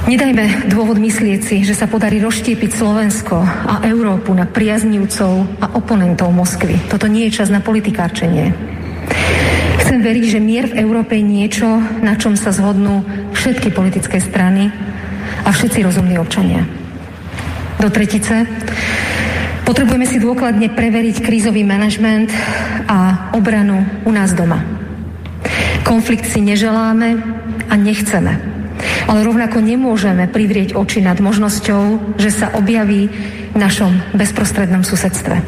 Nedajme 0.08 0.72
dôvod 0.72 0.96
myslieť 0.96 1.40
si, 1.44 1.56
že 1.60 1.76
sa 1.76 1.84
podarí 1.84 2.24
rozštiepiť 2.24 2.70
Slovensko 2.72 3.36
a 3.44 3.84
Európu 3.84 4.32
na 4.32 4.48
priaznivcov 4.48 5.60
a 5.60 5.76
oponentov 5.76 6.32
Moskvy. 6.32 6.88
Toto 6.88 7.04
nie 7.04 7.28
je 7.28 7.36
čas 7.36 7.52
na 7.52 7.60
politikárčenie. 7.60 8.56
Chcem 9.84 10.00
veriť, 10.00 10.24
že 10.24 10.40
mier 10.40 10.72
v 10.72 10.80
Európe 10.80 11.20
je 11.20 11.24
niečo, 11.26 11.68
na 12.00 12.16
čom 12.16 12.32
sa 12.32 12.48
zhodnú 12.48 13.04
všetky 13.36 13.76
politické 13.76 14.24
strany 14.24 14.72
a 15.44 15.52
všetci 15.52 15.84
rozumní 15.84 16.16
občania. 16.16 16.64
Do 17.76 17.92
tretice. 17.92 18.48
Potrebujeme 19.68 20.08
si 20.08 20.16
dôkladne 20.16 20.72
preveriť 20.72 21.20
krízový 21.20 21.62
manažment 21.62 22.32
a 22.88 23.30
obranu 23.36 23.84
u 24.08 24.10
nás 24.10 24.32
doma. 24.32 24.64
Konflikt 25.84 26.26
si 26.26 26.40
neželáme 26.40 27.20
a 27.68 27.74
nechceme. 27.76 28.49
Ale 29.08 29.26
rovnako 29.26 29.60
nemôžeme 29.62 30.28
privrieť 30.30 30.76
oči 30.76 31.02
nad 31.02 31.18
možnosťou, 31.18 32.16
že 32.20 32.30
sa 32.30 32.52
objaví 32.54 33.10
v 33.54 33.56
našom 33.58 34.16
bezprostrednom 34.16 34.86
susedstve. 34.86 35.40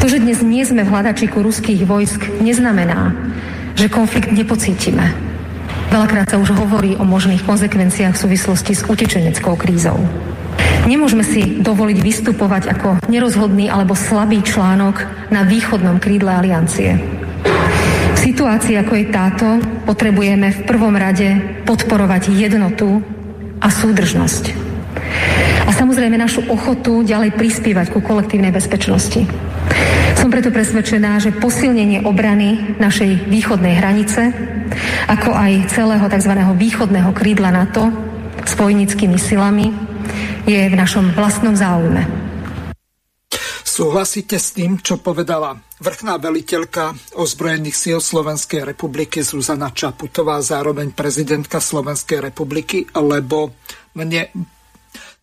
To, 0.00 0.06
že 0.08 0.22
dnes 0.22 0.40
nie 0.40 0.64
sme 0.64 0.82
v 0.82 0.92
hľadačiku 0.92 1.44
ruských 1.44 1.84
vojsk, 1.84 2.40
neznamená, 2.40 3.12
že 3.76 3.92
konflikt 3.92 4.32
nepocítime. 4.32 5.12
Veľakrát 5.90 6.30
sa 6.30 6.40
už 6.40 6.54
hovorí 6.54 6.96
o 6.96 7.04
možných 7.04 7.42
konsekvenciách 7.44 8.14
v 8.16 8.22
súvislosti 8.22 8.72
s 8.78 8.86
utečeneckou 8.86 9.58
krízou. 9.58 9.98
Nemôžeme 10.88 11.20
si 11.20 11.60
dovoliť 11.60 11.98
vystupovať 12.00 12.62
ako 12.72 12.88
nerozhodný 13.12 13.68
alebo 13.68 13.92
slabý 13.92 14.40
článok 14.40 15.04
na 15.28 15.44
východnom 15.44 16.00
krídle 16.00 16.32
aliancie. 16.32 17.19
Situácii 18.20 18.76
ako 18.76 18.92
je 19.00 19.06
táto 19.08 19.48
potrebujeme 19.88 20.52
v 20.52 20.60
prvom 20.68 20.92
rade 20.92 21.40
podporovať 21.64 22.28
jednotu 22.36 23.00
a 23.56 23.72
súdržnosť. 23.72 24.52
A 25.64 25.72
samozrejme 25.72 26.20
našu 26.20 26.44
ochotu 26.52 27.00
ďalej 27.00 27.32
prispievať 27.32 27.88
ku 27.88 28.04
kolektívnej 28.04 28.52
bezpečnosti. 28.52 29.24
Som 30.20 30.28
preto 30.28 30.52
presvedčená, 30.52 31.16
že 31.16 31.32
posilnenie 31.32 32.04
obrany 32.04 32.76
našej 32.76 33.24
východnej 33.24 33.80
hranice, 33.80 34.36
ako 35.08 35.32
aj 35.32 35.72
celého 35.72 36.04
tzv. 36.04 36.32
východného 36.60 37.16
krídla 37.16 37.48
NATO 37.48 37.88
spojnickými 38.44 39.16
silami 39.16 39.72
je 40.44 40.60
v 40.68 40.76
našom 40.76 41.16
vlastnom 41.16 41.56
záujme. 41.56 42.19
Súhlasíte 43.80 44.36
s 44.36 44.52
tým, 44.52 44.76
čo 44.84 45.00
povedala 45.00 45.56
vrchná 45.80 46.20
veliteľka 46.20 47.16
ozbrojených 47.16 47.72
síl 47.72 47.96
Slovenskej 47.96 48.68
republiky 48.68 49.24
Zuzana 49.24 49.72
Čaputová, 49.72 50.36
zároveň 50.44 50.92
prezidentka 50.92 51.64
Slovenskej 51.64 52.20
republiky, 52.20 52.84
lebo 52.92 53.56
mne 53.96 54.28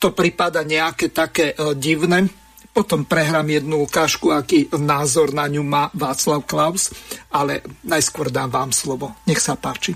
to 0.01 0.09
prípada 0.09 0.65
nejaké 0.65 1.13
také 1.13 1.53
e, 1.53 1.77
divné. 1.77 2.25
Potom 2.73 3.05
prehrám 3.05 3.45
jednu 3.45 3.85
ukážku, 3.85 4.33
aký 4.33 4.73
názor 4.73 5.37
na 5.37 5.45
ňu 5.45 5.61
má 5.61 5.93
Václav 5.93 6.41
Klaus, 6.49 6.89
ale 7.29 7.61
najskôr 7.85 8.33
dám 8.33 8.49
vám 8.49 8.73
slovo. 8.73 9.13
Nech 9.29 9.37
sa 9.37 9.53
páči. 9.53 9.93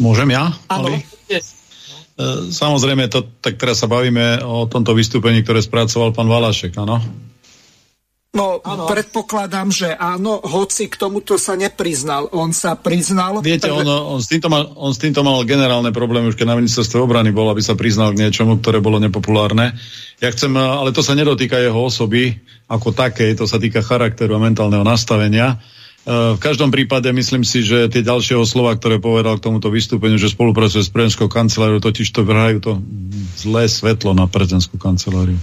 Môžem 0.00 0.32
ja? 0.32 0.56
Áno. 0.72 0.88
E, 2.14 2.50
samozrejme, 2.54 3.10
to, 3.10 3.26
tak 3.42 3.58
teraz 3.58 3.82
sa 3.82 3.90
bavíme 3.90 4.42
o 4.46 4.70
tomto 4.70 4.94
vystúpení, 4.94 5.42
ktoré 5.42 5.58
spracoval 5.58 6.14
pán 6.14 6.30
Valašek, 6.30 6.78
áno? 6.78 7.02
No, 8.34 8.58
ano. 8.66 8.90
predpokladám, 8.90 9.70
že 9.70 9.94
áno, 9.94 10.42
hoci 10.42 10.90
k 10.90 10.98
tomuto 10.98 11.38
sa 11.38 11.54
nepriznal. 11.54 12.26
On 12.34 12.50
sa 12.50 12.74
priznal... 12.74 13.38
Viete, 13.38 13.70
on, 13.70 13.86
on, 13.86 14.18
s 14.18 14.26
týmto 14.26 14.50
mal, 14.50 14.74
on 14.74 14.90
s 14.90 14.98
týmto 14.98 15.22
mal 15.22 15.38
generálne 15.46 15.94
problémy, 15.94 16.34
už 16.34 16.38
keď 16.38 16.50
na 16.50 16.58
ministerstve 16.58 16.98
obrany 16.98 17.30
bol, 17.30 17.46
aby 17.46 17.62
sa 17.62 17.78
priznal 17.78 18.10
k 18.10 18.26
niečomu, 18.26 18.58
ktoré 18.58 18.82
bolo 18.82 18.98
nepopulárne. 18.98 19.78
Ja 20.18 20.34
chcem, 20.34 20.50
ale 20.58 20.90
to 20.90 21.06
sa 21.06 21.14
nedotýka 21.14 21.62
jeho 21.62 21.78
osoby 21.78 22.42
ako 22.66 22.90
takej, 22.90 23.38
to 23.38 23.46
sa 23.46 23.62
týka 23.62 23.86
charakteru 23.86 24.34
a 24.34 24.42
mentálneho 24.42 24.82
nastavenia. 24.82 25.62
V 26.04 26.40
každom 26.40 26.68
prípade 26.68 27.08
myslím 27.08 27.48
si, 27.48 27.64
že 27.64 27.88
tie 27.88 28.04
ďalšie 28.04 28.36
slova, 28.44 28.76
ktoré 28.76 29.00
povedal 29.00 29.40
k 29.40 29.48
tomuto 29.48 29.72
vystúpeniu, 29.72 30.20
že 30.20 30.28
spolupracuje 30.28 30.84
s 30.84 30.92
prezidentskou 30.92 31.32
kanceláriou, 31.32 31.80
totiž 31.80 32.12
to 32.12 32.28
vrhajú 32.28 32.58
to 32.60 32.72
zlé 33.40 33.64
svetlo 33.64 34.12
na 34.12 34.28
prezidentskú 34.28 34.76
kanceláriu. 34.76 35.40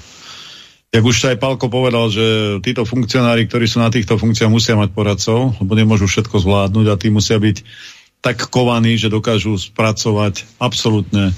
Jak 0.91 1.01
už 1.07 1.33
aj 1.33 1.41
Palko 1.41 1.71
povedal, 1.71 2.11
že 2.11 2.59
títo 2.61 2.83
funkcionári, 2.85 3.47
ktorí 3.47 3.65
sú 3.65 3.81
na 3.81 3.89
týchto 3.89 4.19
funkciách, 4.19 4.51
musia 4.51 4.77
mať 4.77 4.91
poradcov, 4.91 5.57
lebo 5.63 5.71
nemôžu 5.73 6.05
všetko 6.05 6.43
zvládnuť 6.43 6.85
a 6.91 6.99
tí 6.99 7.07
musia 7.09 7.41
byť 7.41 7.63
tak 8.21 8.51
kovaní, 8.53 9.01
že 9.01 9.09
dokážu 9.09 9.57
spracovať 9.57 10.45
absolútne 10.61 11.33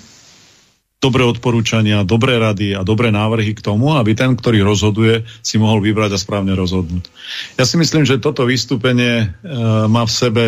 dobré 1.03 1.27
odporúčania, 1.27 2.07
dobré 2.07 2.39
rady 2.39 2.80
a 2.80 2.88
dobré 2.88 3.11
návrhy 3.11 3.51
k 3.51 3.59
tomu, 3.59 3.91
aby 3.99 4.15
ten, 4.15 4.39
ktorý 4.39 4.63
rozhoduje, 4.63 5.27
si 5.43 5.59
mohol 5.59 5.84
vybrať 5.84 6.15
a 6.15 6.21
správne 6.23 6.55
rozhodnúť. 6.55 7.11
Ja 7.59 7.67
si 7.67 7.75
myslím, 7.75 8.07
že 8.07 8.23
toto 8.23 8.47
vystúpenie 8.47 9.27
e, 9.27 9.51
má 9.91 10.07
v 10.07 10.15
sebe 10.15 10.43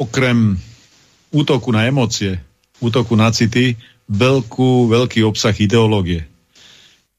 okrem 0.00 0.56
útoku 1.28 1.68
na 1.76 1.84
emócie, 1.84 2.40
útoku 2.80 3.12
na 3.20 3.28
city, 3.28 3.76
veľkú, 4.08 4.88
veľký 4.88 5.20
obsah 5.28 5.52
ideológie. 5.52 6.24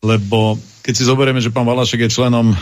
Lebo 0.02 0.57
keď 0.81 0.94
si 0.98 1.07
zoberieme, 1.07 1.40
že 1.40 1.53
pán 1.53 1.69
Valašek 1.69 2.10
je 2.10 2.11
členom 2.11 2.57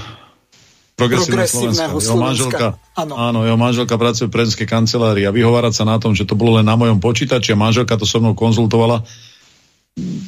progresívneho 1.09 1.97
Slovenska. 1.97 2.05
Jeho 2.05 2.17
manželka, 2.19 2.67
áno. 2.93 3.13
áno, 3.17 3.39
jeho 3.47 3.57
manželka 3.57 3.95
pracuje 3.97 4.29
v 4.29 4.33
prezidentskej 4.37 4.67
kancelárii 4.69 5.25
a 5.25 5.33
vyhovárať 5.33 5.73
sa 5.81 5.83
na 5.87 5.97
tom, 5.97 6.13
že 6.13 6.27
to 6.27 6.37
bolo 6.37 6.61
len 6.61 6.67
na 6.67 6.77
mojom 6.77 7.01
počítači 7.01 7.53
a 7.53 7.57
manželka 7.57 7.97
to 7.97 8.05
so 8.05 8.21
mnou 8.21 8.37
konzultovala, 8.37 9.01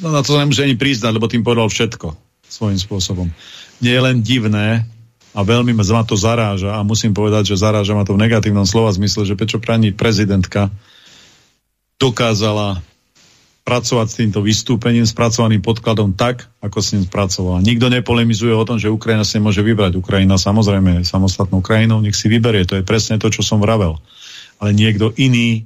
no 0.01 0.07
na 0.09 0.25
to 0.25 0.35
sa 0.35 0.41
nemusí 0.41 0.65
ani 0.65 0.75
priznať, 0.75 1.11
lebo 1.13 1.29
tým 1.29 1.45
povedal 1.45 1.69
všetko 1.69 2.17
svojím 2.47 2.79
spôsobom. 2.79 3.27
Nie 3.81 3.97
je 3.97 4.05
len 4.05 4.17
divné 4.21 4.85
a 5.33 5.39
veľmi 5.41 5.73
ma 5.73 6.05
to 6.05 6.13
zaráža 6.13 6.77
a 6.77 6.85
musím 6.85 7.17
povedať, 7.17 7.53
že 7.53 7.61
zaráža 7.61 7.97
ma 7.97 8.05
to 8.05 8.13
v 8.13 8.21
negatívnom 8.21 8.69
slova 8.69 8.93
zmysle, 8.93 9.25
že 9.25 9.33
prečo 9.33 9.57
pani 9.57 9.89
prezidentka 9.89 10.69
dokázala 11.97 12.85
pracovať 13.64 14.07
s 14.11 14.18
týmto 14.19 14.44
vystúpením, 14.44 15.07
spracovaným 15.07 15.64
podkladom 15.64 16.19
tak, 16.19 16.52
ako 16.60 16.84
s 16.84 16.91
ním 16.94 17.07
spracovala. 17.07 17.64
Nikto 17.64 17.88
nepolemizuje 17.88 18.52
o 18.52 18.68
tom, 18.68 18.76
že 18.76 18.91
Ukrajina 18.91 19.23
si 19.23 19.40
môže 19.40 19.64
vybrať. 19.64 19.95
Ukrajina 19.95 20.35
samozrejme 20.35 20.99
je 20.99 21.07
samostatnou 21.07 21.64
krajinou, 21.64 22.03
nech 22.03 22.15
si 22.15 22.27
vyberie. 22.27 22.68
To 22.68 22.76
je 22.76 22.84
presne 22.84 23.15
to, 23.15 23.31
čo 23.31 23.40
som 23.40 23.64
vravel. 23.64 24.03
Ale 24.60 24.76
niekto 24.76 25.15
iný 25.15 25.64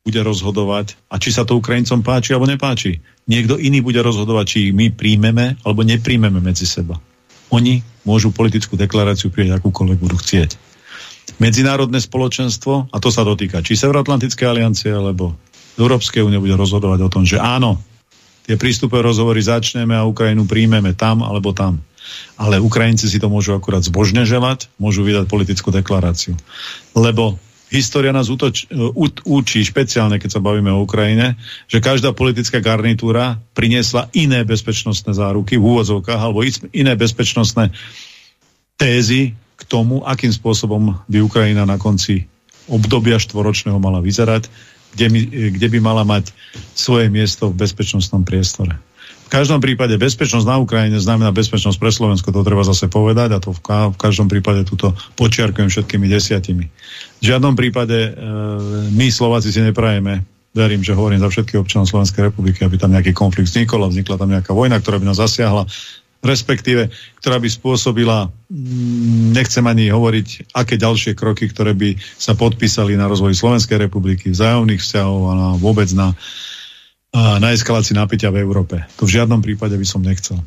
bude 0.00 0.20
rozhodovať, 0.24 0.96
a 1.12 1.20
či 1.20 1.28
sa 1.28 1.44
to 1.44 1.60
Ukrajincom 1.60 2.00
páči 2.00 2.32
alebo 2.32 2.48
nepáči. 2.48 3.04
Niekto 3.28 3.60
iný 3.60 3.84
bude 3.84 4.00
rozhodovať, 4.00 4.44
či 4.48 4.60
my 4.72 4.92
príjmeme 4.92 5.60
alebo 5.60 5.84
nepríjmeme 5.84 6.40
medzi 6.40 6.64
seba. 6.64 6.96
Oni 7.52 7.84
môžu 8.04 8.32
politickú 8.32 8.80
deklaráciu 8.80 9.28
prijať 9.28 9.60
akúkoľvek 9.60 9.98
budú 10.00 10.16
chcieť. 10.16 10.56
Medzinárodné 11.36 12.00
spoločenstvo, 12.00 12.88
a 12.90 12.96
to 12.96 13.12
sa 13.12 13.24
dotýka 13.24 13.60
či 13.60 13.76
Severoatlantickej 13.76 14.46
aliancie, 14.48 14.90
alebo 14.92 15.36
Európskej 15.80 16.20
únie 16.20 16.36
bude 16.36 16.54
rozhodovať 16.54 17.00
o 17.00 17.12
tom, 17.12 17.24
že 17.24 17.40
áno, 17.40 17.80
tie 18.44 18.60
prístupové 18.60 19.00
rozhovory 19.00 19.40
začneme 19.40 19.96
a 19.96 20.04
Ukrajinu 20.04 20.44
príjmeme 20.44 20.92
tam 20.92 21.24
alebo 21.24 21.56
tam. 21.56 21.80
Ale 22.36 22.60
Ukrajinci 22.60 23.06
si 23.06 23.22
to 23.22 23.32
môžu 23.32 23.56
akurát 23.56 23.80
zbožne 23.80 24.26
želať, 24.28 24.68
môžu 24.76 25.06
vydať 25.06 25.30
politickú 25.30 25.70
deklaráciu. 25.70 26.34
Lebo 26.92 27.38
história 27.70 28.10
nás 28.10 28.26
utoč, 28.28 28.66
u, 28.74 29.06
učí 29.06 29.62
špeciálne, 29.62 30.18
keď 30.18 30.30
sa 30.36 30.40
bavíme 30.42 30.74
o 30.74 30.82
Ukrajine, 30.82 31.38
že 31.70 31.78
každá 31.78 32.10
politická 32.10 32.58
garnitúra 32.58 33.38
priniesla 33.54 34.10
iné 34.12 34.42
bezpečnostné 34.42 35.14
záruky 35.14 35.54
v 35.56 35.64
úvodzovkách 35.64 36.20
alebo 36.20 36.42
iné 36.74 36.92
bezpečnostné 36.98 37.70
tézy 38.74 39.38
k 39.54 39.62
tomu, 39.70 40.02
akým 40.02 40.34
spôsobom 40.34 40.98
by 41.06 41.18
Ukrajina 41.22 41.62
na 41.62 41.78
konci 41.78 42.26
obdobia 42.66 43.22
štvoročného 43.22 43.78
mala 43.78 44.02
vyzerať 44.02 44.50
kde, 44.94 45.06
mi, 45.10 45.20
kde 45.26 45.66
by 45.70 45.78
mala 45.78 46.02
mať 46.02 46.34
svoje 46.74 47.10
miesto 47.12 47.50
v 47.50 47.58
bezpečnostnom 47.60 48.26
priestore. 48.26 48.78
V 49.30 49.38
každom 49.38 49.62
prípade 49.62 49.94
bezpečnosť 49.94 50.42
na 50.42 50.58
Ukrajine 50.58 50.98
znamená 50.98 51.30
bezpečnosť 51.30 51.78
pre 51.78 51.94
Slovensko, 51.94 52.34
to 52.34 52.42
treba 52.42 52.66
zase 52.66 52.90
povedať 52.90 53.30
a 53.30 53.38
to 53.38 53.54
v, 53.54 53.62
v 53.94 53.98
každom 53.98 54.26
prípade 54.26 54.66
túto 54.66 54.90
počiarkujem 55.14 55.70
všetkými 55.70 56.10
desiatimi. 56.10 56.66
V 57.22 57.24
žiadnom 57.24 57.54
prípade 57.54 58.10
e, 58.10 58.12
my 58.90 59.06
Slováci 59.06 59.54
si 59.54 59.62
neprajeme 59.62 60.26
verím, 60.50 60.82
že 60.82 60.98
hovorím 60.98 61.22
za 61.22 61.30
všetky 61.30 61.54
občanov 61.62 61.86
Slovenskej 61.86 62.26
republiky, 62.30 62.66
aby 62.66 62.74
tam 62.74 62.90
nejaký 62.90 63.14
konflikt 63.14 63.54
vznikol 63.54 63.86
a 63.86 63.90
vznikla 63.90 64.18
tam 64.18 64.30
nejaká 64.34 64.50
vojna, 64.50 64.82
ktorá 64.82 64.98
by 64.98 65.06
nás 65.06 65.22
zasiahla, 65.22 65.70
respektíve, 66.20 66.92
ktorá 67.20 67.40
by 67.40 67.48
spôsobila, 67.48 68.28
mm, 68.48 69.32
nechcem 69.32 69.64
ani 69.64 69.88
hovoriť, 69.88 70.52
aké 70.52 70.76
ďalšie 70.76 71.16
kroky, 71.16 71.48
ktoré 71.48 71.72
by 71.72 71.96
sa 72.16 72.36
podpísali 72.36 72.96
na 72.96 73.08
rozvoj 73.08 73.32
Slovenskej 73.32 73.80
republiky, 73.80 74.32
vzájomných 74.32 74.80
vzťahov 74.80 75.20
a 75.28 75.32
na, 75.34 75.48
vôbec 75.56 75.88
na 75.96 76.12
na 77.10 77.50
eskalácii 77.50 77.98
napätia 77.98 78.30
v 78.30 78.38
Európe. 78.38 78.86
To 78.94 79.02
v 79.02 79.18
žiadnom 79.18 79.42
prípade 79.42 79.74
by 79.74 79.82
som 79.82 79.98
nechcel 79.98 80.38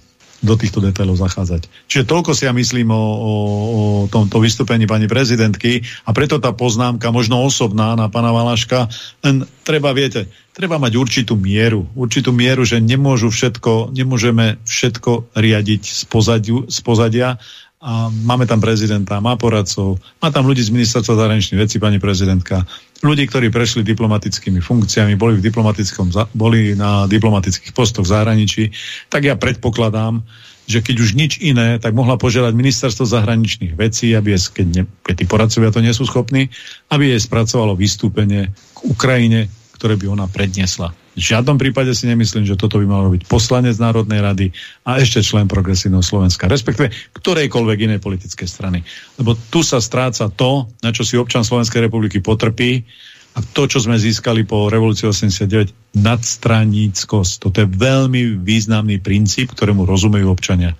do 0.43 0.59
týchto 0.59 0.83
detailov 0.83 1.15
zachádzať. 1.23 1.71
Čiže 1.87 2.03
toľko 2.03 2.35
si 2.35 2.43
ja 2.43 2.51
myslím 2.51 2.91
o, 2.91 2.99
o, 2.99 3.33
o 3.73 3.83
tomto 4.11 4.43
vystúpení 4.43 4.83
pani 4.83 5.07
prezidentky 5.07 5.87
a 6.03 6.11
preto 6.11 6.37
tá 6.43 6.51
poznámka, 6.51 7.15
možno 7.15 7.39
osobná 7.39 7.95
na 7.95 8.11
pana 8.11 8.35
Valaška, 8.35 8.91
len 9.23 9.47
treba, 9.63 9.95
viete, 9.95 10.27
treba 10.51 10.75
mať 10.75 10.99
určitú 10.99 11.39
mieru. 11.39 11.87
Určitú 11.95 12.35
mieru, 12.35 12.67
že 12.67 12.83
nemôžu 12.83 13.31
všetko, 13.31 13.95
nemôžeme 13.95 14.59
všetko 14.67 15.31
riadiť 15.31 15.81
z, 15.87 16.03
pozadiu, 16.11 16.67
z 16.67 16.79
pozadia 16.83 17.39
a 17.83 18.07
máme 18.07 18.47
tam 18.47 18.63
prezidenta, 18.63 19.19
má 19.19 19.35
poradcov, 19.35 19.99
má 20.23 20.31
tam 20.31 20.47
ľudí 20.47 20.63
z 20.63 20.71
ministerstva 20.71 21.19
zahraničných 21.19 21.59
vecí, 21.67 21.83
pani 21.83 21.99
prezidentka, 21.99 22.63
ľudí, 23.03 23.27
ktorí 23.27 23.51
prešli 23.51 23.83
diplomatickými 23.83 24.63
funkciami, 24.63 25.19
boli, 25.19 25.37
v 25.37 25.45
diplomatickom, 25.45 26.09
boli 26.33 26.73
na 26.73 27.05
diplomatických 27.05 27.75
postoch 27.75 28.07
v 28.07 28.13
zahraničí, 28.15 28.63
tak 29.11 29.27
ja 29.27 29.35
predpokladám, 29.35 30.23
že 30.63 30.79
keď 30.79 30.95
už 31.03 31.09
nič 31.19 31.43
iné, 31.43 31.75
tak 31.75 31.91
mohla 31.91 32.15
požiadať 32.15 32.55
ministerstvo 32.55 33.03
zahraničných 33.03 33.75
vecí, 33.75 34.15
aby 34.15 34.39
je, 34.39 34.39
keď, 34.47 34.67
ne, 34.71 34.83
keď 35.03 35.15
tí 35.19 35.25
poradcovia 35.27 35.75
to 35.75 35.83
nie 35.83 35.91
sú 35.91 36.07
schopní, 36.07 36.47
aby 36.87 37.11
jej 37.11 37.19
spracovalo 37.19 37.75
vystúpenie 37.75 38.55
k 38.71 38.79
Ukrajine, 38.87 39.51
ktoré 39.75 39.99
by 39.99 40.07
ona 40.07 40.25
predniesla. 40.31 40.95
V 41.13 41.21
žiadnom 41.21 41.61
prípade 41.61 41.93
si 41.93 42.09
nemyslím, 42.09 42.45
že 42.45 42.57
toto 42.57 42.81
by 42.81 42.85
malo 42.89 43.13
byť 43.13 43.29
poslanec 43.29 43.77
Národnej 43.77 44.19
rady 44.21 44.47
a 44.81 44.97
ešte 44.97 45.21
člen 45.21 45.45
Progresívneho 45.45 46.01
Slovenska, 46.01 46.49
respektíve 46.49 46.89
ktorejkoľvek 47.13 47.77
inej 47.85 47.99
politickej 48.01 48.47
strany. 48.49 48.81
Lebo 49.21 49.37
tu 49.37 49.61
sa 49.61 49.77
stráca 49.77 50.25
to, 50.33 50.65
na 50.81 50.89
čo 50.89 51.05
si 51.05 51.13
občan 51.13 51.45
Slovenskej 51.45 51.85
republiky 51.85 52.17
potrpí 52.17 52.81
a 53.33 53.41
to, 53.41 53.65
čo 53.69 53.81
sme 53.81 53.97
získali 53.97 54.45
po 54.45 54.69
revolúcii 54.69 55.09
89, 55.09 55.97
nadstraníckosť. 55.97 57.33
Toto 57.41 57.57
je 57.61 57.69
veľmi 57.69 58.41
významný 58.41 59.01
princíp, 59.01 59.53
ktorému 59.53 59.85
rozumejú 59.85 60.29
občania. 60.29 60.73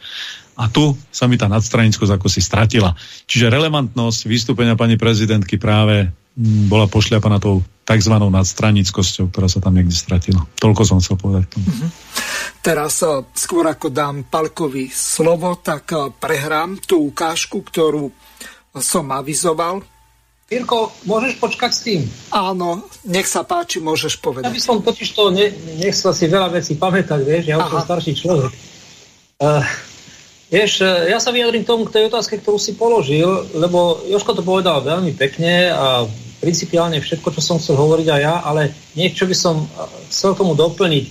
A 0.53 0.69
tu 0.69 0.93
sa 1.09 1.25
mi 1.25 1.33
tá 1.37 1.49
nadstranickosť 1.49 2.13
ako 2.13 2.29
si 2.29 2.41
stratila. 2.41 2.93
Čiže 3.25 3.49
relevantnosť 3.49 4.29
vystúpenia 4.29 4.77
pani 4.77 5.01
prezidentky 5.01 5.57
práve 5.57 6.13
Mm, 6.33 6.65
bola 6.65 6.89
pošľapaná 6.89 7.37
tou 7.37 7.61
tzv. 7.83 8.15
nadstranickosťou, 8.15 9.29
ktorá 9.29 9.47
sa 9.51 9.59
tam 9.59 9.75
niekde 9.75 9.95
stratila. 9.95 10.47
Toľko 10.59 10.81
som 10.87 10.97
chcel 11.03 11.19
povedať. 11.19 11.51
Mm-hmm. 11.55 11.89
Teraz 12.63 13.03
eh, 13.03 13.11
skôr 13.35 13.67
ako 13.67 13.91
dám 13.91 14.27
Palkovi 14.27 14.87
slovo, 14.89 15.59
tak 15.59 15.91
eh, 15.91 16.09
prehrám 16.15 16.79
tú 16.79 17.11
ukážku, 17.11 17.61
ktorú 17.61 18.07
som 18.79 19.05
avizoval. 19.11 19.83
Jirko, 20.49 20.91
môžeš 21.09 21.39
počkať 21.39 21.71
s 21.71 21.81
tým? 21.81 22.01
Áno, 22.29 22.85
nech 23.09 23.25
sa 23.25 23.41
páči, 23.41 23.81
môžeš 23.81 24.21
povedať. 24.21 24.51
Ja 24.51 24.53
by 24.53 24.61
som 24.61 24.85
totiž 24.85 25.09
to 25.15 25.33
ne, 25.33 25.49
nechcel 25.81 26.13
si 26.13 26.29
veľa 26.29 26.53
vecí 26.53 26.77
pamätať, 26.77 27.19
vieš, 27.25 27.43
ja 27.49 27.57
už 27.57 27.73
som 27.73 27.81
starší 27.81 28.13
človek. 28.13 28.51
Uh, 29.41 29.65
Vieš, 30.53 30.85
ja 30.85 31.17
sa 31.17 31.33
vyjadrím 31.33 31.65
tomu 31.65 31.89
k 31.89 31.97
tej 31.97 32.13
otázke, 32.13 32.37
ktorú 32.37 32.61
si 32.61 32.77
položil, 32.77 33.25
lebo 33.57 34.05
Joško 34.05 34.37
to 34.37 34.45
povedal 34.45 34.85
veľmi 34.85 35.17
pekne 35.17 35.73
a 35.73 36.05
principiálne 36.43 36.99
všetko, 36.99 37.31
čo 37.31 37.41
som 37.41 37.55
chcel 37.55 37.79
hovoriť 37.79 38.07
aj 38.11 38.21
ja, 38.21 38.35
ale 38.43 38.75
niečo 38.99 39.23
by 39.23 39.31
som 39.31 39.63
e, 39.63 39.67
chcel 40.11 40.35
tomu 40.35 40.59
doplniť. 40.59 41.05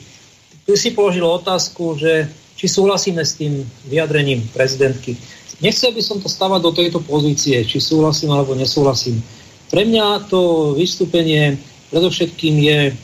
Ty 0.68 0.76
si 0.76 0.92
položil 0.92 1.24
otázku, 1.24 1.96
že 1.96 2.28
či 2.60 2.68
súhlasíme 2.68 3.24
s 3.24 3.40
tým 3.40 3.64
vyjadrením 3.88 4.44
prezidentky. 4.52 5.16
Nechcel 5.64 5.96
by 5.96 6.02
som 6.04 6.20
to 6.20 6.28
stavať 6.28 6.60
do 6.60 6.70
tejto 6.76 7.00
pozície, 7.00 7.64
či 7.64 7.80
súhlasím 7.80 8.36
alebo 8.36 8.52
nesúhlasím. 8.52 9.24
Pre 9.72 9.82
mňa 9.88 10.28
to 10.28 10.72
vystúpenie 10.76 11.56
predovšetkým 11.88 12.54
je 12.60 12.80
e, 12.90 12.94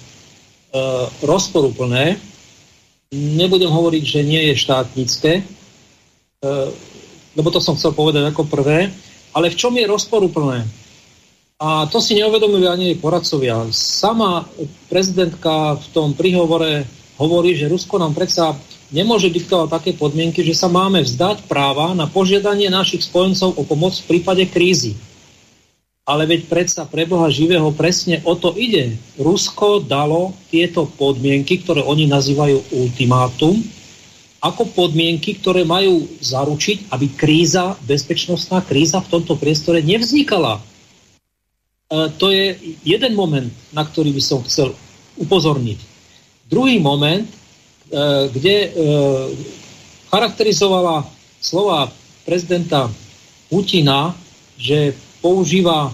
rozporuplné. 1.24 2.20
Nebudem 3.08 3.72
hovoriť, 3.72 4.04
že 4.04 4.20
nie 4.20 4.52
je 4.52 4.62
štátnické, 4.68 5.40
E, 6.38 6.50
lebo 7.34 7.50
to 7.50 7.58
som 7.58 7.74
chcel 7.74 7.90
povedať 7.90 8.30
ako 8.30 8.46
prvé, 8.46 8.94
ale 9.34 9.50
v 9.50 9.58
čom 9.58 9.74
je 9.74 9.90
rozporuplné? 9.90 10.62
A 11.58 11.90
to 11.90 11.98
si 11.98 12.14
neuvedomili 12.14 12.70
ani 12.70 12.94
jej 12.94 13.02
poradcovia. 13.02 13.66
Sama 13.74 14.46
prezidentka 14.86 15.74
v 15.74 15.86
tom 15.90 16.14
príhovore 16.14 16.86
hovorí, 17.18 17.58
že 17.58 17.66
Rusko 17.66 17.98
nám 17.98 18.14
predsa 18.14 18.54
nemôže 18.94 19.26
diktovať 19.26 19.66
také 19.66 19.90
podmienky, 19.98 20.46
že 20.46 20.54
sa 20.54 20.70
máme 20.70 21.02
vzdať 21.02 21.50
práva 21.50 21.98
na 21.98 22.06
požiadanie 22.06 22.70
našich 22.70 23.02
spojencov 23.10 23.58
o 23.58 23.66
pomoc 23.66 23.90
v 23.98 24.06
prípade 24.06 24.46
krízy. 24.46 24.94
Ale 26.06 26.30
veď 26.30 26.46
predsa 26.46 26.86
pre 26.86 27.10
Boha 27.10 27.26
živého 27.26 27.74
presne 27.74 28.22
o 28.22 28.38
to 28.38 28.54
ide. 28.54 28.94
Rusko 29.18 29.82
dalo 29.82 30.38
tieto 30.54 30.86
podmienky, 30.86 31.58
ktoré 31.66 31.82
oni 31.82 32.06
nazývajú 32.06 32.70
ultimátum, 32.70 33.58
ako 34.38 34.62
podmienky, 34.78 35.42
ktoré 35.42 35.66
majú 35.66 36.06
zaručiť, 36.22 36.94
aby 36.94 37.18
kríza, 37.18 37.74
bezpečnostná 37.82 38.62
kríza 38.62 39.02
v 39.02 39.10
tomto 39.10 39.34
priestore 39.34 39.82
nevznikala. 39.82 40.62
To 41.88 42.26
je 42.28 42.52
jeden 42.84 43.16
moment, 43.16 43.48
na 43.72 43.80
ktorý 43.80 44.12
by 44.12 44.20
som 44.20 44.44
chcel 44.44 44.76
upozorniť. 45.16 45.80
Druhý 46.44 46.76
moment, 46.80 47.24
e, 47.24 47.36
kde 48.28 48.56
e, 48.64 48.68
charakterizovala 50.12 51.08
slova 51.40 51.88
prezidenta 52.28 52.92
Putina, 53.48 54.12
že 54.60 54.92
používa 55.24 55.92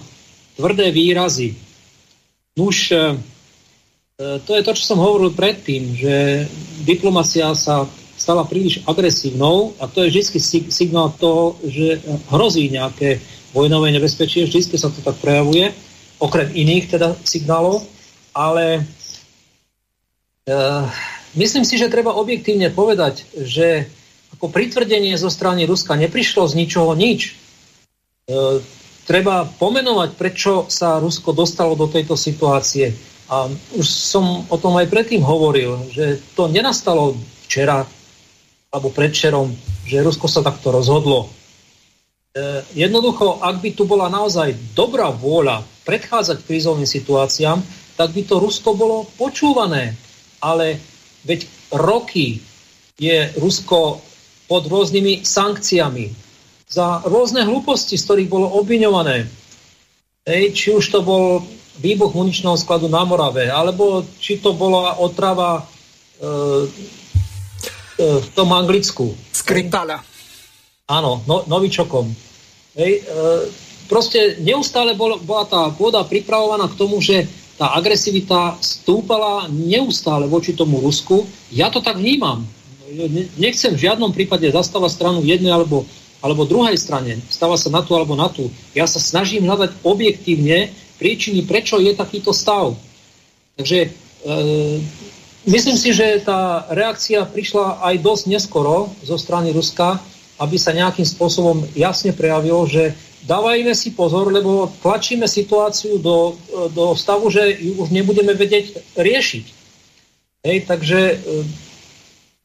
tvrdé 0.59 0.91
výrazy. 0.91 1.55
Nuž, 2.59 2.91
e, 2.91 3.15
to 4.19 4.51
je 4.51 4.63
to, 4.63 4.71
čo 4.75 4.83
som 4.83 4.99
hovoril 4.99 5.31
predtým, 5.31 5.95
že 5.95 6.47
diplomacia 6.83 7.51
sa 7.55 7.87
stala 8.15 8.47
príliš 8.47 8.79
agresívnou 8.87 9.75
a 9.79 9.87
to 9.87 10.03
je 10.03 10.11
vždy 10.11 10.23
signál 10.71 11.11
toho, 11.19 11.59
že 11.67 11.99
hrozí 12.31 12.71
nejaké 12.71 13.19
vojnové 13.51 13.91
nebezpečie, 13.91 14.47
vždy 14.47 14.75
sa 14.75 14.91
to 14.91 15.03
tak 15.03 15.19
prejavuje, 15.19 15.75
okrem 16.19 16.51
iných 16.51 16.85
teda 16.95 17.15
signálov, 17.23 17.83
ale 18.35 18.83
e, 20.47 20.57
myslím 21.39 21.63
si, 21.67 21.75
že 21.79 21.91
treba 21.91 22.15
objektívne 22.15 22.71
povedať, 22.71 23.27
že 23.35 23.87
ako 24.35 24.51
pritvrdenie 24.51 25.15
zo 25.15 25.31
strany 25.31 25.63
Ruska 25.63 25.95
neprišlo 25.95 26.47
z 26.47 26.53
ničoho 26.59 26.91
nič. 26.95 27.31
E, 27.31 28.63
treba 29.07 29.47
pomenovať, 29.47 30.09
prečo 30.19 30.67
sa 30.67 30.99
Rusko 30.99 31.31
dostalo 31.31 31.79
do 31.79 31.87
tejto 31.87 32.19
situácie. 32.19 32.91
A 33.25 33.49
už 33.73 33.85
som 33.87 34.45
o 34.51 34.57
tom 34.59 34.77
aj 34.77 34.91
predtým 34.91 35.23
hovoril, 35.25 35.89
že 35.89 36.21
to 36.37 36.45
nenastalo 36.45 37.17
včera, 37.47 37.87
alebo 38.69 38.91
predčerom, 38.91 39.55
že 39.87 40.03
Rusko 40.03 40.27
sa 40.27 40.43
takto 40.43 40.69
rozhodlo. 40.75 41.31
E, 42.35 42.61
jednoducho, 42.75 43.39
ak 43.39 43.63
by 43.63 43.69
tu 43.71 43.87
bola 43.87 44.11
naozaj 44.11 44.51
dobrá 44.75 45.09
vôľa 45.09 45.63
predchádzať 45.85 46.43
krízovým 46.43 46.89
situáciám, 46.89 47.61
tak 47.95 48.11
by 48.11 48.21
to 48.27 48.41
Rusko 48.41 48.75
bolo 48.75 49.07
počúvané. 49.15 49.95
Ale 50.43 50.81
veď 51.23 51.47
roky 51.71 52.43
je 52.99 53.31
Rusko 53.39 54.01
pod 54.49 54.63
rôznymi 54.67 55.23
sankciami 55.23 56.11
za 56.65 57.05
rôzne 57.07 57.45
hlúposti, 57.45 57.95
z 57.95 58.03
ktorých 58.03 58.29
bolo 58.29 58.47
obviňované. 58.59 59.29
Ej, 60.25 60.43
či 60.57 60.67
už 60.73 60.85
to 60.89 60.99
bol 61.05 61.45
výbuch 61.79 62.17
muničného 62.17 62.57
skladu 62.57 62.89
na 62.89 63.05
Morave, 63.05 63.47
alebo 63.47 64.01
či 64.17 64.41
to 64.41 64.57
bola 64.57 64.97
otrava 64.97 65.61
e, 65.61 66.65
E, 67.95 68.19
v 68.19 68.27
tom 68.35 68.51
Anglicku. 68.51 69.15
Skripala. 69.31 70.03
Áno, 70.91 71.23
no, 71.23 71.47
novičokom. 71.47 72.11
Hej, 72.75 72.93
e, 72.99 73.03
proste 73.87 74.37
neustále 74.41 74.93
bol, 74.93 75.17
bola 75.21 75.45
tá 75.45 75.61
pôda 75.73 76.03
pripravovaná 76.05 76.69
k 76.69 76.79
tomu, 76.79 77.01
že 77.01 77.25
tá 77.55 77.71
agresivita 77.71 78.59
stúpala 78.59 79.47
neustále 79.47 80.27
voči 80.27 80.51
tomu 80.51 80.83
Rusku. 80.83 81.23
Ja 81.55 81.71
to 81.71 81.79
tak 81.79 81.95
vnímam. 81.95 82.43
Nechcem 83.39 83.73
v 83.73 83.83
žiadnom 83.87 84.11
prípade 84.11 84.45
zastávať 84.51 84.91
stranu 84.99 85.23
jednej 85.23 85.55
alebo, 85.55 85.87
alebo 86.19 86.43
druhej 86.43 86.75
strane. 86.75 87.23
Stáva 87.31 87.55
sa 87.55 87.71
na 87.71 87.79
tú 87.79 87.95
alebo 87.95 88.13
na 88.13 88.27
tú. 88.27 88.51
Ja 88.75 88.85
sa 88.85 88.99
snažím 88.99 89.47
hľadať 89.47 89.71
objektívne 89.87 90.75
príčiny, 90.99 91.47
prečo 91.47 91.79
je 91.79 91.95
takýto 91.95 92.35
stav. 92.35 92.75
Takže 93.55 93.87
e, 93.87 93.89
myslím 95.47 95.77
si, 95.79 95.95
že 95.95 96.27
tá 96.27 96.67
reakcia 96.67 97.23
prišla 97.23 97.79
aj 97.87 97.95
dosť 98.03 98.23
neskoro 98.35 98.91
zo 98.99 99.15
strany 99.15 99.55
Ruska, 99.55 100.03
aby 100.43 100.59
sa 100.59 100.75
nejakým 100.75 101.07
spôsobom 101.07 101.63
jasne 101.71 102.11
prejavilo, 102.11 102.67
že 102.67 102.91
dávajme 103.25 103.73
si 103.73 103.91
pozor, 103.91 104.29
lebo 104.29 104.69
tlačíme 104.79 105.25
situáciu 105.25 105.97
do, 105.97 106.37
do 106.71 106.93
stavu, 106.93 107.27
že 107.33 107.57
ju 107.57 107.81
už 107.81 107.89
nebudeme 107.89 108.37
vedieť 108.37 108.95
riešiť. 108.95 109.45
Hej, 110.45 110.57
takže 110.69 110.99
e, 111.01 111.15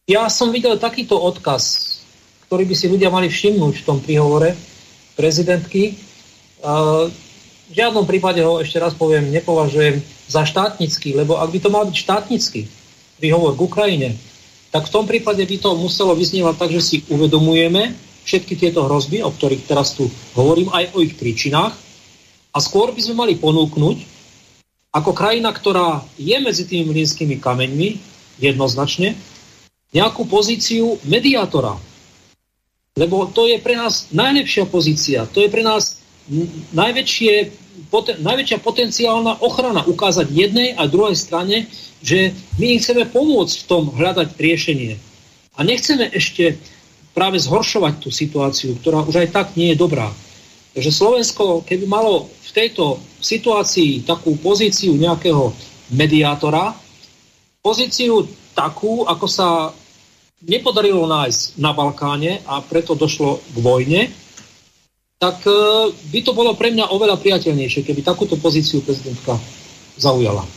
ja 0.09 0.27
som 0.32 0.48
videl 0.48 0.81
takýto 0.81 1.20
odkaz, 1.20 1.86
ktorý 2.48 2.65
by 2.66 2.74
si 2.74 2.89
ľudia 2.89 3.12
mali 3.12 3.28
všimnúť 3.28 3.74
v 3.78 3.86
tom 3.86 4.01
príhovore 4.02 4.57
prezidentky. 5.15 5.94
V 6.59 7.73
žiadnom 7.73 8.09
prípade 8.09 8.43
ho, 8.43 8.59
ešte 8.59 8.82
raz 8.82 8.97
poviem, 8.97 9.31
nepovažujem 9.31 10.02
za 10.27 10.43
štátnický, 10.43 11.15
lebo 11.15 11.39
ak 11.39 11.55
by 11.55 11.59
to 11.62 11.70
mal 11.70 11.86
byť 11.86 11.94
štátnický 11.94 12.66
príhovor 13.23 13.55
k 13.55 13.65
Ukrajine, 13.69 14.09
tak 14.74 14.90
v 14.90 14.94
tom 14.98 15.05
prípade 15.07 15.47
by 15.47 15.57
to 15.62 15.78
muselo 15.78 16.16
vyznievať 16.19 16.55
tak, 16.59 16.70
že 16.74 16.82
si 16.82 16.97
uvedomujeme 17.07 17.94
všetky 18.24 18.55
tieto 18.56 18.84
hrozby, 18.86 19.24
o 19.24 19.30
ktorých 19.32 19.66
teraz 19.66 19.97
tu 19.97 20.09
hovorím, 20.36 20.70
aj 20.72 20.94
o 20.97 21.02
ich 21.05 21.16
príčinách. 21.16 21.72
A 22.51 22.59
skôr 22.59 22.90
by 22.90 23.01
sme 23.01 23.14
mali 23.26 23.34
ponúknuť, 23.38 24.20
ako 24.90 25.14
krajina, 25.14 25.55
ktorá 25.55 26.02
je 26.18 26.34
medzi 26.42 26.66
tými 26.66 26.90
mlínskymi 26.90 27.38
kameňmi, 27.38 27.88
jednoznačne, 28.42 29.14
nejakú 29.94 30.26
pozíciu 30.26 30.98
mediátora. 31.06 31.78
Lebo 32.98 33.30
to 33.30 33.47
je 33.47 33.62
pre 33.62 33.78
nás 33.78 34.10
najlepšia 34.10 34.66
pozícia. 34.66 35.30
To 35.30 35.47
je 35.47 35.51
pre 35.51 35.62
nás 35.62 36.02
najväčšie, 36.74 37.32
poten, 37.90 38.18
najväčšia 38.18 38.59
potenciálna 38.59 39.38
ochrana 39.47 39.86
ukázať 39.86 40.26
jednej 40.30 40.74
a 40.74 40.90
druhej 40.90 41.14
strane, 41.14 41.70
že 42.02 42.34
my 42.59 42.74
im 42.74 42.82
chceme 42.82 43.06
pomôcť 43.06 43.55
v 43.62 43.68
tom 43.70 43.94
hľadať 43.94 44.34
riešenie. 44.38 44.98
A 45.55 45.60
nechceme 45.62 46.10
ešte 46.10 46.59
práve 47.11 47.43
zhoršovať 47.43 47.95
tú 48.03 48.09
situáciu, 48.12 48.78
ktorá 48.78 49.03
už 49.03 49.27
aj 49.27 49.28
tak 49.35 49.47
nie 49.59 49.74
je 49.74 49.81
dobrá. 49.81 50.11
Takže 50.70 50.91
Slovensko, 50.95 51.66
keby 51.66 51.85
malo 51.91 52.31
v 52.31 52.51
tejto 52.55 53.03
situácii 53.19 54.07
takú 54.07 54.39
pozíciu 54.39 54.95
nejakého 54.95 55.51
mediátora, 55.91 56.70
pozíciu 57.59 58.23
takú, 58.55 59.03
ako 59.03 59.27
sa 59.27 59.49
nepodarilo 60.47 61.05
nájsť 61.05 61.59
na 61.61 61.74
Balkáne 61.74 62.41
a 62.47 62.62
preto 62.65 62.95
došlo 62.97 63.43
k 63.43 63.57
vojne, 63.61 64.03
tak 65.20 65.45
e, 65.45 65.93
by 65.93 66.20
to 66.24 66.32
bolo 66.32 66.57
pre 66.57 66.73
mňa 66.73 66.97
oveľa 66.97 67.20
priateľnejšie, 67.20 67.85
keby 67.85 68.01
takúto 68.01 68.41
pozíciu 68.41 68.81
prezidentka 68.81 69.37
zaujala. 70.01 70.49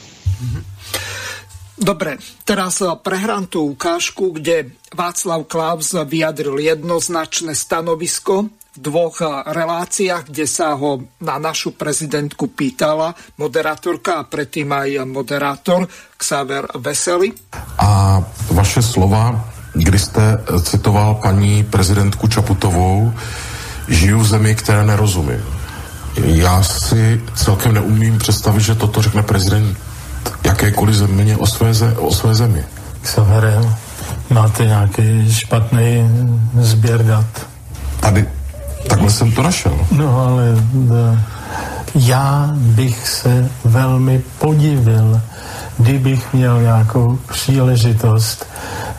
Dobre, 1.76 2.16
teraz 2.48 2.80
e, 2.80 2.88
prehrám 2.96 3.52
tú 3.52 3.76
ukážku, 3.76 4.32
kde 4.40 4.72
Václav 4.94 5.50
Klaus 5.50 5.98
vyjadril 6.06 6.62
jednoznačné 6.62 7.58
stanovisko 7.58 8.54
v 8.74 8.78
dvoch 8.78 9.22
reláciách, 9.46 10.34
kde 10.34 10.46
sa 10.50 10.74
ho 10.74 11.06
na 11.22 11.38
našu 11.38 11.78
prezidentku 11.78 12.50
pýtala 12.54 13.14
moderátorka 13.38 14.22
a 14.22 14.26
predtým 14.26 14.70
aj 14.70 15.06
moderátor 15.06 15.86
Xaver 16.18 16.66
Vesely. 16.78 17.34
A 17.78 18.22
vaše 18.50 18.82
slova, 18.82 19.46
kdy 19.74 20.00
jste 20.00 20.42
citoval 20.62 21.16
paní 21.22 21.64
prezidentku 21.64 22.28
Čaputovou, 22.28 23.14
žiju 23.88 24.20
v 24.20 24.28
zemi, 24.28 24.56
které 24.56 24.86
nerozumím. 24.86 25.44
Já 26.24 26.64
si 26.64 27.22
celkem 27.36 27.74
neumím 27.74 28.18
představit, 28.18 28.62
že 28.62 28.76
toto 28.76 29.02
řekne 29.02 29.24
prezident 29.24 29.78
jakékoliv 30.44 30.96
země 30.96 31.38
o 31.38 31.48
své, 31.48 31.74
ze, 31.74 31.98
o 31.98 32.14
své 32.14 32.36
zemi. 32.36 32.66
Xaverem, 33.02 33.76
máte 34.34 34.66
nějaký 34.66 35.34
špatný 35.34 36.10
sběr 36.60 37.06
dat? 37.06 37.26
Tady, 38.00 38.26
takhle 38.88 39.12
jsem 39.12 39.32
to 39.32 39.44
našel. 39.44 39.78
No 39.92 40.20
ale 40.20 40.44
da, 40.74 41.20
já 41.96 42.50
bych 42.54 43.08
se 43.08 43.50
velmi 43.66 44.22
podivil, 44.40 45.22
kdybych 45.78 46.34
měl 46.34 46.62
nějakou 46.62 47.20
příležitost 47.32 48.46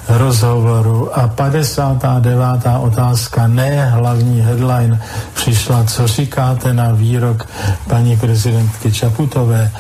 rozhovoru 0.08 1.18
a 1.18 1.28
59. 1.28 2.38
otázka, 2.80 3.46
ne 3.46 3.90
hlavní 3.90 4.40
headline, 4.40 5.00
přišla, 5.34 5.84
co 5.84 6.06
říkáte 6.06 6.74
na 6.74 6.92
výrok 6.92 7.48
paní 7.88 8.16
prezidentky 8.16 8.92
Čaputové, 8.92 9.70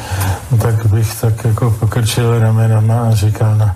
tak 0.62 0.86
bych 0.86 1.20
tak 1.20 1.44
jako 1.44 1.70
pokrčil 1.70 2.38
ramenama 2.38 3.00
a 3.00 3.14
říkal, 3.14 3.56
no, 3.56 3.70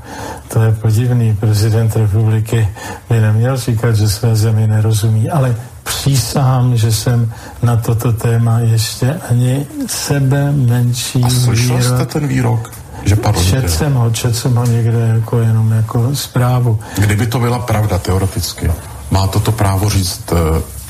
to 0.49 0.63
je 0.63 0.73
podivný, 0.73 1.37
prezident 1.37 1.97
republiky 1.97 2.69
by 3.11 3.21
neměl 3.21 3.57
říkat, 3.57 3.97
že 3.97 4.09
své 4.09 4.37
zemi 4.37 4.67
nerozumí, 4.67 5.31
ale 5.31 5.57
přísahám, 5.85 6.77
že 6.77 6.93
jsem 6.93 7.33
na 7.63 7.77
toto 7.77 8.13
téma 8.13 8.59
ještě 8.59 9.21
ani 9.31 9.67
sebe 9.87 10.53
menší 10.53 11.25
A 11.25 11.31
slyšel 11.31 11.83
jste 11.83 12.07
ten 12.07 12.27
výrok? 12.27 12.71
Že 13.05 13.17
čet 13.45 13.71
jsem 13.71 13.95
ho, 13.95 14.11
čet 14.11 14.37
jsem 14.37 14.55
ho 14.55 14.65
někde 14.65 14.99
jako 15.15 15.39
jenom 15.39 15.73
jako 15.73 16.17
zprávu. 16.17 16.79
Kdyby 16.99 17.27
to 17.27 17.39
byla 17.39 17.59
pravda 17.59 17.99
teoreticky, 17.99 18.71
má 19.11 19.27
toto 19.27 19.53
právo 19.53 19.89
říct 19.91 20.33
uh, 20.33 20.39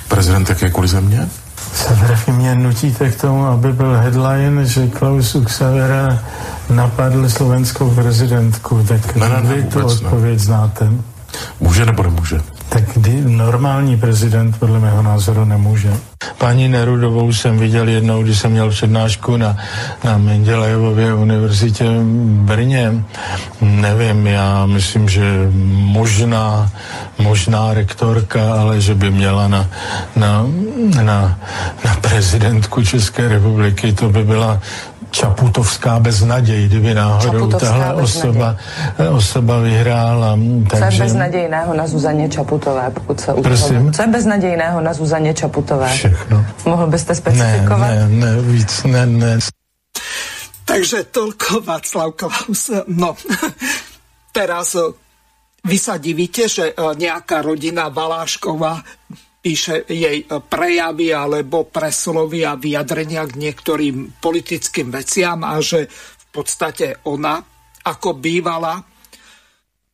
prezident 0.09 0.49
jakékoliv 0.49 0.91
země? 0.91 1.29
Severfi 1.75 2.33
mě 2.33 2.55
nutíte 2.55 3.11
k 3.11 3.21
tomu, 3.21 3.47
aby 3.47 3.73
byl 3.73 3.97
headline, 3.97 4.67
že 4.67 4.89
Klaus 4.89 5.35
Uxavera 5.35 6.19
napadl 6.71 7.29
slovenskou 7.29 7.91
prezidentku, 7.91 8.85
tak 8.89 9.17
ne, 9.17 9.29
ne, 9.29 9.43
ne, 9.43 9.55
vy 9.55 9.63
tu 9.63 9.87
odpověď 9.87 10.39
ne. 10.39 10.45
znáte. 10.45 10.91
Může 11.61 11.87
nebo 11.87 12.03
nemůže? 12.03 12.41
Tak 12.69 12.85
normální 13.27 13.97
prezident 13.97 14.59
podle 14.59 14.78
mého 14.78 15.03
názoru 15.03 15.45
nemůže. 15.45 15.93
Paní 16.39 16.69
Nerudovou 16.69 17.32
jsem 17.32 17.59
viděl 17.59 17.89
jednou, 17.89 18.23
když 18.23 18.39
jsem 18.39 18.51
měl 18.51 18.70
přednášku 18.70 19.36
na, 19.36 19.57
na 20.05 20.19
Mendelejevově 20.19 21.15
univerzitě 21.15 21.85
v 21.85 22.05
Brně. 22.45 23.05
Nevím, 23.61 24.27
já 24.27 24.66
myslím, 24.66 25.09
že 25.09 25.49
možná, 25.70 26.70
možná 27.19 27.74
rektorka, 27.74 28.55
ale 28.55 28.81
že 28.81 28.95
by 28.95 29.11
měla 29.11 29.49
na, 29.49 29.69
na, 30.16 30.47
na, 31.03 31.39
na 31.85 31.95
prezidentku 32.01 32.85
České 32.85 33.28
republiky, 33.28 33.93
to 33.93 34.09
by 34.09 34.24
byla 34.24 34.61
Čaputovská 35.11 35.99
beznaděj, 35.99 36.69
kdyby 36.69 36.95
náhodou 36.95 37.49
tahle 37.49 37.95
osoba, 37.95 38.57
osoba 39.17 39.59
vyhrála. 39.59 40.39
Takže... 40.71 40.85
Co 40.85 41.03
je 41.03 41.09
beznadějného 41.09 41.75
na 41.75 41.87
Zuzaně 41.87 42.29
Čaputové, 42.29 42.91
pokud 42.91 43.21
se 43.21 43.33
Prosím? 43.33 43.93
Co 43.93 44.03
je 44.03 44.09
beznadějného 44.09 44.81
na 44.81 44.93
Zuzaně 44.93 45.35
Čaputové? 45.35 45.89
Všechno. 45.89 46.47
Mohl 46.65 46.87
byste 46.87 47.15
specifikovat? 47.15 47.89
Ne, 47.91 48.09
ne, 48.09 48.37
ne, 48.37 48.43
víc, 48.43 48.83
ne, 48.85 49.07
ne. 49.07 49.39
Takže 50.69 51.09
toľko 51.09 51.65
Václav 51.65 52.13
Klaus. 52.13 52.69
No, 52.93 53.17
teraz 54.37 54.77
eh, 54.77 54.93
vy 55.65 55.79
sa 55.81 55.97
divíte, 55.97 56.45
že 56.45 56.71
eh, 56.71 56.77
nejaká 56.77 57.41
rodina 57.41 57.89
Valášková 57.89 58.85
píše 59.39 59.86
jej 59.86 60.27
prejavy 60.27 61.15
alebo 61.15 61.66
preslovy 61.70 62.43
a 62.43 62.59
vyjadrenia 62.59 63.24
k 63.24 63.39
niektorým 63.39 64.19
politickým 64.19 64.90
veciam 64.90 65.47
a 65.47 65.62
že 65.62 65.86
v 65.89 66.27
podstate 66.35 67.01
ona 67.06 67.40
ako 67.86 68.19
bývala 68.19 68.82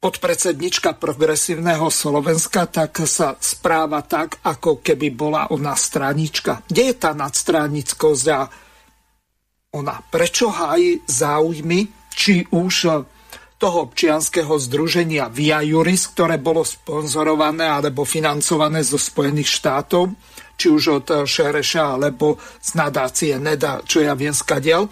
podpredsednička 0.04 1.00
progresívneho 1.00 1.88
Slovenska, 1.88 2.68
tak 2.68 3.00
sa 3.08 3.40
správa 3.40 4.04
tak, 4.04 4.44
ako 4.44 4.84
keby 4.84 5.08
bola 5.16 5.48
ona 5.48 5.72
stranička. 5.72 6.60
Kde 6.68 6.92
je 6.92 6.94
tá 7.00 7.16
nadstranickosť 7.16 8.26
a 8.28 8.40
ona 9.72 9.96
prečo 10.12 10.52
hájí 10.52 11.08
záujmy, 11.08 11.88
či 12.12 12.44
už 12.52 12.74
toho 13.64 13.88
občianského 13.88 14.60
združenia 14.60 15.32
Via 15.32 15.64
Juris, 15.64 16.12
ktoré 16.12 16.36
bolo 16.36 16.68
sponzorované 16.68 17.64
alebo 17.64 18.04
financované 18.04 18.84
zo 18.84 19.00
Spojených 19.00 19.48
štátov, 19.48 20.12
či 20.60 20.68
už 20.68 20.84
od 21.00 21.06
Šereša 21.24 21.96
alebo 21.96 22.36
z 22.60 22.76
nadácie 22.76 23.40
NEDA, 23.40 23.80
čo 23.88 24.04
ja 24.04 24.12
viem 24.12 24.36
skadiel. 24.36 24.84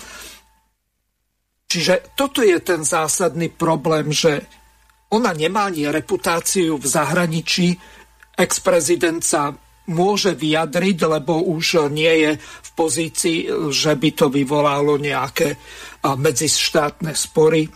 Čiže 1.69 2.17
toto 2.17 2.41
je 2.41 2.57
ten 2.65 2.81
zásadný 2.81 3.53
problém, 3.53 4.09
že 4.09 4.41
ona 5.13 5.37
nemá 5.37 5.69
ani 5.69 5.93
reputáciu 5.93 6.81
v 6.81 6.87
zahraničí, 6.89 7.77
ex-prezident 8.41 9.21
sa 9.21 9.53
môže 9.93 10.33
vyjadriť, 10.33 10.99
lebo 11.21 11.45
už 11.45 11.93
nie 11.93 12.25
je 12.25 12.33
v 12.41 12.71
pozícii, 12.73 13.69
že 13.69 13.93
by 14.01 14.11
to 14.17 14.33
vyvolalo 14.33 14.97
nejaké 14.97 15.61
medzištátne 16.09 17.13
spory 17.13 17.69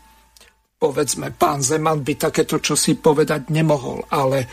povedzme, 0.87 1.35
pán 1.35 1.67
Zeman 1.67 2.07
by 2.07 2.15
takéto 2.15 2.63
čosi 2.63 2.95
povedať 2.95 3.51
nemohol, 3.51 4.07
ale 4.07 4.47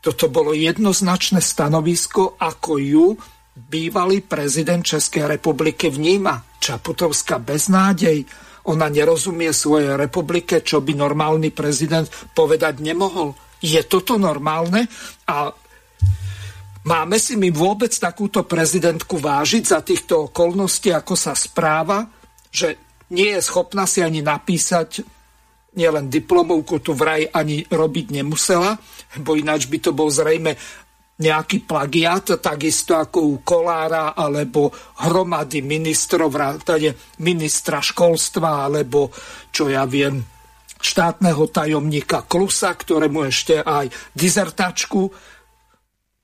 toto 0.00 0.32
bolo 0.32 0.56
jednoznačné 0.56 1.44
stanovisko, 1.44 2.40
ako 2.40 2.72
ju 2.80 3.06
bývalý 3.52 4.24
prezident 4.24 4.80
Českej 4.80 5.28
republiky 5.28 5.92
vníma. 5.92 6.40
Čaputovská 6.56 7.36
beznádej. 7.44 8.24
ona 8.66 8.88
nerozumie 8.90 9.52
svojej 9.52 9.94
republike, 9.94 10.64
čo 10.64 10.80
by 10.82 10.96
normálny 10.96 11.52
prezident 11.52 12.08
povedať 12.32 12.80
nemohol. 12.82 13.36
Je 13.60 13.78
toto 13.86 14.16
normálne? 14.18 14.88
A 15.28 15.52
máme 16.88 17.16
si 17.20 17.36
my 17.36 17.52
vôbec 17.52 17.92
takúto 17.94 18.42
prezidentku 18.48 19.20
vážiť 19.20 19.64
za 19.64 19.84
týchto 19.84 20.32
okolností, 20.32 20.90
ako 20.90 21.14
sa 21.14 21.36
správa, 21.36 22.08
že 22.50 22.80
nie 23.14 23.38
je 23.38 23.40
schopná 23.44 23.86
si 23.86 24.02
ani 24.02 24.18
napísať 24.18 25.15
nielen 25.76 26.08
diplomovku 26.08 26.80
tu 26.80 26.96
vraj 26.96 27.28
ani 27.28 27.62
robiť 27.68 28.06
nemusela, 28.20 28.74
bo 29.20 29.36
ináč 29.36 29.68
by 29.68 29.78
to 29.78 29.90
bol 29.92 30.08
zrejme 30.08 30.56
nejaký 31.16 31.64
plagiat, 31.64 32.36
takisto 32.44 32.92
ako 32.92 33.18
u 33.24 33.36
Kolára 33.40 34.12
alebo 34.12 34.68
hromady 35.00 35.64
ministrov, 35.64 36.28
vrátane 36.28 36.92
ministra 37.24 37.80
školstva 37.80 38.68
alebo 38.68 39.08
čo 39.48 39.72
ja 39.72 39.88
viem, 39.88 40.20
štátneho 40.76 41.48
tajomníka 41.48 42.28
Klusa, 42.28 42.76
ktorému 42.76 43.32
ešte 43.32 43.64
aj 43.64 43.88
dizertačku 44.12 45.08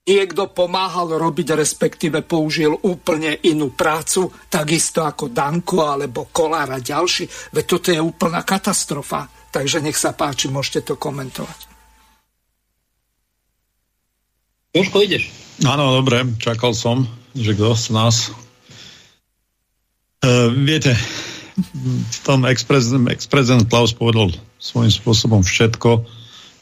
niekto 0.03 0.51
pomáhal 0.51 1.15
robiť, 1.15 1.57
respektíve 1.57 2.27
použil 2.27 2.75
úplne 2.75 3.39
inú 3.47 3.73
prácu, 3.73 4.29
takisto 4.51 5.07
ako 5.07 5.31
Danko 5.31 5.89
alebo 5.89 6.29
Kolár 6.29 6.77
ďalší. 6.83 7.55
Veď 7.55 7.65
toto 7.65 7.89
je 7.95 8.01
úplná 8.03 8.43
katastrofa. 8.43 9.42
Takže 9.53 9.85
nech 9.85 10.01
sa 10.01 10.17
páči, 10.17 10.49
môžete 10.49 10.81
to 10.89 10.95
komentovať. 10.97 11.69
Jožko, 14.73 15.05
ideš? 15.05 15.29
Áno, 15.69 16.01
dobre, 16.01 16.25
čakal 16.41 16.73
som, 16.73 17.05
že 17.37 17.53
kto 17.53 17.77
z 17.77 17.89
nás... 17.93 18.33
Uh, 20.25 20.49
viete, 20.55 20.97
v 21.59 22.19
tom 22.25 22.49
ex-prezident 22.49 23.69
Klaus 23.69 23.93
povedal 23.93 24.33
svojím 24.57 24.89
spôsobom 24.89 25.45
všetko, 25.45 26.09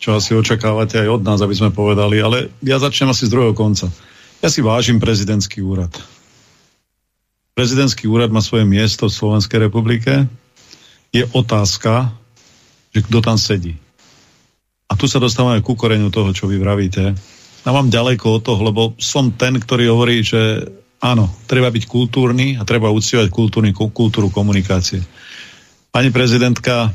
čo 0.02 0.16
asi 0.16 0.34
očakávate 0.34 0.98
aj 0.98 1.20
od 1.20 1.22
nás, 1.22 1.38
aby 1.38 1.54
sme 1.54 1.70
povedali, 1.70 2.18
ale 2.18 2.50
ja 2.64 2.82
začnem 2.82 3.12
asi 3.12 3.28
z 3.28 3.32
druhého 3.36 3.54
konca. 3.54 3.92
Ja 4.40 4.48
si 4.48 4.64
vážim 4.64 4.98
prezidentský 4.98 5.60
úrad. 5.62 5.92
Prezidentský 7.54 8.08
úrad 8.08 8.32
má 8.32 8.40
svoje 8.40 8.64
miesto 8.64 9.06
v 9.06 9.14
Slovenskej 9.14 9.68
republike. 9.68 10.24
Je 11.12 11.28
otázka, 11.36 12.16
že 12.90 13.00
kto 13.06 13.18
tam 13.22 13.38
sedí. 13.38 13.78
A 14.90 14.98
tu 14.98 15.06
sa 15.06 15.22
dostávame 15.22 15.62
ku 15.62 15.78
koreňu 15.78 16.10
toho, 16.10 16.34
čo 16.34 16.50
vy 16.50 16.58
vravíte 16.58 17.14
ja 17.60 17.70
mám 17.76 17.92
ďaleko 17.92 18.40
od 18.40 18.42
toho, 18.44 18.60
lebo 18.64 18.82
som 18.96 19.36
ten, 19.36 19.60
ktorý 19.60 19.92
hovorí, 19.92 20.24
že 20.24 20.64
áno, 21.04 21.28
treba 21.44 21.68
byť 21.68 21.84
kultúrny 21.84 22.56
a 22.56 22.64
treba 22.64 22.88
uctievať 22.88 23.28
kultúrny, 23.28 23.76
kultúru 23.76 24.32
komunikácie. 24.32 25.04
Pani 25.92 26.08
prezidentka, 26.08 26.88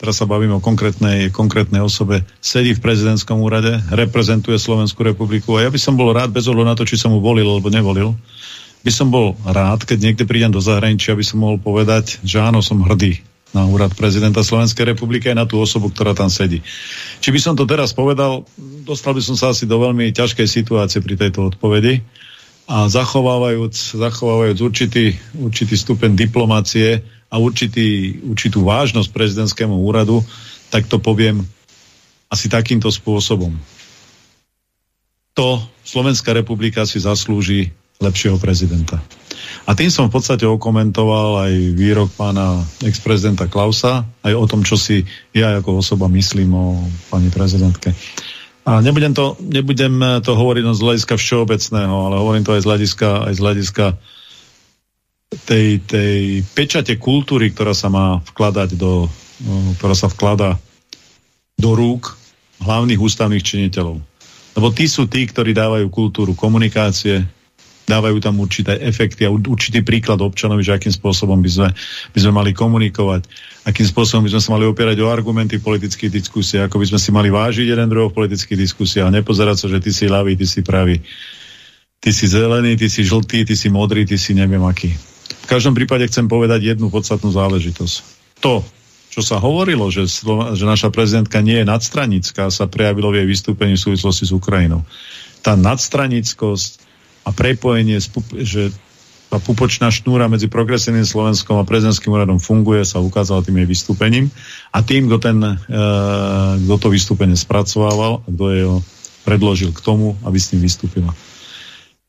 teraz 0.00 0.18
sa 0.18 0.26
bavím 0.26 0.58
o 0.58 0.64
konkrétnej, 0.64 1.30
konkrétnej 1.30 1.78
osobe, 1.78 2.26
sedí 2.42 2.74
v 2.74 2.82
prezidentskom 2.82 3.38
úrade, 3.38 3.78
reprezentuje 3.94 4.58
Slovenskú 4.58 5.06
republiku 5.06 5.60
a 5.60 5.68
ja 5.68 5.70
by 5.70 5.78
som 5.78 5.94
bol 5.94 6.10
rád, 6.10 6.34
bez 6.34 6.50
ohľadu 6.50 6.66
na 6.66 6.74
to, 6.74 6.88
či 6.88 6.98
som 6.98 7.14
mu 7.14 7.22
volil 7.22 7.46
alebo 7.46 7.70
nevolil, 7.70 8.16
by 8.80 8.90
som 8.90 9.12
bol 9.12 9.36
rád, 9.44 9.84
keď 9.84 10.10
niekde 10.10 10.24
prídem 10.24 10.50
do 10.50 10.58
zahraničia, 10.58 11.12
aby 11.12 11.22
som 11.22 11.44
mohol 11.44 11.60
povedať, 11.60 12.18
že 12.24 12.40
áno, 12.40 12.64
som 12.64 12.80
hrdý 12.80 13.20
na 13.50 13.66
úrad 13.66 13.90
prezidenta 13.98 14.46
Slovenskej 14.46 14.94
republiky 14.94 15.30
aj 15.30 15.36
na 15.42 15.46
tú 15.46 15.58
osobu, 15.58 15.90
ktorá 15.90 16.14
tam 16.14 16.30
sedí. 16.30 16.62
Či 17.18 17.34
by 17.34 17.40
som 17.42 17.54
to 17.58 17.66
teraz 17.66 17.90
povedal, 17.90 18.46
dostal 18.86 19.10
by 19.10 19.22
som 19.22 19.34
sa 19.34 19.50
asi 19.50 19.66
do 19.66 19.74
veľmi 19.78 20.14
ťažkej 20.14 20.46
situácie 20.46 21.02
pri 21.02 21.18
tejto 21.18 21.50
odpovedi 21.50 22.02
a 22.70 22.86
zachovávajúc, 22.86 23.98
zachovávajúc 23.98 24.58
určitý, 24.62 25.18
určitý 25.34 25.74
stupeň 25.74 26.14
diplomácie 26.14 27.02
a 27.26 27.34
určitý, 27.42 28.18
určitú 28.22 28.62
vážnosť 28.62 29.10
prezidentskému 29.10 29.74
úradu, 29.74 30.22
tak 30.70 30.86
to 30.86 31.02
poviem 31.02 31.42
asi 32.30 32.46
takýmto 32.46 32.86
spôsobom. 32.86 33.50
To 35.34 35.58
Slovenská 35.82 36.30
republika 36.30 36.86
si 36.86 37.02
zaslúži 37.02 37.74
lepšieho 37.98 38.38
prezidenta. 38.38 39.02
A 39.68 39.76
tým 39.76 39.92
som 39.92 40.08
v 40.08 40.14
podstate 40.18 40.48
okomentoval 40.48 41.48
aj 41.48 41.52
výrok 41.76 42.10
pána 42.14 42.60
ex-prezidenta 42.82 43.46
Klausa, 43.46 44.06
aj 44.26 44.34
o 44.34 44.44
tom, 44.48 44.66
čo 44.66 44.74
si 44.74 45.04
ja 45.30 45.56
ako 45.58 45.80
osoba 45.84 46.08
myslím 46.10 46.50
o 46.54 46.66
pani 47.12 47.28
prezidentke. 47.28 47.94
A 48.68 48.84
nebudem 48.84 49.16
to, 49.16 49.40
nebudem 49.40 50.20
to 50.20 50.36
hovoriť 50.36 50.62
z 50.76 50.84
hľadiska 50.84 51.14
všeobecného, 51.16 51.94
ale 51.96 52.14
hovorím 52.20 52.44
to 52.44 52.54
aj 52.54 52.62
z 52.62 52.68
hľadiska, 52.68 53.08
aj 53.26 53.32
z 53.34 53.40
hľadiska 53.40 53.86
tej, 55.46 55.68
tej 55.86 56.44
pečate 56.52 56.94
kultúry, 56.98 57.54
ktorá 57.54 57.72
sa 57.72 57.88
má 57.88 58.18
vkladať 58.34 58.74
do, 58.76 59.06
ktorá 59.78 59.94
sa 59.94 60.10
vklada 60.10 60.58
do 61.56 61.72
rúk 61.72 62.18
hlavných 62.60 63.00
ústavných 63.00 63.44
činiteľov. 63.44 64.02
Lebo 64.58 64.68
tí 64.74 64.90
sú 64.90 65.06
tí, 65.06 65.24
ktorí 65.24 65.54
dávajú 65.54 65.86
kultúru 65.88 66.34
komunikácie, 66.34 67.24
dávajú 67.90 68.22
tam 68.22 68.38
určité 68.38 68.78
efekty 68.78 69.26
a 69.26 69.34
určitý 69.34 69.82
príklad 69.82 70.22
občanovi, 70.22 70.62
že 70.62 70.78
akým 70.78 70.94
spôsobom 70.94 71.42
by 71.42 71.50
sme, 71.50 71.68
by 72.14 72.18
sme 72.22 72.32
mali 72.32 72.50
komunikovať, 72.54 73.26
akým 73.66 73.86
spôsobom 73.90 74.22
by 74.22 74.38
sme 74.38 74.42
sa 74.42 74.50
mali 74.54 74.64
opierať 74.70 75.02
o 75.02 75.10
argumenty 75.10 75.58
politických 75.58 76.14
diskusí, 76.14 76.62
ako 76.62 76.78
by 76.78 76.86
sme 76.94 76.98
si 77.02 77.10
mali 77.10 77.28
vážiť 77.34 77.66
jeden 77.66 77.90
druhého 77.90 78.14
v 78.14 78.18
politických 78.22 78.58
diskusiách 78.62 79.10
a 79.10 79.16
nepozerať 79.18 79.56
sa, 79.58 79.66
že 79.66 79.82
ty 79.82 79.90
si 79.90 80.06
ľavý, 80.06 80.38
ty 80.38 80.46
si 80.46 80.62
pravý, 80.62 81.02
ty 81.98 82.10
si 82.14 82.30
zelený, 82.30 82.78
ty 82.78 82.86
si 82.86 83.02
žltý, 83.02 83.42
ty 83.42 83.58
si 83.58 83.66
modrý, 83.68 84.06
ty 84.06 84.14
si 84.14 84.32
neviem 84.32 84.62
aký. 84.62 84.94
V 85.30 85.46
každom 85.50 85.74
prípade 85.74 86.06
chcem 86.06 86.30
povedať 86.30 86.62
jednu 86.62 86.88
podstatnú 86.88 87.34
záležitosť. 87.34 87.94
To, 88.40 88.62
čo 89.10 89.20
sa 89.26 89.42
hovorilo, 89.42 89.90
že, 89.90 90.06
že 90.54 90.64
naša 90.64 90.94
prezidentka 90.94 91.42
nie 91.42 91.58
je 91.60 91.66
nadstranická, 91.66 92.46
sa 92.48 92.70
prejavilo 92.70 93.10
v 93.10 93.22
jej 93.22 93.26
vystúpení 93.26 93.74
v 93.74 93.84
súvislosti 93.90 94.30
s 94.30 94.32
Ukrajinou. 94.32 94.86
Tá 95.42 95.58
nadstranickosť, 95.58 96.89
a 97.24 97.30
prepojenie, 97.30 98.00
že 98.40 98.72
tá 99.30 99.38
pupočná 99.38 99.94
šnúra 99.94 100.26
medzi 100.26 100.50
progresívnym 100.50 101.06
Slovenskom 101.06 101.62
a 101.62 101.68
prezidentským 101.68 102.10
úradom 102.10 102.42
funguje, 102.42 102.82
sa 102.82 102.98
ukázala 102.98 103.46
tým 103.46 103.62
jej 103.62 103.68
vystúpením 103.70 104.26
a 104.74 104.82
tým, 104.82 105.06
kto, 105.06 105.18
ten, 105.22 105.38
e, 105.38 105.54
kto 106.66 106.76
to 106.82 106.88
vystúpenie 106.90 107.38
spracovával 107.38 108.26
a 108.26 108.28
kto 108.28 108.44
je 108.50 108.62
ho 108.66 108.78
predložil 109.22 109.70
k 109.70 109.80
tomu, 109.86 110.18
aby 110.26 110.34
s 110.34 110.50
ním 110.50 110.66
vystúpila. 110.66 111.14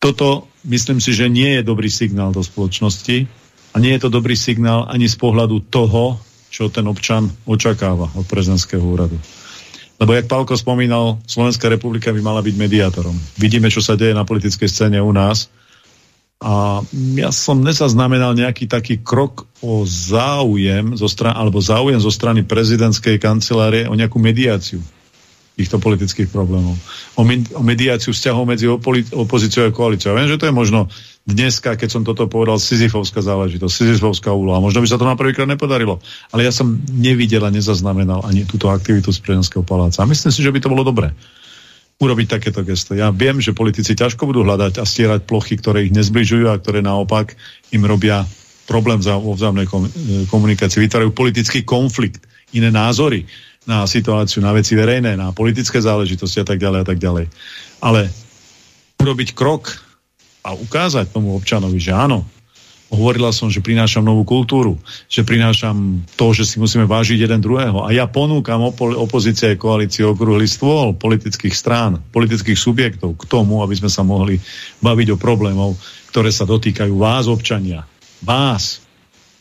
Toto 0.02 0.50
myslím 0.66 0.98
si, 0.98 1.14
že 1.14 1.30
nie 1.30 1.62
je 1.62 1.62
dobrý 1.62 1.94
signál 1.94 2.34
do 2.34 2.42
spoločnosti 2.42 3.30
a 3.72 3.76
nie 3.78 3.94
je 3.94 4.02
to 4.02 4.10
dobrý 4.10 4.34
signál 4.34 4.90
ani 4.90 5.06
z 5.06 5.14
pohľadu 5.14 5.70
toho, 5.70 6.18
čo 6.50 6.74
ten 6.74 6.90
občan 6.90 7.30
očakáva 7.46 8.10
od 8.18 8.26
prezidentského 8.26 8.82
úradu. 8.82 9.22
Lebo, 10.02 10.18
jak 10.18 10.26
Pálko 10.26 10.58
spomínal, 10.58 11.22
Slovenská 11.30 11.70
republika 11.70 12.10
by 12.10 12.26
mala 12.26 12.42
byť 12.42 12.56
mediátorom. 12.58 13.14
Vidíme, 13.38 13.70
čo 13.70 13.86
sa 13.86 13.94
deje 13.94 14.18
na 14.18 14.26
politickej 14.26 14.66
scéne 14.66 14.98
u 14.98 15.14
nás. 15.14 15.54
A 16.42 16.82
ja 17.22 17.30
som 17.30 17.62
nezaznamenal 17.62 18.34
nejaký 18.34 18.66
taký 18.66 19.06
krok 19.06 19.46
o 19.62 19.86
záujem 19.86 20.98
zo 20.98 21.06
strany, 21.06 21.38
alebo 21.38 21.62
záujem 21.62 22.02
zo 22.02 22.10
strany 22.10 22.42
prezidentskej 22.42 23.22
kancelárie 23.22 23.86
o 23.86 23.94
nejakú 23.94 24.18
mediáciu 24.18 24.82
týchto 25.62 25.78
politických 25.78 26.34
problémov. 26.34 26.74
O, 27.14 27.24
o 27.58 27.62
mediáciu 27.62 28.10
vzťahov 28.12 28.50
medzi 28.50 28.66
opozíciou 29.14 29.70
a 29.70 29.72
koalíciou. 29.72 30.18
Viem, 30.18 30.34
že 30.34 30.42
to 30.42 30.50
je 30.50 30.54
možno 30.54 30.90
dneska, 31.30 31.78
keď 31.78 31.90
som 31.94 32.02
toto 32.02 32.26
povedal, 32.26 32.58
Sisyfovská 32.58 33.22
záležitosť, 33.22 33.70
Sisyfovská 33.70 34.34
úloha. 34.34 34.58
Možno 34.58 34.82
by 34.82 34.90
sa 34.90 34.98
to 34.98 35.06
na 35.06 35.14
prvýkrát 35.14 35.46
nepodarilo. 35.46 36.02
Ale 36.34 36.50
ja 36.50 36.52
som 36.52 36.82
nevidel 36.90 37.46
a 37.46 37.54
nezaznamenal 37.54 38.26
ani 38.26 38.50
túto 38.50 38.74
aktivitu 38.74 39.14
z 39.14 39.22
prezidentského 39.22 39.62
paláca. 39.62 40.02
A 40.02 40.10
myslím 40.10 40.34
si, 40.34 40.42
že 40.42 40.50
by 40.50 40.60
to 40.60 40.72
bolo 40.74 40.82
dobré 40.82 41.14
urobiť 42.02 42.28
takéto 42.34 42.66
gesto. 42.66 42.98
Ja 42.98 43.14
viem, 43.14 43.38
že 43.38 43.54
politici 43.54 43.94
ťažko 43.94 44.26
budú 44.26 44.42
hľadať 44.42 44.82
a 44.82 44.90
stierať 44.90 45.30
plochy, 45.30 45.62
ktoré 45.62 45.86
ich 45.86 45.94
nezbližujú 45.94 46.50
a 46.50 46.58
ktoré 46.58 46.82
naopak 46.82 47.38
im 47.70 47.86
robia 47.86 48.26
problém 48.66 48.98
vo 48.98 49.38
vzájomnej 49.38 49.70
komunikácii. 50.26 50.82
Vytvárajú 50.82 51.14
politický 51.14 51.62
konflikt, 51.62 52.26
iné 52.58 52.74
názory 52.74 53.30
na 53.72 53.88
situáciu, 53.88 54.44
na 54.44 54.52
veci 54.52 54.76
verejné, 54.76 55.16
na 55.16 55.32
politické 55.32 55.80
záležitosti 55.80 56.44
a 56.44 56.48
tak 56.48 56.60
ďalej 56.60 56.80
a 56.84 56.86
tak 56.92 57.00
ďalej. 57.00 57.32
Ale 57.80 58.12
urobiť 59.00 59.32
krok 59.32 59.80
a 60.44 60.52
ukázať 60.52 61.16
tomu 61.16 61.32
občanovi, 61.40 61.80
že 61.80 61.96
áno, 61.96 62.28
hovorila 62.92 63.32
som, 63.32 63.48
že 63.48 63.64
prinášam 63.64 64.04
novú 64.04 64.28
kultúru, 64.28 64.76
že 65.08 65.24
prinášam 65.24 66.04
to, 66.20 66.36
že 66.36 66.44
si 66.44 66.60
musíme 66.60 66.84
vážiť 66.84 67.24
jeden 67.24 67.40
druhého. 67.40 67.88
A 67.88 67.96
ja 67.96 68.04
ponúkam 68.12 68.60
opo- 68.68 69.00
opozície 69.00 69.56
a 69.56 69.56
koalície 69.56 70.04
okrúhly 70.04 70.44
stôl 70.44 70.92
politických 70.92 71.56
strán, 71.56 72.04
politických 72.12 72.60
subjektov 72.60 73.16
k 73.16 73.24
tomu, 73.32 73.64
aby 73.64 73.80
sme 73.80 73.88
sa 73.88 74.04
mohli 74.04 74.44
baviť 74.84 75.16
o 75.16 75.18
problémov, 75.18 75.80
ktoré 76.12 76.28
sa 76.36 76.44
dotýkajú 76.44 76.92
vás, 77.00 77.32
občania. 77.32 77.88
Vás, 78.20 78.84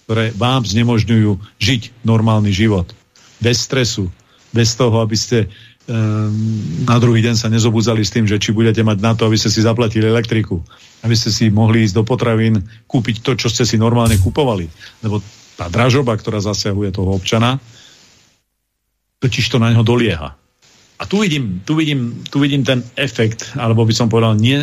ktoré 0.07 0.31
vám 0.31 0.63
znemožňujú 0.63 1.59
žiť 1.59 2.07
normálny 2.07 2.55
život. 2.55 2.95
Bez 3.43 3.67
stresu, 3.67 4.15
bez 4.51 4.75
toho, 4.75 5.03
aby 5.03 5.17
ste 5.17 5.47
Ehm, 5.91 6.87
na 6.87 7.03
druhý 7.03 7.19
deň 7.19 7.35
sa 7.35 7.51
nezobudzali 7.51 8.07
s 8.07 8.15
tým, 8.15 8.23
že 8.23 8.39
či 8.39 8.55
budete 8.55 8.87
mať 8.87 8.99
na 9.03 9.19
to, 9.19 9.27
aby 9.27 9.35
ste 9.35 9.51
si 9.51 9.59
zaplatili 9.59 10.07
elektriku, 10.07 10.63
aby 11.03 11.15
ste 11.19 11.35
si 11.35 11.51
mohli 11.51 11.83
ísť 11.83 11.99
do 11.99 12.05
potravín, 12.07 12.63
kúpiť 12.87 13.27
to, 13.27 13.35
čo 13.35 13.51
ste 13.51 13.67
si 13.67 13.75
normálne 13.75 14.15
kupovali. 14.23 14.71
Lebo 15.03 15.19
tá 15.59 15.67
dražoba, 15.67 16.15
ktorá 16.15 16.39
zasahuje 16.39 16.95
toho 16.95 17.11
občana, 17.11 17.59
totiž 19.19 19.51
to 19.51 19.59
na 19.59 19.75
neho 19.75 19.83
dolieha. 19.83 20.39
A 21.01 21.03
tu 21.09 21.27
vidím, 21.27 21.59
tu 21.67 21.75
vidím, 21.75 22.23
tu 22.29 22.39
vidím 22.39 22.63
ten 22.63 22.87
efekt, 22.95 23.59
alebo 23.59 23.83
by 23.83 23.95
som 23.97 24.07
povedal, 24.07 24.39
nie, 24.39 24.63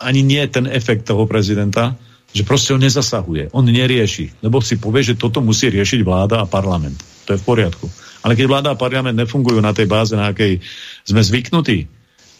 ani 0.00 0.24
nie 0.24 0.40
ten 0.48 0.64
efekt 0.64 1.04
toho 1.04 1.28
prezidenta, 1.28 2.00
že 2.32 2.46
proste 2.48 2.72
on 2.72 2.80
nezasahuje, 2.80 3.52
on 3.52 3.66
nerieši, 3.66 4.40
lebo 4.46 4.62
si 4.62 4.80
povie, 4.80 5.02
že 5.04 5.18
toto 5.20 5.44
musí 5.44 5.68
riešiť 5.68 6.00
vláda 6.06 6.40
a 6.40 6.46
parlament. 6.46 6.96
To 7.26 7.34
je 7.34 7.42
v 7.42 7.44
poriadku. 7.44 7.90
Ale 8.20 8.36
keď 8.36 8.46
vláda 8.46 8.68
a 8.72 8.80
parlament 8.80 9.16
nefungujú 9.16 9.60
na 9.64 9.72
tej 9.72 9.88
báze, 9.88 10.12
na 10.12 10.32
akej 10.32 10.60
sme 11.08 11.20
zvyknutí, 11.24 11.88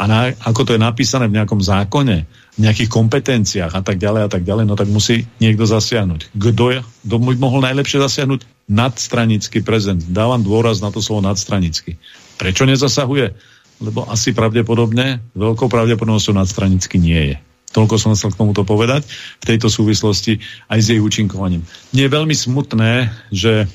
a 0.00 0.08
na, 0.08 0.32
ako 0.32 0.64
to 0.64 0.72
je 0.72 0.80
napísané 0.80 1.28
v 1.28 1.36
nejakom 1.36 1.60
zákone, 1.60 2.24
v 2.56 2.60
nejakých 2.64 2.88
kompetenciách 2.88 3.68
a 3.68 3.84
tak 3.84 4.00
ďalej 4.00 4.22
a 4.24 4.30
tak 4.32 4.48
ďalej, 4.48 4.64
no 4.64 4.72
tak 4.72 4.88
musí 4.88 5.28
niekto 5.44 5.68
zasiahnuť. 5.68 6.32
Kto 6.40 7.16
by 7.20 7.36
mohol 7.36 7.60
najlepšie 7.60 8.00
zasiahnuť? 8.00 8.48
Nadstranický 8.72 9.60
prezident. 9.60 10.00
Dávam 10.08 10.40
dôraz 10.40 10.80
na 10.80 10.88
to 10.88 11.04
slovo 11.04 11.20
nadstranický. 11.28 12.00
Prečo 12.40 12.64
nezasahuje? 12.64 13.36
Lebo 13.84 14.08
asi 14.08 14.32
pravdepodobne, 14.32 15.20
veľkou 15.36 15.68
pravdepodobnosťou 15.68 16.32
nadstranicky 16.32 16.96
nie 16.96 17.36
je. 17.36 17.36
Toľko 17.70 18.00
som 18.00 18.16
chcel 18.16 18.32
k 18.32 18.40
tomuto 18.40 18.64
povedať 18.64 19.04
v 19.38 19.44
tejto 19.46 19.68
súvislosti 19.68 20.40
aj 20.66 20.80
s 20.80 20.86
jej 20.90 21.00
účinkovaním. 21.00 21.62
Nie 21.92 22.08
je 22.08 22.16
veľmi 22.16 22.34
smutné, 22.34 23.12
že 23.30 23.68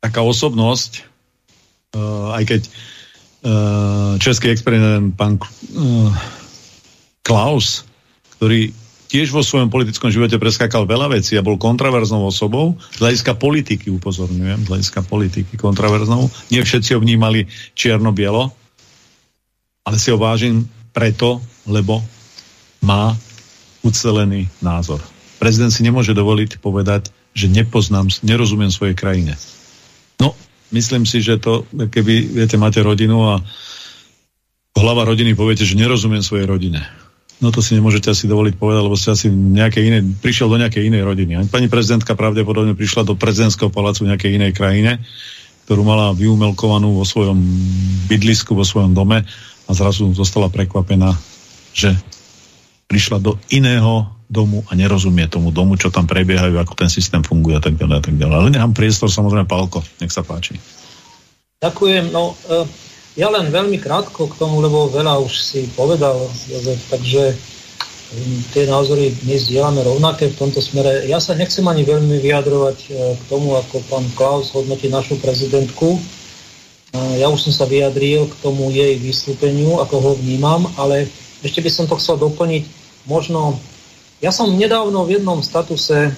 taká 0.00 0.24
osobnosť, 0.24 1.04
uh, 1.96 2.36
aj 2.36 2.44
keď 2.48 2.60
uh, 2.66 4.12
český 4.16 4.48
experiment 4.52 5.12
pán 5.14 5.36
uh, 5.36 6.10
Klaus, 7.20 7.84
ktorý 8.40 8.72
tiež 9.10 9.34
vo 9.34 9.42
svojom 9.42 9.68
politickom 9.68 10.08
živote 10.08 10.38
preskakal 10.38 10.86
veľa 10.86 11.10
vecí 11.10 11.34
a 11.34 11.44
bol 11.44 11.58
kontraverznou 11.58 12.30
osobou, 12.30 12.78
z 12.94 13.02
hľadiska 13.02 13.34
politiky 13.36 13.90
upozorňujem, 13.90 14.64
z 14.64 14.70
hľadiska 14.70 15.00
politiky 15.10 15.58
kontraverznou. 15.58 16.30
Nie 16.54 16.62
všetci 16.62 16.94
ho 16.94 17.02
vnímali 17.02 17.50
čierno-bielo, 17.74 18.54
ale 19.82 19.96
si 19.98 20.14
ho 20.14 20.18
vážim 20.18 20.70
preto, 20.94 21.42
lebo 21.66 21.98
má 22.80 23.18
ucelený 23.82 24.46
názor. 24.62 25.02
Prezident 25.42 25.74
si 25.74 25.82
nemôže 25.82 26.14
dovoliť 26.14 26.62
povedať, 26.62 27.10
že 27.34 27.50
nepoznám, 27.50 28.10
nerozumiem 28.22 28.70
svojej 28.70 28.94
krajine. 28.94 29.34
Myslím 30.70 31.02
si, 31.02 31.18
že 31.18 31.42
to, 31.42 31.66
keby, 31.70 32.42
viete, 32.42 32.54
máte 32.54 32.78
rodinu 32.82 33.26
a 33.26 33.42
hlava 34.78 35.02
rodiny 35.06 35.34
poviete, 35.34 35.66
že 35.66 35.74
nerozumiem 35.74 36.22
svojej 36.22 36.46
rodine 36.46 36.86
No 37.40 37.48
to 37.48 37.64
si 37.64 37.72
nemôžete 37.72 38.12
asi 38.12 38.28
dovoliť 38.28 38.60
povedať, 38.60 38.82
lebo 38.84 39.00
ste 39.00 39.16
asi 39.16 39.32
nejakej 39.32 39.82
inej, 39.88 40.02
prišiel 40.20 40.52
do 40.52 40.60
nejakej 40.60 40.92
inej 40.92 41.08
rodiny. 41.08 41.40
Ani 41.40 41.48
pani 41.48 41.72
prezidentka 41.72 42.12
pravdepodobne 42.12 42.76
prišla 42.76 43.08
do 43.08 43.16
prezidentského 43.16 43.72
palácu 43.72 44.04
v 44.04 44.12
nejakej 44.12 44.36
inej 44.36 44.52
krajine, 44.52 45.00
ktorú 45.64 45.80
mala 45.80 46.12
vyumelkovanú 46.12 47.00
vo 47.00 47.04
svojom 47.08 47.40
bydlisku, 48.12 48.52
vo 48.52 48.60
svojom 48.60 48.92
dome 48.92 49.24
a 49.64 49.70
zrazu 49.72 50.12
zostala 50.12 50.52
prekvapená, 50.52 51.16
že 51.72 51.96
prišla 52.92 53.24
do 53.24 53.40
iného 53.48 54.19
domu 54.30 54.62
a 54.70 54.78
nerozumie 54.78 55.26
tomu 55.26 55.50
domu, 55.50 55.74
čo 55.74 55.90
tam 55.90 56.06
prebiehajú, 56.06 56.54
ako 56.62 56.78
ten 56.78 56.86
systém 56.86 57.20
funguje 57.26 57.58
a 57.58 57.62
tak 57.62 57.74
ďalej 57.74 57.96
a 57.98 58.02
tak 58.06 58.14
ďalej. 58.14 58.36
Ale 58.38 58.48
nechám 58.54 58.72
priestor 58.72 59.10
samozrejme 59.10 59.50
Pálko, 59.50 59.82
nech 59.98 60.14
sa 60.14 60.22
páči. 60.22 60.54
Ďakujem. 61.58 62.14
No, 62.14 62.38
uh 62.46 62.64
ja 63.18 63.26
len 63.26 63.50
veľmi 63.50 63.82
krátko 63.82 64.30
k 64.30 64.38
tomu, 64.38 64.62
lebo 64.62 64.86
veľa 64.86 65.18
už 65.18 65.34
si 65.34 65.66
povedal, 65.74 66.14
Jozef, 66.46 66.78
takže 66.94 67.34
mm, 68.14 68.38
tie 68.54 68.64
názory 68.70 69.10
dnes 69.26 69.50
dielame 69.50 69.82
rovnaké 69.82 70.30
v 70.30 70.38
tomto 70.38 70.62
smere. 70.62 71.10
Ja 71.10 71.18
sa 71.18 71.34
nechcem 71.34 71.66
ani 71.66 71.82
veľmi 71.82 72.22
vyjadrovať 72.22 72.78
e, 72.86 72.88
k 73.18 73.22
tomu, 73.26 73.58
ako 73.58 73.82
pán 73.90 74.06
Klaus 74.14 74.54
hodnotí 74.54 74.86
našu 74.86 75.18
prezidentku. 75.18 75.98
E, 75.98 76.00
ja 77.18 77.26
už 77.26 77.50
som 77.50 77.52
sa 77.52 77.66
vyjadril 77.66 78.30
k 78.30 78.34
tomu 78.46 78.70
jej 78.70 78.94
vystúpeniu, 79.02 79.82
ako 79.82 79.96
ho 79.98 80.10
vnímam, 80.14 80.70
ale 80.78 81.10
ešte 81.42 81.58
by 81.58 81.70
som 81.74 81.90
to 81.90 81.98
chcel 81.98 82.14
doplniť. 82.14 82.62
Možno, 83.10 83.58
ja 84.20 84.28
som 84.28 84.52
nedávno 84.52 85.08
v 85.08 85.16
jednom 85.16 85.40
statuse 85.40 86.12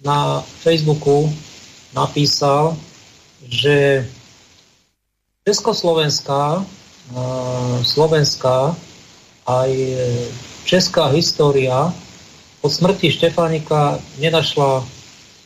na 0.00 0.40
Facebooku 0.64 1.28
napísal, 1.92 2.72
že 3.44 4.08
Československá, 5.44 6.64
slovenská 7.84 8.76
aj 9.48 9.70
česká 10.68 11.08
história 11.12 11.88
od 12.60 12.68
smrti 12.68 13.08
Štefánika 13.12 13.96
nenašla 14.20 14.84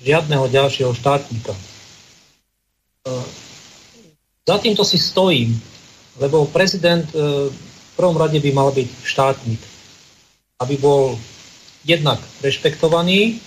žiadneho 0.03 0.51
ďalšieho 0.51 0.91
štátnika. 0.91 1.55
Za 4.43 4.57
týmto 4.59 4.83
si 4.83 4.99
stojím, 4.99 5.55
lebo 6.19 6.51
prezident 6.51 7.07
v 7.15 7.55
prvom 7.95 8.19
rade 8.19 8.43
by 8.43 8.51
mal 8.51 8.75
byť 8.75 8.89
štátnik. 9.07 9.63
Aby 10.59 10.75
bol 10.83 11.15
jednak 11.83 12.19
rešpektovaný, 12.43 13.43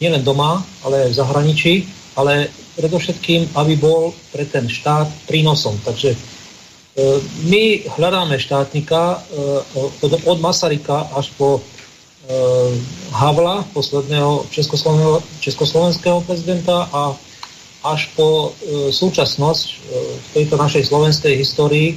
nielen 0.00 0.24
doma, 0.24 0.64
ale 0.84 1.08
aj 1.08 1.10
v 1.12 1.18
zahraničí, 1.20 1.74
ale 2.16 2.48
predovšetkým, 2.80 3.52
aby 3.56 3.76
bol 3.76 4.16
pre 4.32 4.48
ten 4.48 4.66
štát 4.66 5.06
prínosom. 5.28 5.76
Takže 5.84 6.16
e, 6.16 6.18
my 7.46 7.62
hľadáme 8.00 8.40
štátnika 8.40 9.00
e, 9.16 9.18
od, 10.24 10.38
Masarika 10.40 11.08
až 11.12 11.32
po 11.36 11.60
e, 11.60 11.62
Havla, 13.12 13.68
posledného 13.76 14.48
československého 15.44 16.24
prezidenta 16.24 16.88
a 16.90 17.12
až 17.80 18.12
po 18.12 18.52
súčasnosť 18.92 19.66
v 19.88 20.26
tejto 20.36 20.60
našej 20.60 20.92
slovenskej 20.92 21.32
histórii 21.32 21.96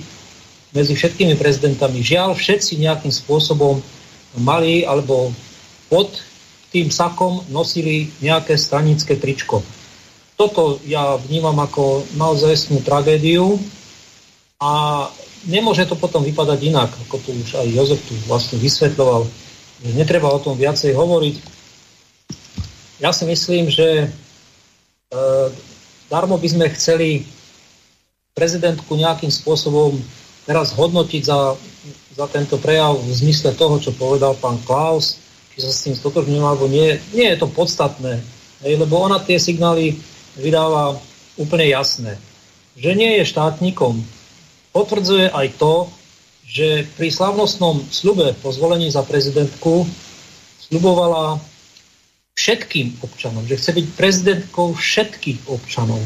medzi 0.72 0.95
všetkými 0.95 1.35
prezidentami. 1.35 1.99
Žiaľ, 1.99 2.39
všetci 2.39 2.80
nejakým 2.80 3.11
spôsobom 3.11 3.84
mali 4.39 4.88
alebo 4.88 5.35
pod 5.94 6.10
tým 6.74 6.90
sakom 6.90 7.45
nosili 7.53 8.10
nejaké 8.18 8.57
stranické 8.57 9.14
tričko. 9.14 9.61
Toto 10.34 10.82
ja 10.90 11.22
vnímam 11.22 11.53
ako 11.61 12.02
naozaj 12.18 12.74
tragédiu 12.82 13.61
a 14.57 15.06
nemôže 15.45 15.86
to 15.86 15.94
potom 15.94 16.26
vypadať 16.26 16.60
inak, 16.65 16.90
ako 17.06 17.22
tu 17.22 17.30
už 17.38 17.61
aj 17.61 17.68
Jozef 17.70 18.02
tu 18.10 18.18
vlastne 18.26 18.57
vysvetľoval, 18.57 19.30
že 19.86 19.91
netreba 19.94 20.34
o 20.34 20.41
tom 20.41 20.57
viacej 20.57 20.98
hovoriť. 20.98 21.36
Ja 22.98 23.14
si 23.14 23.30
myslím, 23.30 23.70
že 23.70 24.10
e, 24.10 25.15
darmo 26.10 26.41
by 26.41 26.48
sme 26.49 26.74
chceli 26.74 27.30
prezidentku 28.34 28.98
nejakým 28.98 29.30
spôsobom 29.30 29.94
teraz 30.49 30.74
hodnotiť 30.74 31.22
za, 31.22 31.53
za 32.18 32.26
tento 32.34 32.57
prejav 32.57 32.98
v 32.98 33.14
zmysle 33.14 33.53
toho, 33.53 33.78
čo 33.78 33.94
povedal 33.94 34.34
pán 34.41 34.57
Klaus, 34.65 35.23
či 35.54 35.62
sa 35.62 35.70
s 35.70 35.86
tým 35.86 35.94
stotožňujem 35.94 36.46
alebo 36.46 36.66
nie. 36.66 36.98
Nie 37.14 37.34
je 37.34 37.46
to 37.46 37.48
podstatné, 37.48 38.18
hej, 38.66 38.74
lebo 38.82 38.98
ona 38.98 39.22
tie 39.22 39.38
signály 39.38 40.02
vydáva 40.34 40.98
úplne 41.38 41.70
jasné, 41.70 42.18
že 42.74 42.98
nie 42.98 43.22
je 43.22 43.30
štátnikom. 43.30 44.02
Potvrdzuje 44.74 45.30
aj 45.30 45.48
to, 45.62 45.86
že 46.50 46.90
pri 46.98 47.14
slavnostnom 47.14 47.86
sľube 47.94 48.34
po 48.42 48.50
zvolení 48.50 48.90
za 48.90 49.06
prezidentku 49.06 49.86
sľubovala 50.70 51.38
všetkým 52.34 52.98
občanom, 53.06 53.46
že 53.46 53.62
chce 53.62 53.72
byť 53.78 53.86
prezidentkou 53.94 54.74
všetkých 54.74 55.46
občanov. 55.54 56.02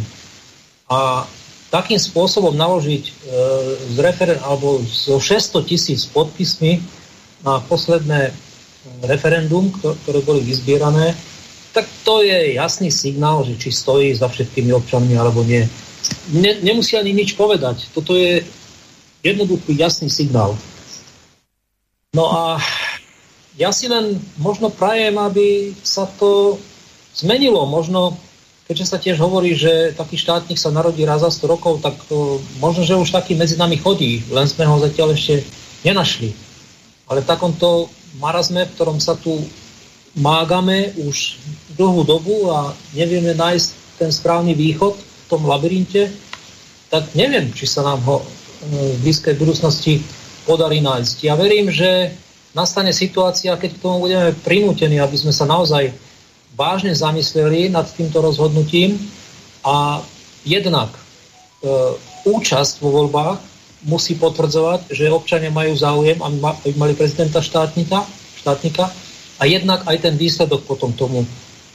A 0.91 1.23
takým 1.71 1.99
spôsobom 1.99 2.55
naložiť 2.55 3.03
e, 3.07 3.11
z 3.91 3.97
referen- 3.99 4.43
alebo 4.43 4.83
zo 4.83 5.19
600 5.19 5.67
tisíc 5.67 6.07
podpismi 6.07 6.79
na 7.43 7.59
posledné 7.67 8.31
referendum, 9.05 9.69
ktoré 9.71 10.19
boli 10.25 10.41
vyzbierané, 10.41 11.13
tak 11.77 11.85
to 12.01 12.25
je 12.25 12.57
jasný 12.57 12.89
signál, 12.89 13.45
že 13.45 13.53
či 13.61 13.69
stojí 13.69 14.09
za 14.17 14.25
všetkými 14.25 14.73
občanmi 14.73 15.13
alebo 15.13 15.45
nie. 15.45 15.61
Ne, 16.33 16.57
nemusí 16.65 16.97
ani 16.97 17.13
nič 17.13 17.37
povedať. 17.37 17.93
Toto 17.93 18.17
je 18.17 18.41
jednoduchý, 19.21 19.77
jasný 19.77 20.09
signál. 20.09 20.57
No 22.17 22.33
a 22.33 22.57
ja 23.57 23.69
si 23.69 23.85
len 23.85 24.17
možno 24.41 24.73
prajem, 24.73 25.17
aby 25.21 25.73
sa 25.85 26.09
to 26.17 26.57
zmenilo. 27.13 27.65
Možno, 27.69 28.17
keďže 28.65 28.85
sa 28.85 28.97
tiež 28.97 29.17
hovorí, 29.21 29.53
že 29.53 29.93
taký 29.93 30.17
štátnik 30.17 30.57
sa 30.57 30.73
narodí 30.73 31.05
raz 31.05 31.21
za 31.21 31.29
100 31.29 31.53
rokov, 31.53 31.81
tak 31.85 31.97
to, 32.09 32.41
možno, 32.57 32.85
že 32.85 32.97
už 32.97 33.13
taký 33.13 33.37
medzi 33.37 33.57
nami 33.57 33.77
chodí, 33.77 34.25
len 34.33 34.49
sme 34.49 34.65
ho 34.65 34.81
zatiaľ 34.81 35.13
ešte 35.13 35.45
nenašli. 35.85 36.33
Ale 37.05 37.21
v 37.21 37.29
takomto 37.29 37.89
marazme, 38.15 38.63
v 38.65 38.73
ktorom 38.79 38.97
sa 39.03 39.19
tu 39.19 39.43
mágame 40.17 40.95
už 40.97 41.37
dlhú 41.77 42.01
dobu 42.07 42.49
a 42.49 42.73
nevieme 42.97 43.37
nájsť 43.37 43.67
ten 44.01 44.09
správny 44.09 44.57
východ 44.57 44.97
v 44.97 45.25
tom 45.29 45.45
labyrinte, 45.45 46.09
tak 46.87 47.11
neviem, 47.13 47.51
či 47.51 47.67
sa 47.67 47.83
nám 47.83 48.01
ho 48.07 48.23
e, 48.23 48.25
v 48.95 48.97
blízkej 49.03 49.35
budúcnosti 49.35 49.99
podarí 50.47 50.79
nájsť. 50.79 51.17
Ja 51.27 51.35
verím, 51.35 51.67
že 51.67 52.15
nastane 52.55 52.95
situácia, 52.95 53.59
keď 53.59 53.77
k 53.77 53.83
tomu 53.83 54.07
budeme 54.07 54.31
prinútení, 54.41 54.97
aby 54.97 55.19
sme 55.19 55.35
sa 55.35 55.43
naozaj 55.43 55.91
vážne 56.57 56.95
zamysleli 56.95 57.69
nad 57.69 57.85
týmto 57.91 58.23
rozhodnutím 58.23 58.97
a 59.61 60.01
jednak 60.47 60.89
e, 60.89 60.99
účasť 62.25 62.81
vo 62.81 63.03
voľbách 63.03 63.37
musí 63.85 64.17
potvrdzovať, 64.17 64.89
že 64.89 65.13
občania 65.13 65.53
majú 65.53 65.77
záujem, 65.77 66.17
aby 66.17 66.73
mali 66.79 66.97
prezidenta 66.97 67.43
štátnika, 67.43 68.01
štátnika 68.41 68.89
a 69.37 69.43
jednak 69.45 69.85
aj 69.85 69.97
ten 70.01 70.15
výsledok 70.17 70.65
potom 70.65 70.95
tomu 70.97 71.21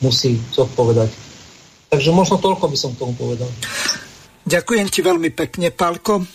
musí 0.02 0.40
zodpovedať. 0.50 1.10
Takže 1.92 2.10
možno 2.10 2.40
toľko 2.40 2.72
by 2.72 2.76
som 2.76 2.96
tomu 2.98 3.14
povedal. 3.14 3.46
Ďakujem 4.42 4.86
ti 4.90 5.00
veľmi 5.04 5.30
pekne, 5.30 5.70
Palko. 5.70 6.26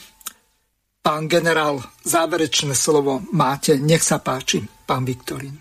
Pán 1.04 1.28
generál, 1.28 1.80
záverečné 2.04 2.76
slovo 2.76 3.24
máte. 3.36 3.76
Nech 3.80 4.04
sa 4.04 4.20
páči, 4.24 4.64
pán 4.88 5.04
Viktorín. 5.04 5.60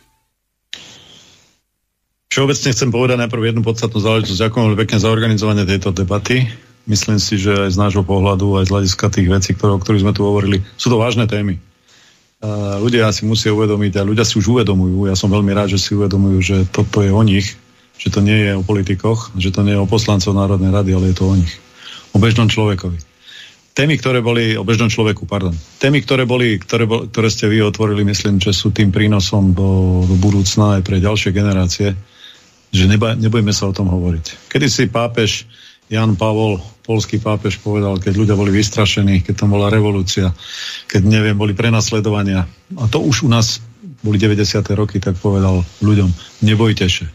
Všeobecne 2.31 2.75
chcem 2.75 2.91
povedať 2.93 3.17
najprv 3.17 3.43
jednu 3.49 3.63
podstatnú 3.65 3.99
záležitosť. 4.03 4.43
Ďakujem 4.43 4.65
veľmi 4.69 4.81
pekne 4.85 4.99
za 5.01 5.09
organizovanie 5.09 5.65
tejto 5.65 5.91
debaty. 5.95 6.66
Myslím 6.87 7.19
si, 7.19 7.35
že 7.35 7.51
aj 7.51 7.75
z 7.75 7.81
nášho 7.83 8.07
pohľadu, 8.07 8.63
aj 8.63 8.71
z 8.71 8.73
hľadiska 8.73 9.07
tých 9.11 9.29
vecí, 9.29 9.51
ktoré, 9.59 9.75
o 9.75 9.83
ktorých 9.83 10.07
sme 10.07 10.15
tu 10.15 10.23
hovorili, 10.23 10.63
sú 10.79 10.87
to 10.87 11.03
vážne 11.03 11.27
témy. 11.27 11.59
Uh, 12.39 12.79
ľudia 12.79 13.11
si 13.11 13.27
musia 13.27 13.51
uvedomiť, 13.51 13.99
a 13.99 14.07
ľudia 14.07 14.23
si 14.23 14.39
už 14.39 14.55
uvedomujú, 14.55 15.11
ja 15.11 15.19
som 15.19 15.33
veľmi 15.33 15.51
rád, 15.51 15.75
že 15.75 15.83
si 15.83 15.99
uvedomujú, 15.99 16.39
že 16.45 16.57
toto 16.71 17.03
je 17.03 17.11
o 17.11 17.23
nich, 17.27 17.59
že 17.97 18.13
to 18.13 18.23
nie 18.23 18.39
je 18.47 18.53
o 18.55 18.63
politikoch, 18.63 19.35
že 19.35 19.51
to 19.51 19.67
nie 19.67 19.75
je 19.75 19.83
o 19.83 19.89
poslancov 19.89 20.37
Národnej 20.37 20.71
rady, 20.71 20.91
ale 20.95 21.11
je 21.11 21.17
to 21.17 21.25
o 21.27 21.35
nich. 21.35 21.59
O 22.15 22.23
bežnom 22.23 22.47
človekovi. 22.47 23.03
Témy, 23.77 24.01
ktoré 24.01 24.25
boli, 24.25 24.57
o 24.57 24.65
bežnom 24.65 24.89
človeku, 24.89 25.29
pardon. 25.29 25.53
Témy, 25.83 26.01
ktoré, 26.01 26.25
boli, 26.25 26.57
ktoré, 26.57 26.89
bol, 26.89 27.09
ktoré 27.11 27.29
ste 27.29 27.51
vy 27.51 27.61
otvorili, 27.67 28.07
myslím, 28.09 28.41
že 28.41 28.55
sú 28.55 28.73
tým 28.73 28.89
prínosom 28.89 29.53
do, 29.53 30.05
do 30.07 30.17
budúcna 30.17 30.81
aj 30.81 30.83
pre 30.87 30.97
ďalšie 31.03 31.35
generácie 31.35 31.93
že 32.77 32.85
neba, 32.85 33.15
nebojme 33.15 33.53
sa 33.57 33.71
o 33.71 33.77
tom 33.77 33.89
hovoriť. 33.89 34.51
Kedy 34.53 34.67
si 34.69 34.85
pápež 34.91 35.49
Jan 35.87 36.19
Pavol, 36.19 36.59
polský 36.83 37.23
pápež, 37.23 37.63
povedal, 37.63 38.03
keď 38.03 38.13
ľudia 38.19 38.35
boli 38.35 38.51
vystrašení, 38.51 39.23
keď 39.23 39.47
tam 39.47 39.55
bola 39.55 39.71
revolúcia, 39.71 40.35
keď, 40.91 41.03
neviem, 41.07 41.39
boli 41.39 41.55
prenasledovania. 41.55 42.47
A 42.75 42.91
to 42.91 42.99
už 42.99 43.23
u 43.23 43.31
nás 43.31 43.63
boli 44.03 44.19
90. 44.19 44.67
roky, 44.75 44.99
tak 44.99 45.19
povedal 45.19 45.63
ľuďom, 45.83 46.11
nebojte 46.43 46.91
sa. 46.91 47.07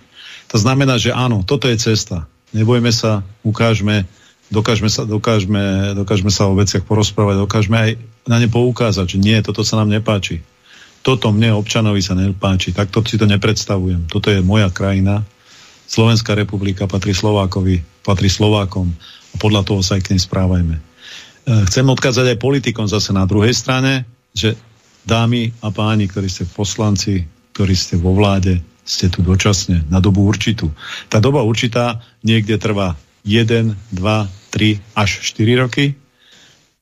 To 0.51 0.57
znamená, 0.59 0.99
že 0.99 1.15
áno, 1.15 1.43
toto 1.43 1.67
je 1.67 1.79
cesta. 1.79 2.27
Nebojme 2.51 2.91
sa, 2.91 3.23
ukážme, 3.47 4.07
dokážeme 4.51 4.91
sa, 4.91 5.07
dokážeme, 5.07 5.95
dokážeme 5.95 6.31
sa 6.31 6.51
o 6.51 6.55
veciach 6.59 6.83
porozprávať, 6.83 7.43
dokážeme 7.43 7.77
aj 7.79 7.91
na 8.27 8.37
ne 8.39 8.51
poukázať, 8.51 9.15
že 9.15 9.17
nie, 9.23 9.39
toto 9.39 9.63
sa 9.63 9.79
nám 9.79 9.87
nepáči. 9.87 10.43
Toto 11.01 11.33
mne, 11.33 11.57
občanovi, 11.57 12.03
sa 12.03 12.13
nepáči. 12.13 12.75
Takto 12.75 13.01
si 13.01 13.17
to 13.17 13.25
nepredstavujem. 13.25 14.05
Toto 14.05 14.29
je 14.29 14.43
moja 14.43 14.69
krajina, 14.69 15.25
Slovenská 15.91 16.39
republika 16.39 16.87
patrí 16.87 17.11
Slovákovi, 17.11 17.83
patrí 18.07 18.31
Slovákom 18.31 18.87
a 19.31 19.35
podľa 19.35 19.67
toho 19.67 19.83
sa 19.83 19.99
aj 19.99 20.07
k 20.07 20.15
nej 20.15 20.23
správajme. 20.23 20.79
E, 20.79 20.81
chcem 21.67 21.83
odkázať 21.83 22.31
aj 22.31 22.39
politikom 22.39 22.87
zase 22.87 23.11
na 23.11 23.27
druhej 23.27 23.51
strane, 23.51 24.07
že 24.31 24.55
dámy 25.03 25.51
a 25.59 25.67
páni, 25.67 26.07
ktorí 26.07 26.31
ste 26.31 26.47
poslanci, 26.47 27.27
ktorí 27.51 27.75
ste 27.75 27.99
vo 27.99 28.15
vláde, 28.15 28.63
ste 28.87 29.11
tu 29.11 29.19
dočasne, 29.19 29.83
na 29.91 29.99
dobu 29.99 30.23
určitú. 30.23 30.71
Tá 31.11 31.19
doba 31.19 31.43
určitá 31.43 31.99
niekde 32.23 32.55
trvá 32.55 32.95
1, 33.27 33.75
2, 33.91 33.91
3 33.91 34.95
až 34.95 35.09
4 35.27 35.61
roky 35.67 35.99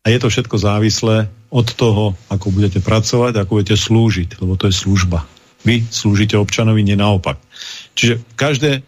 a 0.06 0.14
je 0.14 0.18
to 0.22 0.30
všetko 0.30 0.53
závislé 0.53 1.34
od 1.49 1.65
toho, 1.73 2.14
ako 2.30 2.53
budete 2.53 2.77
pracovať, 2.77 3.41
ako 3.41 3.57
budete 3.57 3.73
slúžiť, 3.73 4.38
lebo 4.38 4.53
to 4.53 4.69
je 4.69 4.76
služba. 4.77 5.26
Vy 5.65 5.81
slúžite 5.90 6.38
občanovi, 6.38 6.86
nie 6.86 6.94
naopak. 6.94 7.41
Čiže 7.98 8.22
každé 8.38 8.86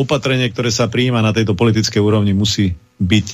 opatrenie, 0.00 0.48
ktoré 0.48 0.72
sa 0.72 0.88
prijíma 0.88 1.20
na 1.20 1.36
tejto 1.36 1.52
politickej 1.52 2.00
úrovni, 2.00 2.32
musí 2.32 2.72
byť 2.96 3.26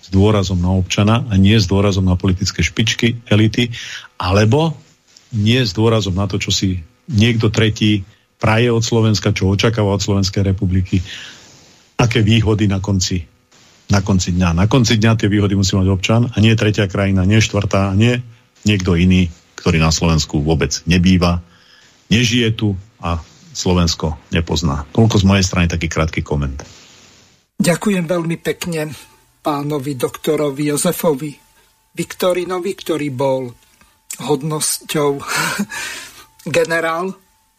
s 0.00 0.08
dôrazom 0.10 0.58
na 0.58 0.74
občana 0.74 1.22
a 1.30 1.38
nie 1.38 1.54
s 1.54 1.70
dôrazom 1.70 2.02
na 2.02 2.18
politické 2.18 2.66
špičky, 2.66 3.22
elity, 3.30 3.70
alebo 4.18 4.74
nie 5.30 5.62
s 5.62 5.70
dôrazom 5.70 6.18
na 6.18 6.26
to, 6.26 6.42
čo 6.42 6.50
si 6.50 6.82
niekto 7.06 7.54
tretí 7.54 8.02
praje 8.40 8.72
od 8.72 8.82
Slovenska, 8.82 9.30
čo 9.30 9.52
očakáva 9.52 9.94
od 9.94 10.02
Slovenskej 10.02 10.42
republiky, 10.42 10.98
aké 12.00 12.24
výhody 12.24 12.66
na 12.66 12.80
konci, 12.80 13.22
na 13.92 14.00
konci 14.00 14.32
dňa. 14.32 14.56
Na 14.56 14.66
konci 14.66 14.96
dňa 14.96 15.20
tie 15.20 15.28
výhody 15.28 15.54
musí 15.54 15.76
mať 15.76 15.88
občan 15.92 16.22
a 16.32 16.36
nie 16.40 16.56
tretia 16.56 16.88
krajina, 16.88 17.28
nie 17.28 17.38
štvrtá, 17.38 17.92
nie 17.92 18.24
niekto 18.64 18.96
iný, 18.96 19.28
ktorý 19.60 19.76
na 19.78 19.92
Slovensku 19.92 20.40
vôbec 20.40 20.80
nebýva, 20.88 21.44
nežije 22.08 22.48
tu 22.56 22.74
a 22.98 23.20
Slovensko 23.50 24.18
nepozná. 24.30 24.86
Toľko 24.94 25.16
z 25.20 25.24
mojej 25.26 25.44
strany 25.44 25.66
taký 25.66 25.90
krátky 25.90 26.22
koment. 26.22 26.62
Ďakujem 27.60 28.06
veľmi 28.08 28.36
pekne 28.40 28.94
pánovi 29.44 29.92
doktorovi 29.98 30.72
Jozefovi 30.72 31.32
Viktorinovi, 31.90 32.72
ktorý 32.72 33.08
bol 33.10 33.50
hodnosťou 34.22 35.10
generál, 36.56 37.12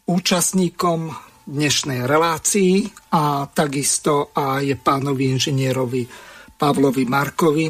účastníkom 0.08 1.12
dnešnej 1.46 2.08
relácii 2.08 2.88
a 3.12 3.46
takisto 3.52 4.32
aj 4.32 4.80
pánovi 4.80 5.36
inžinierovi 5.36 6.08
Pavlovi 6.56 7.04
Markovi, 7.10 7.68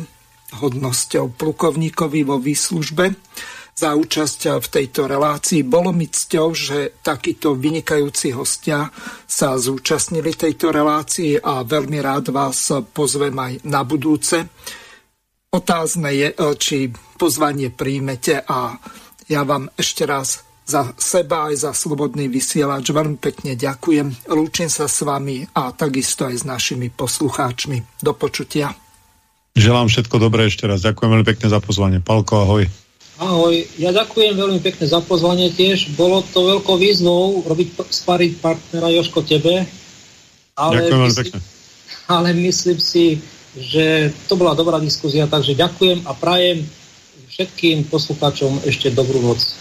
hodnosťou 0.62 1.34
plukovníkovi 1.34 2.22
vo 2.28 2.38
výslužbe 2.38 3.16
za 3.76 3.98
účasť 3.98 4.62
v 4.62 4.68
tejto 4.68 5.10
relácii. 5.10 5.66
Bolo 5.66 5.90
mi 5.96 6.08
cťou, 6.12 6.48
že 6.54 7.02
takíto 7.02 7.58
vynikajúci 7.58 8.36
hostia 8.36 8.92
sa 9.26 9.58
zúčastnili 9.58 10.36
tejto 10.38 10.70
relácii 10.70 11.42
a 11.42 11.66
veľmi 11.66 12.00
rád 12.04 12.30
vás 12.30 12.70
pozvem 12.94 13.34
aj 13.34 13.54
na 13.66 13.82
budúce. 13.82 14.46
Otázne 15.52 16.16
je, 16.16 16.28
či 16.56 16.88
pozvanie 17.20 17.74
príjmete 17.74 18.40
a 18.48 18.80
ja 19.28 19.42
vám 19.44 19.68
ešte 19.76 20.08
raz 20.08 20.44
za 20.72 20.96
seba 20.96 21.52
aj 21.52 21.68
za 21.68 21.72
Slobodný 21.76 22.32
vysielač 22.32 22.96
veľmi 22.96 23.20
pekne 23.20 23.60
ďakujem. 23.60 24.32
Lúčim 24.32 24.72
sa 24.72 24.88
s 24.88 25.04
vami 25.04 25.44
a 25.52 25.76
takisto 25.76 26.30
aj 26.30 26.36
s 26.40 26.44
našimi 26.48 26.88
poslucháčmi. 26.88 28.00
Do 28.00 28.16
počutia. 28.16 28.72
Želám 29.52 29.92
všetko 29.92 30.16
dobré 30.16 30.48
ešte 30.48 30.64
raz. 30.64 30.80
Ďakujem 30.80 31.10
veľmi 31.12 31.28
pekne 31.28 31.48
za 31.52 31.60
pozvanie. 31.60 32.00
Palko, 32.00 32.48
ahoj. 32.48 32.64
Ahoj, 33.22 33.54
ja 33.78 33.94
ďakujem 33.94 34.34
veľmi 34.34 34.66
pekne 34.66 34.90
za 34.90 34.98
pozvanie 35.06 35.54
tiež. 35.54 35.94
Bolo 35.94 36.26
to 36.26 36.42
veľkou 36.42 36.74
výzvou 36.74 37.46
robiť 37.46 37.78
spariť 37.94 38.32
partnera 38.42 38.90
Joško 38.98 39.22
tebe. 39.22 39.62
Ale 40.58 40.72
ďakujem 40.82 41.00
veľmi 41.06 41.18
pekne. 41.22 41.40
Ale 42.18 42.34
myslím 42.34 42.82
si, 42.82 43.22
že 43.54 44.10
to 44.26 44.34
bola 44.34 44.58
dobrá 44.58 44.82
diskusia, 44.82 45.30
takže 45.30 45.54
ďakujem 45.54 46.02
a 46.10 46.18
prajem 46.18 46.66
všetkým 47.30 47.86
poslucháčom 47.94 48.66
ešte 48.66 48.90
dobrú 48.90 49.22
noc. 49.22 49.61